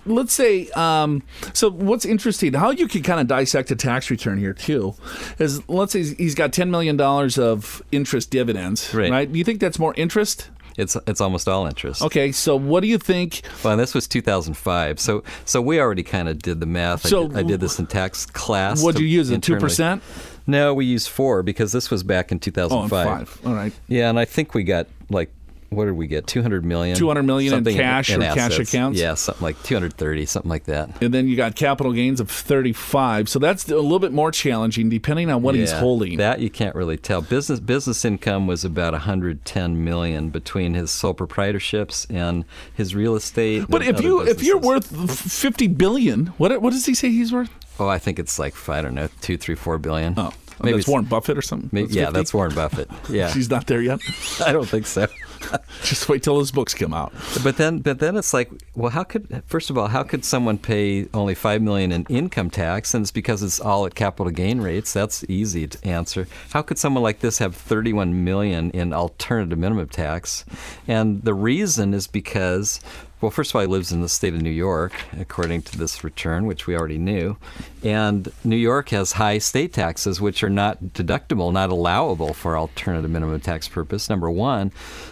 let's 0.07 0.33
say, 0.33 0.69
um, 0.71 1.23
so 1.53 1.71
what's 1.71 2.05
interesting, 2.05 2.53
how 2.55 2.71
you 2.71 2.89
can 2.89 3.03
kind 3.03 3.21
of 3.21 3.27
dissect 3.27 3.71
a 3.71 3.77
tax 3.77 4.11
return 4.11 4.39
here 4.39 4.53
too, 4.55 4.95
is 5.39 5.67
let's 5.69 5.93
say 5.93 6.03
he's- 6.05 6.35
got 6.35 6.53
$10 6.53 6.69
million 6.71 7.01
of 7.01 7.83
interest 7.93 8.31
dividends, 8.31 8.93
Right. 8.95 9.11
right? 9.11 9.33
Do 9.33 9.39
you 9.39 9.45
think 9.45 9.61
that's 9.61 9.79
more 9.79 9.95
interest? 9.97 10.51
It's 10.79 10.95
it's 11.07 11.23
almost 11.23 11.49
all 11.49 11.67
interest. 11.67 12.03
Okay, 12.03 12.33
so 12.33 12.55
what 12.55 12.81
do 12.83 12.87
you 12.87 12.99
think? 12.99 13.41
Well, 13.65 13.79
this 13.79 13.95
was 13.95 14.07
2005, 14.07 15.01
so 15.01 15.23
so 15.47 15.63
we 15.63 15.81
already 15.81 16.03
kind 16.03 16.29
of 16.29 16.39
did 16.43 16.61
the 16.61 16.67
math. 16.67 17.07
I 17.07 17.09
So 17.09 17.29
did, 17.29 17.39
I 17.39 17.43
did 17.45 17.61
this 17.61 17.79
in 17.79 17.87
tax 17.87 18.27
class. 18.27 18.83
What'd 18.83 19.01
you 19.01 19.07
use, 19.07 19.31
a 19.31 19.35
internally. 19.37 19.69
2%? 19.71 20.03
No, 20.47 20.75
we 20.75 20.85
used 20.85 21.09
four 21.09 21.43
because 21.43 21.73
this 21.73 21.91
was 21.91 22.03
back 22.03 22.31
in 22.31 22.37
Oh, 22.37 22.41
2005. 22.41 23.07
and 23.21 23.27
five. 23.29 23.47
All 23.47 23.55
right. 23.55 23.73
Yeah, 23.89 24.11
and 24.11 24.19
I 24.19 24.27
think 24.27 24.53
we 24.53 24.65
got 24.65 24.87
like 25.09 25.31
what 25.71 25.87
did 25.87 25.93
we 25.93 26.07
get? 26.07 26.27
200 26.27 26.65
million. 26.65 26.97
200 26.97 27.23
million 27.23 27.55
in 27.55 27.65
cash 27.77 28.11
or 28.11 28.19
cash 28.21 28.59
accounts? 28.59 28.99
Yeah, 29.01 29.15
something 29.15 29.43
like 29.45 29.61
230, 29.63 30.27
something 30.27 30.49
like 30.49 30.65
that. 30.65 31.03
And 31.03 31.13
then 31.13 31.29
you 31.29 31.37
got 31.37 31.57
capital 31.57 31.93
gains 31.93 32.21
of 32.21 32.31
35. 32.31 33.29
So 33.29 33.39
that's 33.39 33.69
a 33.69 33.75
little 33.77 33.99
bit 33.99 34.13
more 34.13 34.31
challenging 34.31 34.89
depending 34.89 35.31
on 35.31 35.43
what 35.43 35.55
he's 35.55 35.73
holding. 35.73 36.19
That 36.19 36.41
you 36.41 36.51
can't 36.51 36.75
really 36.75 36.97
tell. 36.97 37.23
Business 37.23 37.61
business 37.61 38.05
income 38.05 38.47
was 38.47 38.65
about 38.65 38.93
110 38.93 39.85
million 39.85 40.31
between 40.31 40.75
his 40.75 40.91
sole 40.91 41.15
proprietorships 41.15 42.07
and 42.15 42.45
his 42.75 42.95
real 42.95 43.17
estate. 43.17 43.65
but 43.69 43.83
if 43.83 44.01
you 44.01 44.21
if 44.23 44.43
you're 44.43 44.59
worth 44.59 44.87
50 45.11 45.69
billion, 45.69 46.27
what 46.39 46.61
what 46.63 46.73
does 46.73 46.87
he 46.87 46.95
say 46.95 47.11
he's 47.11 47.33
worth? 47.33 47.51
oh, 47.79 47.89
I 47.89 47.99
think 47.99 48.19
it's 48.19 48.39
like 48.39 48.55
I 48.69 48.81
don't 48.81 48.95
know, 48.95 49.09
two, 49.21 49.37
three, 49.37 49.55
four 49.55 49.79
billion. 49.79 50.15
Oh, 50.17 50.33
maybe 50.63 50.73
that's 50.73 50.85
it's- 50.85 50.89
Warren 50.89 51.05
Buffett 51.05 51.37
or 51.37 51.43
something. 51.43 51.69
Maybe, 51.73 51.93
yeah, 51.93 52.07
50? 52.07 52.19
that's 52.19 52.35
Warren 52.35 52.55
Buffett. 52.55 52.91
Yeah, 53.11 53.31
She's 53.31 53.51
not 53.51 53.67
there 53.67 53.83
yet. 53.83 54.01
I 54.45 54.53
don't 54.53 54.67
think 54.69 54.87
so. 54.87 55.07
Just 55.83 56.09
wait 56.09 56.23
till 56.23 56.39
his 56.39 56.51
books 56.51 56.75
come 56.75 56.95
out. 56.95 57.13
But 57.43 57.57
then, 57.57 57.79
but 57.81 57.99
then 57.99 58.17
it's 58.17 58.33
like, 58.35 58.51
well, 58.75 58.91
how 58.91 59.05
could 59.05 59.43
first 59.47 59.71
of 59.71 59.79
all, 59.79 59.89
how 59.89 60.03
could 60.03 60.25
someone 60.25 60.59
pay 60.59 61.07
only 61.15 61.35
five 61.35 61.63
million 61.63 61.93
in 61.93 62.05
income 62.09 62.51
tax? 62.51 62.95
And 62.95 63.03
it's 63.03 63.11
because 63.11 63.43
it's 63.43 63.61
all 63.61 63.87
at 63.87 63.95
capital 63.95 64.33
gain 64.33 64.61
rates. 64.61 64.93
That's 64.93 65.25
easy 65.29 65.67
to 65.67 65.87
answer. 65.87 66.27
How 66.51 66.63
could 66.63 66.79
someone 66.79 67.03
like 67.03 67.21
this 67.21 67.39
have 67.39 67.55
31 67.55 68.25
million 68.25 68.71
in 68.71 68.93
alternative 68.93 69.59
minimum 69.59 69.89
tax? 69.89 70.45
And 70.87 71.23
the 71.23 71.35
reason 71.35 71.95
is 71.95 72.07
because. 72.07 72.81
Well, 73.27 73.33
first 73.33 73.51
of 73.51 73.57
all, 73.57 73.63
he 73.63 73.67
lives 73.67 73.91
in 73.91 74.03
the 74.03 74.09
state 74.09 74.35
of 74.35 74.41
New 74.41 74.51
York, 74.51 74.93
according 75.19 75.63
to 75.63 75.77
this 75.77 76.05
return, 76.05 76.47
which 76.47 76.69
we 76.69 76.77
already 76.77 76.97
knew. 76.97 77.37
And 77.83 78.33
New 78.45 78.55
York 78.55 78.91
has 78.91 79.11
high 79.15 79.39
state 79.39 79.73
taxes, 79.73 80.21
which 80.21 80.45
are 80.45 80.49
not 80.49 80.81
deductible, 80.93 81.53
not 81.53 81.71
allowable 81.71 82.35
for 82.35 82.57
alternative 82.57 83.11
minimum 83.11 83.41
tax 83.41 83.67
purpose, 83.67 84.09
number 84.09 84.31
one. 84.31 84.71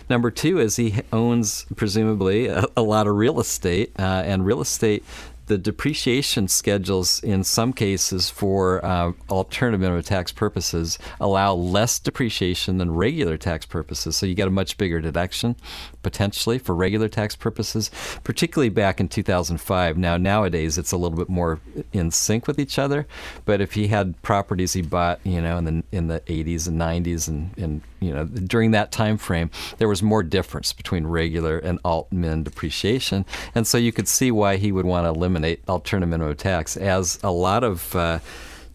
Number 0.08 0.30
two 0.30 0.60
is 0.60 0.76
he 0.76 1.00
owns, 1.12 1.66
presumably, 1.74 2.46
a, 2.46 2.66
a 2.76 2.82
lot 2.82 3.08
of 3.08 3.16
real 3.16 3.40
estate, 3.40 3.90
uh, 3.98 4.02
and 4.24 4.46
real 4.46 4.60
estate 4.60 5.02
the 5.46 5.58
depreciation 5.58 6.48
schedules 6.48 7.22
in 7.22 7.44
some 7.44 7.72
cases 7.72 8.30
for 8.30 8.84
uh, 8.84 9.12
alternative 9.30 9.80
minimum 9.80 10.02
tax 10.02 10.32
purposes 10.32 10.98
allow 11.20 11.52
less 11.52 11.98
depreciation 11.98 12.78
than 12.78 12.94
regular 12.94 13.36
tax 13.36 13.66
purposes. 13.66 14.16
So 14.16 14.26
you 14.26 14.34
get 14.34 14.48
a 14.48 14.50
much 14.50 14.78
bigger 14.78 15.00
deduction 15.00 15.56
potentially 16.02 16.58
for 16.58 16.74
regular 16.74 17.08
tax 17.08 17.36
purposes, 17.36 17.90
particularly 18.22 18.68
back 18.68 19.00
in 19.00 19.08
2005. 19.08 19.98
Now, 19.98 20.16
nowadays 20.16 20.78
it's 20.78 20.92
a 20.92 20.96
little 20.96 21.18
bit 21.18 21.28
more 21.28 21.60
in 21.92 22.10
sync 22.10 22.46
with 22.46 22.58
each 22.58 22.78
other. 22.78 23.06
But 23.44 23.60
if 23.60 23.74
he 23.74 23.88
had 23.88 24.20
properties 24.22 24.72
he 24.72 24.82
bought, 24.82 25.20
you 25.24 25.40
know, 25.40 25.58
in 25.58 25.64
the 25.64 25.84
in 25.92 26.06
the 26.08 26.20
80s 26.20 26.68
and 26.68 26.80
90s 26.80 27.28
and, 27.28 27.56
and 27.58 27.80
you 28.04 28.14
know 28.14 28.24
during 28.24 28.72
that 28.72 28.92
time 28.92 29.16
frame, 29.16 29.50
there 29.78 29.88
was 29.88 30.02
more 30.02 30.22
difference 30.22 30.72
between 30.72 31.06
regular 31.06 31.58
and 31.58 31.78
alt 31.84 32.10
min 32.12 32.44
depreciation, 32.44 33.24
and 33.54 33.66
so 33.66 33.78
you 33.78 33.92
could 33.92 34.08
see 34.08 34.30
why 34.30 34.56
he 34.56 34.72
would 34.72 34.86
want 34.86 35.04
to 35.04 35.08
eliminate 35.08 35.60
alternative 35.68 36.10
minimum 36.10 36.36
tax, 36.36 36.76
as 36.76 37.18
a 37.22 37.30
lot 37.30 37.64
of 37.64 37.94
uh, 37.96 38.18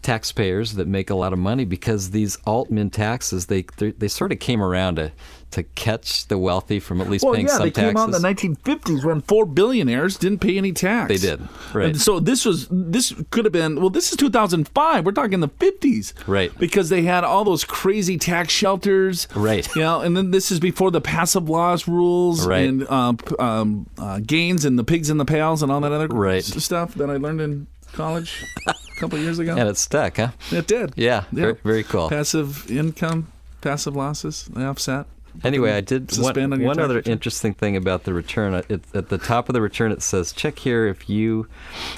taxpayers 0.02 0.74
that 0.74 0.86
make 0.86 1.10
a 1.10 1.14
lot 1.14 1.32
of 1.32 1.38
money 1.38 1.64
because 1.64 2.10
these 2.10 2.38
alt 2.46 2.70
min 2.70 2.90
taxes 2.90 3.46
they 3.46 3.62
they 3.76 3.90
they 3.92 4.08
sort 4.08 4.32
of 4.32 4.38
came 4.38 4.62
around 4.62 4.96
to 4.96 5.12
to 5.52 5.62
catch 5.62 6.26
the 6.28 6.38
wealthy 6.38 6.78
from 6.80 7.00
at 7.00 7.10
least 7.10 7.24
Well, 7.24 7.34
paying 7.34 7.46
yeah, 7.46 7.54
some 7.54 7.62
they 7.64 7.70
taxes. 7.70 7.90
came 7.90 7.96
out 7.96 8.04
in 8.06 8.10
the 8.12 8.18
1950s 8.18 9.04
when 9.04 9.20
four 9.22 9.44
billionaires 9.46 10.16
didn't 10.16 10.38
pay 10.38 10.56
any 10.58 10.72
tax. 10.72 11.08
They 11.08 11.16
did, 11.18 11.40
right. 11.74 11.86
And 11.90 12.00
so 12.00 12.20
this 12.20 12.44
was 12.44 12.68
this 12.70 13.12
could 13.30 13.44
have 13.44 13.52
been 13.52 13.80
well. 13.80 13.90
This 13.90 14.10
is 14.12 14.16
2005. 14.16 15.04
We're 15.04 15.12
talking 15.12 15.40
the 15.40 15.48
50s, 15.48 16.12
Right. 16.26 16.56
Because 16.58 16.88
they 16.88 17.02
had 17.02 17.24
all 17.24 17.44
those 17.44 17.64
crazy 17.64 18.16
tax 18.18 18.52
shelters, 18.52 19.26
Right. 19.34 19.66
You 19.74 19.82
know, 19.82 20.00
and 20.00 20.16
then 20.16 20.30
this 20.30 20.50
is 20.52 20.60
before 20.60 20.90
the 20.90 21.00
passive 21.00 21.48
loss 21.48 21.88
rules 21.88 22.46
Right. 22.46 22.68
and 22.68 22.88
um, 22.90 23.18
um, 23.38 23.86
uh, 23.98 24.20
gains 24.20 24.64
and 24.64 24.78
the 24.78 24.84
pigs 24.84 25.10
and 25.10 25.18
the 25.18 25.24
pails 25.24 25.62
and 25.62 25.72
all 25.72 25.80
that 25.80 25.92
other 25.92 26.08
Right. 26.08 26.44
stuff 26.44 26.94
that 26.94 27.10
I 27.10 27.16
learned 27.16 27.40
in 27.40 27.66
college 27.92 28.44
a 28.68 28.74
couple 29.00 29.18
years 29.18 29.38
ago. 29.40 29.52
and 29.58 29.68
it 29.68 29.76
stuck, 29.76 30.16
huh? 30.18 30.28
it 30.52 30.66
did. 30.68 30.92
Yeah, 30.96 31.24
very- 31.32 31.56
very 31.64 31.82
cool. 31.82 32.08
Passive 32.08 32.70
income, 32.70 33.26
passive 33.62 33.96
losses, 33.96 34.48
they 34.54 34.64
offset. 34.64 35.06
Anyway, 35.44 35.72
I 35.72 35.80
did 35.80 36.16
one, 36.18 36.52
on 36.52 36.62
one 36.62 36.78
other 36.78 37.02
interesting 37.06 37.54
thing 37.54 37.76
about 37.76 38.04
the 38.04 38.12
return. 38.14 38.54
It, 38.68 38.82
at 38.94 39.08
the 39.08 39.18
top 39.18 39.48
of 39.48 39.52
the 39.52 39.60
return, 39.60 39.92
it 39.92 40.02
says, 40.02 40.32
"Check 40.32 40.58
here 40.58 40.86
if 40.86 41.08
you 41.08 41.46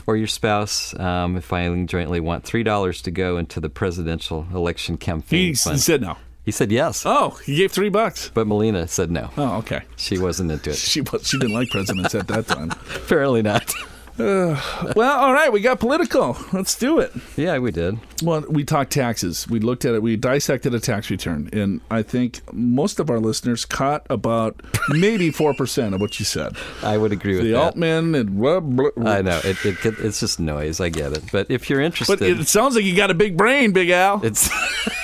or 0.07 0.17
your 0.17 0.27
spouse, 0.27 0.99
um, 1.01 1.37
if 1.37 1.45
filing 1.45 1.87
jointly, 1.87 2.21
want 2.21 2.45
three 2.45 2.63
dollars 2.63 3.03
to 3.03 3.11
go 3.11 3.37
into 3.39 3.61
the 3.61 3.69
presidential 3.71 4.47
election 4.55 4.97
campaign 4.97 5.49
He 5.49 5.55
fund." 5.55 5.81
said 5.81 6.01
no. 6.03 6.17
he 6.45 6.51
said 6.51 6.71
yes, 6.73 7.05
Oh, 7.07 7.39
he 7.45 7.57
gave 7.57 7.73
three 7.73 7.89
bucks. 7.89 8.31
but 8.35 8.47
Melania 8.47 8.87
said 8.89 9.11
no. 9.11 9.31
Oh, 9.37 9.59
okay. 9.59 9.83
She 9.97 10.19
wasn't 10.19 10.51
into 10.51 10.71
it. 10.71 10.77
She 10.77 11.01
was, 11.01 11.27
she 11.29 11.39
didn't 11.39 11.55
like 11.55 11.69
presidents 11.71 12.15
at 12.15 12.29
that 12.29 12.47
time. 12.47 12.71
Apparently 12.97 13.43
not. 13.43 13.73
Well, 14.19 15.19
all 15.19 15.33
right, 15.33 15.53
we 15.53 15.61
got 15.61 15.81
political. 15.81 16.37
Let's 16.53 16.77
do 16.79 16.99
it. 17.01 17.13
yeah, 17.37 17.59
we 17.59 17.71
did. 17.71 17.99
Well, 18.23 18.45
we 18.49 18.65
talked 18.65 18.93
taxes. 18.93 19.49
We 19.49 19.59
looked 19.59 19.85
at 19.85 19.95
it. 19.95 20.03
We 20.03 20.17
dissected 20.17 20.75
a 20.75 20.81
tax 20.81 21.11
return, 21.11 21.49
and 21.53 21.81
I 21.91 22.03
think 22.03 22.41
most 22.53 23.01
of 23.01 23.11
our 23.11 23.19
listeners 23.19 23.65
caught 23.65 24.07
about 24.11 24.61
maybe 24.91 25.31
four 25.41 25.55
percent 25.55 25.95
of 25.95 26.01
what 26.01 26.19
you 26.19 26.25
said. 26.25 26.57
I 26.83 26.99
would 26.99 27.13
agree 27.13 27.35
with 27.37 27.45
The 27.45 27.53
that. 27.53 27.59
alt 27.61 27.77
min 27.77 28.15
and 28.15 28.39
blah, 28.39 28.61
blah, 28.61 28.91
I 29.05 29.23
know 29.23 29.41
it, 29.45 29.65
it. 29.65 29.77
It's 29.85 30.21
just 30.21 30.39
noise. 30.39 30.81
I 30.81 30.89
get 30.89 31.13
it. 31.13 31.25
But 31.33 31.51
if 31.51 31.69
you're 31.71 31.81
interested, 31.81 32.19
But 32.19 32.27
it 32.29 32.47
sounds 32.49 32.75
like 32.77 32.85
you 32.85 32.95
got 32.97 33.11
a 33.11 33.15
big 33.15 33.37
brain, 33.37 33.73
Big 33.73 33.91
Al. 33.91 34.25
It's 34.25 34.49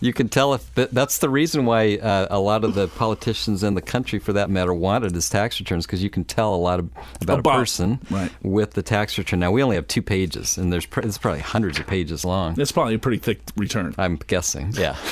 you 0.00 0.12
can 0.12 0.28
tell 0.28 0.54
if 0.54 0.74
that, 0.74 0.90
that's 0.92 1.18
the 1.18 1.28
reason 1.28 1.64
why 1.66 1.96
uh, 1.96 2.26
a 2.30 2.38
lot 2.38 2.64
of 2.64 2.74
the 2.74 2.88
politicians 2.88 3.62
in 3.62 3.74
the 3.74 3.82
country, 3.82 4.18
for 4.18 4.32
that 4.34 4.50
matter, 4.50 4.72
wanted 4.74 5.14
his 5.14 5.28
tax 5.28 5.58
returns 5.60 5.86
because 5.86 6.02
you 6.02 6.10
can 6.10 6.24
tell 6.24 6.54
a 6.54 6.56
lot 6.56 6.78
of, 6.80 6.90
about, 7.20 7.40
About- 7.40 7.54
a 7.54 7.58
person 7.58 8.00
right. 8.10 8.30
with 8.42 8.72
the 8.72 8.82
tax 8.82 9.16
return. 9.18 9.40
Now 9.40 9.50
we 9.52 9.62
only 9.62 9.76
have 9.76 9.86
two 9.88 10.02
pages, 10.02 10.58
and 10.58 10.72
there's 10.72 10.86
pr- 10.86 11.00
it's 11.00 11.18
probably 11.18 11.40
hundreds 11.40 11.78
of 11.78 11.86
pages 11.86 12.24
long. 12.24 12.58
It's 12.60 12.72
probably 12.72 12.94
a 12.94 12.98
pretty 12.98 13.18
thick 13.18 13.40
return. 13.56 13.94
I'm 13.98 14.16
guessing. 14.16 14.72
Yeah. 14.74 14.96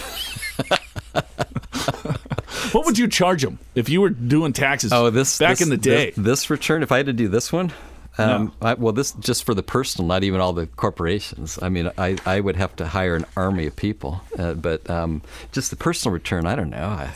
What 2.72 2.86
would 2.86 2.96
you 2.96 3.08
charge 3.08 3.42
them 3.42 3.58
if 3.74 3.88
you 3.88 4.00
were 4.00 4.10
doing 4.10 4.52
taxes? 4.52 4.92
Oh, 4.92 5.10
this 5.10 5.38
back 5.38 5.50
this- 5.58 5.60
in 5.62 5.68
the 5.68 5.76
day. 5.76 6.10
This, 6.10 6.24
this 6.24 6.50
return, 6.50 6.82
if 6.82 6.90
I 6.92 6.98
had 6.98 7.06
to 7.06 7.12
do 7.12 7.28
this 7.28 7.52
one. 7.52 7.72
Um, 8.18 8.52
I, 8.60 8.74
well, 8.74 8.92
this 8.92 9.12
just 9.12 9.44
for 9.44 9.54
the 9.54 9.62
personal, 9.62 10.06
not 10.06 10.22
even 10.22 10.40
all 10.40 10.52
the 10.52 10.66
corporations. 10.66 11.58
I 11.62 11.68
mean, 11.70 11.90
I, 11.96 12.18
I 12.26 12.40
would 12.40 12.56
have 12.56 12.76
to 12.76 12.86
hire 12.86 13.16
an 13.16 13.24
army 13.36 13.66
of 13.66 13.74
people, 13.76 14.20
uh, 14.38 14.52
but 14.54 14.88
um, 14.90 15.22
just 15.52 15.70
the 15.70 15.76
personal 15.76 16.12
return, 16.12 16.46
I 16.46 16.54
don't 16.54 16.70
know. 16.70 16.88
I, 16.88 17.10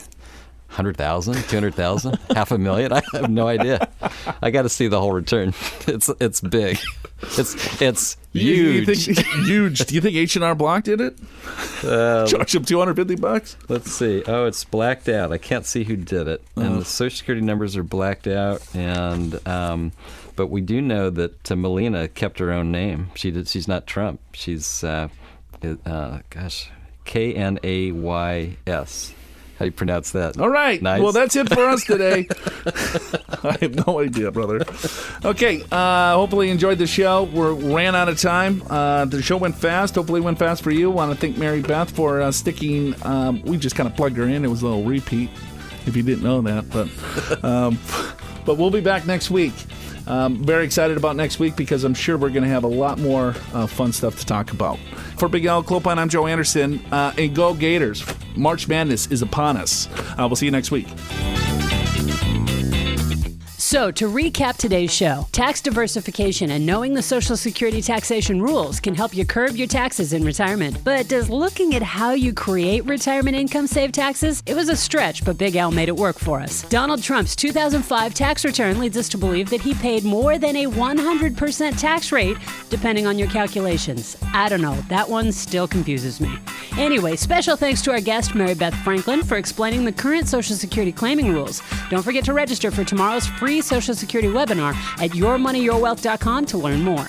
100,000, 0.69 1.33
200,000, 1.47 2.19
half 2.35 2.51
a 2.51 2.57
million. 2.57 2.91
I 2.91 3.01
have 3.13 3.29
no 3.29 3.47
idea. 3.47 3.87
I 4.41 4.51
got 4.51 4.63
to 4.63 4.69
see 4.69 4.87
the 4.87 4.99
whole 4.99 5.13
return. 5.13 5.53
It's 5.87 6.09
it's 6.19 6.41
big. 6.41 6.77
It's 7.37 7.81
it's 7.81 8.17
You- 8.33 8.53
you 8.53 8.81
huge. 8.85 9.05
think- 9.05 9.25
huge. 9.45 9.79
Do 9.85 9.95
you 9.95 10.01
think 10.01 10.15
H 10.17 10.35
and 10.35 10.43
R 10.43 10.53
Block 10.53 10.83
did 10.83 10.99
it? 10.99 11.17
Uh, 11.83 12.27
Charge 12.27 12.51
them 12.51 12.65
two 12.65 12.77
hundred 12.77 12.97
fifty 12.97 13.15
bucks. 13.15 13.55
Let's 13.69 13.91
see. 13.91 14.21
Oh, 14.27 14.45
it's 14.45 14.65
blacked 14.65 15.07
out. 15.07 15.31
I 15.31 15.37
can't 15.37 15.65
see 15.65 15.85
who 15.85 15.95
did 15.95 16.27
it, 16.27 16.41
and 16.57 16.81
the 16.81 16.85
social 16.85 17.15
security 17.17 17.45
numbers 17.45 17.77
are 17.77 17.83
blacked 17.83 18.27
out. 18.27 18.61
And 18.75 19.39
um, 19.47 19.93
but 20.37 20.47
we 20.47 20.61
do 20.61 20.81
know 20.81 21.09
that 21.09 21.51
uh, 21.51 21.55
Melania 21.57 22.07
kept 22.07 22.39
her 22.39 22.53
own 22.53 22.71
name. 22.71 23.09
She 23.15 23.31
did. 23.31 23.49
She's 23.49 23.67
not 23.67 23.85
Trump. 23.85 24.21
She's 24.31 24.83
uh, 24.85 25.09
uh, 25.85 26.19
gosh, 26.29 26.69
K 27.03 27.33
N 27.33 27.59
A 27.63 27.91
Y 27.91 28.57
S. 28.65 29.13
How 29.57 29.65
do 29.65 29.69
you 29.69 29.71
pronounce 29.71 30.11
that? 30.11 30.39
All 30.39 30.49
right. 30.49 30.79
Nice. 30.79 31.01
Well, 31.01 31.11
that's 31.11 31.35
it 31.35 31.49
for 31.51 31.67
us 31.67 31.83
today. 31.85 32.27
I 33.43 33.57
have 33.59 33.87
no 33.87 33.99
idea, 33.99 34.31
brother. 34.31 34.61
Okay. 35.25 35.63
Uh, 35.71 36.13
hopefully, 36.13 36.45
you 36.45 36.51
enjoyed 36.51 36.77
the 36.77 36.85
show. 36.85 37.23
We 37.23 37.73
ran 37.73 37.95
out 37.95 38.07
of 38.07 38.21
time. 38.21 38.61
Uh, 38.69 39.05
the 39.05 39.23
show 39.23 39.35
went 39.35 39.57
fast. 39.57 39.95
Hopefully, 39.95 40.21
it 40.21 40.23
went 40.23 40.37
fast 40.37 40.61
for 40.61 40.69
you. 40.69 40.91
Want 40.91 41.11
to 41.11 41.17
thank 41.17 41.39
Mary 41.39 41.61
Beth 41.61 41.89
for 41.89 42.21
uh, 42.21 42.31
sticking. 42.31 42.93
Um, 43.03 43.41
we 43.41 43.57
just 43.57 43.75
kind 43.75 43.89
of 43.89 43.95
plugged 43.95 44.17
her 44.17 44.25
in. 44.25 44.45
It 44.45 44.49
was 44.49 44.61
a 44.61 44.67
little 44.67 44.83
repeat, 44.83 45.31
if 45.87 45.95
you 45.95 46.03
didn't 46.03 46.23
know 46.23 46.39
that. 46.41 46.69
But, 46.69 47.43
um, 47.43 47.79
but 48.45 48.59
we'll 48.59 48.69
be 48.69 48.81
back 48.81 49.07
next 49.07 49.31
week. 49.31 49.53
Um, 50.07 50.37
very 50.37 50.65
excited 50.65 50.97
about 50.97 51.15
next 51.15 51.39
week 51.39 51.55
because 51.55 51.83
I'm 51.83 51.93
sure 51.93 52.17
we're 52.17 52.29
going 52.29 52.43
to 52.43 52.49
have 52.49 52.63
a 52.63 52.69
lot 52.69 52.97
more 52.97 53.35
uh, 53.53 53.67
fun 53.67 53.91
stuff 53.91 54.17
to 54.19 54.25
talk 54.25 54.51
about. 54.51 54.79
For 55.17 55.27
Big 55.27 55.45
Al 55.45 55.63
Clopine, 55.63 55.97
I'm 55.97 56.09
Joe 56.09 56.27
Anderson. 56.27 56.83
Uh, 56.91 57.13
and 57.17 57.35
go 57.35 57.53
Gators! 57.53 58.05
March 58.35 58.67
Madness 58.67 59.07
is 59.07 59.21
upon 59.21 59.57
us. 59.57 59.87
Uh, 60.11 60.27
we'll 60.27 60.35
see 60.35 60.45
you 60.45 60.51
next 60.51 60.71
week. 60.71 60.87
So, 63.69 63.91
to 63.91 64.05
recap 64.05 64.55
today's 64.55 64.93
show, 64.93 65.27
tax 65.33 65.59
diversification 65.59 66.51
and 66.51 66.65
knowing 66.65 66.93
the 66.93 67.01
Social 67.01 67.35
Security 67.35 67.81
taxation 67.81 68.41
rules 68.41 68.79
can 68.79 68.95
help 68.95 69.13
you 69.13 69.25
curb 69.25 69.57
your 69.57 69.67
taxes 69.67 70.13
in 70.13 70.23
retirement. 70.23 70.81
But 70.85 71.09
does 71.09 71.29
looking 71.29 71.75
at 71.75 71.81
how 71.81 72.11
you 72.11 72.31
create 72.31 72.85
retirement 72.85 73.35
income 73.35 73.67
save 73.67 73.91
taxes? 73.91 74.41
It 74.45 74.55
was 74.55 74.69
a 74.69 74.75
stretch, 74.77 75.25
but 75.25 75.37
Big 75.37 75.57
Al 75.57 75.71
made 75.71 75.89
it 75.89 75.97
work 75.97 76.17
for 76.17 76.39
us. 76.39 76.61
Donald 76.69 77.03
Trump's 77.03 77.35
2005 77.35 78.13
tax 78.13 78.45
return 78.45 78.79
leads 78.79 78.95
us 78.95 79.09
to 79.09 79.17
believe 79.17 79.49
that 79.49 79.59
he 79.59 79.73
paid 79.73 80.05
more 80.05 80.37
than 80.37 80.55
a 80.55 80.67
100% 80.67 81.77
tax 81.77 82.13
rate, 82.13 82.37
depending 82.69 83.05
on 83.05 83.19
your 83.19 83.27
calculations. 83.27 84.15
I 84.33 84.47
don't 84.47 84.61
know, 84.61 84.79
that 84.87 85.09
one 85.09 85.33
still 85.33 85.67
confuses 85.67 86.21
me. 86.21 86.33
Anyway, 86.77 87.17
special 87.17 87.57
thanks 87.57 87.81
to 87.81 87.91
our 87.91 87.99
guest, 87.99 88.33
Mary 88.33 88.53
Beth 88.53 88.75
Franklin, 88.75 89.23
for 89.23 89.35
explaining 89.35 89.83
the 89.83 89.91
current 89.91 90.29
Social 90.29 90.55
Security 90.55 90.93
claiming 90.93 91.33
rules. 91.33 91.61
Don't 91.89 92.03
forget 92.03 92.23
to 92.23 92.33
register 92.33 92.71
for 92.71 92.85
tomorrow's 92.85 93.27
free 93.27 93.56
Social 93.61 93.95
Security 93.95 94.27
webinar 94.27 94.73
at 95.01 95.11
yourmoneyyourwealth.com 95.11 96.45
to 96.47 96.57
learn 96.57 96.81
more. 96.83 97.07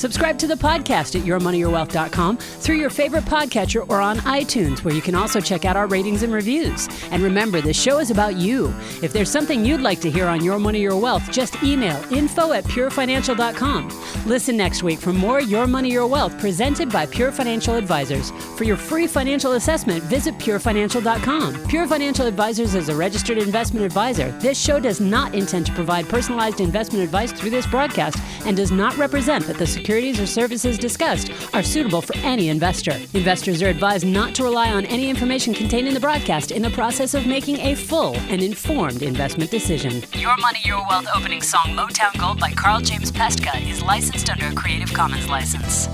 Subscribe 0.00 0.38
to 0.38 0.46
the 0.46 0.54
podcast 0.54 1.18
at 1.18 1.26
yourmoneyyourwealth.com 1.26 2.38
through 2.38 2.76
your 2.76 2.88
favorite 2.88 3.24
podcatcher 3.24 3.86
or 3.90 4.00
on 4.00 4.16
iTunes, 4.20 4.82
where 4.82 4.94
you 4.94 5.02
can 5.02 5.14
also 5.14 5.40
check 5.40 5.64
out 5.64 5.76
our 5.76 5.86
ratings 5.86 6.22
and 6.22 6.32
reviews. 6.32 6.88
And 7.10 7.22
remember, 7.22 7.60
this 7.60 7.80
show 7.80 7.98
is 7.98 8.10
about 8.10 8.36
you. 8.36 8.74
If 9.02 9.12
there's 9.12 9.30
something 9.30 9.64
you'd 9.64 9.82
like 9.82 10.00
to 10.00 10.10
hear 10.10 10.26
on 10.26 10.42
Your 10.42 10.58
Money, 10.58 10.80
Your 10.80 10.96
Wealth, 10.96 11.30
just 11.30 11.62
email 11.62 12.02
info 12.12 12.52
at 12.52 12.64
purefinancial.com. 12.64 14.26
Listen 14.26 14.56
next 14.56 14.82
week 14.82 14.98
for 14.98 15.12
more 15.12 15.40
Your 15.40 15.66
Money, 15.66 15.90
Your 15.90 16.06
Wealth 16.06 16.38
presented 16.38 16.90
by 16.90 17.04
Pure 17.06 17.32
Financial 17.32 17.74
Advisors. 17.74 18.30
For 18.56 18.64
your 18.64 18.76
free 18.76 19.06
financial 19.06 19.52
assessment, 19.52 20.02
visit 20.04 20.34
purefinancial.com. 20.38 21.66
Pure 21.68 21.86
Financial 21.88 22.26
Advisors 22.26 22.74
is 22.74 22.88
a 22.88 22.94
registered 22.94 23.38
investment 23.38 23.84
advisor. 23.84 24.30
This 24.40 24.58
show 24.58 24.80
does 24.80 25.00
not 25.00 25.34
intend 25.34 25.66
to 25.66 25.72
provide 25.90 26.08
personalized 26.08 26.60
investment 26.60 27.02
advice 27.02 27.32
through 27.32 27.50
this 27.50 27.66
broadcast 27.66 28.16
and 28.46 28.56
does 28.56 28.70
not 28.70 28.96
represent 28.96 29.44
that 29.48 29.58
the 29.58 29.66
securities 29.66 30.20
or 30.20 30.26
services 30.26 30.78
discussed 30.78 31.32
are 31.52 31.64
suitable 31.64 32.00
for 32.00 32.16
any 32.18 32.48
investor. 32.48 32.92
Investors 33.12 33.60
are 33.60 33.66
advised 33.66 34.06
not 34.06 34.32
to 34.32 34.44
rely 34.44 34.70
on 34.70 34.86
any 34.86 35.10
information 35.10 35.52
contained 35.52 35.88
in 35.88 35.94
the 35.94 35.98
broadcast 35.98 36.52
in 36.52 36.62
the 36.62 36.70
process 36.70 37.12
of 37.14 37.26
making 37.26 37.58
a 37.58 37.74
full 37.74 38.14
and 38.30 38.40
informed 38.40 39.02
investment 39.02 39.50
decision. 39.50 40.04
Your 40.12 40.36
Money, 40.36 40.60
Your 40.64 40.86
Wealth 40.88 41.08
opening 41.12 41.42
song 41.42 41.74
Motown 41.74 42.16
Gold 42.20 42.38
by 42.38 42.52
Carl 42.52 42.80
James 42.80 43.10
Pestka 43.10 43.60
is 43.68 43.82
licensed 43.82 44.30
under 44.30 44.46
a 44.46 44.54
Creative 44.54 44.92
Commons 44.94 45.28
license. 45.28 45.88